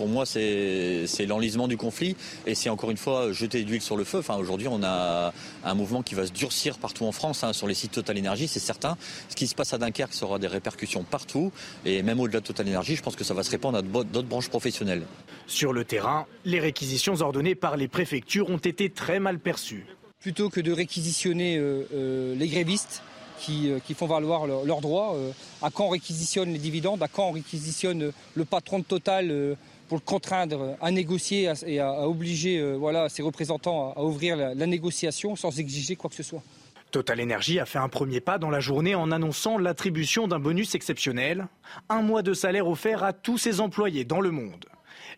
Pour 0.00 0.08
moi, 0.08 0.24
c'est 0.24 1.26
l'enlisement 1.28 1.68
du 1.68 1.76
conflit 1.76 2.16
et 2.46 2.54
c'est 2.54 2.70
encore 2.70 2.90
une 2.90 2.96
fois 2.96 3.32
jeter 3.32 3.62
de 3.62 3.68
l'huile 3.68 3.82
sur 3.82 3.98
le 3.98 4.04
feu. 4.04 4.20
Enfin, 4.20 4.38
Aujourd'hui, 4.38 4.66
on 4.66 4.82
a 4.82 5.34
un 5.62 5.74
mouvement 5.74 6.00
qui 6.02 6.14
va 6.14 6.26
se 6.26 6.32
durcir 6.32 6.78
partout 6.78 7.04
en 7.04 7.12
France, 7.12 7.44
hein, 7.44 7.52
sur 7.52 7.66
les 7.66 7.74
sites 7.74 7.92
Total 7.92 8.16
Énergie, 8.16 8.48
c'est 8.48 8.60
certain. 8.60 8.96
Ce 9.28 9.36
qui 9.36 9.46
se 9.46 9.54
passe 9.54 9.74
à 9.74 9.78
Dunkerque, 9.78 10.14
ça 10.14 10.24
aura 10.24 10.38
des 10.38 10.46
répercussions 10.46 11.04
partout 11.04 11.52
et 11.84 12.02
même 12.02 12.18
au-delà 12.18 12.40
de 12.40 12.46
Total 12.46 12.66
Énergie, 12.66 12.96
je 12.96 13.02
pense 13.02 13.14
que 13.14 13.24
ça 13.24 13.34
va 13.34 13.42
se 13.42 13.50
répandre 13.50 13.76
à 13.76 13.82
d'autres 13.82 14.22
branches 14.22 14.48
professionnelles. 14.48 15.02
Sur 15.46 15.74
le 15.74 15.84
terrain, 15.84 16.24
les 16.46 16.60
réquisitions 16.60 17.20
ordonnées 17.20 17.54
par 17.54 17.76
les 17.76 17.86
préfectures 17.86 18.48
ont 18.48 18.56
été 18.56 18.88
très 18.88 19.20
mal 19.20 19.38
perçues. 19.38 19.84
Plutôt 20.18 20.48
que 20.48 20.62
de 20.62 20.72
réquisitionner 20.72 21.58
euh, 21.58 21.86
euh, 21.92 22.34
les 22.36 22.48
grévistes, 22.48 23.02
qui, 23.38 23.70
euh, 23.70 23.78
font 23.94 24.06
valoir 24.06 24.46
leurs 24.46 24.80
droits. 24.80 25.16
à 25.62 25.70
quand 25.70 25.86
on 25.86 25.88
réquisitionne 25.90 26.52
les 26.52 26.58
dividendes 26.58 27.02
À 27.02 27.08
quand 27.08 27.28
on 27.28 27.32
réquisitionne 27.32 28.12
le 28.34 28.44
patron 28.44 28.78
de 28.78 28.84
Total 28.84 29.56
pour 29.90 29.98
le 29.98 30.04
contraindre 30.04 30.76
à 30.80 30.92
négocier 30.92 31.52
et 31.66 31.80
à, 31.80 32.06
obliger 32.06 32.60
euh, 32.60 33.08
ses 33.08 33.22
représentants 33.22 33.92
à, 33.96 34.04
ouvrir 34.04 34.36
la, 34.36 34.54
négociation 34.54 35.34
sans 35.34 35.58
exiger 35.58 35.96
quoi 35.96 36.08
que 36.08 36.14
ce 36.14 36.22
soit. 36.22 36.44
Total 36.92 37.20
Energy 37.20 37.58
a 37.58 37.66
fait 37.66 37.80
un 37.80 37.88
premier 37.88 38.20
pas 38.20 38.38
dans 38.38 38.50
la 38.50 38.60
journée 38.60 38.94
en 38.94 39.10
annonçant 39.10 39.58
l'attribution 39.58 40.28
d'un 40.28 40.38
bonus 40.38 40.76
exceptionnel, 40.76 41.48
un 41.88 42.02
mois 42.02 42.22
de 42.22 42.34
salaire 42.34 42.68
offert 42.68 43.02
à 43.02 43.12
tous 43.12 43.36
ses 43.36 43.58
employés 43.58 44.04
dans 44.04 44.20
le 44.20 44.30
monde. 44.30 44.66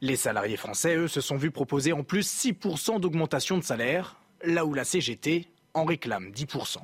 Les 0.00 0.16
salariés 0.16 0.56
français, 0.56 0.96
eux, 0.96 1.08
se 1.08 1.20
sont 1.20 1.36
vus 1.36 1.50
proposer 1.50 1.92
en 1.92 2.02
plus 2.02 2.26
6% 2.26 2.98
d'augmentation 2.98 3.58
de 3.58 3.64
salaire, 3.64 4.16
là 4.42 4.64
où 4.64 4.72
la 4.72 4.84
CGT 4.84 5.48
en 5.74 5.84
réclame 5.84 6.30
10%. 6.30 6.78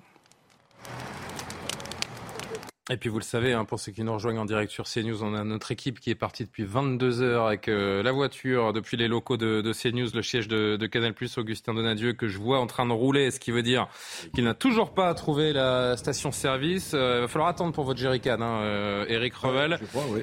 Et 2.90 2.96
puis 2.96 3.10
vous 3.10 3.18
le 3.18 3.24
savez, 3.24 3.52
hein, 3.52 3.66
pour 3.66 3.78
ceux 3.78 3.92
qui 3.92 4.02
nous 4.02 4.14
rejoignent 4.14 4.38
en 4.38 4.46
direct 4.46 4.72
sur 4.72 4.84
CNews, 4.84 5.22
on 5.22 5.34
a 5.34 5.44
notre 5.44 5.72
équipe 5.72 6.00
qui 6.00 6.08
est 6.08 6.14
partie 6.14 6.44
depuis 6.44 6.64
22 6.64 7.20
heures 7.20 7.46
avec 7.46 7.68
euh, 7.68 8.02
la 8.02 8.12
voiture 8.12 8.72
depuis 8.72 8.96
les 8.96 9.08
locaux 9.08 9.36
de, 9.36 9.60
de 9.60 9.72
CNews, 9.74 10.08
le 10.14 10.22
siège 10.22 10.48
de, 10.48 10.76
de 10.76 10.86
Canal+, 10.86 11.12
Augustin 11.36 11.74
Donadieu, 11.74 12.14
que 12.14 12.28
je 12.28 12.38
vois 12.38 12.58
en 12.60 12.66
train 12.66 12.86
de 12.86 12.92
rouler, 12.92 13.30
ce 13.30 13.40
qui 13.40 13.50
veut 13.50 13.62
dire 13.62 13.88
qu'il 14.34 14.44
n'a 14.44 14.54
toujours 14.54 14.94
pas 14.94 15.12
trouvé 15.12 15.52
la 15.52 15.98
station-service. 15.98 16.92
Euh, 16.94 17.16
il 17.18 17.20
va 17.22 17.28
falloir 17.28 17.50
attendre 17.50 17.74
pour 17.74 17.84
votre 17.84 18.00
jerrycan, 18.00 18.40
hein, 18.40 18.62
euh, 18.62 19.04
Eric 19.08 19.34
Revel, 19.34 19.78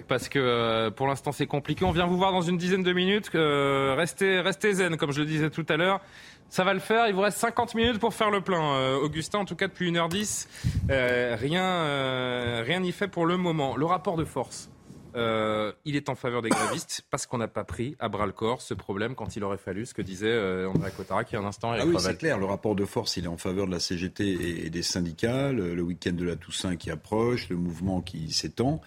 parce 0.08 0.28
que 0.28 0.90
pour 0.90 1.06
l'instant 1.06 1.32
c'est 1.32 1.46
compliqué. 1.46 1.86
On 1.86 1.92
vient 1.92 2.08
vous 2.08 2.18
voir 2.18 2.32
dans 2.32 2.42
une 2.42 2.58
dizaine 2.58 2.84
de 2.84 2.94
minutes. 2.94 3.30
restez, 3.34 4.40
restez 4.40 4.74
zen, 4.74 4.98
comme 4.98 5.12
je 5.12 5.20
le 5.20 5.28
disais 5.28 5.52
tout 5.52 5.66
à 5.70 5.78
l'heure. 5.78 6.02
Ça 6.50 6.64
va 6.64 6.74
le 6.74 6.80
faire. 6.80 7.08
Il 7.08 7.16
vous 7.16 7.22
reste 7.22 7.38
50 7.40 7.76
minutes 7.76 8.00
pour 8.00 8.14
faire 8.14 8.32
le 8.32 8.42
plein. 8.42 8.76
Euh, 8.76 8.98
Augustin, 8.98 9.40
en 9.40 9.46
tout 9.46 9.56
cas 9.56 9.68
depuis 9.68 9.92
1h10, 9.92 10.48
euh, 10.90 11.36
rien 11.40 11.64
euh, 11.64 12.64
rien 12.66 12.80
n'y 12.80 12.92
fait 12.92 13.08
pour 13.08 13.26
le 13.26 13.38
moment. 13.38 13.76
Le 13.76 13.86
rapport 13.86 14.16
de 14.16 14.26
force, 14.26 14.70
il 15.16 15.96
est 15.96 16.10
en 16.10 16.16
faveur 16.16 16.42
des 16.42 16.50
grévistes 16.50 17.04
parce 17.10 17.26
qu'on 17.26 17.38
n'a 17.38 17.48
pas 17.48 17.64
pris 17.64 17.96
à 18.00 18.10
bras 18.10 18.26
le 18.26 18.34
corps 18.34 18.62
ce 18.62 18.74
problème 18.74 19.16
quand 19.16 19.36
il 19.38 19.44
aurait 19.44 19.58
fallu, 19.58 19.86
ce 19.86 19.94
que 19.94 20.02
disait 20.02 20.66
André 20.66 20.92
Cotara 20.92 21.24
qui 21.24 21.36
un 21.36 21.46
instant. 21.46 21.72
Ah 21.72 21.86
oui, 21.86 21.96
c'est 22.00 22.18
clair. 22.18 22.38
Le 22.38 22.46
rapport 22.46 22.76
de 22.76 22.86
force, 22.86 23.18
il 23.18 23.26
est 23.26 23.30
en 23.30 23.38
faveur 23.38 23.66
de 23.66 23.72
la 23.72 23.80
CGT 23.80 24.66
et 24.66 24.70
des 24.70 24.84
syndicats. 24.84 25.52
Le, 25.52 25.82
week-end 25.82 26.14
de 26.14 26.26
la 26.26 26.36
Toussaint 26.36 26.76
qui 26.76 26.92
approche, 26.92 27.50
le 27.50 27.56
mouvement 27.56 28.02
qui 28.02 28.32
s'étend 28.32 28.82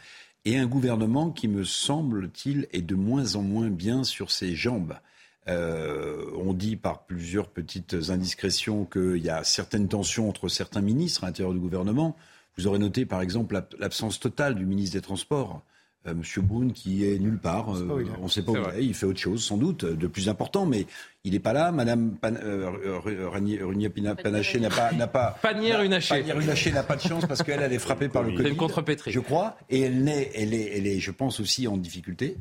et 0.49 0.57
un 0.57 0.67
gouvernement 0.67 1.31
qui, 1.31 1.47
me 1.47 1.63
semble-t-il, 1.63 2.69
est 2.73 2.81
de 2.81 2.95
moins 2.95 3.37
en 3.37 3.43
moins 3.43 3.69
bien 3.69 4.03
sur 4.03 4.31
ses 4.31 4.55
jambes. 4.55 4.95
Euh, 5.49 6.25
on 6.37 6.53
dit 6.53 6.77
par 6.77 7.05
plusieurs 7.05 7.49
petites 7.49 7.97
indiscrétions 8.11 8.85
qu'il 8.85 9.19
y 9.19 9.31
a 9.31 9.45
certaines 9.45 9.89
tensions 9.89 10.29
entre 10.29 10.49
certains 10.49 10.83
ministres 10.83 11.25
à 11.25 11.29
l'intérieur 11.29 11.55
du 11.55 11.61
gouvernement. 11.61 12.17
Vous 12.57 12.67
aurez 12.67 12.79
noté 12.79 13.07
par 13.07 13.23
exemple 13.23 13.59
l'absence 13.79 14.21
totale 14.21 14.57
du 14.57 14.67
ministre 14.67 14.97
des 14.97 15.03
Transports. 15.03 15.63
Euh, 16.07 16.15
Monsieur 16.15 16.43
Brun 16.43 16.71
qui 16.71 17.05
est 17.05 17.19
nulle 17.19 17.39
part, 17.39 17.75
euh, 17.75 18.05
on 18.21 18.25
ne 18.25 18.29
sait 18.29 18.43
pas 18.43 18.53
où 18.53 18.57
il 18.57 18.81
est, 18.81 18.85
il 18.85 18.95
fait 18.95 19.07
autre 19.07 19.19
chose 19.19 19.43
sans 19.43 19.57
doute 19.57 19.85
de 19.85 20.07
plus 20.07 20.29
important, 20.29 20.67
mais 20.67 20.87
il 21.25 21.33
n'est 21.33 21.41
pas 21.41 21.53
là. 21.53 21.73
Madame 21.73 22.13
Pan, 22.13 22.35
Panaché 24.15 24.61
n'a 24.61 24.69
pas, 24.69 24.93
n'a 24.93 25.07
pas. 25.07 25.37
N'a 26.73 26.83
pas 26.83 26.97
de 26.97 27.01
chance 27.01 27.27
parce 27.27 27.43
qu'elle 27.43 27.63
elle 27.63 27.73
est 27.73 27.79
frappée 27.79 28.09
par 28.09 28.23
le 28.23 28.31
Covid. 28.31 28.43
Je 29.11 29.21
crois, 29.21 29.57
et 29.71 29.81
elle 29.81 30.07
est, 30.09 30.31
elle 30.35 30.55
est, 30.55 30.77
elle 30.77 30.87
est, 30.87 31.01
je 31.01 31.11
pense 31.11 31.41
aussi 31.41 31.67
en 31.67 31.77
difficulté. 31.77 32.37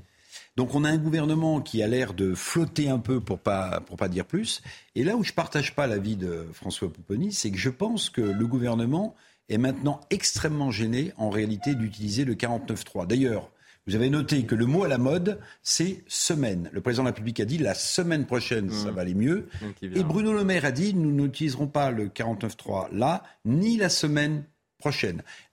Donc 0.57 0.73
on 0.73 0.83
a 0.83 0.89
un 0.89 0.97
gouvernement 0.97 1.61
qui 1.61 1.83
a 1.83 1.87
l'air 1.87 2.15
de 2.15 2.33
flotter 2.33 2.89
un 2.89 2.97
peu 2.97 3.19
pour 3.21 3.37
pas 3.37 3.79
pour 3.85 3.95
pas 3.95 4.09
dire 4.09 4.25
plus. 4.25 4.63
Et 4.95 5.03
là 5.03 5.15
où 5.15 5.23
je 5.23 5.31
partage 5.31 5.75
pas 5.75 5.85
l'avis 5.85 6.15
de 6.15 6.47
François 6.51 6.91
Pouponi, 6.91 7.31
c'est 7.31 7.51
que 7.51 7.57
je 7.57 7.69
pense 7.69 8.09
que 8.09 8.21
le 8.21 8.47
gouvernement 8.47 9.15
est 9.49 9.59
maintenant 9.59 10.01
extrêmement 10.09 10.71
gêné 10.71 11.13
en 11.17 11.29
réalité 11.29 11.75
d'utiliser 11.75 12.25
le 12.25 12.33
49.3. 12.33 13.05
D'ailleurs, 13.05 13.51
vous 13.85 13.95
avez 13.95 14.09
noté 14.09 14.45
que 14.45 14.55
le 14.55 14.65
mot 14.65 14.83
à 14.83 14.87
la 14.87 14.97
mode, 14.97 15.39
c'est 15.61 16.03
semaine. 16.07 16.71
Le 16.73 16.81
président 16.81 17.03
de 17.03 17.09
la 17.09 17.11
République 17.11 17.39
a 17.39 17.45
dit 17.45 17.59
la 17.59 17.75
semaine 17.75 18.25
prochaine, 18.25 18.71
ça 18.71 18.91
mmh. 18.91 18.95
va 18.95 19.01
aller 19.01 19.13
mieux. 19.13 19.47
Et 19.83 20.03
Bruno 20.03 20.33
Le 20.33 20.43
Maire 20.43 20.65
a 20.65 20.71
dit 20.71 20.95
nous 20.95 21.11
n'utiliserons 21.11 21.67
pas 21.67 21.91
le 21.91 22.07
49.3 22.07 22.87
là, 22.93 23.23
ni 23.45 23.77
la 23.77 23.89
semaine 23.89 24.43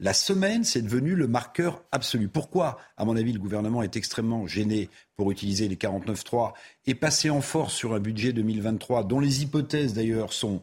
La 0.00 0.14
semaine, 0.14 0.64
c'est 0.64 0.82
devenu 0.82 1.14
le 1.14 1.26
marqueur 1.26 1.82
absolu. 1.92 2.28
Pourquoi, 2.28 2.78
à 2.96 3.04
mon 3.04 3.16
avis, 3.16 3.32
le 3.32 3.38
gouvernement 3.38 3.82
est 3.82 3.96
extrêmement 3.96 4.46
gêné 4.46 4.88
pour 5.16 5.30
utiliser 5.30 5.68
les 5.68 5.76
49.3 5.76 6.52
et 6.86 6.94
passer 6.94 7.30
en 7.30 7.40
force 7.40 7.74
sur 7.74 7.94
un 7.94 8.00
budget 8.00 8.32
2023 8.32 9.04
dont 9.04 9.20
les 9.20 9.42
hypothèses 9.42 9.94
d'ailleurs 9.94 10.32
sont 10.32 10.62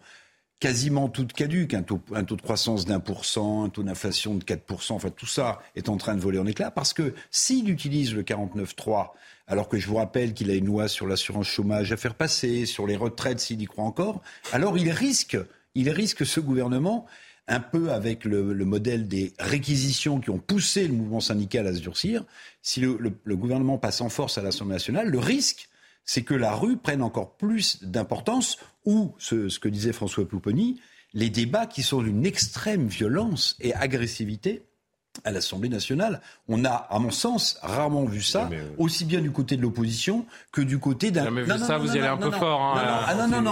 quasiment 0.61 1.09
toutes 1.09 1.33
caduques. 1.33 1.73
Un 1.73 1.83
taux, 1.83 1.99
un 2.13 2.23
taux 2.23 2.37
de 2.37 2.41
croissance 2.41 2.85
d'un 2.85 3.01
pour 3.01 3.25
cent, 3.25 3.65
un 3.65 3.69
taux 3.69 3.83
d'inflation 3.83 4.35
de 4.35 4.43
4%, 4.43 4.93
enfin 4.93 5.09
tout 5.09 5.25
ça 5.25 5.59
est 5.75 5.89
en 5.89 5.97
train 5.97 6.15
de 6.15 6.21
voler 6.21 6.39
en 6.39 6.45
éclats 6.45 6.71
parce 6.71 6.93
que 6.93 7.13
s'il 7.31 7.69
utilise 7.69 8.13
le 8.13 8.23
49.3, 8.23 9.09
alors 9.47 9.67
que 9.67 9.77
je 9.77 9.87
vous 9.87 9.95
rappelle 9.95 10.33
qu'il 10.33 10.49
a 10.49 10.53
une 10.53 10.67
loi 10.67 10.87
sur 10.87 11.07
l'assurance 11.07 11.47
chômage 11.47 11.91
à 11.91 11.97
faire 11.97 12.15
passer, 12.15 12.65
sur 12.65 12.87
les 12.87 12.95
retraites 12.95 13.39
s'il 13.39 13.61
y 13.61 13.65
croit 13.65 13.83
encore, 13.83 14.21
alors 14.53 14.77
il 14.77 14.91
risque, 14.91 15.37
il 15.75 15.89
risque 15.89 16.25
ce 16.25 16.39
gouvernement 16.39 17.05
un 17.51 17.59
peu 17.59 17.91
avec 17.91 18.25
le, 18.25 18.53
modèle 18.65 19.07
des 19.07 19.33
réquisitions 19.39 20.19
qui 20.19 20.29
ont 20.29 20.39
poussé 20.39 20.87
le 20.87 20.93
mouvement 20.93 21.19
syndical 21.19 21.67
à 21.67 21.73
se 21.73 21.79
durcir, 21.79 22.25
si 22.61 22.79
le, 22.79 22.97
gouvernement 23.35 23.77
passe 23.77 24.01
en 24.01 24.09
force 24.09 24.37
à 24.37 24.41
l'Assemblée 24.41 24.73
nationale, 24.73 25.09
le 25.09 25.19
risque, 25.19 25.69
c'est 26.05 26.23
que 26.23 26.33
la 26.33 26.55
rue 26.55 26.77
prenne 26.77 27.01
encore 27.01 27.35
plus 27.35 27.83
d'importance, 27.83 28.57
ou 28.85 29.13
ce, 29.17 29.59
que 29.59 29.69
disait 29.69 29.93
François 29.93 30.27
Pouponi, 30.27 30.79
les 31.13 31.29
débats 31.29 31.67
qui 31.67 31.83
sont 31.83 32.01
d'une 32.01 32.25
extrême 32.25 32.87
violence 32.87 33.57
et 33.59 33.73
agressivité 33.73 34.63
à 35.23 35.31
l'Assemblée 35.31 35.69
nationale. 35.69 36.21
On 36.47 36.65
a, 36.65 36.69
à 36.69 36.99
mon 36.99 37.11
sens, 37.11 37.57
rarement 37.61 38.05
vu 38.05 38.21
ça, 38.21 38.49
euh, 38.51 38.69
aussi 38.77 39.05
bien 39.05 39.21
du 39.21 39.31
côté 39.31 39.57
de 39.57 39.61
l'opposition 39.61 40.25
que 40.51 40.61
du 40.61 40.79
côté 40.79 41.11
d'un. 41.11 41.29
Mais 41.31 41.43
vu 41.43 41.57
ça, 41.57 41.77
vous 41.77 41.95
y 41.95 41.99
allez 41.99 42.07
un 42.07 42.17
peu 42.17 42.31
fort. 42.31 42.79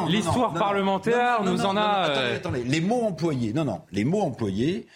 L'histoire 0.08 0.54
parlementaire 0.54 1.44
nous 1.44 1.66
en 1.66 1.76
a. 1.78 2.10
Euh, 2.10 2.36
attendez, 2.38 2.64
les 2.64 2.82
mots 2.82 3.04
employés. 3.04 3.54
Non, 3.54 3.66
non, 3.66 3.82
les 3.92 4.06
mots 4.06 4.22
employés 4.22 4.88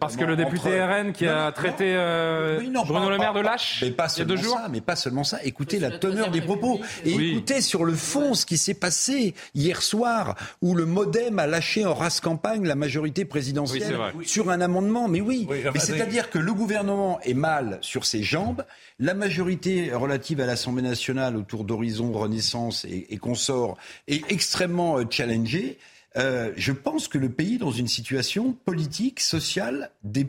Parce 0.00 0.16
que 0.16 0.24
le 0.24 0.36
député 0.36 0.82
RN 0.82 1.12
qui 1.12 1.26
a 1.26 1.52
traité 1.52 1.94
euh, 1.96 2.60
Bruno 2.86 3.10
Le 3.10 3.18
Maire 3.18 3.34
de 3.34 3.40
lâche 3.40 3.80
mais 3.82 3.90
pas 3.90 4.08
il 4.14 4.18
y 4.20 4.22
a 4.22 4.24
deux 4.24 4.36
jours. 4.36 4.56
Ça, 4.56 4.68
mais 4.70 4.80
pas 4.80 4.96
seulement 4.96 5.24
ça. 5.24 5.38
Écoutez 5.44 5.78
la 5.78 5.90
teneur 5.90 6.30
des 6.30 6.40
propos 6.40 6.80
et 7.04 7.12
écoutez 7.12 7.60
sur 7.60 7.84
le 7.84 7.94
fond 7.94 8.34
ce 8.34 8.46
qui 8.46 8.58
s'est 8.58 8.74
passé 8.74 9.34
hier 9.54 9.82
soir 9.82 10.36
où 10.62 10.74
le 10.74 10.86
MoDem 10.86 11.38
a 11.38 11.46
lâché 11.46 11.84
en 11.84 11.94
race 11.94 12.20
campagne 12.20 12.66
la 12.66 12.74
majorité 12.74 13.24
présidentielle 13.24 13.98
sur 14.24 14.50
un 14.50 14.60
amendement. 14.60 15.08
Mais 15.08 15.20
oui, 15.20 15.46
mais 15.48 15.80
c'est-à-dire 15.80 16.30
que 16.30 16.38
le 16.38 16.52
gouvernement 16.52 17.20
est 17.22 17.34
mal 17.34 17.78
sur 17.80 18.04
ses 18.04 18.22
jambes. 18.22 18.64
La 18.98 19.14
majorité 19.14 19.92
relative 19.92 20.40
à 20.40 20.46
l'Assemblée 20.46 20.82
nationale 20.82 21.36
autour 21.36 21.64
d'Horizon, 21.64 22.12
Renaissance 22.12 22.84
et, 22.84 23.06
et 23.10 23.18
consorts 23.18 23.76
est 24.08 24.30
extrêmement 24.30 24.98
euh, 24.98 25.04
challengée. 25.08 25.78
Euh, 26.18 26.52
je 26.56 26.72
pense 26.72 27.08
que 27.08 27.18
le 27.18 27.30
pays 27.30 27.54
est 27.54 27.58
dans 27.58 27.70
une 27.70 27.88
situation 27.88 28.52
politique, 28.52 29.20
sociale 29.20 29.90
des 30.02 30.26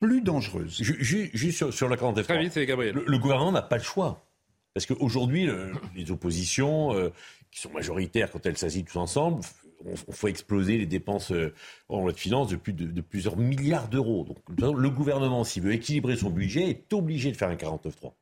plus 0.00 0.20
dangereuses. 0.20 0.82
Juste 0.82 1.70
sur, 1.70 1.88
la 1.88 1.96
49 1.96 2.26
Très 2.26 2.42
vite, 2.42 2.58
Gabriel. 2.58 2.94
Le, 2.94 3.18
gouvernement 3.18 3.52
n'a 3.52 3.62
pas 3.62 3.76
le 3.76 3.82
choix. 3.82 4.24
Parce 4.74 4.84
qu'aujourd'hui, 4.84 5.48
les 5.94 6.10
oppositions, 6.10 6.94
euh, 6.94 7.10
qui 7.50 7.60
sont 7.60 7.70
majoritaires 7.70 8.30
quand 8.30 8.44
elles 8.44 8.58
s'assient 8.58 8.84
tous 8.84 8.98
ensemble, 8.98 9.42
on, 9.84 10.12
faut 10.12 10.28
exploser 10.28 10.78
les 10.78 10.86
dépenses 10.86 11.32
euh, 11.32 11.54
en 11.88 12.02
loi 12.02 12.12
de 12.12 12.18
finances 12.18 12.48
de, 12.48 12.56
plus 12.56 12.72
de, 12.72 13.00
plusieurs 13.00 13.36
milliards 13.36 13.88
d'euros. 13.88 14.26
Donc 14.48 14.76
le 14.76 14.90
gouvernement, 14.90 15.44
s'il 15.44 15.62
veut 15.62 15.72
équilibrer 15.72 16.16
son 16.16 16.30
budget, 16.30 16.68
est 16.68 16.92
obligé 16.92 17.32
de 17.32 17.36
faire 17.36 17.48
un 17.48 17.54
49-3. 17.54 18.12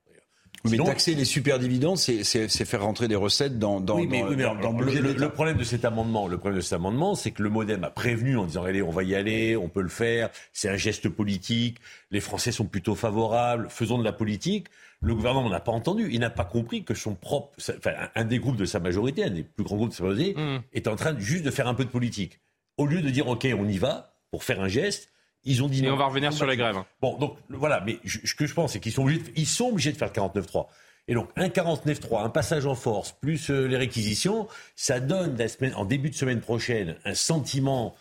Mais 0.71 0.79
taxer 0.79 1.15
les 1.15 1.25
super 1.25 1.59
dividendes, 1.59 1.99
c'est 1.99 2.49
faire 2.49 2.83
rentrer 2.83 3.07
des 3.07 3.17
recettes 3.17 3.59
dans, 3.59 3.81
dans, 3.81 3.99
oui, 3.99 4.07
mais, 4.07 4.23
le, 4.23 5.29
problème 5.29 5.59
de 5.59 5.65
cet 5.65 5.85
amendement, 5.85 6.27
le 6.27 6.39
problème 6.39 6.59
de 6.59 6.63
cet 6.63 6.73
amendement, 6.73 7.15
c'est 7.15 7.33
que 7.33 7.43
le 7.43 7.51
MoDem 7.51 7.85
a 7.85 7.91
prévenu 7.91 8.39
en 8.39 8.47
disant 8.47 8.65
allez, 8.65 8.83
on 8.83 8.91
va 8.91 9.03
y 9.03 9.15
aller, 9.15 9.57
on 9.57 9.69
peut 9.69 9.83
le 9.83 9.89
faire, 9.89 10.31
c'est 10.53 10.69
un 10.69 10.77
geste 10.77 11.09
politique, 11.09 11.79
les 12.11 12.21
Français 12.21 12.51
sont 12.51 12.65
plutôt 12.65 12.95
favorables, 12.95 13.67
faisons 13.69 13.99
de 13.99 14.05
la 14.05 14.13
politique. 14.13 14.69
Le 15.03 15.15
gouvernement 15.15 15.51
n'a 15.51 15.61
pas 15.61 15.73
entendu, 15.73 16.09
il 16.11 16.21
n'a 16.21 16.31
pas 16.31 16.47
compris 16.47 16.83
que 16.83 16.95
son 16.95 17.15
propre, 17.15 17.51
enfin, 17.59 17.93
un 18.15 18.25
des 18.25 18.39
groupes 18.39 18.57
de 18.57 18.65
sa 18.65 18.81
majorité, 18.81 19.25
un 19.25 19.31
des 19.31 19.43
plus 19.43 19.65
grands 19.65 19.77
groupes 19.77 19.91
de 19.91 19.95
sa 19.95 20.05
majorité, 20.05 20.35
mmh. 20.35 20.63
est 20.73 20.89
en 20.89 20.97
train 20.97 21.15
juste 21.19 21.45
de 21.45 21.51
faire 21.51 21.69
un 21.69 21.75
peu 21.75 21.85
de 21.85 21.91
politique. 21.91 22.41
Au 22.79 22.87
lieu 22.87 23.03
de 23.03 23.11
dire 23.11 23.29
ok, 23.29 23.47
on 23.59 23.69
y 23.69 23.77
va 23.77 24.17
pour 24.31 24.45
faire 24.45 24.63
un 24.63 24.69
geste, 24.69 25.11
ils 25.45 25.63
ont 25.63 25.69
dit 25.69 25.85
Et 25.85 25.91
on 25.91 25.97
va 25.97 26.07
revenir 26.07 26.33
sur 26.33 26.47
les 26.47 26.57
grèves. 26.57 26.77
Bon, 27.01 27.17
donc 27.19 27.37
voilà, 27.51 27.83
mais 27.85 27.99
ce 28.05 28.35
que 28.35 28.47
je 28.47 28.55
pense, 28.55 28.73
c'est 28.73 28.81
qu'ils 28.81 28.93
sont 28.93 29.03
obligés, 29.03 29.21
de, 29.21 29.31
ils 29.37 29.47
sont 29.47 29.69
obligés 29.69 29.93
de 29.93 29.97
faire 29.97 30.11
le 30.15 30.21
49-3. 30.21 30.67
Et 31.07 31.15
donc 31.15 31.29
un 31.37 31.49
49-3, 31.49 32.25
un 32.25 32.31
passage 32.31 32.67
en 32.67 32.75
force, 32.75 33.13
plus 33.13 33.51
euh, 33.51 33.67
les 33.67 33.77
réquisitions, 33.77 34.49
ça 34.75 35.01
donne 35.01 35.37
la 35.37 35.49
semaine, 35.49 35.75
en 35.75 35.85
début 35.85 36.09
de 36.09 36.15
semaine 36.15 36.41
prochaine 36.41 36.97
un 37.05 37.15
sentiment 37.15 37.95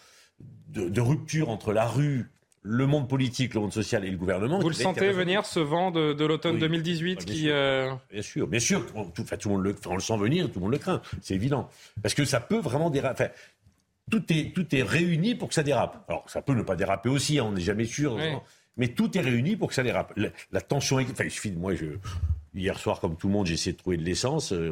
de, 0.69 1.01
rupture 1.01 1.49
entre 1.49 1.73
la 1.73 1.85
rue, 1.85 2.31
le 2.61 2.87
monde 2.87 3.09
politique, 3.09 3.53
le 3.53 3.59
monde 3.59 3.73
social 3.73 4.05
et 4.05 4.09
le 4.09 4.17
gouvernement. 4.17 4.59
Vous 4.59 4.69
le 4.69 4.73
sentez 4.73 5.11
venir 5.11 5.45
ce 5.45 5.59
vent 5.59 5.91
de, 5.91 6.23
l'automne 6.23 6.57
2018 6.57 7.15
bah, 7.15 7.23
qui... 7.25 7.49
Euh, 7.49 7.91
bien 8.09 8.21
sûr, 8.21 8.47
bien 8.47 8.59
sûr, 8.59 8.85
tout, 9.13 9.23
tout, 9.23 9.49
le 9.49 9.55
monde 9.55 9.63
le, 9.65 9.75
on 9.85 9.95
le 9.95 10.01
sent 10.01 10.17
venir, 10.17 10.47
tout 10.47 10.59
le 10.59 10.61
monde 10.61 10.71
le 10.71 10.77
craint, 10.77 11.01
c'est 11.21 11.35
évident. 11.35 11.69
Parce 12.01 12.13
que 12.13 12.23
ça 12.23 12.39
peut 12.39 12.59
vraiment 12.59 12.89
déraper 12.89 13.27
tout 14.11 14.23
est, 14.31 14.53
tout 14.53 14.75
est 14.75 14.83
réuni 14.83 15.35
pour 15.35 15.49
que 15.49 15.53
ça 15.53 15.63
dérape. 15.63 16.05
Alors, 16.07 16.29
ça 16.29 16.41
peut 16.41 16.53
ne 16.53 16.61
pas 16.61 16.75
déraper 16.75 17.09
aussi, 17.09 17.39
hein, 17.39 17.45
on 17.47 17.51
n'est 17.53 17.61
jamais 17.61 17.85
sûr. 17.85 18.17
Mais 18.75 18.87
tout 18.87 19.15
est 19.17 19.21
réuni 19.21 19.55
pour 19.55 19.69
que 19.69 19.75
ça 19.75 19.83
dérape. 19.83 20.17
La, 20.51 20.61
tension, 20.61 20.97
enfin, 20.97 21.23
il 21.23 21.31
suffit 21.31 21.51
de 21.51 21.59
moi, 21.59 21.75
je, 21.75 21.85
hier 22.55 22.77
soir, 22.79 22.99
comme 22.99 23.15
tout 23.15 23.27
le 23.27 23.33
monde, 23.33 23.45
j'ai 23.45 23.53
essayé 23.53 23.73
de 23.73 23.77
trouver 23.77 23.97
de 23.97 24.03
l'essence. 24.03 24.51
Euh, 24.51 24.71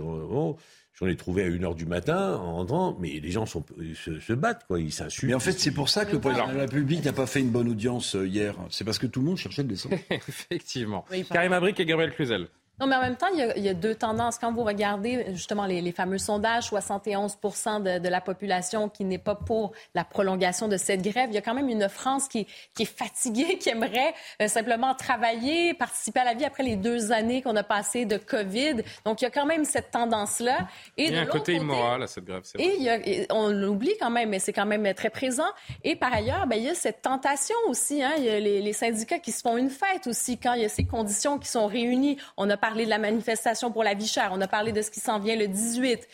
J'en 0.99 1.07
ai 1.07 1.15
trouvé 1.15 1.43
à 1.43 1.49
1h 1.49 1.75
du 1.75 1.86
matin 1.86 2.36
en 2.36 2.57
rentrant, 2.57 2.97
mais 2.99 3.19
les 3.19 3.32
gens 3.32 3.45
sont, 3.45 3.65
se, 3.95 4.34
battent, 4.34 4.65
quoi, 4.67 4.79
ils 4.79 4.91
s'insultent. 4.91 5.29
Mais 5.29 5.34
en 5.34 5.39
fait, 5.39 5.53
c'est 5.53 5.71
pour 5.71 5.89
ça 5.89 6.05
que 6.05 6.11
le 6.11 6.19
président 6.19 6.47
de 6.47 6.53
la 6.53 6.61
République 6.61 7.03
n'a 7.05 7.13
pas 7.13 7.25
fait 7.25 7.39
une 7.39 7.49
bonne 7.49 7.69
audience 7.69 8.15
euh, 8.15 8.27
hier. 8.27 8.55
C'est 8.69 8.84
parce 8.84 8.99
que 8.99 9.07
tout 9.07 9.21
le 9.21 9.27
monde 9.27 9.38
cherchait 9.38 9.63
de 9.63 9.69
l'essence. 9.69 9.93
Effectivement. 10.11 11.05
Karim 11.32 11.53
Abric 11.53 11.79
et 11.79 11.86
Gabriel 11.86 12.13
Cluzel. 12.13 12.47
Non, 12.82 12.88
mais 12.88 12.95
en 12.95 13.01
même 13.01 13.15
temps, 13.15 13.27
il 13.32 13.63
y 13.63 13.69
a, 13.69 13.73
deux 13.75 13.93
tendances. 13.93 14.39
Quand 14.39 14.51
vous 14.51 14.63
regardez 14.63 15.27
justement 15.34 15.67
les, 15.67 15.91
fameux 15.91 16.17
sondages, 16.17 16.71
71% 16.71 17.99
de, 18.01 18.09
la 18.09 18.21
population 18.21 18.89
qui 18.89 19.05
n'est 19.05 19.19
pas 19.19 19.36
pour 19.36 19.73
la 19.93 20.03
prolongation 20.03 20.67
de 20.67 20.77
cette 20.77 21.03
grève, 21.03 21.29
il 21.29 21.36
y 21.36 21.38
a 21.38 21.41
quand 21.41 21.53
même 21.53 21.69
une 21.69 21.88
France 21.89 22.27
qui, 22.27 22.47
est 22.79 22.86
fatiguée, 22.86 23.57
qui 23.59 23.69
aimerait 23.69 24.15
euh, 24.41 24.47
simplement 24.47 24.95
travailler, 24.95 25.75
participer 25.75 26.21
à 26.21 26.23
la 26.23 26.34
vie 26.34 26.43
après 26.43 26.63
les 26.63 26.75
deux 26.75 27.11
années 27.11 27.43
qu'on 27.43 27.55
a 27.55 27.61
passées 27.61 28.05
de 28.05 28.17
COVID. 28.17 28.77
Donc, 29.05 29.21
il 29.21 29.25
y 29.25 29.27
a 29.27 29.32
quand 29.32 29.45
même 29.45 29.63
cette 29.63 29.91
tendance-là. 29.91 30.67
Et 30.97 31.05
il 31.05 31.13
y 31.13 31.17
a 31.17 31.21
un 31.21 31.25
côté, 31.27 31.53
immoral 31.53 32.01
à 32.01 32.07
cette 32.07 32.25
grève, 32.25 32.41
c'est 32.45 32.59
Et, 32.59 33.27
on 33.29 33.49
l'oublie 33.49 33.93
quand 33.99 34.09
même, 34.09 34.29
mais 34.29 34.39
c'est 34.39 34.53
quand 34.53 34.65
même 34.65 34.91
très 34.95 35.11
présent. 35.11 35.49
Et 35.84 35.95
par 35.95 36.11
ailleurs, 36.11 36.47
ben, 36.47 36.55
il 36.55 36.63
y 36.63 36.69
a 36.69 36.73
cette 36.73 37.03
tentation 37.03 37.55
aussi. 37.67 38.01
Hein. 38.01 38.13
Il 38.17 38.23
y 38.23 38.29
a 38.32 38.39
les, 38.39 38.59
les, 38.59 38.73
syndicats 38.73 39.19
qui 39.19 39.32
se 39.32 39.41
font 39.41 39.57
une 39.57 39.69
fête 39.69 40.07
aussi 40.07 40.39
quand 40.39 40.53
il 40.53 40.63
y 40.63 40.65
a 40.65 40.69
ces 40.69 40.86
conditions 40.86 41.38
qui 41.38 41.47
sont 41.47 41.67
réunies. 41.67 42.17
On 42.38 42.49
a 42.49 42.57
parlé 42.57 42.70
de 42.76 42.89
la 42.89 42.97
manifestation 42.97 43.72
pour 43.72 43.84
la 43.84 43.93
vie 43.93 44.07
chère. 44.07 44.32
On 44.34 44.41
a 44.41 44.47
parlé 44.47 44.72
de 44.72 44.82
ce 44.82 44.89
qui 44.91 44.99
s'en 44.99 45.19
vient 45.19 45.36
le 45.36 45.47
18, 45.47 46.07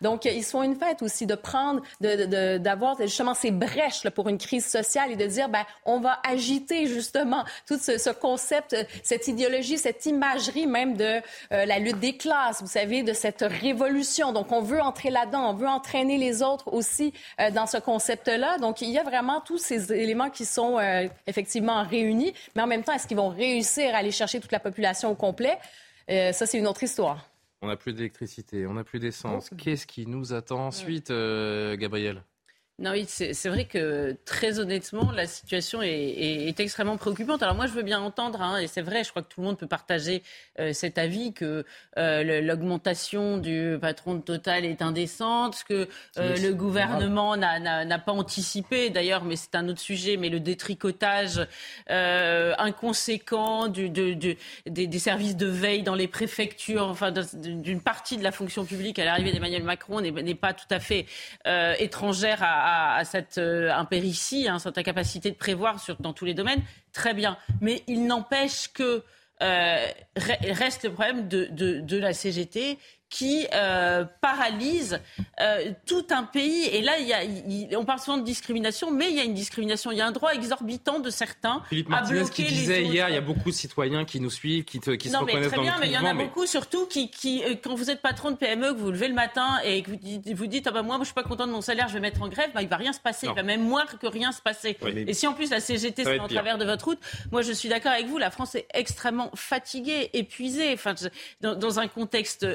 Donc, 0.00 0.24
ils 0.24 0.44
se 0.44 0.50
font 0.50 0.62
une 0.62 0.76
fête 0.76 1.02
aussi 1.02 1.26
de 1.26 1.34
prendre, 1.34 1.82
d'avoir 2.00 2.96
de, 2.96 3.02
justement 3.02 3.34
ces 3.34 3.50
brèches 3.50 4.08
pour 4.10 4.28
une 4.28 4.38
crise 4.38 4.66
sociale 4.66 5.12
et 5.12 5.16
de 5.16 5.26
dire, 5.26 5.48
ben, 5.48 5.64
on 5.84 6.00
va 6.00 6.18
agiter 6.28 6.86
justement 6.86 7.44
tout 7.66 7.78
ce, 7.78 8.10
concept, 8.10 8.76
cette 9.02 9.28
idéologie, 9.28 9.78
cette 9.78 10.04
imagerie 10.06 10.66
même 10.66 10.96
de 10.96 11.20
euh, 11.52 11.64
la 11.64 11.78
lutte 11.78 12.00
des 12.00 12.16
classes, 12.16 12.60
vous 12.60 12.68
savez, 12.68 13.02
de 13.02 13.12
cette 13.12 13.42
révolution. 13.42 14.32
Donc, 14.32 14.52
on 14.52 14.60
veut 14.60 14.80
entrer 14.80 15.10
là-dedans, 15.10 15.50
on 15.50 15.54
veut 15.54 15.68
entraîner 15.68 16.18
les 16.18 16.42
autres 16.42 16.72
aussi 16.72 17.12
euh, 17.40 17.50
dans 17.50 17.66
ce 17.66 17.78
concept-là. 17.78 18.58
Donc, 18.58 18.80
il 18.80 18.90
y 18.90 18.98
a 18.98 19.02
vraiment 19.02 19.40
tous 19.40 19.58
ces 19.58 19.92
éléments 19.92 20.30
qui 20.30 20.44
sont 20.44 20.78
euh, 20.78 21.06
effectivement 21.26 21.82
réunis, 21.82 22.34
mais 22.54 22.62
en 22.62 22.66
même 22.66 22.82
temps, 22.82 22.92
est-ce 22.92 23.06
qu'ils 23.06 23.16
vont 23.16 23.28
réussir 23.28 23.94
à 23.94 23.98
aller 23.98 24.10
chercher 24.10 24.40
toute 24.40 24.52
la 24.52 24.60
population 24.60 25.10
au 25.10 25.14
complet? 25.14 25.58
Euh, 26.10 26.32
ça, 26.32 26.46
c'est 26.46 26.58
une 26.58 26.66
autre 26.66 26.82
histoire. 26.82 27.28
On 27.60 27.66
n'a 27.66 27.76
plus 27.76 27.92
d'électricité, 27.92 28.66
on 28.66 28.74
n'a 28.74 28.84
plus 28.84 29.00
d'essence. 29.00 29.50
Qu'est-ce 29.58 29.86
qui 29.86 30.06
nous 30.06 30.32
attend 30.32 30.66
ensuite, 30.66 31.10
euh, 31.10 31.76
Gabriel? 31.76 32.24
Non, 32.80 32.92
oui, 32.92 33.06
c'est 33.08 33.48
vrai 33.48 33.64
que 33.64 34.16
très 34.24 34.60
honnêtement, 34.60 35.10
la 35.10 35.26
situation 35.26 35.82
est, 35.82 36.54
extrêmement 36.60 36.96
préoccupante. 36.96 37.42
Alors 37.42 37.56
moi, 37.56 37.66
je 37.66 37.72
veux 37.72 37.82
bien 37.82 38.00
entendre, 38.00 38.40
hein, 38.40 38.58
et 38.58 38.68
c'est 38.68 38.82
vrai, 38.82 39.02
je 39.02 39.10
crois 39.10 39.22
que 39.22 39.26
tout 39.28 39.40
le 39.40 39.48
monde 39.48 39.58
peut 39.58 39.66
partager 39.66 40.22
euh, 40.60 40.72
cet 40.72 40.96
avis 40.96 41.32
que 41.32 41.64
euh, 41.96 42.40
l'augmentation 42.40 43.38
du 43.38 43.76
patron 43.80 44.14
de 44.14 44.20
Total 44.20 44.64
est 44.64 44.80
indécente, 44.80 45.64
que 45.68 45.88
euh, 46.18 46.36
le 46.36 46.54
gouvernement 46.54 47.36
n'a 47.36 47.98
pas 47.98 48.12
anticipé, 48.12 48.90
d'ailleurs, 48.90 49.24
mais 49.24 49.34
c'est 49.34 49.56
un 49.56 49.68
autre 49.68 49.80
sujet, 49.80 50.16
mais 50.16 50.28
le 50.28 50.38
détricotage 50.38 51.48
inconséquent 51.88 53.66
du, 53.66 53.90
des, 53.90 54.98
services 54.98 55.36
de 55.36 55.46
veille 55.46 55.82
dans 55.82 55.96
les 55.96 56.06
préfectures, 56.06 56.86
enfin 56.86 57.12
d'une 57.34 57.80
partie 57.80 58.18
de 58.18 58.22
la 58.22 58.30
fonction 58.30 58.64
publique 58.64 59.00
à 59.00 59.04
l'arrivée 59.04 59.32
d'Emmanuel 59.32 59.64
Macron 59.64 60.00
n'est 60.00 60.34
pas 60.36 60.52
tout 60.52 60.66
à 60.70 60.78
fait 60.78 61.06
étrangère 61.80 62.40
à 62.40 62.67
à, 62.96 63.04
cette 63.04 63.38
euh, 63.38 63.72
impéritie, 63.72 64.48
cette 64.58 64.78
incapacité 64.78 65.30
de 65.30 65.36
prévoir 65.36 65.76
dans 66.00 66.12
tous 66.12 66.24
les 66.24 66.34
domaines, 66.34 66.62
très 66.92 67.14
bien. 67.14 67.36
Mais 67.60 67.82
il 67.86 68.06
n'empêche 68.06 68.68
que 68.68 69.02
euh, 69.40 69.86
reste 70.16 70.84
le 70.84 70.92
problème 70.92 71.28
de, 71.28 71.96
la 71.96 72.12
CGT 72.12 72.78
qui 73.10 73.46
euh, 73.54 74.04
paralyse 74.20 75.00
euh, 75.40 75.72
tout 75.86 76.06
un 76.10 76.24
pays. 76.24 76.66
Et 76.66 76.82
là, 76.82 76.98
il 76.98 77.06
y 77.06 77.14
a, 77.14 77.78
on 77.78 77.84
parle 77.84 78.00
souvent 78.00 78.18
de 78.18 78.24
discrimination, 78.24 78.90
mais 78.90 79.10
il 79.10 79.16
y 79.16 79.20
a 79.20 79.24
une 79.24 79.34
discrimination. 79.34 79.90
Il 79.90 79.98
y 79.98 80.00
a 80.00 80.06
un 80.06 80.12
droit 80.12 80.32
exorbitant 80.32 81.00
de 81.00 81.10
certains 81.10 81.62
Philippe 81.68 81.88
Martinez 81.88 82.28
qui 82.30 82.44
disait 82.44 82.84
hier, 82.84 83.08
il 83.08 83.14
y 83.14 83.18
a 83.18 83.22
beaucoup 83.22 83.50
de 83.50 83.54
citoyens 83.54 84.04
qui 84.04 84.20
nous 84.20 84.30
suivent, 84.30 84.64
qui, 84.64 84.80
te, 84.80 84.90
qui 84.90 85.10
non, 85.10 85.20
se 85.20 85.24
mais 85.24 85.32
reconnaissent 85.32 85.52
très 85.52 85.62
bien, 85.62 85.72
dans 85.74 85.78
mais 85.80 85.86
le 85.86 85.92
il 85.92 85.94
y 85.94 85.98
en 85.98 86.04
a 86.04 86.14
mais... 86.14 86.24
beaucoup 86.24 86.46
surtout 86.46 86.86
qui, 86.86 87.10
qui 87.10 87.42
euh, 87.44 87.54
quand 87.62 87.74
vous 87.74 87.90
êtes 87.90 88.02
patron 88.02 88.30
de 88.30 88.36
PME, 88.36 88.74
que 88.74 88.78
vous 88.78 88.90
levez 88.90 89.08
le 89.08 89.14
matin 89.14 89.58
et 89.64 89.82
que 89.82 89.90
vous 89.90 89.96
dites, 89.96 90.32
vous 90.34 90.46
dites 90.46 90.66
ah 90.66 90.70
bah 90.70 90.82
moi, 90.82 90.96
moi 90.96 91.04
je 91.04 91.08
suis 91.08 91.14
pas 91.14 91.22
content 91.22 91.46
de 91.46 91.52
mon 91.52 91.60
salaire, 91.60 91.88
je 91.88 91.94
vais 91.94 92.00
mettre 92.00 92.22
en 92.22 92.28
grève, 92.28 92.50
bah, 92.54 92.62
il 92.62 92.68
va 92.68 92.76
rien 92.76 92.92
se 92.92 93.00
passer, 93.00 93.26
il 93.26 93.34
va 93.34 93.42
même 93.42 93.62
moins 93.62 93.86
que 93.86 94.06
rien 94.06 94.32
se 94.32 94.42
passer. 94.42 94.76
Oui. 94.82 95.04
Et 95.06 95.14
si 95.14 95.26
en 95.26 95.32
plus 95.32 95.50
la 95.50 95.60
CGT 95.60 96.04
c'est 96.04 96.20
en 96.20 96.28
travers 96.28 96.58
de 96.58 96.64
votre 96.64 96.84
route, 96.84 97.00
moi 97.32 97.42
je 97.42 97.52
suis 97.52 97.68
d'accord 97.68 97.92
avec 97.92 98.06
vous, 98.06 98.18
la 98.18 98.30
France 98.30 98.54
est 98.54 98.66
extrêmement 98.74 99.30
fatiguée, 99.34 100.10
épuisée, 100.12 100.72
enfin 100.74 100.94
dans, 101.40 101.54
dans 101.54 101.78
un 101.78 101.88
contexte 101.88 102.46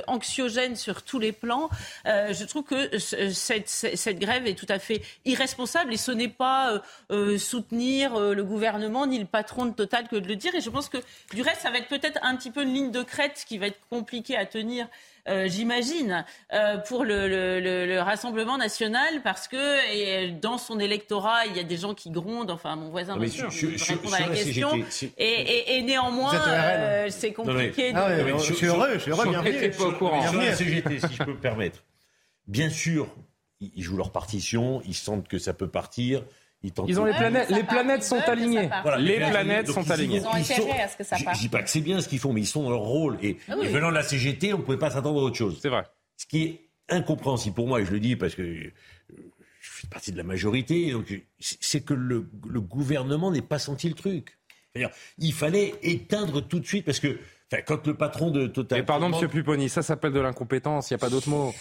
sur 0.75 1.03
tous 1.03 1.19
les 1.19 1.31
plans. 1.31 1.69
Euh, 2.05 2.33
je 2.33 2.43
trouve 2.45 2.63
que 2.63 2.97
cette, 2.97 4.19
grève 4.19 4.45
est 4.47 4.55
tout 4.57 4.65
à 4.69 4.79
fait 4.79 5.01
irresponsable 5.25 5.93
et 5.93 5.97
ce 5.97 6.11
n'est 6.11 6.27
pas 6.27 6.73
euh, 6.73 6.79
euh, 7.11 7.37
soutenir 7.37 8.19
le 8.19 8.43
gouvernement 8.43 9.07
ni 9.07 9.19
le 9.19 9.25
patron 9.25 9.65
de 9.65 9.71
Total 9.71 10.07
que 10.07 10.15
de 10.15 10.27
le 10.27 10.35
dire. 10.35 10.53
Et 10.55 10.61
je 10.61 10.69
pense 10.69 10.89
que 10.89 10.97
du 11.33 11.41
reste, 11.41 11.61
ça 11.61 11.71
va 11.71 11.77
être 11.77 11.87
peut-être 11.87 12.19
un 12.23 12.35
petit 12.35 12.51
peu 12.51 12.63
une 12.63 12.73
ligne 12.73 12.91
de 12.91 13.03
crête 13.03 13.43
qui 13.47 13.57
va 13.57 13.67
être 13.67 13.79
compliquée 13.89 14.37
à 14.37 14.45
tenir. 14.45 14.87
Euh, 15.30 15.47
j'imagine, 15.47 16.26
euh, 16.51 16.78
pour 16.80 17.05
le, 17.05 17.30
le, 17.30 17.61
le, 17.61 17.86
le, 17.86 18.01
Rassemblement 18.01 18.57
national, 18.57 19.21
parce 19.24 19.47
que 19.47 19.93
et 19.93 20.32
dans 20.32 20.57
son 20.57 20.82
électorat, 20.82 21.45
il 21.45 21.55
y 21.55 21.61
a 21.61 21.63
des 21.63 21.78
gens 21.78 21.93
qui 21.93 22.09
grondent. 22.09 22.51
Enfin, 22.51 22.76
mon 22.76 22.89
voisin, 22.89 23.15
bien 23.15 23.30
sûr, 23.30 23.49
je, 23.49 23.78
je, 23.78 23.86
répondre 23.86 24.15
à 24.15 24.19
la 24.19 24.28
question. 24.28 24.84
Et, 25.17 25.24
et, 25.24 25.78
et, 25.78 25.82
néanmoins, 25.82 26.36
euh, 26.36 27.07
c'est 27.09 27.32
compliqué. 27.32 27.93
Non, 27.93 28.05
mais, 28.07 28.17
de... 28.17 28.32
ah, 28.32 28.36
ouais, 28.36 28.43
je, 28.43 28.53
suis 28.53 28.65
heureux, 28.67 28.93
je 28.95 28.99
suis 28.99 29.11
heureux, 29.11 29.30
bienvenue. 29.30 29.71
Pas 29.71 29.84
au 29.86 29.91
courant. 29.93 30.30
Sur 30.30 30.41
la 30.41 30.55
CGT, 30.55 30.99
si 30.99 31.13
je 31.13 31.24
peux 31.24 31.32
me 31.32 31.39
permettre. 31.39 31.84
Bien 32.47 32.69
sûr, 32.69 33.07
ils 33.61 33.82
jouent 33.82 33.95
leur 33.95 34.11
partition, 34.11 34.82
ils 34.86 34.93
sentent 34.93 35.30
que 35.30 35.38
ça 35.38 35.53
peut 35.53 35.69
partir. 35.69 36.24
Ils, 36.64 36.72
ils 36.88 36.99
ont 36.99 37.03
les 37.03 37.14
planètes, 37.14 37.49
les 37.49 37.64
planètes 37.64 38.03
sont 38.03 38.22
alignées. 38.22 38.70
Voilà, 38.84 38.97
les, 38.97 39.20
les 39.20 39.30
planètes 39.30 39.68
sont 39.68 39.91
alignées. 39.91 40.18
Ils 40.18 40.26
ont 40.26 40.34
intérêt 40.34 40.82
à 40.82 40.88
ce 40.88 40.95
que 40.95 41.03
ça 41.03 41.18
parte. 41.24 41.36
Je 41.36 41.41
dis 41.41 41.49
pas 41.49 41.61
que 41.61 41.70
c'est 41.70 41.82
bien 41.82 41.99
ce 41.99 42.07
qu'ils 42.07 42.20
font, 42.20 42.32
mais 42.32 42.41
ils 42.41 42.47
sont 42.47 42.64
dans 42.64 42.70
leur 42.70 42.80
rôle. 42.80 43.18
Et, 43.22 43.38
ah 43.49 43.55
oui. 43.59 43.66
et 43.66 43.70
venant 43.70 43.89
de 43.89 43.95
la 43.95 44.03
CGT, 44.03 44.53
on 44.53 44.59
ne 44.59 44.64
pouvait 44.64 44.78
pas 44.78 44.89
s'attendre 44.89 45.20
à 45.20 45.24
autre 45.24 45.36
chose. 45.36 45.59
C'est 45.61 45.70
vrai. 45.70 45.84
Ce 46.16 46.26
qui 46.26 46.43
est 46.43 46.70
incompréhensible 46.89 47.53
pour 47.55 47.68
moi, 47.68 47.82
et 47.82 47.86
je 47.86 47.91
le 47.91 47.99
dis 47.99 48.16
parce 48.16 48.36
que 48.36 48.43
je 48.45 48.72
fais 49.59 49.88
partie 49.88 50.11
de 50.14 50.18
la 50.18 50.24
majorité, 50.24 50.91
donc 50.91 51.14
c'est 51.39 51.82
que 51.82 51.93
le, 51.93 52.30
le 52.49 52.61
gouvernement 52.61 53.30
n'ait 53.32 53.41
pas 53.41 53.59
senti 53.59 53.89
le 53.89 53.95
truc. 53.95 54.38
Il 55.18 55.34
fallait 55.34 55.76
éteindre 55.84 56.41
tout 56.41 56.59
de 56.59 56.66
suite 56.66 56.86
parce 56.86 56.99
que 56.99 57.20
quand 57.62 57.86
le 57.88 57.93
patron 57.93 58.32
de 58.32 58.47
Total. 58.47 58.80
Et 58.80 58.84
pardon, 58.84 59.10
Monsieur 59.10 59.28
Pupponi, 59.28 59.70
ça 59.70 59.82
s'appelle 59.82 60.14
de 60.14 60.20
l'incompétence. 60.20 60.89
Il 60.89 60.93
n'y 60.93 60.95
a 60.95 60.99
pas 60.99 61.10
d'autre 61.10 61.30
mot. 61.30 61.54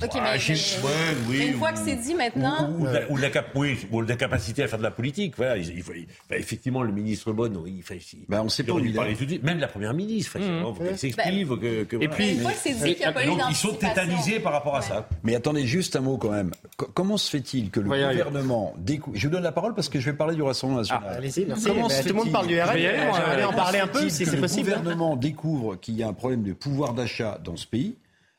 Ok, 0.00 0.10
mais, 0.14 0.20
mais, 0.22 0.88
oui, 1.28 1.46
une 1.48 1.58
fois 1.58 1.72
que 1.72 1.78
c'est 1.78 1.96
dit 1.96 2.14
maintenant. 2.14 2.70
Ou, 2.70 2.82
ou, 2.82 2.86
la, 2.86 3.10
ou, 3.10 3.16
la, 3.16 3.30
cap, 3.30 3.46
oui, 3.54 3.76
ou, 3.90 4.00
la, 4.00 4.14
capacité 4.14 4.62
à 4.62 4.68
faire 4.68 4.78
de 4.78 4.84
la 4.84 4.92
politique. 4.92 5.34
Voilà, 5.36 5.56
il, 5.56 5.68
il, 5.70 5.84
il, 5.96 6.36
effectivement, 6.36 6.82
le 6.82 6.92
ministre 6.92 7.32
Bonne, 7.32 7.60
il 7.66 7.82
fait. 7.82 7.98
Bah, 8.28 8.40
on 8.44 8.48
sait 8.48 8.62
pas. 8.62 8.74
Il 8.80 8.94
parler 8.94 9.14
tout 9.16 9.24
de 9.24 9.30
suite. 9.30 9.42
Même 9.42 9.58
la 9.58 9.68
première 9.68 9.94
ministre. 9.94 10.38
Mmh. 10.38 10.42
Il 10.42 10.74
faut 10.74 10.84
qu'elle 10.84 10.98
s'explique. 10.98 11.48
Bah, 11.48 11.56
que, 11.60 11.84
que, 11.84 11.96
et 11.96 12.08
puis, 12.08 12.34
une 12.34 12.40
fois 12.40 12.52
que 12.52 12.58
c'est 12.58 12.74
dit 12.74 12.94
qu'il 12.94 12.98
n'y 12.98 13.04
a 13.04 13.12
pas 13.12 13.26
eu 13.26 13.30
Ils 13.48 13.56
sont 13.56 13.74
tétanisés 13.74 14.40
par 14.40 14.52
rapport 14.52 14.76
à 14.76 14.82
ça. 14.82 15.08
Mais 15.24 15.34
attendez, 15.34 15.66
juste 15.66 15.96
un 15.96 16.00
mot 16.00 16.16
quand 16.16 16.30
même. 16.30 16.52
Comment 16.76 17.16
se 17.16 17.30
fait-il 17.30 17.70
que 17.70 17.80
le 17.80 17.88
gouvernement 17.88 18.74
découvre. 18.78 19.16
Je 19.16 19.26
vous 19.26 19.32
donne 19.32 19.42
la 19.42 19.52
parole 19.52 19.74
parce 19.74 19.88
que 19.88 20.00
je 20.00 20.10
vais 20.10 20.16
parler 20.16 20.34
du 20.34 20.42
Rassemblement 20.42 20.80
national. 20.80 21.14
Allez-y, 21.16 21.44
merci. 21.46 21.64
Tout 21.64 21.74
le 22.08 22.12
monde 22.14 22.32
parle 22.32 22.46
du 22.46 22.60
RN. 22.60 22.76
Je 22.76 23.36
vais 23.36 23.44
en 23.44 23.52
parler 23.52 23.80
un 23.80 23.86
peu 23.86 24.08
si 24.08 24.24
c'est 24.24 24.36
possible. 24.36 24.70
Le 24.70 24.76
gouvernement 24.76 25.16
découvre 25.38 25.76
qu'il 25.76 25.94
y 25.94 26.02
a 26.02 26.08
un 26.08 26.12
problème 26.12 26.42
de 26.42 26.52
pouvoir 26.52 26.94
d'achat 26.94 27.38
dans 27.42 27.56
ce 27.56 27.66
pays, 27.66 27.96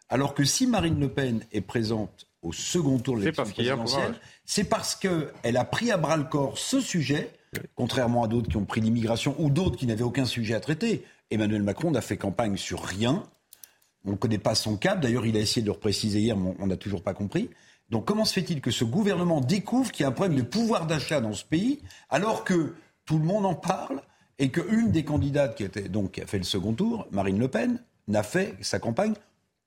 alors 0.09 0.33
que 0.33 0.43
si 0.43 0.67
Marine 0.67 0.99
Le 0.99 1.07
Pen 1.07 1.45
est 1.53 1.61
présente 1.61 2.27
au 2.41 2.51
second 2.51 2.97
tour 2.99 3.15
de 3.15 3.21
l'élection 3.21 3.43
présidentielle, 3.43 4.15
c'est 4.43 4.65
parce 4.65 4.95
qu'elle 4.95 5.57
a 5.57 5.63
pris 5.63 5.91
à 5.91 5.97
bras 5.97 6.17
le 6.17 6.25
corps 6.25 6.57
ce 6.57 6.81
sujet, 6.81 7.31
contrairement 7.75 8.23
à 8.23 8.27
d'autres 8.27 8.49
qui 8.49 8.57
ont 8.57 8.65
pris 8.65 8.81
l'immigration 8.81 9.33
ou 9.39 9.49
d'autres 9.49 9.77
qui 9.77 9.85
n'avaient 9.85 10.03
aucun 10.03 10.25
sujet 10.25 10.55
à 10.55 10.59
traiter. 10.59 11.05
Emmanuel 11.31 11.63
Macron 11.63 11.91
n'a 11.91 12.01
fait 12.01 12.17
campagne 12.17 12.57
sur 12.57 12.83
rien. 12.83 13.23
On 14.03 14.11
ne 14.11 14.15
connaît 14.17 14.39
pas 14.39 14.55
son 14.55 14.75
cap. 14.75 14.99
D'ailleurs, 14.99 15.25
il 15.25 15.37
a 15.37 15.39
essayé 15.39 15.61
de 15.61 15.67
le 15.67 15.73
repréciser 15.73 16.19
hier, 16.19 16.35
mais 16.35 16.53
on 16.59 16.67
n'a 16.67 16.77
toujours 16.77 17.01
pas 17.01 17.13
compris. 17.13 17.49
Donc 17.89 18.05
comment 18.05 18.25
se 18.25 18.33
fait-il 18.33 18.61
que 18.61 18.71
ce 18.71 18.83
gouvernement 18.83 19.39
découvre 19.39 19.91
qu'il 19.91 20.03
y 20.03 20.05
a 20.05 20.09
un 20.09 20.13
problème 20.13 20.37
de 20.37 20.43
pouvoir 20.43 20.85
d'achat 20.85 21.21
dans 21.21 21.33
ce 21.33 21.45
pays, 21.45 21.81
alors 22.09 22.43
que 22.43 22.75
tout 23.05 23.17
le 23.17 23.25
monde 23.25 23.45
en 23.45 23.55
parle 23.55 24.01
et 24.39 24.49
qu'une 24.49 24.91
des 24.91 25.03
candidates 25.03 25.55
qui, 25.55 25.63
était, 25.63 25.89
donc, 25.89 26.13
qui 26.13 26.21
a 26.21 26.25
fait 26.25 26.37
le 26.37 26.43
second 26.43 26.73
tour, 26.73 27.07
Marine 27.11 27.39
Le 27.39 27.47
Pen, 27.47 27.81
n'a 28.07 28.23
fait 28.23 28.55
sa 28.61 28.79
campagne 28.79 29.13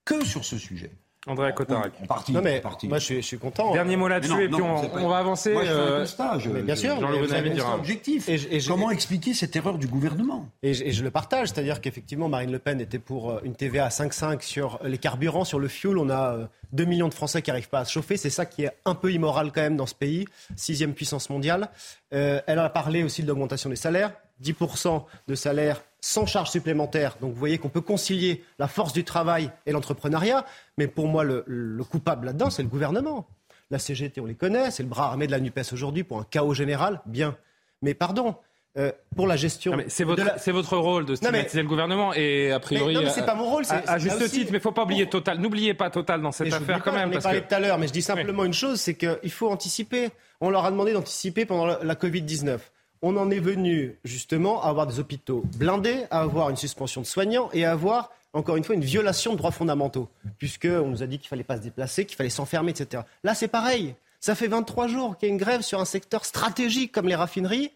que 0.03 0.25
sur 0.25 0.43
ce 0.43 0.57
sujet. 0.57 0.91
André 1.25 1.53
Cotarac. 1.53 1.93
En 2.01 2.05
partie, 2.05 2.33
non 2.33 2.41
mais 2.41 2.59
partie. 2.59 2.87
moi 2.89 2.99
je 2.99 3.05
suis, 3.05 3.15
je 3.15 3.21
suis, 3.21 3.37
content. 3.37 3.71
Dernier 3.71 3.95
mot 3.95 4.09
là-dessus 4.09 4.43
et 4.43 4.49
puis 4.49 4.61
on, 4.61 5.07
va 5.07 5.19
avancer. 5.19 5.53
Moi, 5.53 5.63
je 5.63 5.71
fais 5.71 5.79
un 5.79 5.99
constat. 5.99 6.39
Je, 6.39 6.49
bien 6.49 6.75
sûr. 6.75 6.99
Jean 6.99 7.17
vous 7.17 7.33
avez 7.33 7.61
un 7.61 7.73
objectif. 7.75 8.27
Et 8.27 8.37
je, 8.37 8.49
et 8.49 8.59
je, 8.59 8.67
Comment 8.67 8.91
expliquer 8.91 9.33
cette 9.33 9.55
erreur 9.55 9.77
du 9.77 9.87
gouvernement 9.87 10.49
et 10.63 10.73
je, 10.73 10.83
et 10.83 10.91
je 10.91 11.01
le 11.01 11.11
partage, 11.11 11.49
c'est-à-dire 11.49 11.79
qu'effectivement 11.79 12.27
Marine 12.27 12.51
Le 12.51 12.59
Pen 12.59 12.81
était 12.81 12.99
pour 12.99 13.39
une 13.45 13.55
TVA 13.55 13.85
à 13.85 13.89
5,5 13.89 14.41
sur 14.41 14.79
les 14.83 14.97
carburants, 14.97 15.45
sur 15.45 15.59
le 15.59 15.69
fuel. 15.69 15.97
On 15.97 16.09
a 16.09 16.49
2 16.73 16.83
millions 16.83 17.07
de 17.07 17.13
Français 17.13 17.41
qui 17.41 17.51
n'arrivent 17.51 17.69
pas 17.69 17.79
à 17.79 17.85
se 17.85 17.93
chauffer. 17.93 18.17
C'est 18.17 18.29
ça 18.29 18.45
qui 18.45 18.63
est 18.63 18.71
un 18.83 18.95
peu 18.95 19.13
immoral 19.13 19.53
quand 19.53 19.61
même 19.61 19.77
dans 19.77 19.85
ce 19.85 19.95
pays, 19.95 20.25
sixième 20.57 20.93
puissance 20.93 21.29
mondiale. 21.29 21.69
Euh, 22.13 22.41
elle 22.47 22.59
a 22.59 22.67
parlé 22.69 23.01
aussi 23.01 23.23
de 23.23 23.27
l'augmentation 23.29 23.69
des 23.69 23.77
salaires. 23.77 24.11
10% 24.41 25.03
de 25.27 25.35
salaire 25.35 25.81
sans 26.01 26.25
charge 26.25 26.49
supplémentaire. 26.49 27.17
Donc 27.21 27.33
vous 27.33 27.39
voyez 27.39 27.57
qu'on 27.57 27.69
peut 27.69 27.81
concilier 27.81 28.43
la 28.59 28.67
force 28.67 28.93
du 28.93 29.03
travail 29.03 29.51
et 29.65 29.71
l'entrepreneuriat. 29.71 30.45
Mais 30.77 30.87
pour 30.87 31.07
moi, 31.07 31.23
le, 31.23 31.43
le 31.47 31.83
coupable 31.83 32.25
là-dedans, 32.25 32.49
c'est 32.49 32.63
le 32.63 32.69
gouvernement. 32.69 33.27
La 33.71 33.79
CGT, 33.79 34.19
on 34.21 34.25
les 34.25 34.35
connaît, 34.35 34.69
c'est 34.71 34.83
le 34.83 34.89
bras 34.89 35.05
armé 35.05 35.27
de 35.27 35.31
la 35.31 35.39
NUPES 35.39 35.71
aujourd'hui 35.71 36.03
pour 36.03 36.19
un 36.19 36.25
chaos 36.29 36.53
général. 36.53 37.01
Bien. 37.05 37.37
Mais 37.81 37.93
pardon, 37.93 38.35
euh, 38.75 38.91
pour 39.15 39.27
la 39.27 39.35
gestion. 39.35 39.77
C'est 39.87 40.03
votre, 40.03 40.23
la... 40.23 40.51
votre, 40.51 40.77
rôle 40.77 41.05
de 41.05 41.13
stigmatiser 41.13 41.61
le 41.61 41.67
gouvernement 41.67 42.11
et 42.13 42.51
a 42.51 42.59
priori. 42.59 42.95
Mais, 42.95 43.01
non, 43.01 43.05
mais 43.05 43.11
c'est 43.11 43.25
pas 43.25 43.35
mon 43.35 43.49
rôle. 43.49 43.63
À, 43.69 43.93
à 43.93 43.97
juste 43.99 44.19
aussi... 44.19 44.39
titre, 44.39 44.51
mais 44.51 44.57
il 44.57 44.61
faut 44.61 44.71
pas 44.71 44.83
oublier 44.83 45.07
Total. 45.07 45.37
N'oubliez 45.37 45.75
pas 45.75 45.91
Total 45.91 46.21
dans 46.21 46.31
cette 46.31 46.51
affaire 46.51 46.81
quand 46.81 46.91
même. 46.91 47.15
En 47.15 47.19
parlé 47.19 47.41
que... 47.41 47.47
tout 47.47 47.55
à 47.55 47.59
l'heure, 47.59 47.77
mais 47.77 47.87
je 47.87 47.93
dis 47.93 48.01
simplement 48.01 48.41
oui. 48.41 48.47
une 48.47 48.53
chose, 48.53 48.81
c'est 48.81 48.95
qu'il 48.95 49.31
faut 49.31 49.49
anticiper. 49.49 50.09
On 50.41 50.49
leur 50.49 50.65
a 50.65 50.71
demandé 50.71 50.91
d'anticiper 50.91 51.45
pendant 51.45 51.67
la, 51.67 51.79
la 51.83 51.95
Covid 51.95 52.23
19 52.23 52.71
on 53.03 53.17
en 53.17 53.29
est 53.29 53.39
venu 53.39 53.99
justement 54.05 54.63
à 54.63 54.69
avoir 54.69 54.87
des 54.87 54.97
hôpitaux 54.97 55.43
blindés, 55.57 56.05
à 56.09 56.21
avoir 56.21 56.49
une 56.49 56.55
suspension 56.55 57.01
de 57.01 57.05
soignants 57.05 57.49
et 57.51 57.65
à 57.65 57.73
avoir, 57.73 58.11
encore 58.31 58.55
une 58.55 58.63
fois, 58.63 58.75
une 58.75 58.83
violation 58.83 59.33
de 59.33 59.37
droits 59.37 59.51
fondamentaux, 59.51 60.07
puisqu'on 60.39 60.87
nous 60.87 61.03
a 61.03 61.05
dit 61.05 61.19
qu'il 61.19 61.25
ne 61.25 61.29
fallait 61.29 61.43
pas 61.43 61.57
se 61.57 61.61
déplacer, 61.61 62.05
qu'il 62.05 62.15
fallait 62.15 62.29
s'enfermer, 62.29 62.71
etc. 62.71 63.03
Là, 63.25 63.35
c'est 63.35 63.49
pareil. 63.49 63.95
Ça 64.21 64.35
fait 64.35 64.47
23 64.47 64.87
jours 64.87 65.17
qu'il 65.17 65.27
y 65.27 65.31
a 65.31 65.33
une 65.33 65.39
grève 65.39 65.61
sur 65.61 65.81
un 65.81 65.85
secteur 65.85 66.23
stratégique 66.23 66.93
comme 66.93 67.09
les 67.09 67.15
raffineries. 67.15 67.71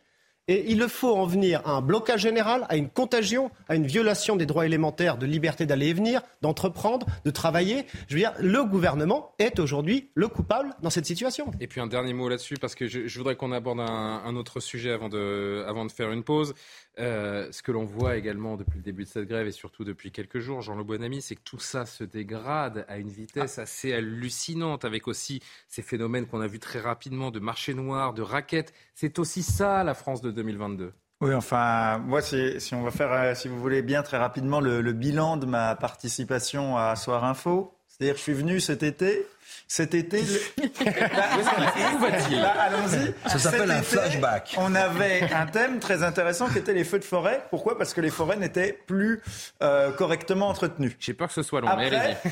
Et 0.49 0.71
il 0.71 0.87
faut 0.87 1.13
en 1.13 1.25
venir 1.25 1.61
à 1.65 1.71
un 1.71 1.81
blocage 1.81 2.21
général, 2.21 2.65
à 2.69 2.77
une 2.77 2.89
contagion, 2.89 3.51
à 3.67 3.75
une 3.75 3.85
violation 3.85 4.37
des 4.37 4.45
droits 4.45 4.65
élémentaires 4.65 5.17
de 5.17 5.25
liberté 5.25 5.65
d'aller 5.65 5.87
et 5.87 5.93
venir, 5.93 6.21
d'entreprendre, 6.41 7.05
de 7.25 7.31
travailler. 7.31 7.85
Je 8.07 8.13
veux 8.13 8.21
dire, 8.21 8.33
le 8.39 8.63
gouvernement 8.63 9.33
est 9.39 9.59
aujourd'hui 9.59 10.09
le 10.15 10.29
coupable 10.29 10.73
dans 10.81 10.89
cette 10.89 11.05
situation. 11.05 11.51
Et 11.59 11.67
puis 11.67 11.81
un 11.81 11.87
dernier 11.87 12.13
mot 12.13 12.29
là-dessus, 12.29 12.55
parce 12.55 12.75
que 12.75 12.87
je, 12.87 13.17
voudrais 13.17 13.35
qu'on 13.35 13.51
aborde 13.51 13.81
un, 13.81 14.35
autre 14.37 14.61
sujet 14.61 14.91
avant 14.91 15.09
de, 15.09 15.65
avant 15.67 15.85
de 15.85 15.91
faire 15.91 16.11
une 16.13 16.23
pause. 16.23 16.53
Euh, 16.99 17.51
ce 17.51 17.61
que 17.61 17.71
l'on 17.71 17.85
voit 17.85 18.15
également 18.15 18.55
depuis 18.55 18.77
le 18.77 18.83
début 18.83 19.03
de 19.03 19.09
cette 19.09 19.27
grève 19.27 19.47
et 19.47 19.51
surtout 19.51 19.83
depuis 19.83 20.11
quelques 20.11 20.39
jours, 20.39 20.61
Jean 20.61 20.75
Le 20.75 20.83
Bonamy, 20.83 21.21
c'est 21.21 21.35
que 21.35 21.43
tout 21.43 21.59
ça 21.59 21.85
se 21.85 22.03
dégrade 22.03 22.85
à 22.87 22.97
une 22.97 23.09
vitesse 23.09 23.59
assez 23.59 23.93
hallucinante, 23.93 24.83
avec 24.83 25.07
aussi 25.07 25.41
ces 25.67 25.83
phénomènes 25.83 26.25
qu'on 26.25 26.41
a 26.41 26.47
vus 26.47 26.59
très 26.59 26.79
rapidement 26.79 27.31
de 27.31 27.39
marché 27.39 27.73
noir, 27.73 28.13
de 28.13 28.21
raquettes. 28.21 28.73
C'est 28.99 29.19
aussi 29.19 29.43
ça 29.43 29.83
la 29.83 29.93
France 29.93 30.21
de 30.23 30.31
2022. 30.31 30.91
Oui, 31.21 31.35
enfin, 31.35 31.99
moi, 31.99 32.19
si, 32.23 32.57
on 32.73 32.81
va 32.81 32.89
faire, 32.89 33.11
euh, 33.11 33.35
si 33.35 33.47
vous 33.47 33.59
voulez 33.59 33.83
bien, 33.83 34.01
très 34.01 34.17
rapidement, 34.17 34.59
le, 34.59 34.81
le 34.81 34.91
bilan 34.91 35.37
de 35.37 35.45
ma 35.45 35.75
participation 35.75 36.77
à 36.77 36.95
Soir 36.95 37.23
Info. 37.23 37.77
C'est-à-dire, 37.85 38.17
je 38.17 38.21
suis 38.23 38.33
venu 38.33 38.59
cet 38.59 38.81
été 38.81 39.27
cet 39.67 39.93
été, 39.93 40.23
bah, 40.85 42.53
allons-y. 42.59 43.13
Ça 43.29 43.39
s'appelle 43.39 43.71
un 43.71 43.81
flashback. 43.81 44.55
On 44.57 44.73
avait 44.75 45.23
un 45.33 45.45
thème 45.45 45.79
très 45.79 46.03
intéressant 46.03 46.47
qui 46.47 46.57
était 46.59 46.73
les 46.73 46.83
feux 46.83 46.99
de 46.99 47.03
forêt. 47.03 47.43
Pourquoi? 47.49 47.77
Parce 47.77 47.93
que 47.93 48.01
les 48.01 48.09
forêts 48.09 48.37
n'étaient 48.37 48.77
plus 48.87 49.21
euh, 49.61 49.91
correctement 49.91 50.47
entretenues. 50.47 50.95
J'ai 50.99 51.13
peur 51.13 51.27
que 51.27 51.33
ce 51.33 51.43
soit 51.43 51.61
long. 51.61 51.67
Après, 51.67 51.89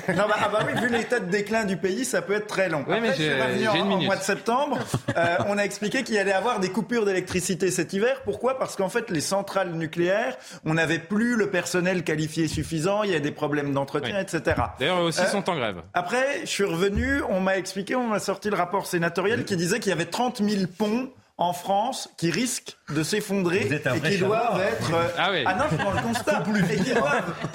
mais 0.07 0.13
non, 0.13 0.23
bah, 0.27 0.35
ah 0.43 0.49
bah 0.49 0.59
oui, 0.65 0.79
vu 0.81 0.89
l'état 0.89 1.19
de 1.19 1.29
déclin 1.29 1.65
du 1.65 1.77
pays, 1.77 2.05
ça 2.05 2.21
peut 2.21 2.33
être 2.33 2.47
très 2.47 2.69
long. 2.69 2.85
Oui, 2.87 2.95
Après, 2.95 3.01
mais 3.01 3.15
je 3.15 3.21
suis 3.21 3.41
revenu 3.41 3.67
en, 3.67 3.91
en 3.91 4.01
mois 4.01 4.15
de 4.15 4.23
septembre. 4.23 4.79
Euh, 5.17 5.37
on 5.47 5.57
a 5.57 5.63
expliqué 5.63 6.03
qu'il 6.03 6.17
allait 6.17 6.31
y 6.31 6.33
avoir 6.33 6.59
des 6.59 6.69
coupures 6.69 7.05
d'électricité 7.05 7.71
cet 7.71 7.93
hiver. 7.93 8.21
Pourquoi? 8.23 8.57
Parce 8.57 8.75
qu'en 8.75 8.89
fait, 8.89 9.09
les 9.09 9.21
centrales 9.21 9.71
nucléaires, 9.71 10.37
on 10.65 10.75
n'avait 10.75 10.99
plus 10.99 11.35
le 11.35 11.49
personnel 11.49 12.03
qualifié 12.03 12.47
suffisant. 12.47 13.03
Il 13.03 13.11
y 13.11 13.15
a 13.15 13.19
des 13.19 13.31
problèmes 13.31 13.73
d'entretien, 13.73 14.15
oui. 14.15 14.21
etc. 14.21 14.61
D'ailleurs, 14.79 15.01
eux 15.01 15.05
aussi 15.05 15.21
euh, 15.21 15.27
sont 15.27 15.49
en 15.49 15.55
grève. 15.55 15.81
Après, 15.93 16.41
je 16.41 16.49
suis 16.49 16.63
revenu 16.63 17.04
on 17.29 17.39
m'a 17.39 17.57
expliqué, 17.57 17.95
on 17.95 18.07
m'a 18.07 18.19
sorti 18.19 18.49
le 18.49 18.55
rapport 18.55 18.85
sénatoriel 18.85 19.45
qui 19.45 19.55
disait 19.55 19.79
qu'il 19.79 19.89
y 19.89 19.93
avait 19.93 20.05
30 20.05 20.41
000 20.43 20.65
ponts 20.77 21.09
en 21.37 21.53
France 21.53 22.09
qui 22.17 22.31
risquent 22.31 22.77
de 22.93 23.01
s'effondrer 23.01 23.61
et 23.61 24.01
qui 24.01 24.17
doivent 24.19 24.61
être. 24.61 24.93
Euh, 24.93 25.07
ah, 25.17 25.29
oui. 25.31 25.43
ah 25.45 25.55
non, 25.55 25.63
je 25.71 25.75
prends 25.75 25.91
le 25.91 26.01
constat. 26.01 26.43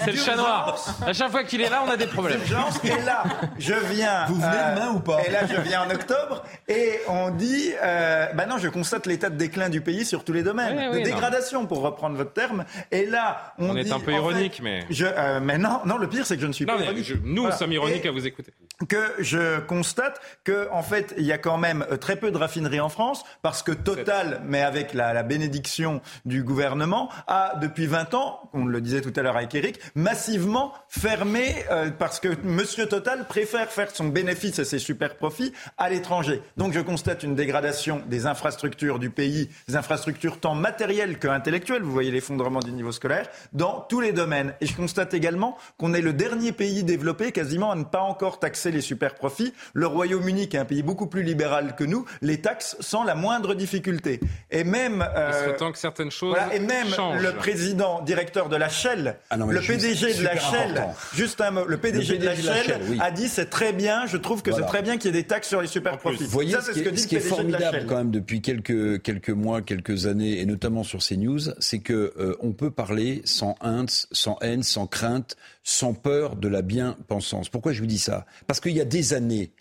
C'est 0.05 0.11
le 0.11 0.19
chat 0.19 0.35
noir. 0.35 0.77
À 1.07 1.13
chaque 1.13 1.31
fois 1.31 1.45
qu'il 1.45 1.61
est 1.61 1.69
là, 1.69 1.83
on 1.87 1.91
a 1.91 1.97
des 1.97 2.07
problèmes. 2.07 2.41
Et 2.83 3.03
là, 3.05 3.23
je 3.59 3.75
viens. 3.93 4.27
Vous 4.27 4.35
venez 4.35 4.47
euh, 4.47 4.75
demain 4.75 4.91
ou 4.93 5.01
pas 5.01 5.21
Et 5.25 5.31
là, 5.31 5.41
je 5.47 5.61
viens 5.61 5.83
en 5.83 5.91
octobre 5.91 6.43
et 6.69 7.01
on 7.09 7.31
dit. 7.31 7.71
Euh, 7.81 8.27
bah 8.35 8.47
non, 8.47 8.59
je 8.59 8.69
constate 8.69 9.07
l'état 9.07 9.31
de 9.31 9.37
déclin 9.37 9.69
du 9.69 9.81
pays 9.81 10.05
sur 10.05 10.25
tous 10.25 10.33
les 10.33 10.43
domaines, 10.43 10.93
de 10.93 11.05
dégradation, 11.05 11.67
pour 11.67 11.81
reprendre 11.81 12.17
votre 12.17 12.33
terme. 12.33 12.65
Et 12.91 13.07
là, 13.07 13.55
on, 13.59 13.71
on 13.71 13.77
est 13.77 13.93
un 13.93 14.01
peu 14.01 14.13
ironique, 14.13 14.61
mais. 14.63 14.85
Je, 14.91 15.07
euh, 15.07 15.39
mais 15.41 15.59
non, 15.59 15.81
non, 15.85 15.97
le 15.99 16.09
pire, 16.09 16.27
c'est 16.27 16.35
que 16.37 16.43
je 16.43 16.47
ne 16.49 16.53
suis 16.53 16.67
pas 16.67 16.77
ironique. 16.77 17.13
nous 17.23 17.51
sommes 17.53 17.73
ironiques 17.73 18.07
à 18.07 18.11
vous 18.11 18.27
écouter. 18.27 18.53
Que 18.89 19.15
je 19.19 19.61
constate 19.61 20.21
que, 20.43 20.69
en 20.73 20.83
fait, 20.83 21.15
il 21.19 21.25
y 21.25 21.33
a 21.33 21.39
quand 21.39 21.59
même 21.59 21.87
très 22.01 22.17
peu 22.17 22.31
de 22.31 22.37
raffineries 22.37 22.81
en 22.81 22.89
France 22.89 23.25
parce 23.43 23.63
que 23.63 23.73
Total, 23.73 24.41
mais 24.45 24.63
avec 24.63 24.95
la, 24.95 25.13
la 25.13 25.20
bénédiction 25.23 26.01
du 26.25 26.43
gouvernement, 26.43 27.09
a 27.27 27.55
depuis 27.61 27.87
20 27.87 28.15
ans, 28.15 28.51
on 28.53 28.65
le 28.65 28.81
disait 28.81 29.01
tout 29.01 29.13
à 29.17 29.23
l'heure 29.23 29.37
avec 29.37 29.55
Eric, 29.55 29.81
massivement 29.95 30.73
fermé 30.89 31.55
euh, 31.71 31.91
parce 31.97 32.21
que 32.21 32.29
Monsieur 32.45 32.87
Total 32.87 33.27
préfère 33.27 33.71
faire 33.71 33.91
son 33.91 34.07
bénéfice 34.07 34.59
et 34.59 34.65
ses 34.65 34.79
super 34.79 35.17
profits 35.17 35.53
à 35.79 35.91
l'étranger. 35.91 36.43
Donc 36.57 36.73
je 36.73 36.81
constate 36.81 37.23
une 37.23 37.35
dégradation 37.35 38.03
des 38.07 38.27
infrastructures 38.27 38.99
du 38.99 39.11
pays, 39.11 39.49
des 39.69 39.77
infrastructures 39.77 40.41
tant 40.41 40.55
matérielles 40.55 41.19
que 41.19 41.29
intellectuelles. 41.29 41.83
Vous 41.83 41.93
voyez 41.93 42.11
l'effondrement 42.11 42.61
du 42.61 42.73
niveau 42.73 42.93
scolaire 42.93 43.29
dans 43.53 43.81
tous 43.89 44.01
les 44.01 44.13
domaines. 44.13 44.55
Et 44.61 44.67
je 44.67 44.77
constate 44.77 45.15
également 45.15 45.57
qu'on 45.79 45.95
est 45.95 46.01
le 46.01 46.13
dernier 46.13 46.53
pays 46.53 46.85
développé 46.85 47.33
quasiment 47.33 47.71
à 47.71 47.77
ne 47.77 47.85
pas 47.85 48.01
encore 48.01 48.39
taxer 48.39 48.71
les 48.71 48.81
super 48.81 49.15
profits. 49.15 49.53
Le 49.73 49.87
Royaume-Uni, 49.87 50.49
qui 50.49 50.57
est 50.57 50.61
un 50.61 50.65
pays 50.65 50.83
beaucoup 50.83 51.07
plus 51.07 51.23
libéral 51.23 51.75
que 51.77 51.85
nous, 51.85 52.05
les 52.23 52.41
taxes 52.41 52.77
sans 52.81 53.05
la 53.05 53.15
moindre 53.15 53.55
difficulté. 53.55 54.21
Et 54.51 54.65
même 54.65 55.07
euh, 55.17 55.53
que 55.53 55.79
certaines 55.79 56.11
choses 56.11 56.37
et 56.53 56.59
même 56.59 56.89
le 57.21 57.33
président 57.33 58.03
directeur 58.03 58.49
de 58.49 58.57
la 58.57 58.69
Shell, 58.69 59.17
ah 59.31 59.37
le 59.37 59.61
PDG 59.61 60.15
de 60.15 60.25
la 60.25 60.37
Shell, 60.37 60.85
juste 61.15 61.41
un 61.41 61.51
mot, 61.51 61.65
le 61.67 61.77
PDG, 61.77 62.19
de 62.19 62.25
la 62.25 62.35
Shell, 62.35 62.81
a 63.01 63.11
dit 63.11 63.29
c'est 63.29 63.51
très 63.51 63.73
bien, 63.73 64.07
je 64.07 64.17
trouve 64.17 64.43
que 64.43 64.53
c'est 64.53 64.67
très 64.67 64.83
bien 64.83 64.97
qu'il 64.97 65.15
y 65.15 65.19
ait 65.19 65.23
des 65.23 65.27
taxes 65.27 65.49
sur 65.49 65.61
les 65.61 65.69
super 65.69 65.99
profits. 65.99 66.25
Vous 66.25 66.31
voyez 66.31 66.57
ce, 66.61 66.73
qui, 67.07 67.17
est 67.17 67.21
formidable 67.21 67.85
quand 67.87 67.97
même 67.97 68.11
depuis 68.11 68.41
quelques 68.41 69.03
quelques 69.03 69.31
mois, 69.31 69.63
quelques 69.63 70.07
années, 70.07 70.41
et 70.41 70.47
notamment 70.47 70.83
sur 70.83 71.03
ces 71.03 71.17
news, 71.17 71.41
c'est 71.59 71.81
que 71.81 72.13
euh, 72.19 72.37
on 72.41 72.53
peut 72.53 72.71
parler 72.71 73.23
sans 73.25 73.57
haine, 73.63 73.87
sans 73.89 74.39
haine, 74.41 74.63
sans 74.63 74.87
crainte, 74.87 75.37
sans 75.63 75.95
peur 75.95 76.37
de 76.37 76.49
la 76.49 76.63
bien-pensance. 76.63 77.49
Pourquoi 77.49 77.73
je 77.73 77.81
vous 77.81 77.87
dis 77.87 77.99
ça? 77.99 78.27
Parce 78.47 78.61
qu'il 78.61 78.73
y 78.73 78.81
a 78.81 78.85
des 78.85 79.15
années, 79.15 79.53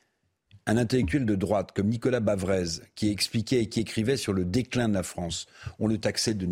un 0.69 0.77
intellectuel 0.77 1.25
de 1.25 1.35
droite 1.35 1.71
comme 1.75 1.87
Nicolas 1.87 2.19
Bavrez, 2.19 2.81
qui 2.95 3.09
expliquait 3.09 3.63
et 3.63 3.69
qui 3.69 3.79
écrivait 3.79 4.17
sur 4.17 4.33
le 4.33 4.45
déclin 4.45 4.87
de 4.87 4.93
la 4.93 5.03
France, 5.03 5.47
on 5.79 5.87
le 5.87 5.97
taxait 5.97 6.35
de, 6.35 6.47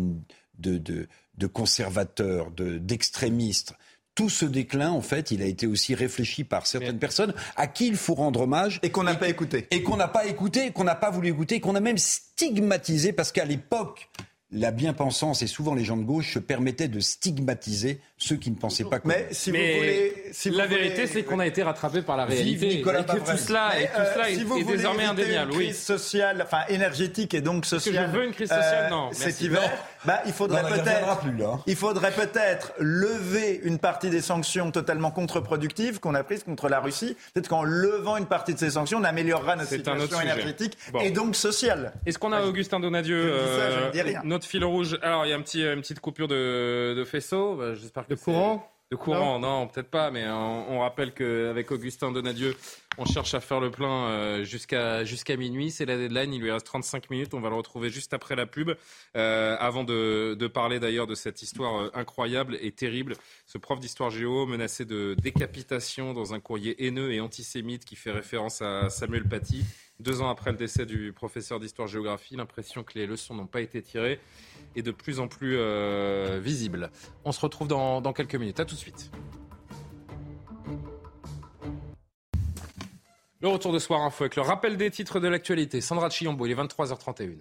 de, 0.58 0.78
de, 0.78 1.06
de 1.36 1.46
conservateur, 1.46 2.50
d'extrémiste. 2.50 3.74
tout 4.18 4.28
ce 4.28 4.44
déclin, 4.44 4.90
en 4.90 5.00
fait, 5.00 5.30
il 5.30 5.42
a 5.42 5.44
été 5.46 5.68
aussi 5.68 5.94
réfléchi 5.94 6.42
par 6.42 6.66
certaines 6.66 6.98
personnes 6.98 7.32
à 7.54 7.68
qui 7.68 7.86
il 7.86 7.94
faut 7.94 8.14
rendre 8.14 8.40
hommage. 8.40 8.80
Et 8.82 8.90
qu'on 8.90 9.04
n'a 9.04 9.14
pas 9.14 9.28
écouté. 9.28 9.68
Et 9.70 9.84
qu'on 9.84 9.96
n'a 9.96 10.08
pas 10.08 10.26
écouté, 10.26 10.72
qu'on 10.72 10.82
n'a 10.82 10.96
pas 10.96 11.10
voulu 11.10 11.28
écouter, 11.28 11.60
qu'on 11.60 11.76
a 11.76 11.80
même 11.80 11.98
stigmatisé, 11.98 13.12
parce 13.12 13.30
qu'à 13.30 13.44
l'époque, 13.44 14.08
la 14.50 14.70
bien-pensance 14.70 15.42
et 15.42 15.46
souvent 15.46 15.74
les 15.74 15.84
gens 15.84 15.98
de 15.98 16.04
gauche 16.04 16.32
se 16.32 16.38
permettaient 16.38 16.88
de 16.88 17.00
stigmatiser 17.00 18.00
ceux 18.16 18.36
qui 18.36 18.50
ne 18.50 18.56
pensaient 18.56 18.84
pas 18.84 18.98
comme 18.98 19.12
Mais 19.12 19.28
si 19.30 19.50
vous 19.50 19.56
voulez, 19.56 20.24
si 20.32 20.50
la 20.50 20.66
vérité, 20.66 21.06
c'est 21.06 21.22
qu'on 21.22 21.38
a 21.38 21.46
été 21.46 21.62
rattrapé 21.62 22.00
par 22.00 22.16
la 22.16 22.24
réalité. 22.24 22.78
et 22.78 22.82
que 22.82 22.88
tout 23.02 23.36
cela, 23.36 23.78
et 23.78 23.86
tout 23.86 23.92
cela 24.14 24.24
euh, 24.24 24.58
est, 24.58 24.64
désormais 24.64 25.04
indéniable. 25.04 25.52
Une 25.52 25.58
crise 25.58 25.78
sociale, 25.78 26.42
enfin 26.42 26.62
énergétique 26.68 27.34
et 27.34 27.42
donc 27.42 27.66
sociale. 27.66 28.06
Que 28.06 28.12
je 28.12 28.16
veux 28.16 28.24
une 28.24 28.32
crise 28.32 28.48
sociale, 28.48 28.86
euh, 28.86 28.90
non. 28.90 29.10
Cet 29.12 29.40
hiver, 29.42 29.70
bah, 30.04 30.20
il 30.26 30.32
faudrait 30.32 30.62
peut-être, 30.62 31.20
il 31.66 31.76
faudrait 31.76 32.12
peut-être 32.12 32.72
lever 32.78 33.60
une 33.62 33.78
partie 33.78 34.10
des 34.10 34.20
sanctions 34.20 34.70
totalement 34.70 35.10
contre-productives 35.10 36.00
qu'on 36.00 36.14
a 36.14 36.22
prises 36.22 36.44
contre 36.44 36.68
la 36.68 36.80
Russie. 36.80 37.16
Peut-être 37.34 37.48
qu'en 37.48 37.62
levant 37.62 38.16
une 38.16 38.26
partie 38.26 38.54
de 38.54 38.58
ces 38.58 38.70
sanctions, 38.70 38.98
on 38.98 39.04
améliorera 39.04 39.56
notre 39.56 39.70
situation 39.70 40.20
énergétique 40.20 40.78
et 41.00 41.10
donc 41.10 41.36
sociale. 41.36 41.92
Est-ce 42.06 42.18
qu'on 42.18 42.32
a 42.32 42.42
Augustin 42.42 42.80
Donadieu, 42.80 43.18
euh, 43.18 43.90
notre 44.24 44.46
fil 44.46 44.64
rouge? 44.64 44.98
Alors, 45.02 45.26
il 45.26 45.30
y 45.30 45.32
a 45.32 45.36
un 45.36 45.42
petit, 45.42 45.62
une 45.62 45.80
petite 45.80 46.00
coupure 46.00 46.28
de, 46.28 46.94
de 46.96 47.04
faisceau. 47.04 47.56
Bah, 47.56 47.74
j'espère 47.74 48.04
de 48.08 48.14
courant? 48.14 48.70
De 48.90 48.96
courant, 48.96 49.38
non, 49.38 49.66
peut-être 49.66 49.90
pas, 49.90 50.10
mais 50.10 50.26
on, 50.30 50.80
rappelle 50.80 51.12
qu'avec 51.12 51.70
Augustin 51.70 52.10
Donadieu, 52.10 52.56
on 52.96 53.04
cherche 53.04 53.34
à 53.34 53.40
faire 53.40 53.60
le 53.60 53.70
plein 53.70 54.08
euh, 54.08 54.44
jusqu'à 54.44 55.04
jusqu'à 55.04 55.36
minuit. 55.36 55.70
C'est 55.70 55.84
la 55.84 55.98
deadline, 55.98 56.32
il 56.32 56.40
lui 56.40 56.50
reste 56.50 56.64
35 56.64 57.10
minutes. 57.10 57.34
On 57.34 57.40
va 57.40 57.50
le 57.50 57.56
retrouver 57.56 57.90
juste 57.90 58.14
après 58.14 58.34
la 58.34 58.46
pub. 58.46 58.70
Euh, 59.14 59.56
avant 59.60 59.84
de, 59.84 60.34
de 60.38 60.46
parler 60.46 60.80
d'ailleurs 60.80 61.06
de 61.06 61.14
cette 61.14 61.42
histoire 61.42 61.76
euh, 61.76 61.90
incroyable 61.92 62.56
et 62.62 62.72
terrible, 62.72 63.14
ce 63.44 63.58
prof 63.58 63.78
d'histoire 63.78 64.10
géo 64.10 64.46
menacé 64.46 64.86
de 64.86 65.14
décapitation 65.20 66.14
dans 66.14 66.32
un 66.32 66.40
courrier 66.40 66.86
haineux 66.86 67.12
et 67.12 67.20
antisémite 67.20 67.84
qui 67.84 67.94
fait 67.94 68.10
référence 68.10 68.62
à 68.62 68.88
Samuel 68.88 69.24
Paty. 69.24 69.66
Deux 70.00 70.20
ans 70.20 70.30
après 70.30 70.52
le 70.52 70.56
décès 70.56 70.86
du 70.86 71.12
professeur 71.12 71.58
d'histoire-géographie, 71.58 72.36
l'impression 72.36 72.84
que 72.84 72.96
les 72.96 73.06
leçons 73.06 73.34
n'ont 73.34 73.48
pas 73.48 73.60
été 73.60 73.82
tirées 73.82 74.20
est 74.76 74.82
de 74.82 74.92
plus 74.92 75.18
en 75.18 75.26
plus 75.26 75.56
euh, 75.58 76.38
visible. 76.40 76.90
On 77.24 77.32
se 77.32 77.40
retrouve 77.40 77.66
dans, 77.66 78.00
quelques 78.12 78.36
minutes. 78.36 78.60
À 78.60 78.64
tout 78.64 78.76
de 78.76 78.80
suite. 78.80 79.10
Le 83.40 83.48
retour 83.48 83.72
de 83.72 83.80
Soir 83.80 84.02
Info 84.02 84.22
avec 84.22 84.36
le 84.36 84.42
rappel 84.42 84.76
des 84.76 84.90
titres 84.90 85.18
de 85.18 85.26
l'actualité. 85.26 85.80
Sandra 85.80 86.10
Chiombo, 86.10 86.46
il 86.46 86.52
est 86.52 86.54
23h31. 86.54 87.38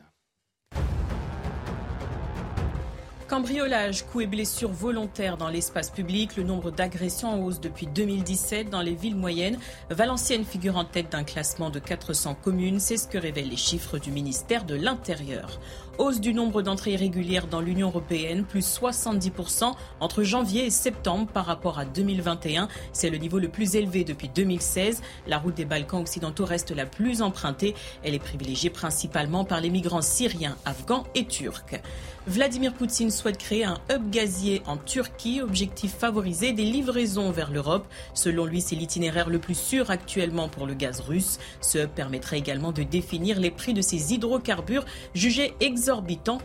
Cambriolage, 3.28 4.06
coups 4.06 4.24
et 4.24 4.28
blessures 4.28 4.72
volontaires 4.72 5.36
dans 5.36 5.49
l'espace 5.49 5.90
public, 5.90 6.38
le 6.38 6.44
nombre 6.44 6.72
d'agressions 6.72 7.28
en 7.28 7.40
hausse 7.40 7.60
depuis 7.60 7.86
2017 7.86 8.70
dans 8.70 8.82
les 8.82 8.95
villes 8.95 9.18
moyennes. 9.18 9.60
Valenciennes 9.90 10.45
figure 10.45 10.78
en 10.78 10.86
tête 10.86 11.12
d'un 11.12 11.26
classement 11.26 11.70
de 11.70 11.80
400 11.80 12.36
communes, 12.36 12.80
c'est 12.80 12.95
ce 12.95 13.06
que 13.06 13.18
révèlent 13.18 13.49
les 13.49 13.58
chiffres 13.58 13.98
du 13.98 14.12
ministère 14.12 14.64
de 14.64 14.76
l'Intérieur. 14.76 15.60
Hausse 15.98 16.19
du 16.19 16.32
nombre 16.32 16.61
d'entrées 16.61 16.91
irrégulières 16.91 17.48
dans 17.48 17.60
l'Union 17.60 17.88
européenne, 17.88 18.44
plus 18.44 18.80
70% 18.80 19.74
entre 19.99 20.22
janvier 20.22 20.68
et 20.68 20.69
septembre 20.69 21.26
par 21.26 21.48
rapport 21.48 21.80
à 21.80 21.86
2021. 21.86 22.68
C'est 22.94 23.10
le 23.10 23.18
niveau 23.18 23.40
le 23.40 23.48
plus 23.48 23.76
élevé 23.76 24.03
depuis 24.03 24.30
2016. 24.30 25.02
La 25.26 25.40
route 25.40 25.56
des 25.56 25.65
Balkans 25.65 25.99
occidentaux 26.02 26.45
reste 26.45 26.69
la 26.69 26.86
plus 26.86 27.24
empruntée. 27.24 27.74
Elle 28.03 28.14
est 28.14 28.19
privilégiée 28.19 28.69
principalement 28.69 29.44
par 29.44 29.60
les 29.60 29.72
migrants 29.72 30.03
syriens, 30.03 30.56
afghans 30.65 31.03
et 31.15 31.26
turcs. 31.26 31.82
Vladimir 32.28 32.74
Poutine 32.74 33.10
souhaite 33.10 33.38
créer 33.38 33.64
un 33.64 33.80
hub 33.90 34.11
gazier 34.11 34.61
en 34.68 34.76
Turquie, 34.76 35.41
objectif 35.41 35.94
favoriser 35.94 36.52
des 36.52 36.65
livraisons 36.65 37.32
vers 37.32 37.49
l'Europe. 37.49 37.88
Selon 38.14 38.45
lui, 38.45 38.60
c'est 38.60 38.76
l'itinéraire 38.76 39.30
le 39.30 39.40
plus 39.40 39.57
sûr 39.57 39.90
actuellement 39.90 40.49
pour 40.49 40.68
le 40.68 40.74
gaz 40.74 40.99
russe. 40.99 41.40
Ce 41.61 41.80
hub 41.80 41.90
permettrait 41.90 42.38
également 42.38 42.74
de 42.74 42.84
définir 42.84 43.40
les 43.40 43.49
prix 43.49 43.74
de 43.74 43.82
ces 43.82 44.14
hydrocarbures 44.14 44.86
jugés 45.15 45.56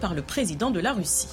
par 0.01 0.15
le 0.15 0.23
président 0.23 0.71
de 0.71 0.79
la 0.79 0.93
Russie. 0.93 1.29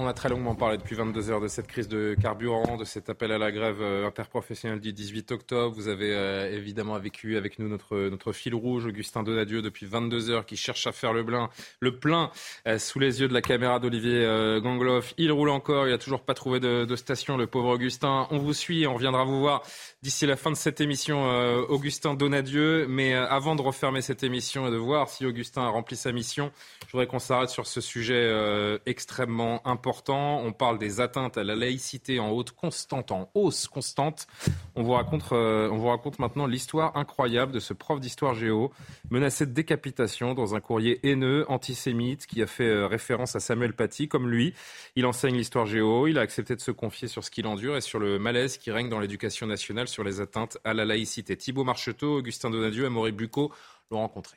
On 0.00 0.06
a 0.06 0.12
très 0.12 0.28
longuement 0.28 0.54
parlé 0.54 0.78
depuis 0.78 0.94
22 0.94 1.30
heures 1.32 1.40
de 1.40 1.48
cette 1.48 1.66
crise 1.66 1.88
de 1.88 2.14
carburant, 2.22 2.76
de 2.76 2.84
cet 2.84 3.10
appel 3.10 3.32
à 3.32 3.38
la 3.38 3.50
grève 3.50 3.82
euh, 3.82 4.06
interprofessionnelle 4.06 4.78
du 4.78 4.92
18 4.92 5.32
octobre. 5.32 5.74
Vous 5.74 5.88
avez 5.88 6.14
euh, 6.14 6.56
évidemment 6.56 6.96
vécu 7.00 7.36
avec 7.36 7.58
nous 7.58 7.68
notre, 7.68 8.08
notre 8.08 8.30
fil 8.30 8.54
rouge, 8.54 8.86
Augustin 8.86 9.24
Donadieu, 9.24 9.60
depuis 9.60 9.86
22 9.86 10.30
heures, 10.30 10.46
qui 10.46 10.56
cherche 10.56 10.86
à 10.86 10.92
faire 10.92 11.12
le, 11.12 11.26
plein, 11.26 11.50
le 11.80 11.98
plein 11.98 12.30
euh, 12.68 12.78
sous 12.78 13.00
les 13.00 13.20
yeux 13.20 13.26
de 13.26 13.34
la 13.34 13.42
caméra 13.42 13.80
d'Olivier 13.80 14.20
Gangloff. 14.62 15.14
Il 15.18 15.32
roule 15.32 15.50
encore, 15.50 15.88
il 15.88 15.90
n'a 15.90 15.98
toujours 15.98 16.22
pas 16.22 16.34
trouvé 16.34 16.60
de, 16.60 16.84
de, 16.84 16.94
station, 16.94 17.36
le 17.36 17.48
pauvre 17.48 17.70
Augustin. 17.70 18.28
On 18.30 18.38
vous 18.38 18.54
suit, 18.54 18.86
on 18.86 18.94
reviendra 18.94 19.24
vous 19.24 19.40
voir 19.40 19.64
d'ici 20.04 20.26
la 20.26 20.36
fin 20.36 20.52
de 20.52 20.56
cette 20.56 20.80
émission, 20.80 21.28
Augustin 21.70 22.14
Donadieu. 22.14 22.86
Mais 22.86 23.14
avant 23.14 23.56
de 23.56 23.62
refermer 23.62 24.00
cette 24.00 24.22
émission 24.22 24.68
et 24.68 24.70
de 24.70 24.76
voir 24.76 25.08
si 25.08 25.26
Augustin 25.26 25.62
a 25.62 25.68
rempli 25.70 25.96
sa 25.96 26.12
mission, 26.12 26.52
je 26.86 26.92
voudrais 26.92 27.08
qu'on 27.08 27.18
s'arrête 27.18 27.50
sur 27.50 27.66
ce 27.66 27.80
sujet 27.80 28.78
extrêmement 28.86 29.66
important 29.66 29.87
on 30.08 30.52
parle 30.52 30.78
des 30.78 31.00
atteintes 31.00 31.38
à 31.38 31.44
la 31.44 31.54
laïcité 31.54 32.20
en 32.20 32.30
haute 32.30 32.52
constante, 32.52 33.12
en 33.12 33.30
hausse 33.34 33.66
constante. 33.66 34.26
On 34.74 34.82
vous 34.82 34.92
raconte, 34.92 35.24
euh, 35.32 35.68
on 35.70 35.78
vous 35.78 35.88
raconte 35.88 36.18
maintenant 36.18 36.46
l'histoire 36.46 36.96
incroyable 36.96 37.52
de 37.52 37.60
ce 37.60 37.72
prof 37.74 38.00
d'histoire 38.00 38.34
géo 38.34 38.72
menacé 39.10 39.46
de 39.46 39.52
décapitation 39.52 40.34
dans 40.34 40.54
un 40.54 40.60
courrier 40.60 41.00
haineux, 41.06 41.44
antisémite, 41.48 42.26
qui 42.26 42.42
a 42.42 42.46
fait 42.46 42.68
euh, 42.68 42.86
référence 42.86 43.36
à 43.36 43.40
Samuel 43.40 43.72
Paty. 43.72 44.08
Comme 44.08 44.28
lui, 44.28 44.54
il 44.96 45.06
enseigne 45.06 45.36
l'histoire 45.36 45.66
géo. 45.66 46.06
Il 46.06 46.18
a 46.18 46.22
accepté 46.22 46.54
de 46.54 46.60
se 46.60 46.70
confier 46.70 47.08
sur 47.08 47.24
ce 47.24 47.30
qu'il 47.30 47.46
endure 47.46 47.76
et 47.76 47.80
sur 47.80 47.98
le 47.98 48.18
malaise 48.18 48.58
qui 48.58 48.70
règne 48.70 48.88
dans 48.88 49.00
l'éducation 49.00 49.46
nationale 49.46 49.88
sur 49.88 50.04
les 50.04 50.20
atteintes 50.20 50.58
à 50.64 50.74
la 50.74 50.84
laïcité. 50.84 51.36
Thibault 51.36 51.64
Marcheteau, 51.64 52.18
Augustin 52.18 52.50
Donadieu 52.50 52.84
et 52.84 52.88
Maurice 52.88 53.14
Bucco 53.14 53.52
l'ont 53.90 53.98
rencontré. 53.98 54.36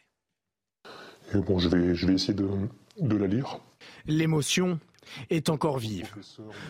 bon, 1.33 1.59
je 1.59 1.69
vais, 1.69 1.95
je 1.95 2.07
vais 2.07 2.13
essayer 2.13 2.33
de, 2.33 2.47
de 2.99 3.15
la 3.17 3.27
lire. 3.27 3.59
L'émotion 4.05 4.79
est 5.29 5.49
encore 5.49 5.77
vive. 5.77 6.13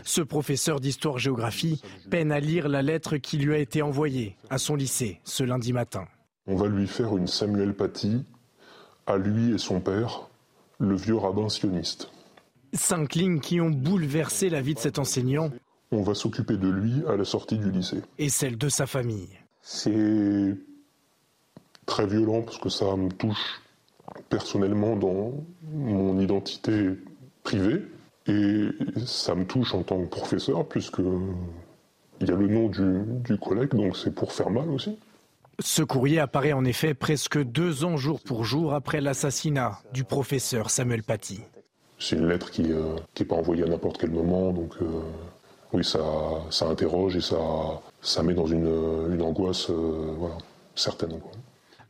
Ce 0.04 0.22
professeur 0.22 0.80
d'histoire-géographie 0.80 1.82
peine 2.10 2.32
à 2.32 2.40
lire 2.40 2.68
la 2.68 2.82
lettre 2.82 3.18
qui 3.18 3.38
lui 3.38 3.54
a 3.54 3.58
été 3.58 3.82
envoyée 3.82 4.36
à 4.50 4.58
son 4.58 4.76
lycée 4.76 5.20
ce 5.24 5.44
lundi 5.44 5.74
matin. 5.74 6.06
On 6.48 6.56
va 6.56 6.68
lui 6.68 6.88
faire 6.88 7.16
une 7.18 7.28
Samuel 7.28 7.74
Paty 7.76 8.24
à 9.08 9.18
lui 9.18 9.54
et 9.54 9.58
son 9.58 9.80
père, 9.80 10.30
le 10.80 10.96
vieux 10.96 11.16
rabbin 11.16 11.50
sioniste. 11.50 12.10
Cinq 12.74 13.16
lignes 13.16 13.40
qui 13.40 13.60
ont 13.60 13.70
bouleversé 13.70 14.50
la 14.50 14.62
vie 14.62 14.74
de 14.74 14.80
cet 14.80 14.98
enseignant. 14.98 15.52
On 15.92 16.02
va 16.02 16.14
s'occuper 16.14 16.58
de 16.58 16.70
lui 16.70 17.04
à 17.08 17.18
la 17.18 17.26
sortie 17.26 17.58
du 17.58 17.70
lycée. 17.70 18.02
Et 18.18 18.30
celle 18.30 18.58
de 18.58 18.70
sa 18.70 18.88
famille. 18.88 19.30
C'est 19.62 20.58
très 21.86 22.08
violent 22.08 22.42
parce 22.42 22.58
que 22.58 22.70
ça 22.70 22.96
me 22.96 23.10
touche 23.10 23.62
personnellement 24.30 24.96
dans 24.96 25.34
mon 25.64 26.20
identité 26.20 26.92
privée 27.44 27.84
et 28.28 28.70
ça 29.06 29.36
me 29.36 29.46
touche 29.46 29.74
en 29.74 29.84
tant 29.84 30.02
que 30.02 30.08
professeur 30.08 30.68
puisque 30.68 31.02
il 32.20 32.28
y 32.28 32.32
a 32.32 32.36
le 32.36 32.48
nom 32.48 32.70
du, 32.70 33.04
du 33.24 33.38
collègue 33.38 33.72
donc 33.72 33.98
c'est 33.98 34.14
pour 34.14 34.32
faire 34.32 34.50
mal 34.50 34.70
aussi. 34.70 34.98
Ce 35.60 35.84
courrier 35.84 36.20
apparaît 36.20 36.54
en 36.54 36.66
effet 36.66 36.94
presque 36.94 37.42
deux 37.42 37.84
ans 37.84 37.98
jour 37.98 38.20
pour 38.22 38.46
jour 38.46 38.74
après 38.74 39.00
l'assassinat 39.00 39.80
du 39.94 40.04
professeur 40.04 40.70
Samuel 40.72 41.04
Paty. 41.04 41.42
C'est 42.00 42.16
une 42.16 42.28
lettre 42.28 42.50
qui 42.50 42.64
n'est 42.64 42.74
euh, 42.74 43.26
pas 43.30 43.36
envoyée 43.36 43.64
à 43.64 43.68
n'importe 43.68 44.00
quel 44.00 44.10
moment, 44.10 44.52
donc 44.52 44.74
euh, 44.82 44.86
oui, 45.72 45.84
ça, 45.84 46.00
ça 46.50 46.68
interroge 46.68 47.16
et 47.16 47.22
ça, 47.22 47.38
ça 48.02 48.24
met 48.24 48.34
dans 48.34 48.48
une, 48.48 49.14
une 49.14 49.22
angoisse 49.22 49.70
euh, 49.70 50.16
voilà, 50.18 50.36
certaine. 50.74 51.20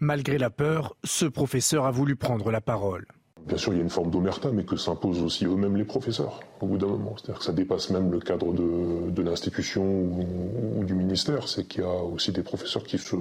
Malgré 0.02 0.38
la 0.38 0.50
peur, 0.50 0.98
ce 1.06 1.26
professeur 1.26 1.86
a 1.86 1.92
voulu 1.92 2.18
prendre 2.18 2.52
la 2.52 2.60
parole. 2.60 3.06
Bien 3.48 3.58
sûr, 3.58 3.74
il 3.74 3.78
y 3.78 3.80
a 3.80 3.84
une 3.84 3.90
forme 3.90 4.12
d'omerta, 4.12 4.52
mais 4.52 4.64
que 4.64 4.76
s'imposent 4.76 5.22
aussi 5.22 5.46
eux-mêmes 5.46 5.76
les 5.76 5.84
professeurs, 5.84 6.40
au 6.62 6.68
bout 6.68 6.78
d'un 6.78 6.88
moment. 6.88 7.16
C'est-à-dire 7.18 7.40
que 7.40 7.46
ça 7.46 7.52
dépasse 7.52 7.90
même 7.90 8.12
le 8.12 8.20
cadre 8.20 8.54
de, 8.54 9.22
l'institution 9.22 9.84
ou, 9.84 10.84
du 10.84 10.94
ministère. 10.94 11.48
C'est 11.48 11.66
qu'il 11.68 11.82
y 11.82 11.86
a 11.86 12.04
aussi 12.04 12.32
des 12.32 12.44
professeurs 12.44 12.84
qui 12.84 12.98
se 12.98 13.16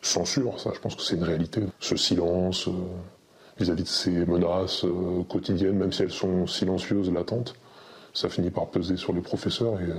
censurent. 0.00 0.58
Ça, 0.58 0.70
je 0.74 0.80
pense 0.80 0.94
que 0.94 1.02
c'est 1.02 1.16
une 1.16 1.24
réalité. 1.24 1.62
Ce 1.80 1.96
silence 1.96 2.68
vis-à-vis 3.58 3.82
-vis 3.82 3.84
de 3.84 3.88
ces 3.88 4.26
menaces 4.26 4.84
euh, 4.84 5.24
quotidiennes, 5.28 5.76
même 5.76 5.92
si 5.92 6.02
elles 6.02 6.12
sont 6.12 6.46
silencieuses, 6.46 7.10
latentes, 7.12 7.54
ça 8.14 8.28
finit 8.28 8.50
par 8.50 8.66
peser 8.68 8.96
sur 8.96 9.12
les 9.12 9.20
professeurs. 9.20 9.80
Et 9.80 9.90
euh, 9.90 9.96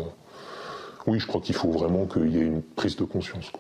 oui, 1.08 1.20
je 1.20 1.28
crois 1.28 1.41
qu'il 1.41 1.56
faut 1.56 1.72
vraiment 1.72 2.06
qu'il 2.06 2.30
y 2.30 2.38
ait 2.38 2.46
une 2.46 2.62
prise 2.62 2.96
de 2.96 3.04
conscience. 3.04 3.52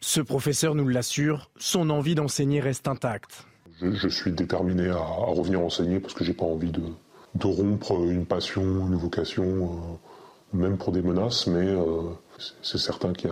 Ce 0.00 0.20
professeur 0.20 0.74
nous 0.74 0.88
l'assure, 0.88 1.50
son 1.58 1.90
envie 1.90 2.14
d'enseigner 2.14 2.60
reste 2.60 2.88
intacte. 2.88 3.46
Je, 3.82 4.08
suis 4.08 4.32
déterminé 4.32 4.88
à, 4.88 4.96
revenir 4.96 5.60
enseigner 5.60 6.00
parce 6.00 6.14
que 6.14 6.24
j'ai 6.24 6.34
pas 6.34 6.44
envie 6.44 6.70
de, 6.70 6.82
rompre 7.42 7.92
une 8.04 8.26
passion, 8.26 8.62
une 8.62 8.96
vocation, 8.96 9.44
euh, 10.54 10.56
même 10.56 10.76
pour 10.76 10.92
des 10.92 11.02
menaces, 11.02 11.46
mais 11.46 11.66
euh, 11.66 12.02
c'est 12.62 12.78
certain 12.78 13.12
qu'il 13.12 13.30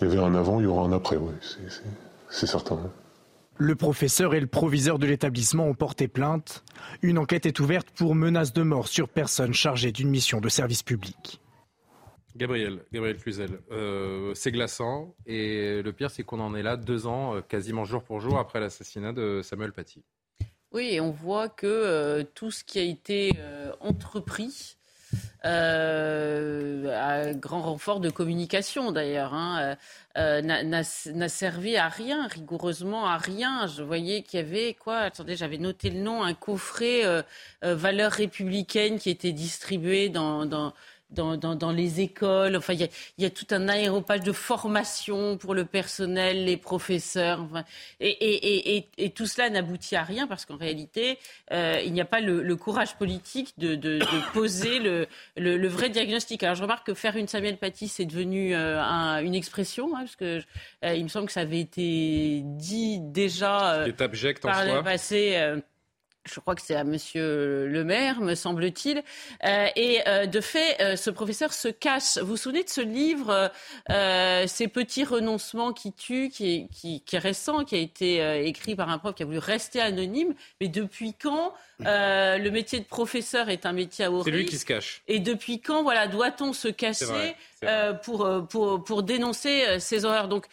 y, 0.00 0.04
avait 0.04 0.18
un 0.18 0.34
avant, 0.34 0.60
il 0.60 0.64
y 0.64 0.66
aura 0.66 0.86
un 0.86 0.92
après, 0.92 1.16
c'est 2.28 2.46
certain. 2.46 2.78
Le 3.56 3.74
professeur 3.74 4.34
et 4.34 4.40
le 4.40 4.46
proviseur 4.46 4.98
de 4.98 5.06
l'établissement 5.06 5.66
ont 5.66 5.74
porté 5.74 6.08
plainte. 6.08 6.64
Une 7.02 7.18
enquête 7.18 7.44
est 7.44 7.60
ouverte 7.60 7.88
pour 7.90 8.14
menace 8.14 8.54
de 8.54 8.62
mort 8.62 8.88
sur 8.88 9.08
personne 9.08 9.52
chargée 9.52 9.92
d'une 9.92 10.08
mission 10.08 10.40
de 10.40 10.48
service 10.48 10.82
public. 10.82 11.40
Gabriel, 12.36 12.84
Gabriel 12.92 13.16
Cluzel, 13.16 13.60
euh, 13.72 14.32
c'est 14.34 14.52
glaçant 14.52 15.14
et 15.26 15.82
le 15.82 15.92
pire 15.92 16.10
c'est 16.10 16.22
qu'on 16.22 16.40
en 16.40 16.54
est 16.54 16.62
là 16.62 16.76
deux 16.76 17.06
ans, 17.06 17.34
euh, 17.34 17.40
quasiment 17.40 17.84
jour 17.84 18.02
pour 18.02 18.20
jour 18.20 18.38
après 18.38 18.60
l'assassinat 18.60 19.12
de 19.12 19.40
Samuel 19.42 19.72
Paty. 19.72 20.04
Oui, 20.72 20.90
et 20.92 21.00
on 21.00 21.10
voit 21.10 21.48
que 21.48 21.66
euh, 21.66 22.22
tout 22.34 22.52
ce 22.52 22.62
qui 22.62 22.78
a 22.78 22.82
été 22.82 23.32
entrepris 23.80 24.76
euh, 25.44 26.94
à 26.94 27.32
grand 27.32 27.62
renfort 27.62 28.00
de 28.00 28.10
communication 28.10 28.92
d'ailleurs, 28.92 29.34
hein, 29.34 29.76
n'a 30.14 31.28
servi 31.28 31.76
à 31.76 31.88
rien, 31.88 32.26
rigoureusement 32.28 33.06
à 33.06 33.16
rien. 33.16 33.66
Je 33.66 33.82
voyais 33.82 34.22
qu'il 34.22 34.38
y 34.38 34.42
avait 34.42 34.74
quoi 34.74 34.98
Attendez, 34.98 35.36
j'avais 35.36 35.58
noté 35.58 35.90
le 35.90 36.00
nom, 36.00 36.22
un 36.22 36.34
coffret 36.34 37.04
euh, 37.04 37.22
valeurs 37.62 38.12
républicaines 38.12 38.98
qui 38.98 39.10
était 39.10 39.32
distribué 39.32 40.08
dans 40.08 40.72
dans, 41.10 41.36
dans, 41.36 41.54
dans, 41.54 41.72
les 41.72 42.00
écoles. 42.00 42.56
Enfin, 42.56 42.72
il 42.72 42.80
y 42.80 42.84
a, 42.84 42.88
y 43.18 43.24
a, 43.24 43.30
tout 43.30 43.46
un 43.50 43.68
aéropage 43.68 44.20
de 44.20 44.32
formation 44.32 45.36
pour 45.36 45.54
le 45.54 45.64
personnel, 45.64 46.44
les 46.44 46.56
professeurs. 46.56 47.40
Enfin, 47.42 47.64
et, 48.00 48.08
et, 48.08 48.76
et, 48.76 48.88
et, 48.98 49.10
tout 49.10 49.26
cela 49.26 49.50
n'aboutit 49.50 49.96
à 49.96 50.02
rien 50.02 50.26
parce 50.26 50.44
qu'en 50.44 50.56
réalité, 50.56 51.18
euh, 51.52 51.80
il 51.84 51.92
n'y 51.92 52.00
a 52.00 52.04
pas 52.04 52.20
le, 52.20 52.42
le, 52.42 52.56
courage 52.56 52.96
politique 52.96 53.54
de, 53.58 53.74
de, 53.74 53.98
de 53.98 54.32
poser 54.32 54.78
le, 54.78 55.06
le, 55.36 55.56
le, 55.56 55.68
vrai 55.68 55.88
diagnostic. 55.88 56.42
Alors, 56.42 56.54
je 56.54 56.62
remarque 56.62 56.86
que 56.86 56.94
faire 56.94 57.16
une 57.16 57.28
Samuel 57.28 57.56
Paty, 57.56 57.88
c'est 57.88 58.04
devenu 58.06 58.54
euh, 58.54 58.80
un, 58.80 59.22
une 59.22 59.34
expression, 59.34 59.94
hein, 59.96 60.00
parce 60.00 60.16
que 60.16 60.40
euh, 60.84 60.94
il 60.94 61.04
me 61.04 61.08
semble 61.08 61.26
que 61.26 61.32
ça 61.32 61.40
avait 61.40 61.60
été 61.60 62.42
dit 62.44 62.98
déjà 63.00 63.74
euh, 63.74 63.92
abject 63.98 64.42
par 64.42 64.58
en 64.60 64.68
soi. 64.68 64.82
passé 64.82 65.36
je 66.32 66.40
crois 66.40 66.54
que 66.54 66.62
c'est 66.62 66.76
à 66.76 66.84
Monsieur 66.84 67.66
le 67.66 67.84
maire, 67.84 68.20
me 68.20 68.34
semble-t-il. 68.34 69.02
Euh, 69.44 69.66
et 69.76 70.00
euh, 70.06 70.26
de 70.26 70.40
fait, 70.40 70.80
euh, 70.80 70.96
ce 70.96 71.10
professeur 71.10 71.52
se 71.52 71.68
cache. 71.68 72.18
Vous 72.18 72.26
vous 72.26 72.36
souvenez 72.36 72.64
de 72.64 72.68
ce 72.68 72.80
livre, 72.80 73.50
Ces 74.46 74.68
petits 74.68 75.04
renoncements 75.04 75.72
qui 75.72 75.92
tuent, 75.92 76.30
qui 76.30 76.54
est, 76.54 76.68
qui, 76.72 77.00
qui 77.02 77.16
est 77.16 77.20
récent, 77.20 77.64
qui 77.64 77.74
a 77.74 77.78
été 77.78 78.46
écrit 78.46 78.74
par 78.74 78.88
un 78.88 78.98
prof 78.98 79.14
qui 79.14 79.22
a 79.22 79.26
voulu 79.26 79.38
rester 79.38 79.80
anonyme. 79.80 80.34
Mais 80.60 80.68
depuis 80.68 81.14
quand 81.14 81.52
le 81.80 82.48
métier 82.50 82.78
de 82.78 82.84
professeur 82.84 83.48
est 83.48 83.66
un 83.66 83.72
métier 83.72 84.04
à 84.04 84.10
haut 84.10 84.22
C'est 84.22 84.30
lui 84.30 84.44
qui 84.44 84.58
se 84.58 84.66
cache. 84.66 85.02
Et 85.08 85.18
depuis 85.18 85.60
quand, 85.60 85.82
voilà, 85.82 86.06
doit-on 86.06 86.52
se 86.52 86.68
cacher 86.68 87.34
pour, 88.04 88.28
pour, 88.48 88.84
pour 88.84 89.02
dénoncer 89.02 89.78
ces 89.80 90.04
horreurs? 90.04 90.28
Donc, 90.28 90.46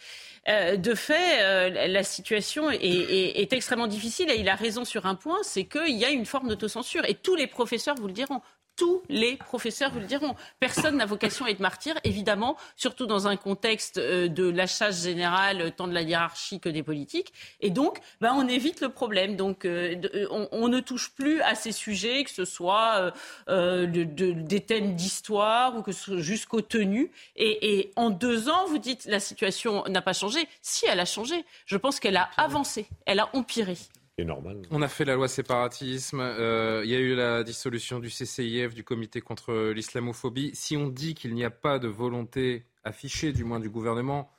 de 0.48 0.94
fait, 0.94 1.42
euh, 1.42 1.88
la 1.88 2.02
situation 2.02 2.70
est, 2.70 2.78
est, 2.80 3.40
est, 3.40 3.52
extrêmement 3.52 3.86
difficile 3.86 4.30
et 4.30 4.36
il 4.40 4.48
a 4.48 4.54
raison 4.54 4.86
sur 4.86 5.04
un 5.04 5.14
point, 5.14 5.38
c'est 5.42 5.64
qu'il 5.64 5.96
y 5.96 6.06
a 6.06 6.10
une 6.10 6.24
forme 6.24 6.48
d'autocensure 6.48 7.04
et 7.04 7.14
tous 7.14 7.34
les 7.34 7.46
professeurs 7.46 7.96
vous 7.96 8.06
le 8.06 8.14
diront. 8.14 8.40
Tous 8.78 9.02
les 9.10 9.36
professeurs 9.36 9.90
vous 9.90 9.98
le 9.98 10.06
diront. 10.06 10.34
Personne 10.60 10.96
n'a 10.96 11.04
vocation 11.04 11.44
à 11.44 11.50
être 11.50 11.60
martyr, 11.60 11.96
évidemment, 12.04 12.56
surtout 12.76 13.06
dans 13.06 13.28
un 13.28 13.36
contexte 13.36 13.98
de 13.98 14.48
la 14.48 14.66
chasse 14.66 15.02
générale, 15.02 15.72
tant 15.76 15.88
de 15.88 15.92
la 15.92 16.02
hiérarchie 16.02 16.60
que 16.60 16.68
des 16.68 16.84
politiques. 16.84 17.32
Et 17.60 17.70
donc, 17.70 17.98
ben, 18.20 18.32
on 18.34 18.46
évite 18.48 18.80
le 18.80 18.88
problème. 18.88 19.36
Donc, 19.36 19.64
euh, 19.64 19.96
on, 20.30 20.48
on, 20.52 20.68
ne 20.68 20.80
touche 20.80 21.10
plus 21.10 21.40
à 21.42 21.54
ces 21.54 21.72
sujets, 21.72 22.24
que 22.24 22.30
ce 22.30 22.44
soit 22.44 23.12
euh, 23.48 23.86
de, 23.86 24.04
de, 24.04 24.32
des 24.32 24.60
thèmes 24.60 24.94
d'histoire 24.94 25.76
ou 25.76 25.82
que 25.82 25.92
ce 25.92 26.04
soit 26.04 26.20
jusqu'aux 26.20 26.62
tenues. 26.62 27.10
Et, 27.36 27.78
et 27.78 27.92
en 27.96 28.10
deux 28.10 28.48
ans, 28.48 28.66
vous 28.68 28.78
dites 28.78 29.06
la 29.06 29.20
situation 29.20 29.84
n'a 29.88 30.02
pas 30.02 30.12
changé. 30.12 30.48
Si, 30.62 30.86
elle 30.86 31.00
a 31.00 31.04
changé. 31.04 31.44
Je 31.66 31.76
pense 31.76 31.98
qu'elle 32.00 32.16
a 32.16 32.30
avancé. 32.36 32.86
Elle 33.06 33.20
a 33.20 33.28
empiré. 33.34 33.76
Normal. 34.24 34.62
On 34.70 34.82
a 34.82 34.88
fait 34.88 35.04
la 35.04 35.14
loi 35.14 35.28
séparatisme, 35.28 36.20
euh, 36.20 36.82
il 36.84 36.90
y 36.90 36.94
a 36.94 36.98
eu 36.98 37.14
la 37.14 37.44
dissolution 37.44 38.00
du 38.00 38.08
CCIF, 38.08 38.74
du 38.74 38.84
comité 38.84 39.20
contre 39.20 39.72
l'islamophobie. 39.72 40.50
Si 40.54 40.76
on 40.76 40.88
dit 40.88 41.14
qu'il 41.14 41.34
n'y 41.34 41.44
a 41.44 41.50
pas 41.50 41.78
de 41.78 41.88
volonté 41.88 42.64
affichée, 42.84 43.32
du 43.32 43.44
moins 43.44 43.60
du 43.60 43.70
gouvernement, 43.70 44.30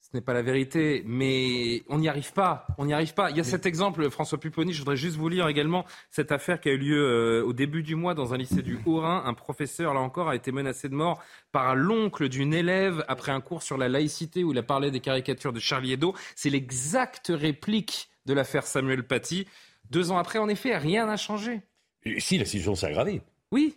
ce 0.00 0.16
n'est 0.16 0.22
pas 0.22 0.32
la 0.32 0.42
vérité, 0.42 1.04
mais 1.06 1.84
on 1.88 1.98
n'y 1.98 2.08
arrive 2.08 2.32
pas. 2.32 2.66
On 2.78 2.86
n'y 2.86 2.92
arrive 2.92 3.14
pas. 3.14 3.30
Il 3.30 3.36
y 3.36 3.40
a 3.40 3.44
cet 3.44 3.64
exemple, 3.64 4.10
François 4.10 4.40
Pupponi, 4.40 4.72
je 4.72 4.80
voudrais 4.80 4.96
juste 4.96 5.16
vous 5.16 5.28
lire 5.28 5.46
également 5.46 5.84
cette 6.10 6.32
affaire 6.32 6.60
qui 6.60 6.68
a 6.68 6.72
eu 6.72 6.78
lieu 6.78 7.00
euh, 7.00 7.44
au 7.44 7.52
dubut 7.52 7.84
du 7.84 7.94
mois 7.94 8.14
dans 8.14 8.34
un 8.34 8.36
lycée 8.36 8.62
du 8.62 8.80
Haut-Rhin. 8.84 9.22
Un 9.24 9.34
professeur, 9.34 9.94
là 9.94 10.00
encore, 10.00 10.28
a 10.28 10.34
été 10.34 10.50
menacé 10.50 10.88
de 10.88 10.94
mort 10.94 11.22
par 11.52 11.76
l'oncle 11.76 12.28
d'une 12.28 12.52
élève 12.52 13.04
après 13.06 13.30
un 13.30 13.40
cours 13.40 13.62
sur 13.62 13.78
la 13.78 13.88
laïcité 13.88 14.42
où 14.42 14.50
il 14.50 14.58
a 14.58 14.64
parlé 14.64 14.90
des 14.90 14.98
caricatures 14.98 15.52
de 15.52 15.60
Charlie 15.60 15.92
Hebdo. 15.92 16.14
C'est 16.34 16.50
l'exacte 16.50 17.30
réplique 17.32 18.09
de 18.26 18.34
l'affaire 18.34 18.66
Samuel 18.66 19.04
Paty. 19.04 19.46
Deux 19.90 20.10
ans 20.10 20.18
après, 20.18 20.38
en 20.38 20.48
effet, 20.48 20.76
rien 20.76 21.06
n'a 21.06 21.16
changé. 21.16 21.62
Et 22.04 22.20
si, 22.20 22.38
la 22.38 22.44
situation 22.44 22.74
s'est 22.74 22.86
aggravée. 22.86 23.22
Oui. 23.52 23.76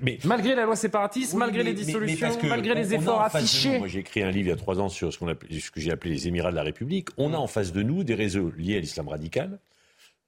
Mais, 0.00 0.18
malgré 0.24 0.54
la 0.54 0.64
loi 0.64 0.74
séparatiste, 0.74 1.32
oui, 1.32 1.38
malgré 1.38 1.62
mais, 1.62 1.70
les 1.70 1.74
dissolutions, 1.74 2.36
mais 2.42 2.48
malgré 2.48 2.74
les 2.74 2.94
efforts 2.94 3.22
affichés. 3.22 3.78
Moi, 3.78 3.88
j'ai 3.88 4.00
écrit 4.00 4.22
un 4.22 4.30
livre 4.30 4.48
il 4.48 4.50
y 4.50 4.52
a 4.52 4.56
trois 4.56 4.80
ans 4.80 4.88
sur 4.88 5.12
ce, 5.12 5.18
qu'on 5.18 5.28
appelait, 5.28 5.60
ce 5.60 5.70
que 5.70 5.80
j'ai 5.80 5.92
appelé 5.92 6.14
les 6.14 6.28
Émirats 6.28 6.50
de 6.50 6.56
la 6.56 6.64
République. 6.64 7.08
On 7.16 7.32
a 7.32 7.36
en 7.36 7.46
face 7.46 7.72
de 7.72 7.82
nous 7.82 8.02
des 8.02 8.14
réseaux 8.14 8.50
liés 8.50 8.76
à 8.76 8.80
l'islam 8.80 9.08
radical, 9.08 9.60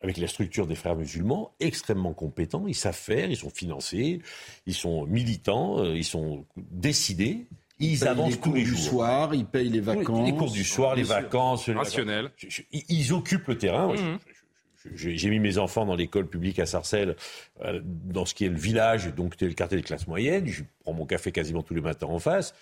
avec 0.01 0.19
la 0.19 0.29
structure 0.29 0.67
des 0.67 0.77
frères 0.77 0.95
musulmans, 0.95 1.53
extrêmement 1.59 2.15
compétents. 2.15 2.67
Ils 2.69 2.77
savent 2.77 2.97
faire, 2.97 3.29
ils 3.29 3.37
sont 3.37 3.51
financés, 3.51 4.21
ils 4.67 4.75
sont 4.75 5.05
militants, 5.07 5.85
ils 5.85 6.05
sont 6.05 6.47
décidés. 6.57 7.47
Ils, 7.79 7.93
ils 7.93 8.09
avancent 8.09 8.33
les 8.33 8.41
tous 8.41 8.53
les 8.53 8.63
du 8.63 8.71
jours. 8.71 8.79
soir, 8.79 9.35
ils 9.35 9.47
payent 9.47 9.69
les 9.69 9.81
vacances. 9.81 10.27
Les 10.27 10.37
cours 10.37 10.51
du 10.51 10.65
soir, 10.65 10.95
les 10.95 11.03
vacances. 11.03 11.69
Rationnel. 11.69 12.31
Ils, 12.73 12.83
ils, 12.89 13.13
occupent 13.13 13.49
le 13.49 13.59
terrain. 13.59 13.93
Mmh. 13.93 14.19
Je, 14.95 15.11
j'ai 15.11 15.31
mis 15.31 15.41
mes 15.41 15.59
enfants 15.59 15.87
dans 15.87 15.97
l'école 15.97 16.29
publique 16.29 16.59
à 16.59 16.67
Sarcelles, 16.67 17.17
euh, 17.63 17.81
dans 17.83 18.27
ce 18.27 18.35
qui 18.35 18.45
est 18.45 18.51
le 18.51 18.59
village, 18.59 19.15
donc 19.15 19.41
le 19.41 19.53
quartier 19.53 19.79
des 19.79 19.83
classes 19.83 20.07
moyennes. 20.07 20.47
Je 20.47 20.63
prends 20.81 20.93
mon 20.93 21.07
café 21.07 21.33
quasiment 21.33 21.63
tous 21.63 21.75
les 21.75 21.81
matins 21.81 22.07
en 22.07 22.19
face. 22.19 22.55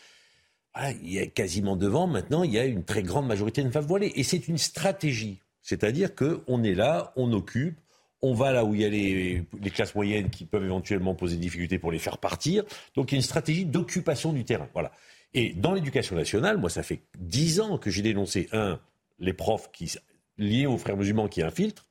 Voilà, 0.74 0.92
il 1.02 1.12
y 1.12 1.18
a 1.18 1.26
quasiment 1.26 1.76
devant, 1.76 2.06
maintenant, 2.06 2.44
il 2.44 2.52
y 2.52 2.58
a 2.58 2.64
une 2.64 2.84
très 2.84 3.02
grande 3.02 3.26
majorité 3.26 3.62
de 3.62 3.70
femmes 3.70 3.84
voilées. 3.84 4.12
Et 4.14 4.22
c'est 4.22 4.48
une 4.48 4.58
stratégie. 4.58 5.40
C'est-à-dire 5.60 6.14
qu'on 6.14 6.62
est 6.62 6.74
là, 6.74 7.12
on 7.16 7.32
occupe, 7.32 7.78
on 8.22 8.34
va 8.34 8.52
là 8.52 8.64
où 8.64 8.74
il 8.74 8.80
y 8.80 8.84
a 8.84 8.88
les, 8.88 9.42
les, 9.60 9.70
classes 9.70 9.94
moyennes 9.94 10.30
qui 10.30 10.44
peuvent 10.44 10.64
éventuellement 10.64 11.14
poser 11.14 11.36
des 11.36 11.42
difficultés 11.42 11.78
pour 11.78 11.90
les 11.90 11.98
faire 11.98 12.18
partir. 12.18 12.64
Donc 12.94 13.10
il 13.10 13.14
y 13.14 13.16
a 13.16 13.18
une 13.18 13.22
stratégie 13.22 13.64
d'occupation 13.64 14.32
du 14.32 14.44
terrain. 14.44 14.68
Voilà. 14.72 14.92
Et 15.34 15.54
dans 15.54 15.72
l'éducation 15.72 16.14
nationale, 16.14 16.58
moi, 16.58 16.70
ça 16.70 16.82
fait 16.82 17.00
dix 17.18 17.60
ans 17.60 17.78
que 17.78 17.90
j'ai 17.90 18.02
dénoncé, 18.02 18.48
un, 18.52 18.78
les 19.18 19.32
profs 19.32 19.70
qui, 19.72 19.92
liés 20.38 20.66
aux 20.66 20.78
frères 20.78 20.96
musulmans 20.96 21.28
qui 21.28 21.42
infiltrent, 21.42 21.86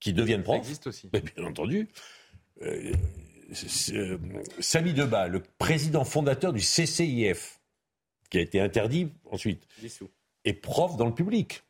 qui 0.00 0.12
deviennent 0.12 0.42
profs. 0.42 0.56
Ça 0.56 0.62
existe 0.62 0.86
aussi. 0.86 1.08
Mais 1.12 1.20
bien 1.20 1.44
entendu. 1.44 1.88
Euh, 2.62 2.92
euh, 3.92 4.18
Samy 4.58 4.92
Debat, 4.92 5.28
le 5.28 5.42
président 5.58 6.04
fondateur 6.04 6.52
du 6.52 6.60
CCIF, 6.60 7.60
qui 8.30 8.38
a 8.38 8.40
été 8.40 8.60
interdit 8.60 9.10
ensuite, 9.30 9.66
est 10.44 10.52
prof 10.54 10.96
dans 10.96 11.06
le 11.06 11.14
public. 11.14 11.62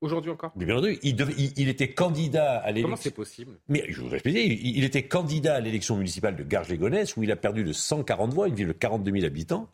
Aujourd'hui 0.00 0.30
encore 0.30 0.52
Mais 0.54 0.64
bien 0.64 0.76
entendu, 0.76 0.98
il, 1.02 1.68
était 1.68 1.88
candidat 1.88 2.58
à 2.58 2.68
l'élection. 2.68 2.82
Comment 2.84 2.96
c'est 2.96 3.10
possible 3.10 3.58
Mais 3.68 3.84
je 3.88 4.00
vous 4.00 4.14
expliquer, 4.14 4.46
il, 4.46 4.76
il 4.78 4.84
était 4.84 5.02
candidat 5.02 5.56
à 5.56 5.60
l'élection 5.60 5.96
municipale 5.96 6.36
de 6.36 6.44
Garges-les-Gonesse, 6.44 7.16
où 7.16 7.24
il 7.24 7.32
a 7.32 7.36
perdu 7.36 7.64
de 7.64 7.72
140 7.72 8.32
voix, 8.32 8.46
une 8.46 8.54
ville 8.54 8.68
de 8.68 8.72
42 8.72 9.10
000 9.10 9.24
habitants. 9.24 9.68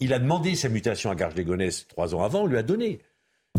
Il 0.00 0.12
a 0.12 0.18
demandé 0.18 0.56
sa 0.56 0.68
mutation 0.68 1.10
à 1.10 1.14
Garges-les-Gonesse 1.14 1.86
trois 1.86 2.14
ans 2.14 2.24
avant, 2.24 2.42
on 2.42 2.46
lui 2.46 2.58
a 2.58 2.64
donné. 2.64 3.00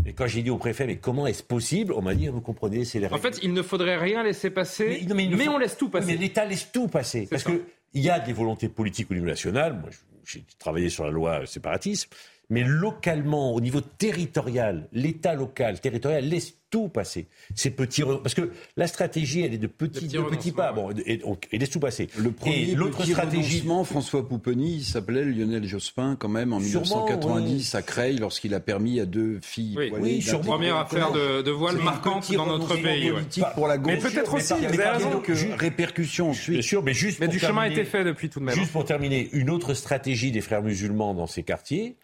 Et 0.06 0.12
quand 0.12 0.26
j'ai 0.26 0.42
dit 0.42 0.50
au 0.50 0.58
préfet, 0.58 0.86
mais 0.86 0.96
comment 0.96 1.26
est-ce 1.26 1.42
possible 1.42 1.92
On 1.94 2.02
m'a 2.02 2.14
dit, 2.14 2.28
vous 2.28 2.40
comprenez, 2.40 2.84
c'est 2.84 2.98
les 2.98 3.06
règles. 3.06 3.14
En 3.14 3.22
fait, 3.22 3.40
il 3.42 3.52
ne 3.52 3.62
faudrait 3.62 3.96
rien 3.96 4.22
laisser 4.22 4.50
passer, 4.50 5.06
mais, 5.14 5.48
on 5.48 5.58
laisse 5.58 5.76
tout 5.76 5.88
passer. 5.88 6.06
Mais 6.06 6.16
l'État 6.16 6.44
laisse 6.44 6.70
tout 6.70 6.88
passer. 6.88 7.26
Parce 7.30 7.44
qu'il 7.44 7.62
y 7.94 8.10
a 8.10 8.18
des 8.18 8.32
volontés 8.32 8.68
politiques 8.68 9.10
au 9.10 9.14
niveau 9.14 9.26
national. 9.26 9.78
Moi, 9.80 9.90
j'ai 10.24 10.44
travaillé 10.58 10.90
sur 10.90 11.04
la 11.04 11.10
loi 11.10 11.46
séparatisme. 11.46 12.10
Mais 12.54 12.62
localement, 12.62 13.52
au 13.52 13.60
niveau 13.60 13.80
territorial, 13.80 14.88
l'État 14.92 15.34
local, 15.34 15.80
territorial, 15.80 16.24
laisse 16.24 16.54
tout 16.70 16.88
passer. 16.88 17.26
Ces 17.56 17.70
petits 17.70 18.02
parce 18.22 18.34
que 18.34 18.52
la 18.76 18.86
stratégie, 18.86 19.42
elle 19.42 19.54
est 19.54 19.58
de 19.58 19.66
petits, 19.66 20.06
de 20.06 20.20
petits 20.20 20.52
pas. 20.52 20.72
Bon, 20.72 20.90
et, 21.04 21.20
et, 21.50 21.58
laisse 21.58 21.70
tout 21.70 21.80
passer. 21.80 22.08
Le 22.16 22.30
premier 22.30 22.74
l'autre 22.74 23.04
stratégie, 23.04 23.64
François 23.84 24.28
Pouponi, 24.28 24.76
il 24.76 24.84
s'appelait 24.84 25.24
Lionel 25.24 25.64
Jospin 25.66 26.16
quand 26.16 26.28
même 26.28 26.52
en 26.52 26.60
1990 26.60 27.74
à 27.74 27.82
Creil 27.82 28.18
lorsqu'il 28.18 28.54
a 28.54 28.60
permis 28.60 29.00
à 29.00 29.04
deux 29.04 29.40
filles. 29.42 29.74
Oui, 29.76 29.92
oui 30.00 30.22
sur 30.22 30.40
première 30.40 30.76
affaire 30.76 31.10
de, 31.10 31.42
de 31.42 31.50
voile 31.50 31.78
marquante 31.78 32.32
dans 32.32 32.46
notre 32.46 32.76
pays. 32.76 33.12
Pour 33.54 33.66
la 33.66 33.78
gauche. 33.78 33.94
Mais 33.94 33.98
peut-être 33.98 34.34
aussi. 34.34 34.54
Vous 34.54 34.80
avez 34.80 34.88
raison. 34.88 35.22
Répercussions 35.56 36.30
ensuite. 36.30 36.54
Bien 36.54 36.62
sûr, 36.62 36.84
mais 36.84 36.94
juste. 36.94 37.18
Mais 37.18 37.28
du 37.28 37.40
chemin 37.40 37.62
a 37.62 37.68
été 37.68 37.84
fait 37.84 38.04
depuis 38.04 38.28
tout 38.28 38.38
de 38.38 38.44
même. 38.44 38.54
Juste 38.54 38.70
pour 38.70 38.84
terminer, 38.84 39.28
une 39.32 39.50
autre 39.50 39.74
stratégie 39.74 40.30
des 40.30 40.40
frères 40.40 40.62
musulmans 40.62 41.14
dans 41.14 41.26
ces 41.26 41.42
quartiers, 41.42 41.96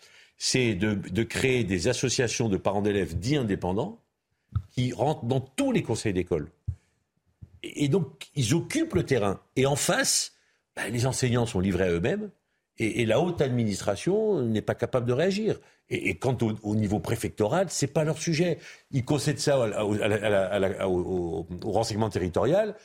c'est 0.42 0.74
de, 0.74 1.22
créer 1.22 1.64
des 1.64 1.88
associations 1.88 2.48
de 2.48 2.56
parents 2.56 2.80
d'élèves 2.80 3.18
dits 3.18 3.36
indépendants 3.36 4.00
qui 4.70 4.90
rentrent 4.90 5.26
dans 5.26 5.40
tous 5.40 5.70
les 5.70 5.82
conseils 5.82 6.14
d'école. 6.14 6.48
Et, 7.62 7.88
donc, 7.88 8.30
ils 8.34 8.54
occupent 8.54 8.94
le 8.94 9.04
terrain. 9.04 9.38
Et 9.56 9.66
en 9.66 9.76
face, 9.76 10.32
bah, 10.74 10.88
les 10.88 11.04
enseignants 11.04 11.44
sont 11.44 11.60
livrés 11.60 11.84
à 11.84 11.90
eux-mêmes. 11.90 12.30
Et, 12.78 13.04
la 13.04 13.20
haute 13.20 13.42
administration 13.42 14.40
n'est 14.40 14.62
pas 14.62 14.74
capable 14.74 15.04
de 15.06 15.12
réagir. 15.12 15.60
Et, 15.90 16.14
quant 16.14 16.38
au, 16.62 16.74
niveau 16.74 17.00
préfectoral, 17.00 17.66
c'est 17.68 17.92
pas 17.92 18.04
leur 18.04 18.16
sujet. 18.16 18.58
Ils 18.92 19.04
concèdent 19.04 19.40
ça 19.40 19.58
au, 19.58 21.46
renseignement 21.64 22.08
territorial. 22.08 22.76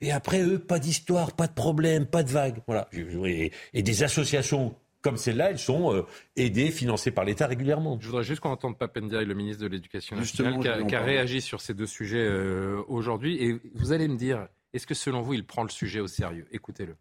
Et 0.00 0.12
après, 0.12 0.40
eux, 0.40 0.58
pas 0.58 0.78
d'histoire, 0.78 1.32
pas 1.32 1.46
de 1.46 1.52
problème, 1.52 2.06
pas 2.06 2.22
de 2.22 2.30
vague. 2.30 2.62
Voilà. 2.66 2.88
et 2.94 3.82
des 3.82 4.02
associations 4.02 4.74
comme 5.02 5.16
celles-là, 5.16 5.50
elles 5.50 5.58
sont 5.58 5.92
euh, 5.92 6.06
aidées, 6.36 6.70
financées 6.70 7.10
par 7.10 7.24
l'État 7.24 7.46
régulièrement. 7.46 7.98
Je 8.00 8.06
voudrais 8.06 8.22
juste 8.22 8.40
qu'on 8.40 8.50
entende 8.50 8.78
Papendia, 8.78 9.22
le 9.22 9.34
ministre 9.34 9.62
de 9.62 9.68
l'Éducation 9.68 10.16
nationale, 10.16 10.86
qui 10.86 10.94
a, 10.94 11.00
réagi 11.00 11.40
sur 11.40 11.60
ces 11.60 11.74
deux 11.74 11.86
sujets 11.86 12.24
euh, 12.24 12.80
aujourd'hui. 12.86 13.42
Et 13.42 13.60
vous 13.74 13.92
allez 13.92 14.06
me 14.06 14.16
dire, 14.16 14.46
est-ce 14.72 14.86
que 14.86 14.94
selon 14.94 15.20
vous, 15.20 15.34
il 15.34 15.44
prend 15.44 15.64
le 15.64 15.70
sujet 15.70 15.98
au 15.98 16.06
sérieux? 16.06 16.46
Écoutez-le. 16.52 16.94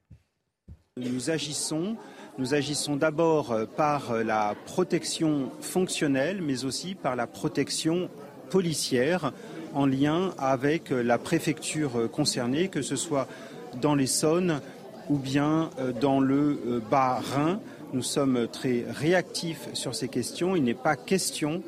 Nous 0.98 1.30
agissons, 1.30 1.96
nous 2.38 2.54
agissons 2.54 2.96
d'abord 2.98 3.52
euh, 3.52 3.66
par 3.66 4.16
la 4.24 4.56
protection 4.66 5.52
fonctionnelle, 5.62 6.42
mais 6.42 6.66
aussi 6.66 6.96
par 6.96 7.16
la 7.16 7.28
protection 7.28 8.10
policière 8.50 9.32
en 9.74 9.86
lien 9.86 10.34
avec 10.38 10.90
la 10.90 11.18
préfecture 11.18 12.12
concernée, 12.12 12.68
que 12.68 12.82
ce 12.82 12.98
soit 12.98 13.26
dans 13.80 13.96
les 13.96 14.08
Saônes 14.08 14.60
ou 15.08 15.18
bien 15.18 15.70
dans 16.02 16.20
le 16.20 16.82
Bas-Rhin. 16.92 17.62
Nous 17.94 18.04
sommes 18.04 18.48
très 18.48 18.86
réactifs 18.90 19.68
sur 19.74 19.96
ces 19.96 20.08
questions. 20.08 20.56
Il 20.56 20.64
n'est 20.64 20.74
pas 20.74 20.96
question 20.96 21.62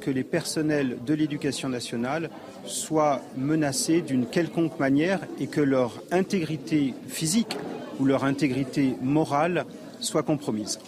que 0.00 0.10
les 0.10 0.22
personnels 0.22 0.98
de 1.04 1.14
l'éducation 1.14 1.68
nationale 1.68 2.30
soient 2.64 3.20
menacés 3.36 4.00
d'une 4.00 4.26
quelconque 4.26 4.78
manière 4.78 5.20
et 5.40 5.48
que 5.48 5.60
leur 5.60 6.00
intégrité 6.12 6.94
physique 7.08 7.56
ou 7.98 8.04
leur 8.04 8.24
intégrité 8.24 8.94
morale 9.02 9.66
soit 10.00 10.22
compromise. 10.22 10.78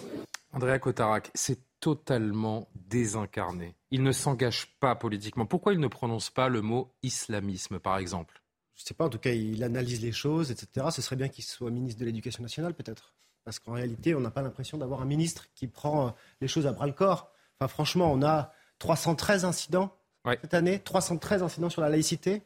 Andrea 0.53 0.79
Cotarac, 0.79 1.31
c'est 1.35 1.59
totalement 1.79 2.69
désincarné. 2.73 3.75
Il 3.91 4.03
ne 4.03 4.11
s'engage 4.11 4.77
pas 4.79 4.95
politiquement. 4.95 5.45
Pourquoi 5.45 5.73
il 5.73 5.79
ne 5.79 5.87
prononce 5.87 6.29
pas 6.29 6.47
le 6.47 6.61
mot 6.61 6.93
islamisme, 7.03 7.79
par 7.79 7.97
exemple? 7.97 8.41
Je 8.75 8.83
ne 8.83 8.87
sais 8.87 8.93
pas, 8.93 9.05
en 9.05 9.09
tout 9.09 9.19
cas, 9.19 9.31
il 9.31 9.63
analyse 9.63 10.01
les 10.01 10.11
choses, 10.11 10.51
etc. 10.51 10.87
Ce 10.91 11.01
serait 11.01 11.15
bien 11.15 11.27
qu'il 11.27 11.43
soit 11.43 11.71
ministre 11.71 11.99
de 11.99 12.05
l'Éducation 12.05 12.41
nationale, 12.41 12.73
peut-être 12.73 13.13
parce 13.47 13.59
qu'en 13.59 13.71
réalité, 13.71 14.13
on 14.13 14.19
n'a 14.19 14.29
pas 14.29 14.41
l'impression 14.41 14.77
d'avoir 14.77 15.01
un 15.01 15.05
ministre 15.05 15.45
qui 15.55 15.67
prend 15.67 16.07
euh, 16.07 16.11
les 16.41 16.49
choses 16.49 16.67
à 16.67 16.73
bras 16.73 16.85
le 16.85 16.91
corps. 16.91 17.31
Enfin, 17.57 17.69
franchement, 17.69 18.11
on 18.11 18.21
a 18.21 18.51
313 18.79 19.45
incidents 19.45 19.95
cette 20.41 20.53
année, 20.53 20.79
313 20.79 21.43
incidents 21.43 21.69
sur 21.69 21.81
la 21.81 21.87
laïcité. 21.87 22.41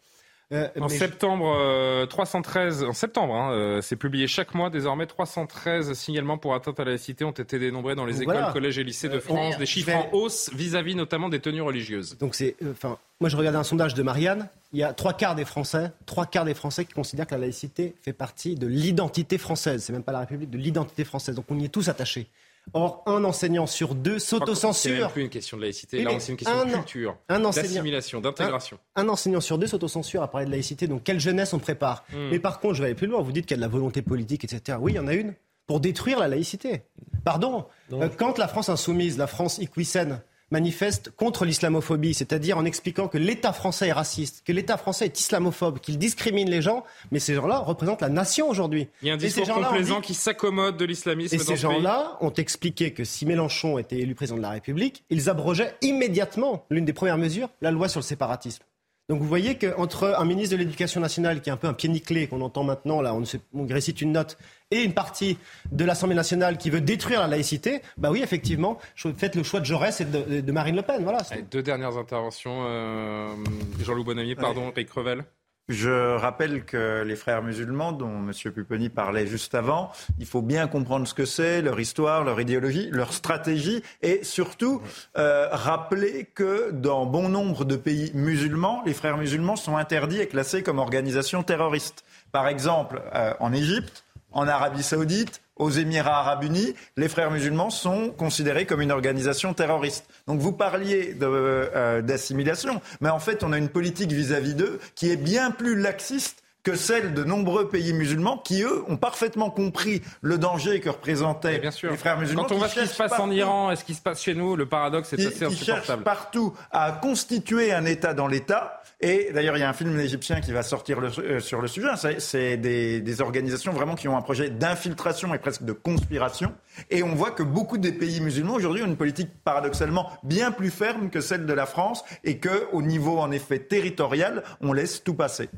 Euh, 0.51 0.67
en 0.79 0.89
septembre, 0.89 2.05
313, 2.07 2.83
euh, 2.83 2.87
en 2.87 2.93
septembre, 2.93 3.35
hein, 3.35 3.79
c'est 3.81 3.95
publié 3.95 4.27
chaque 4.27 4.53
mois 4.53 4.69
désormais. 4.69 5.05
313 5.05 5.93
signalements 5.93 6.37
pour 6.37 6.53
atteinte 6.55 6.79
à 6.79 6.83
la 6.83 6.91
laïcité 6.91 7.23
ont 7.23 7.31
été 7.31 7.59
dénombrés 7.59 7.95
dans 7.95 8.05
les 8.05 8.21
écoles, 8.21 8.45
collèges 8.53 8.77
et 8.77 8.83
lycées 8.83 9.09
de 9.09 9.19
France. 9.19 9.57
Des 9.57 9.65
chiffres 9.65 9.93
en 9.93 10.09
hausse 10.11 10.51
vis-à-vis 10.53 10.95
notamment 10.95 11.29
des 11.29 11.39
tenues 11.39 11.61
religieuses. 11.61 12.17
Donc 12.17 12.35
c'est, 12.35 12.55
enfin, 12.69 12.97
moi 13.19 13.29
je 13.29 13.37
regardais 13.37 13.59
un 13.59 13.63
sondage 13.63 13.93
de 13.93 14.03
Marianne 14.03 14.49
il 14.73 14.79
y 14.79 14.83
a 14.83 14.93
trois 14.93 15.13
quarts 15.13 15.35
des 15.35 15.45
Français, 15.45 15.91
trois 16.05 16.25
quarts 16.25 16.45
des 16.45 16.53
Français 16.53 16.85
qui 16.85 16.93
considèrent 16.93 17.27
que 17.27 17.35
la 17.35 17.41
laïcité 17.41 17.93
fait 18.01 18.13
partie 18.13 18.55
de 18.55 18.67
l'identité 18.67 19.37
française. 19.37 19.83
C'est 19.83 19.93
même 19.93 20.03
pas 20.03 20.13
la 20.13 20.19
République, 20.19 20.49
de 20.49 20.57
l'identité 20.57 21.03
française. 21.03 21.35
Donc 21.35 21.45
on 21.49 21.59
y 21.59 21.65
est 21.65 21.69
tous 21.69 21.89
attachés. 21.89 22.27
Or, 22.73 23.03
un 23.05 23.23
enseignant 23.23 23.67
sur 23.67 23.95
deux 23.95 24.19
s'autocensure. 24.19 24.91
C'est 24.95 24.99
même 25.01 25.09
plus 25.09 25.23
une 25.23 25.29
question 25.29 25.57
de 25.57 25.63
laïcité, 25.63 26.03
là, 26.03 26.11
c'est 26.19 26.31
une 26.31 26.37
question 26.37 26.65
de 26.65 26.71
culture, 26.71 27.17
d'assimilation, 27.27 28.21
d'intégration. 28.21 28.77
Un, 28.95 29.09
enseignant 29.09 29.41
sur 29.41 29.57
deux 29.57 29.67
s'autocensure 29.67 30.23
à 30.23 30.29
parler 30.29 30.45
de 30.45 30.51
laïcité, 30.51 30.87
donc 30.87 31.03
quelle 31.03 31.19
jeunesse 31.19 31.53
on 31.53 31.59
prépare? 31.59 32.05
Hmm. 32.13 32.29
Mais 32.29 32.39
par 32.39 32.59
contre, 32.59 32.75
je 32.75 32.79
vais 32.79 32.87
aller 32.87 32.95
plus 32.95 33.07
loin, 33.07 33.21
vous 33.21 33.31
dites 33.31 33.45
qu'il 33.45 33.55
y 33.55 33.59
a 33.59 33.61
de 33.61 33.61
la 33.61 33.67
volonté 33.67 34.01
politique, 34.01 34.43
etc. 34.43 34.77
Oui, 34.81 34.93
il 34.93 34.95
y 34.95 34.99
en 34.99 35.07
a 35.07 35.13
une 35.13 35.33
pour 35.67 35.79
détruire 35.79 36.19
la 36.19 36.27
laïcité. 36.27 36.83
Pardon, 37.23 37.65
euh, 37.93 38.09
quand 38.17 38.37
la 38.37 38.47
France 38.47 38.69
insoumise, 38.69 39.17
la 39.17 39.27
France 39.27 39.57
iquicène, 39.57 40.21
manifeste 40.51 41.11
contre 41.11 41.45
l'islamophobie, 41.45 42.13
c'est-à-dire 42.13 42.57
en 42.57 42.65
expliquant 42.65 43.07
que 43.07 43.17
l'État 43.17 43.53
français 43.53 43.87
est 43.87 43.93
raciste, 43.93 44.43
que 44.45 44.51
l'État 44.51 44.77
français 44.77 45.05
est 45.05 45.19
islamophobe, 45.19 45.79
qu'il 45.79 45.97
discrimine 45.97 46.49
les 46.49 46.61
gens, 46.61 46.83
mais 47.11 47.19
ces 47.19 47.33
gens-là 47.33 47.59
représentent 47.59 48.01
la 48.01 48.09
nation 48.09 48.49
aujourd'hui. 48.49 48.87
Il 49.01 49.07
y 49.07 49.11
a 49.11 49.15
un 49.15 49.17
discours 49.17 49.47
complaisant 49.47 50.01
qui 50.01 50.13
s'accommode 50.13 50.77
de 50.77 50.85
l'islamisme. 50.85 51.35
Et 51.35 51.39
ces 51.39 51.55
gens-là 51.55 52.17
ont 52.21 52.33
expliqué 52.33 52.93
que 52.93 53.03
si 53.03 53.25
Mélenchon 53.25 53.77
était 53.77 53.99
élu 53.99 54.15
président 54.15 54.37
de 54.37 54.41
la 54.41 54.51
République, 54.51 55.03
ils 55.09 55.29
abrogeaient 55.29 55.75
immédiatement 55.81 56.65
l'une 56.69 56.85
des 56.85 56.93
premières 56.93 57.17
mesures, 57.17 57.49
la 57.61 57.71
loi 57.71 57.87
sur 57.87 57.99
le 57.99 58.05
séparatisme. 58.05 58.63
Donc 59.11 59.19
vous 59.19 59.27
voyez 59.27 59.55
qu'entre 59.55 60.15
un 60.17 60.23
ministre 60.23 60.55
de 60.55 60.61
l'Éducation 60.61 61.01
nationale 61.01 61.41
qui 61.41 61.49
est 61.49 61.51
un 61.51 61.57
peu 61.57 61.67
un 61.67 61.73
pied 61.73 61.89
nickelé 61.89 62.27
qu'on 62.27 62.39
entend 62.39 62.63
maintenant, 62.63 63.01
là 63.01 63.13
on, 63.13 63.23
on 63.53 63.67
récite 63.67 63.99
une 63.99 64.13
note, 64.13 64.37
et 64.71 64.83
une 64.83 64.93
partie 64.93 65.37
de 65.73 65.83
l'Assemblée 65.83 66.15
nationale 66.15 66.57
qui 66.57 66.69
veut 66.69 66.79
détruire 66.79 67.19
la 67.19 67.27
laïcité, 67.27 67.81
bah 67.97 68.09
oui, 68.09 68.21
effectivement, 68.23 68.77
faites 68.95 69.35
le 69.35 69.43
choix 69.43 69.59
de 69.59 69.65
Jaurès 69.65 69.99
et 69.99 70.05
de, 70.05 70.51
Marine 70.53 70.77
Le 70.77 70.81
Pen. 70.81 71.03
Voilà. 71.03 71.23
deux 71.51 71.61
dernières 71.61 71.97
interventions. 71.97 72.63
Euh, 72.65 73.35
Jean-Loup 73.81 74.05
Bonamy, 74.05 74.35
pardon, 74.35 74.71
Rick 74.73 74.89
Revel. 74.91 75.25
Je 75.69 76.17
rappelle 76.17 76.65
que 76.65 77.03
les 77.03 77.15
frères 77.15 77.43
musulmans, 77.43 77.91
dont 77.91 78.09
M. 78.09 78.31
Pupponi 78.51 78.89
parlait 78.89 79.27
juste 79.27 79.55
avant, 79.55 79.91
il 80.19 80.25
faut 80.25 80.41
bien 80.41 80.67
comprendre 80.67 81.07
ce 81.07 81.13
que 81.13 81.25
c'est, 81.25 81.61
leur 81.61 81.79
histoire, 81.79 82.23
leur 82.23 82.41
idéologie, 82.41 82.89
leur 82.91 83.13
stratégie, 83.13 83.81
et 84.01 84.23
surtout 84.23 84.81
euh, 85.17 85.47
rappeler 85.51 86.25
que 86.25 86.71
dans 86.71 87.05
bon 87.05 87.29
nombre 87.29 87.63
de 87.63 87.75
pays 87.75 88.11
musulmans, 88.13 88.81
les 88.85 88.93
frères 88.93 89.17
musulmans 89.17 89.55
sont 89.55 89.77
interdits 89.77 90.19
et 90.19 90.27
classés 90.27 90.63
comme 90.63 90.79
organisations 90.79 91.43
terroristes. 91.43 92.03
Par 92.31 92.47
exemple, 92.47 93.01
euh, 93.13 93.33
en 93.39 93.53
Égypte, 93.53 94.03
en 94.31 94.47
Arabie 94.47 94.83
saoudite, 94.83 95.40
aux 95.57 95.69
Émirats 95.69 96.19
arabes 96.19 96.43
unis, 96.43 96.73
les 96.97 97.07
frères 97.07 97.31
musulmans 97.31 97.69
sont 97.69 98.09
considérés 98.09 98.65
comme 98.65 98.81
une 98.81 98.91
organisation 98.91 99.53
terroriste. 99.53 100.05
Donc 100.27 100.39
vous 100.39 100.53
parliez 100.53 101.15
euh, 101.21 102.01
d'assimilation, 102.01 102.81
mais 102.99 103.09
en 103.09 103.19
fait 103.19 103.43
on 103.43 103.51
a 103.51 103.57
une 103.57 103.69
politique 103.69 104.11
vis-à-vis 104.11 104.55
d'eux 104.55 104.79
qui 104.95 105.11
est 105.11 105.17
bien 105.17 105.51
plus 105.51 105.75
laxiste 105.75 106.41
que 106.63 106.75
celle 106.75 107.13
de 107.13 107.23
nombreux 107.23 107.69
pays 107.69 107.93
musulmans 107.93 108.37
qui, 108.37 108.63
eux, 108.63 108.83
ont 108.87 108.97
parfaitement 108.97 109.49
compris 109.49 110.01
le 110.21 110.37
danger 110.37 110.79
que 110.79 110.89
représentaient 110.89 111.59
bien 111.59 111.71
sûr. 111.71 111.91
les 111.91 111.97
frères 111.97 112.19
musulmans. 112.19 112.43
Quand 112.43 112.55
on 112.55 112.57
voit 112.59 112.69
ce 112.69 112.79
qui 112.81 112.87
se 112.87 112.97
passe 112.97 113.19
en 113.19 113.31
Iran 113.31 113.71
et 113.71 113.75
ce 113.75 113.83
qui 113.83 113.95
se 113.95 114.01
passe 114.01 114.21
chez 114.21 114.35
nous, 114.35 114.55
le 114.55 114.65
paradoxe 114.67 115.13
est 115.13 115.25
assez 115.25 115.45
insupportable. 115.45 115.55
Qui 115.55 115.65
cherchent 115.65 116.03
partout 116.03 116.53
à 116.71 116.91
constituer 116.91 117.73
un 117.73 117.85
État 117.85 118.13
dans 118.13 118.27
l'État 118.27 118.81
et 119.03 119.31
d'ailleurs, 119.33 119.57
il 119.57 119.61
y 119.61 119.63
a 119.63 119.69
un 119.69 119.73
film 119.73 119.99
égyptien 119.99 120.41
qui 120.41 120.51
va 120.51 120.61
sortir 120.61 120.99
le, 120.99 121.09
euh, 121.19 121.39
sur 121.39 121.59
le 121.59 121.67
sujet. 121.67 121.87
C'est 122.19 122.57
des, 122.57 123.01
des, 123.01 123.21
organisations 123.21 123.71
vraiment 123.71 123.95
qui 123.95 124.07
ont 124.07 124.15
un 124.15 124.21
projet 124.21 124.51
d'infiltration 124.51 125.33
et 125.33 125.39
presque 125.39 125.63
de 125.63 125.73
conspiration. 125.73 126.53
Et 126.91 127.01
on 127.01 127.15
voit 127.15 127.31
que 127.31 127.41
beaucoup 127.41 127.79
des 127.79 127.91
pays 127.91 128.21
musulmans 128.21 128.53
aujourd'hui 128.53 128.83
ont 128.83 128.87
une 128.87 128.97
politique 128.97 129.29
paradoxalement 129.43 130.11
bien 130.23 130.51
plus 130.51 130.69
ferme 130.69 131.09
que 131.09 131.19
celle 131.19 131.47
de 131.47 131.53
la 131.53 131.65
France 131.65 132.03
et 132.23 132.37
que, 132.37 132.67
au 132.73 132.83
niveau 132.83 133.17
en 133.17 133.31
effet 133.31 133.57
territorial, 133.57 134.43
on 134.61 134.71
laisse 134.71 135.03
tout 135.03 135.15
passer. 135.15 135.49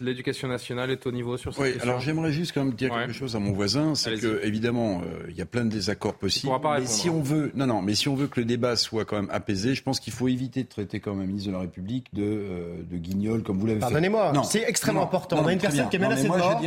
L'éducation 0.00 0.51
est 0.54 1.06
au 1.06 1.12
niveau 1.12 1.36
sur 1.36 1.52
cette 1.52 1.62
oui, 1.62 1.72
question. 1.72 1.88
Alors 1.88 2.00
j'aimerais 2.00 2.32
juste 2.32 2.52
quand 2.52 2.64
même 2.64 2.74
dire 2.74 2.90
quelque 2.92 3.12
chose 3.12 3.36
à 3.36 3.38
mon 3.38 3.52
voisin, 3.52 3.94
c'est 3.94 4.14
que 4.14 4.44
évidemment 4.44 5.02
euh, 5.04 5.26
il 5.28 5.36
y 5.36 5.42
a 5.42 5.46
plein 5.46 5.64
de 5.64 5.70
désaccords 5.70 6.14
possibles. 6.14 6.52
mais 6.62 6.86
si 6.86 7.10
on 7.10 7.20
veut, 7.20 7.52
non 7.54 7.66
non, 7.66 7.82
mais 7.82 7.94
si 7.94 8.08
on 8.08 8.14
veut 8.14 8.26
que 8.26 8.40
le 8.40 8.46
débat 8.46 8.76
soit 8.76 9.04
quand 9.04 9.16
même 9.16 9.30
apaisé, 9.30 9.74
je 9.74 9.82
pense 9.82 10.00
qu'il 10.00 10.12
faut 10.12 10.28
éviter 10.28 10.62
de 10.62 10.68
traiter 10.68 11.00
comme 11.00 11.20
un 11.20 11.26
ministre 11.26 11.48
de 11.48 11.54
la 11.54 11.60
République 11.60 12.06
de 12.12 12.22
euh, 12.22 12.82
de 12.90 12.96
guignol 12.96 13.42
comme 13.42 13.58
vous 13.58 13.66
l'avez 13.66 13.78
fait. 13.80 13.86
Pardonnez-moi, 13.86 14.32
c'est 14.44 14.64
extrêmement 14.66 15.02
important. 15.02 15.38
on 15.42 15.46
a 15.46 15.52
une 15.52 15.58
personne 15.58 15.88
qui 15.88 15.96
est 15.96 15.98
menacée 15.98 16.24
de 16.24 16.28
mort. 16.28 16.60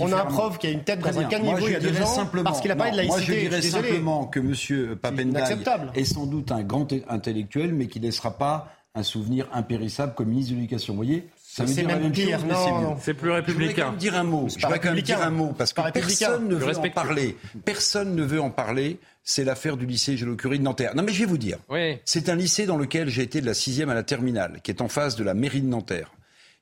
On 0.00 0.12
a 0.12 0.22
un 0.22 0.26
prof 0.26 0.58
qui 0.58 0.66
a 0.66 0.70
une 0.70 0.84
tête 0.84 1.00
dans 1.00 1.18
un 1.18 1.24
caniveau 1.24 1.66
il 1.66 1.72
y 1.72 1.76
a 1.76 1.80
deux 1.80 2.00
ans 2.02 2.26
parce 2.44 2.60
qu'il 2.60 2.70
a 2.70 2.76
parlé 2.76 2.92
de 2.92 2.96
laïcité. 2.98 3.32
Moi 3.32 3.34
je 3.34 3.48
dirais 3.48 3.62
simplement 3.62 4.26
que 4.26 4.40
M. 4.40 4.96
Papendaï 4.96 5.58
est 5.94 6.04
sans 6.04 6.26
doute 6.26 6.52
un 6.52 6.62
grand 6.62 6.88
intellectuel, 7.08 7.72
mais 7.72 7.86
qui 7.86 8.00
ne 8.00 8.06
laissera 8.06 8.36
pas 8.36 8.72
un 8.94 9.02
souvenir 9.02 9.48
impérissable 9.52 10.14
comme 10.14 10.28
ministre 10.28 10.52
de 10.52 10.56
l'Éducation. 10.56 10.94
Vous 10.94 10.98
voyez 10.98 11.28
la 11.58 11.96
même 11.96 12.14
chose, 12.14 12.44
non, 12.44 12.96
c'est 13.00 13.14
plus 13.14 13.30
républicain. 13.30 13.48
Je 13.48 13.52
voudrais 13.52 13.74
quand 13.74 13.90
même 13.90 13.98
dire 13.98 14.16
un 14.16 14.24
mot. 14.24 14.48
Je 14.48 14.54
voudrais 14.54 14.78
quand 14.78 14.94
même 14.94 15.02
dire 15.02 15.22
un 15.22 15.30
mot 15.30 15.54
parce 15.56 15.72
que 15.72 15.90
personne 15.90 16.48
ne 16.48 16.54
veut 16.54 16.76
en 16.76 16.90
parler. 16.90 17.36
Personne 17.64 18.14
ne 18.14 18.22
veut 18.22 18.40
en 18.40 18.50
parler. 18.50 18.98
C'est 19.24 19.44
l'affaire 19.44 19.76
du 19.76 19.84
lycée 19.84 20.16
Gélo-Curie 20.16 20.58
de 20.58 20.64
Nanterre. 20.64 20.94
Non, 20.96 21.02
mais 21.02 21.12
je 21.12 21.18
vais 21.20 21.26
vous 21.26 21.36
dire. 21.36 21.58
Oui. 21.68 21.98
C'est 22.06 22.30
un 22.30 22.34
lycée 22.34 22.64
dans 22.64 22.78
lequel 22.78 23.10
j'ai 23.10 23.22
été 23.22 23.42
de 23.42 23.46
la 23.46 23.52
sixième 23.52 23.90
à 23.90 23.94
la 23.94 24.02
terminale, 24.02 24.60
qui 24.62 24.70
est 24.70 24.80
en 24.80 24.88
face 24.88 25.16
de 25.16 25.24
la 25.24 25.34
mairie 25.34 25.60
de 25.60 25.66
Nanterre. 25.66 26.12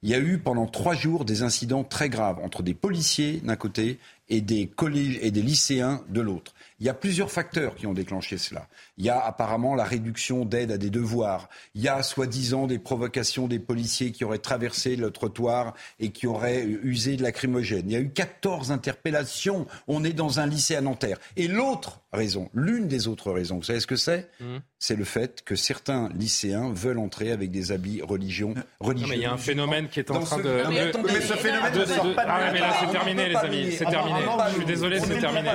Il 0.03 0.11
y 0.11 0.15
a 0.15 0.19
eu 0.19 0.39
pendant 0.39 0.67
trois 0.67 0.95
jours 0.95 1.25
des 1.25 1.43
incidents 1.43 1.85
très 1.85 2.09
graves 2.09 2.39
entre 2.43 2.63
des 2.63 2.75
policiers 2.75 3.41
d'un 3.43 3.57
côté 3.57 3.99
et 4.29 4.41
des 4.41 4.67
collèges 4.67 5.19
et 5.23 5.31
des 5.31 5.43
lycéens 5.43 6.03
de 6.09 6.21
l'autre. 6.21 6.55
Il 6.79 6.85
y 6.85 6.91
a 6.91 6.95
plusieurs 6.95 7.31
facteurs 7.31 7.75
qui 7.75 7.87
ont 7.87 7.95
déclenché 7.95 8.37
cela. 8.37 8.69
Il 8.99 9.05
y 9.05 9.09
a 9.09 9.19
apparemment 9.19 9.75
la 9.75 9.85
réduction 9.85 10.45
d'aide 10.45 10.71
à 10.71 10.79
des 10.79 10.91
devoirs. 10.91 11.49
Il 11.75 11.81
y 11.83 11.89
a 11.89 12.03
soi-disant 12.03 12.67
des 12.67 12.79
provocations 12.79 13.49
des 13.49 13.59
policiers 13.59 14.13
qui 14.13 14.25
auraient 14.25 14.39
traversé 14.39 14.95
le 14.97 15.11
trottoir 15.11 15.75
et 16.01 16.11
qui 16.11 16.27
auraient 16.27 16.65
usé 16.65 17.17
de 17.17 17.23
lacrymogène. 17.23 17.85
Il 17.87 17.93
y 17.93 17.97
a 17.97 18.01
eu 18.01 18.11
14 18.11 18.73
interpellations. 18.73 19.67
On 19.89 20.05
est 20.05 20.13
dans 20.13 20.39
un 20.39 20.47
lycée 20.47 20.77
à 20.77 20.83
Nanterre. 20.83 21.19
Et 21.37 21.49
l'autre 21.49 22.03
raison, 22.17 22.51
l'une 22.55 22.89
des 22.89 23.07
autres 23.09 23.31
raisons, 23.31 23.57
vous 23.57 23.63
savez 23.63 23.81
ce 23.81 23.87
que 23.87 23.97
c'est 23.97 24.29
mmh. 24.41 24.57
C'est 24.79 24.97
le 24.97 25.05
fait 25.05 25.43
que 25.43 25.57
certains 25.57 26.11
lycéens 26.11 26.71
veulent 26.71 26.99
entrer 26.99 27.33
avec 27.33 27.51
des 27.51 27.73
habits 27.73 28.03
religion, 28.03 28.55
religieux. 28.79 29.07
mais 29.09 29.17
il 29.17 29.23
y 29.23 29.25
a 29.25 29.33
un 29.33 29.39
phénomène 29.39 29.89
qui 29.89 30.01
est 30.01 30.11
en 30.11 30.21
train 30.21 30.37
de... 30.37 30.63
Mais, 30.69 30.93
ce 31.21 31.33
phénomène 31.33 31.73
ne 31.73 31.85
sort 31.87 32.15
pas 32.15 32.25
de 32.25 32.31
Ah 32.31 32.51
mais 32.53 32.61
là 32.61 32.75
c'est 32.81 32.93
terminé 32.93 33.29
les 33.31 33.37
amis, 33.37 33.73
c'est 33.73 33.87
terminé. 33.87 34.21
Je 34.49 34.55
suis 34.55 34.65
désolé, 34.67 35.01
c'est 35.01 35.19
terminé. 35.19 35.51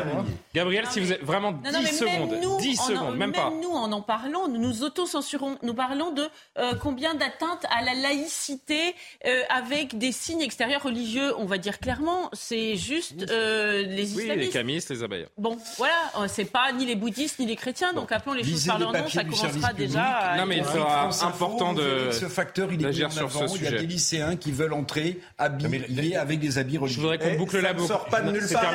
Gabriel, 0.56 0.86
si 0.90 1.00
vous 1.00 1.12
êtes 1.12 1.24
vraiment 1.24 1.52
10 1.52 1.98
secondes, 1.98 2.58
10 2.60 2.76
secondes, 2.78 3.18
même 3.18 3.32
pas. 3.32 3.52
nous 3.62 3.70
en 3.70 3.92
en 3.92 4.02
parlons, 4.02 4.48
nous 4.48 4.60
nous 4.60 4.84
auto-censurons. 4.84 5.58
Nous 5.64 5.74
parlons 5.74 6.12
de 6.12 6.28
euh, 6.58 6.74
combien 6.76 7.14
d'atteintes 7.14 7.66
à 7.70 7.84
la 7.84 7.94
laïcité 7.94 8.96
euh, 9.26 9.44
avec 9.50 9.98
des 9.98 10.12
signes 10.12 10.42
extérieurs 10.42 10.84
religieux. 10.84 11.34
On 11.38 11.46
va 11.46 11.58
dire 11.58 11.80
clairement, 11.80 12.30
c'est 12.34 12.76
juste 12.76 13.30
euh, 13.30 13.84
les 13.84 14.12
islamistes. 14.12 14.36
Oui, 14.36 14.46
les 14.46 14.50
camistes, 14.50 14.90
les 14.90 15.04
abailleurs. 15.04 15.30
Bon, 15.38 15.58
voilà, 15.78 16.28
c'est 16.28 16.51
pas 16.52 16.72
ni 16.72 16.86
les 16.86 16.96
bouddhistes 16.96 17.40
ni 17.40 17.46
les 17.46 17.56
chrétiens, 17.56 17.94
donc 17.94 18.12
appelons 18.12 18.34
les 18.34 18.44
choses 18.44 18.66
par 18.66 18.80
leur 18.80 18.94
nom, 18.94 19.08
ça 19.08 19.24
commencera 19.24 19.74
déjà 19.74 20.04
à... 20.04 20.38
Non 20.38 20.46
mais 20.46 20.58
il 20.58 20.66
sera 20.66 21.10
important 21.26 21.74
de 21.74 22.10
ce 22.12 22.26
facteur, 22.26 22.72
il 22.72 22.86
est 22.86 23.10
sur 23.10 23.32
ce 23.32 23.48
sujet. 23.48 23.66
Il 23.66 23.74
y 23.74 23.76
a 23.76 23.80
des 23.80 23.88
lycéens 23.88 24.36
qui 24.36 24.52
veulent 24.52 24.74
entrer 24.74 25.20
habillés 25.38 26.16
avec 26.16 26.40
des 26.40 26.58
habits 26.58 26.78
religieux. 26.78 27.02
Je 27.02 27.02
voudrais 27.02 27.18
qu'on 27.18 27.38
boucle 27.38 27.60
la 27.60 27.74
boucle. 27.74 27.88
sort 27.88 28.06
pas 28.06 28.22
de 28.22 28.32
nulle 28.32 28.48
part. 28.52 28.74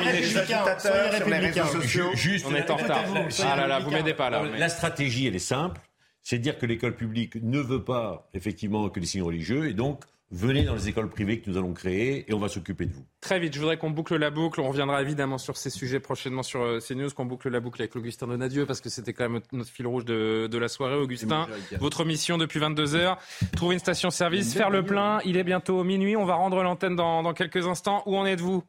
sur 1.19 1.29
les 1.29 1.37
réseaux 1.37 1.81
sociaux. 1.81 2.09
Juste, 2.13 2.45
on 2.49 2.55
est 2.55 2.69
en 2.69 2.75
retard. 2.75 3.03
Ah 3.43 3.55
là 3.55 3.67
là, 3.67 3.79
vous 3.79 3.91
m'aidez 3.91 4.13
pas 4.13 4.29
là. 4.29 4.43
La 4.57 4.69
stratégie, 4.69 5.27
elle 5.27 5.35
est 5.35 5.39
simple, 5.39 5.79
c'est 6.23 6.37
de 6.37 6.43
dire 6.43 6.57
que 6.57 6.65
l'école 6.65 6.95
publique 6.95 7.35
ne 7.41 7.59
veut 7.59 7.83
pas 7.83 8.29
effectivement 8.33 8.89
que 8.89 8.99
les 8.99 9.05
signes 9.05 9.23
religieux 9.23 9.69
et 9.69 9.73
donc 9.73 10.03
venez 10.31 10.63
dans 10.63 10.75
les 10.75 10.89
écoles 10.89 11.09
privées 11.09 11.39
que 11.39 11.49
nous 11.49 11.57
allons 11.57 11.73
créer 11.73 12.29
et 12.29 12.33
on 12.33 12.39
va 12.39 12.49
s'occuper 12.49 12.85
de 12.85 12.93
vous. 12.93 13.05
Très 13.21 13.39
vite, 13.39 13.53
je 13.53 13.59
voudrais 13.59 13.77
qu'on 13.77 13.89
boucle 13.91 14.15
la 14.15 14.29
boucle. 14.29 14.59
On 14.61 14.67
reviendra 14.67 15.01
évidemment 15.01 15.37
sur 15.37 15.57
ces 15.57 15.69
sujets 15.69 15.99
prochainement 15.99 16.43
sur 16.43 16.61
euh, 16.61 16.79
CNews, 16.79 17.09
qu'on 17.11 17.25
boucle 17.25 17.49
la 17.49 17.59
boucle 17.59 17.81
avec 17.81 17.95
Augustin 17.95 18.27
Donadieu 18.27 18.65
parce 18.65 18.81
que 18.81 18.89
c'était 18.89 19.13
quand 19.13 19.29
même 19.29 19.41
notre 19.51 19.69
fil 19.69 19.87
rouge 19.87 20.05
de, 20.05 20.47
de 20.47 20.57
la 20.57 20.67
soirée. 20.67 20.95
Augustin, 20.95 21.47
votre 21.79 22.05
mission 22.05 22.37
depuis 22.37 22.59
22h, 22.59 23.17
trouver 23.55 23.75
une 23.75 23.79
station-service, 23.79 24.53
faire 24.53 24.69
le 24.69 24.83
plein. 24.83 25.19
Il 25.25 25.37
est 25.37 25.43
bientôt 25.43 25.83
minuit. 25.83 26.15
On 26.15 26.25
va 26.25 26.35
rendre 26.35 26.61
l'antenne 26.63 26.95
dans, 26.95 27.23
dans 27.23 27.33
quelques 27.33 27.67
instants. 27.67 28.03
Où 28.05 28.17
en 28.17 28.25
êtes-vous? 28.25 28.63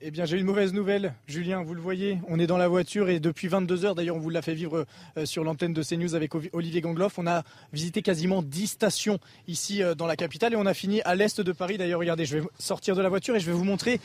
Eh 0.00 0.10
bien, 0.10 0.24
j'ai 0.24 0.38
une 0.38 0.44
mauvaise 0.44 0.72
nouvelle, 0.72 1.14
Julien, 1.26 1.62
vous 1.62 1.74
le 1.74 1.80
voyez, 1.80 2.18
on 2.28 2.38
est 2.38 2.46
dans 2.46 2.56
la 2.56 2.68
voiture 2.68 3.08
et 3.08 3.20
depuis 3.20 3.48
22 3.48 3.84
heures, 3.84 3.94
d'ailleurs, 3.94 4.16
on 4.16 4.20
vous 4.20 4.30
l'a 4.30 4.42
fait 4.42 4.54
vivre 4.54 4.86
euh, 5.16 5.24
sur 5.24 5.44
l'antenne 5.44 5.72
de 5.72 5.82
CNews 5.82 6.14
avec 6.14 6.32
Olivier 6.52 6.80
Gangloff, 6.80 7.18
on 7.18 7.26
a 7.26 7.42
visité 7.72 8.02
quasiment 8.02 8.42
10 8.42 8.66
stations 8.66 9.18
ici 9.46 9.82
euh, 9.82 9.94
dans 9.94 10.06
la 10.06 10.16
capitale 10.16 10.52
et 10.52 10.56
on 10.56 10.66
a 10.66 10.74
fini 10.74 11.00
à 11.02 11.14
l'est 11.14 11.40
de 11.40 11.52
Paris. 11.52 11.78
D'ailleurs, 11.78 12.00
regardez, 12.00 12.26
je 12.26 12.38
vais 12.38 12.44
sortir 12.58 12.96
de 12.96 13.02
la 13.02 13.08
voiture 13.08 13.36
et 13.36 13.40
je 13.40 13.46
vais 13.46 13.52
vous 13.52 13.64
montrer 13.64 14.00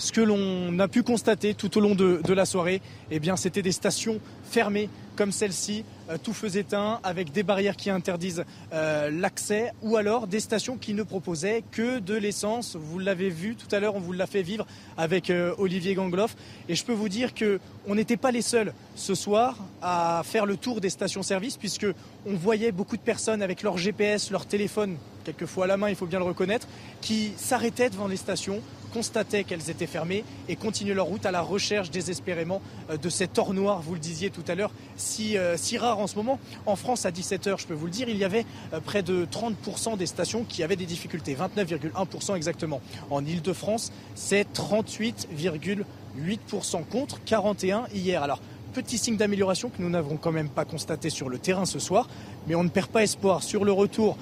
ce 0.00 0.12
que 0.12 0.20
l'on 0.20 0.78
a 0.78 0.88
pu 0.88 1.02
constater 1.02 1.54
tout 1.54 1.76
au 1.76 1.80
long 1.80 1.94
de, 1.94 2.32
la 2.32 2.46
soirée. 2.46 2.80
Eh 3.10 3.20
bien, 3.20 3.36
c'était 3.36 3.62
des 3.62 3.72
stations 3.72 4.20
fermées 4.50 4.88
comme 5.20 5.32
celle-ci, 5.32 5.84
euh, 6.08 6.16
tout 6.16 6.32
feu 6.32 6.56
éteint, 6.56 6.98
avec 7.02 7.30
des 7.30 7.42
barrières 7.42 7.76
qui 7.76 7.90
interdisent 7.90 8.44
euh, 8.72 9.10
l'accès, 9.10 9.72
ou 9.82 9.96
alors 9.96 10.26
des 10.26 10.40
stations 10.40 10.78
qui 10.78 10.94
ne 10.94 11.02
proposaient 11.02 11.62
que 11.72 11.98
de 11.98 12.14
l'essence. 12.14 12.74
Vous 12.74 12.98
l'avez 12.98 13.28
vu 13.28 13.54
tout 13.54 13.68
à 13.74 13.80
l'heure, 13.80 13.96
on 13.96 14.00
vous 14.00 14.14
l'a 14.14 14.26
fait 14.26 14.40
vivre 14.40 14.66
avec 14.96 15.28
euh, 15.28 15.54
Olivier 15.58 15.94
Gangloff. 15.94 16.36
Et 16.70 16.74
je 16.74 16.86
peux 16.86 16.94
vous 16.94 17.10
dire 17.10 17.34
qu'on 17.34 17.94
n'était 17.94 18.16
pas 18.16 18.30
les 18.30 18.40
seuls 18.40 18.72
ce 18.96 19.14
soir 19.14 19.58
à 19.82 20.22
faire 20.24 20.46
le 20.46 20.56
tour 20.56 20.80
des 20.80 20.88
stations-service, 20.88 21.58
puisque 21.58 21.86
on 22.24 22.34
voyait 22.34 22.72
beaucoup 22.72 22.96
de 22.96 23.02
personnes 23.02 23.42
avec 23.42 23.62
leur 23.62 23.76
GPS, 23.76 24.30
leur 24.30 24.46
téléphone, 24.46 24.96
quelquefois 25.24 25.64
à 25.64 25.68
la 25.68 25.76
main, 25.76 25.90
il 25.90 25.96
faut 25.96 26.06
bien 26.06 26.18
le 26.18 26.24
reconnaître, 26.24 26.66
qui 27.02 27.32
s'arrêtaient 27.36 27.90
devant 27.90 28.08
les 28.08 28.16
stations 28.16 28.62
constataient 28.94 29.44
qu'elles 29.44 29.70
étaient 29.70 29.86
fermées 29.86 30.24
et 30.48 30.56
continuaient 30.56 30.94
leur 30.94 31.06
route 31.06 31.24
à 31.24 31.30
la 31.30 31.42
recherche 31.42 31.92
désespérément 31.92 32.60
de 33.00 33.08
cet 33.08 33.38
or 33.38 33.54
noir, 33.54 33.82
vous 33.82 33.94
le 33.94 34.00
disiez 34.00 34.30
tout 34.30 34.39
à 34.48 34.54
l'heure, 34.54 34.70
si, 34.96 35.36
euh, 35.36 35.56
si 35.56 35.76
rare 35.78 35.98
en 35.98 36.06
ce 36.06 36.14
moment. 36.16 36.38
En 36.66 36.76
France, 36.76 37.06
à 37.06 37.10
17h, 37.10 37.60
je 37.60 37.66
peux 37.66 37.74
vous 37.74 37.86
le 37.86 37.90
dire, 37.90 38.08
il 38.08 38.16
y 38.16 38.22
avait 38.24 38.46
euh, 38.72 38.78
près 38.80 39.02
de 39.02 39.26
30% 39.26 39.96
des 39.96 40.06
stations 40.06 40.44
qui 40.44 40.62
avaient 40.62 40.76
des 40.76 40.86
difficultés, 40.86 41.34
29,1% 41.34 42.36
exactement. 42.36 42.80
En 43.10 43.24
Ile-de-France, 43.24 43.90
c'est 44.14 44.46
38,8% 44.52 46.84
contre 46.84 47.22
41 47.24 47.86
hier. 47.94 48.22
Alors, 48.22 48.40
petit 48.72 48.98
signe 48.98 49.16
d'amélioration 49.16 49.68
que 49.68 49.82
nous 49.82 49.90
n'avons 49.90 50.16
quand 50.16 50.32
même 50.32 50.48
pas 50.48 50.64
constaté 50.64 51.10
sur 51.10 51.28
le 51.28 51.38
terrain 51.38 51.66
ce 51.66 51.78
soir, 51.78 52.08
mais 52.46 52.54
on 52.54 52.64
ne 52.64 52.68
perd 52.68 52.88
pas 52.88 53.02
espoir 53.02 53.42
sur 53.42 53.64
le 53.64 53.72
retour 53.72 54.16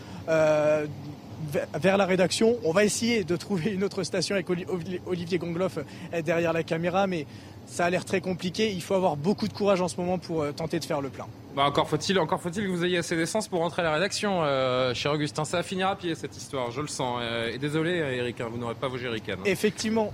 vers 1.74 1.96
la 1.96 2.06
rédaction. 2.06 2.56
On 2.64 2.72
va 2.72 2.84
essayer 2.84 3.24
de 3.24 3.36
trouver 3.36 3.72
une 3.72 3.84
autre 3.84 4.02
station 4.02 4.34
avec 4.34 4.46
Olivier 5.06 5.38
Gongloff 5.38 5.78
euh, 5.78 6.22
derrière 6.22 6.52
la 6.52 6.62
caméra, 6.62 7.06
mais 7.06 7.26
ça 7.68 7.84
a 7.84 7.90
l'air 7.90 8.04
très 8.04 8.20
compliqué. 8.20 8.72
Il 8.72 8.82
faut 8.82 8.94
avoir 8.94 9.16
beaucoup 9.16 9.46
de 9.46 9.52
courage 9.52 9.80
en 9.80 9.88
ce 9.88 9.96
moment 9.96 10.18
pour 10.18 10.42
euh, 10.42 10.52
tenter 10.52 10.80
de 10.80 10.84
faire 10.84 11.00
le 11.00 11.10
plein. 11.10 11.26
Bah 11.54 11.64
encore 11.64 11.88
faut-il, 11.88 12.18
encore 12.18 12.40
faut-il 12.40 12.64
que 12.64 12.68
vous 12.68 12.84
ayez 12.84 12.98
assez 12.98 13.16
d'essence 13.16 13.48
pour 13.48 13.60
rentrer 13.60 13.82
à 13.82 13.86
la 13.86 13.92
rédaction, 13.92 14.42
euh, 14.42 14.94
cher 14.94 15.12
Augustin. 15.12 15.44
Ça 15.44 15.58
va 15.58 15.62
finir 15.62 15.88
à 15.88 15.96
pied 15.96 16.14
cette 16.14 16.36
histoire, 16.36 16.70
je 16.70 16.80
le 16.80 16.88
sens. 16.88 17.20
et 17.52 17.58
désolé, 17.58 17.92
Eric, 17.92 18.40
hein, 18.40 18.48
vous 18.50 18.58
n'aurez 18.58 18.74
pas 18.74 18.88
vos 18.88 18.98
jerrycans. 18.98 19.32
Hein. 19.32 19.44
Effectivement. 19.44 20.12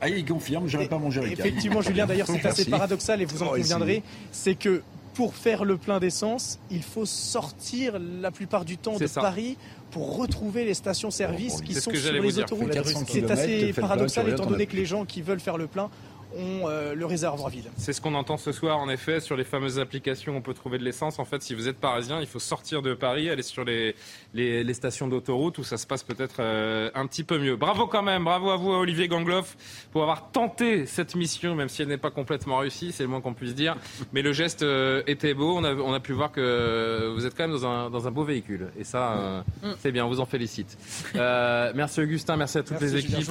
Ah, 0.00 0.08
il 0.10 0.24
confirme, 0.26 0.68
je 0.68 0.76
pas 0.78 0.98
mon 0.98 1.10
jerrycan. 1.10 1.42
Effectivement, 1.42 1.80
Julien, 1.80 2.06
d'ailleurs, 2.06 2.26
c'est 2.26 2.44
assez 2.44 2.66
paradoxal 2.66 3.22
et 3.22 3.24
vous 3.24 3.42
en 3.42 3.48
conviendrez. 3.48 4.02
C'est 4.30 4.54
que 4.54 4.82
pour 5.14 5.34
faire 5.34 5.64
le 5.64 5.78
plein 5.78 5.98
d'essence, 5.98 6.58
il 6.70 6.82
faut 6.82 7.06
sortir 7.06 7.98
la 7.98 8.30
plupart 8.30 8.66
du 8.66 8.76
temps 8.76 8.98
de 8.98 9.06
Paris 9.06 9.56
pour 9.90 10.18
retrouver 10.18 10.66
les 10.66 10.74
stations-service 10.74 11.62
qui 11.62 11.72
sont 11.72 11.90
sur 11.90 12.12
les 12.12 12.38
autoroutes. 12.38 12.76
C'est 13.08 13.30
assez 13.30 13.72
paradoxal 13.72 14.28
étant 14.28 14.44
donné 14.44 14.66
que 14.66 14.76
les 14.76 14.84
gens 14.84 15.06
qui 15.06 15.22
veulent 15.22 15.40
faire 15.40 15.56
le 15.56 15.66
plein 15.66 15.88
ont 16.36 16.68
le 16.68 17.06
réservoir 17.06 17.48
vide. 17.48 17.70
C'est 17.76 17.92
ce 17.92 18.00
qu'on 18.00 18.14
entend 18.14 18.36
ce 18.36 18.52
soir, 18.52 18.78
en 18.78 18.88
effet, 18.88 19.20
sur 19.20 19.36
les 19.36 19.44
fameuses 19.44 19.78
applications 19.78 20.34
où 20.34 20.36
on 20.36 20.40
peut 20.42 20.54
trouver 20.54 20.78
de 20.78 20.84
l'essence. 20.84 21.18
En 21.18 21.24
fait, 21.24 21.42
si 21.42 21.54
vous 21.54 21.68
êtes 21.68 21.78
parisien, 21.78 22.20
il 22.20 22.26
faut 22.26 22.38
sortir 22.38 22.82
de 22.82 22.94
Paris, 22.94 23.30
aller 23.30 23.42
sur 23.42 23.64
les, 23.64 23.94
les, 24.34 24.74
stations 24.74 25.08
d'autoroute 25.08 25.58
où 25.58 25.64
ça 25.64 25.76
se 25.76 25.86
passe 25.86 26.02
peut-être 26.02 26.40
un 26.40 27.06
petit 27.06 27.24
peu 27.24 27.38
mieux. 27.38 27.56
Bravo 27.56 27.86
quand 27.86 28.02
même, 28.02 28.24
bravo 28.24 28.50
à 28.50 28.56
vous, 28.56 28.70
Olivier 28.70 29.08
Gangloff, 29.08 29.56
pour 29.92 30.02
avoir 30.02 30.30
tenté 30.30 30.86
cette 30.86 31.14
mission, 31.14 31.54
même 31.54 31.68
si 31.68 31.82
elle 31.82 31.88
n'est 31.88 31.96
pas 31.96 32.10
complètement 32.10 32.58
réussie, 32.58 32.92
c'est 32.92 33.02
le 33.02 33.08
moins 33.08 33.20
qu'on 33.20 33.34
puisse 33.34 33.54
dire. 33.54 33.76
Mais 34.12 34.22
le 34.22 34.32
geste 34.32 34.64
était 35.06 35.34
beau. 35.34 35.56
On 35.56 35.64
a, 35.64 35.74
on 35.74 35.92
a 35.92 36.00
pu 36.00 36.12
voir 36.12 36.32
que 36.32 37.12
vous 37.14 37.26
êtes 37.26 37.36
quand 37.36 37.44
même 37.44 37.56
dans 37.56 37.66
un, 37.66 37.90
dans 37.90 38.06
un 38.06 38.10
beau 38.10 38.24
véhicule. 38.24 38.68
Et 38.78 38.84
ça, 38.84 39.44
mm. 39.62 39.68
c'est 39.80 39.92
bien, 39.92 40.04
on 40.04 40.08
vous 40.08 40.20
en 40.20 40.26
félicite. 40.26 40.76
merci 41.14 42.00
Augustin, 42.00 42.36
merci 42.36 42.58
à 42.58 42.62
toutes 42.62 42.80
les 42.80 42.96
équipes. 42.96 43.20
Je 43.20 43.30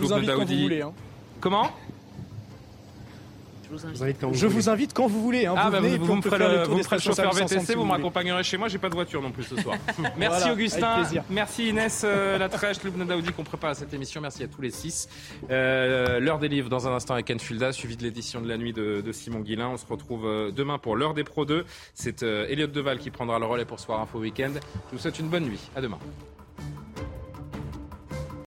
vous 3.76 4.04
invite 4.04 4.18
quand 4.20 4.28
vous 4.28 4.34
voulez. 4.34 4.34
Comment 4.34 4.34
je 4.34 4.48
vous 4.48 4.70
invite 4.70 4.94
quand 4.94 5.08
vous 5.08 5.22
voulez. 5.22 5.46
Hein. 5.46 5.56
Ah, 5.58 5.70
bah, 5.70 5.80
vous, 5.80 6.06
vous, 6.06 6.16
me 6.16 6.22
ferez 6.22 6.38
le, 6.38 6.64
vous 6.64 7.00
chauffeur 7.00 7.34
VTC, 7.34 7.74
vous, 7.74 7.82
vous 7.82 7.86
m'accompagnerez 7.88 8.44
chez 8.44 8.58
moi. 8.58 8.68
J'ai 8.68 8.78
pas 8.78 8.90
de 8.90 8.96
voiture 8.96 9.22
non 9.22 9.32
plus 9.32 9.44
ce 9.44 9.56
soir. 9.58 9.76
Merci 10.18 10.50
Augustin, 10.50 11.04
merci 11.30 11.70
Inès 11.70 12.04
euh, 12.04 12.38
Latrèche, 12.38 12.84
Lubna 12.84 13.06
Daoudi 13.06 13.32
qu'on 13.32 13.44
prépare 13.44 13.72
à 13.72 13.74
cette 13.76 13.94
émission. 13.94 14.22
Merci 14.22 14.44
à 14.44 14.48
tous 14.48 14.62
les 14.62 14.72
six. 14.72 15.08
Euh, 15.50 16.20
l'heure 16.20 16.40
des 16.40 16.48
livres 16.48 16.70
dans 16.70 16.88
un 16.88 16.94
instant 16.94 17.14
avec 17.14 17.26
Ken 17.26 17.40
Fulda, 17.40 17.72
suivi 17.72 17.98
de 17.98 18.04
l'édition 18.04 18.42
de 18.42 18.48
la 18.48 18.58
nuit 18.58 18.74
de, 18.74 19.02
de, 19.02 19.12
Simon 19.12 19.40
Guillain. 19.40 19.70
On 19.70 19.78
se 19.78 19.86
retrouve 19.86 20.26
euh, 20.26 20.52
demain 20.52 20.78
pour 20.78 20.96
l'heure 20.96 21.14
des 21.14 21.24
Pro 21.24 21.46
2. 21.46 21.66
C'est 21.94 22.24
euh, 22.24 22.48
Elliot 22.50 22.68
Deval 22.68 23.00
qui 23.00 23.12
prendra 23.12 23.40
le 23.40 23.46
relais 23.46 23.66
pour 23.66 23.80
Soir 23.80 24.02
Info 24.02 24.20
Weekend. 24.20 24.60
Je 24.92 24.96
vous 24.96 25.02
souhaite 25.02 25.20
une 25.20 25.30
bonne 25.30 25.46
nuit. 25.46 25.60
À 25.76 25.82
demain. 25.82 26.00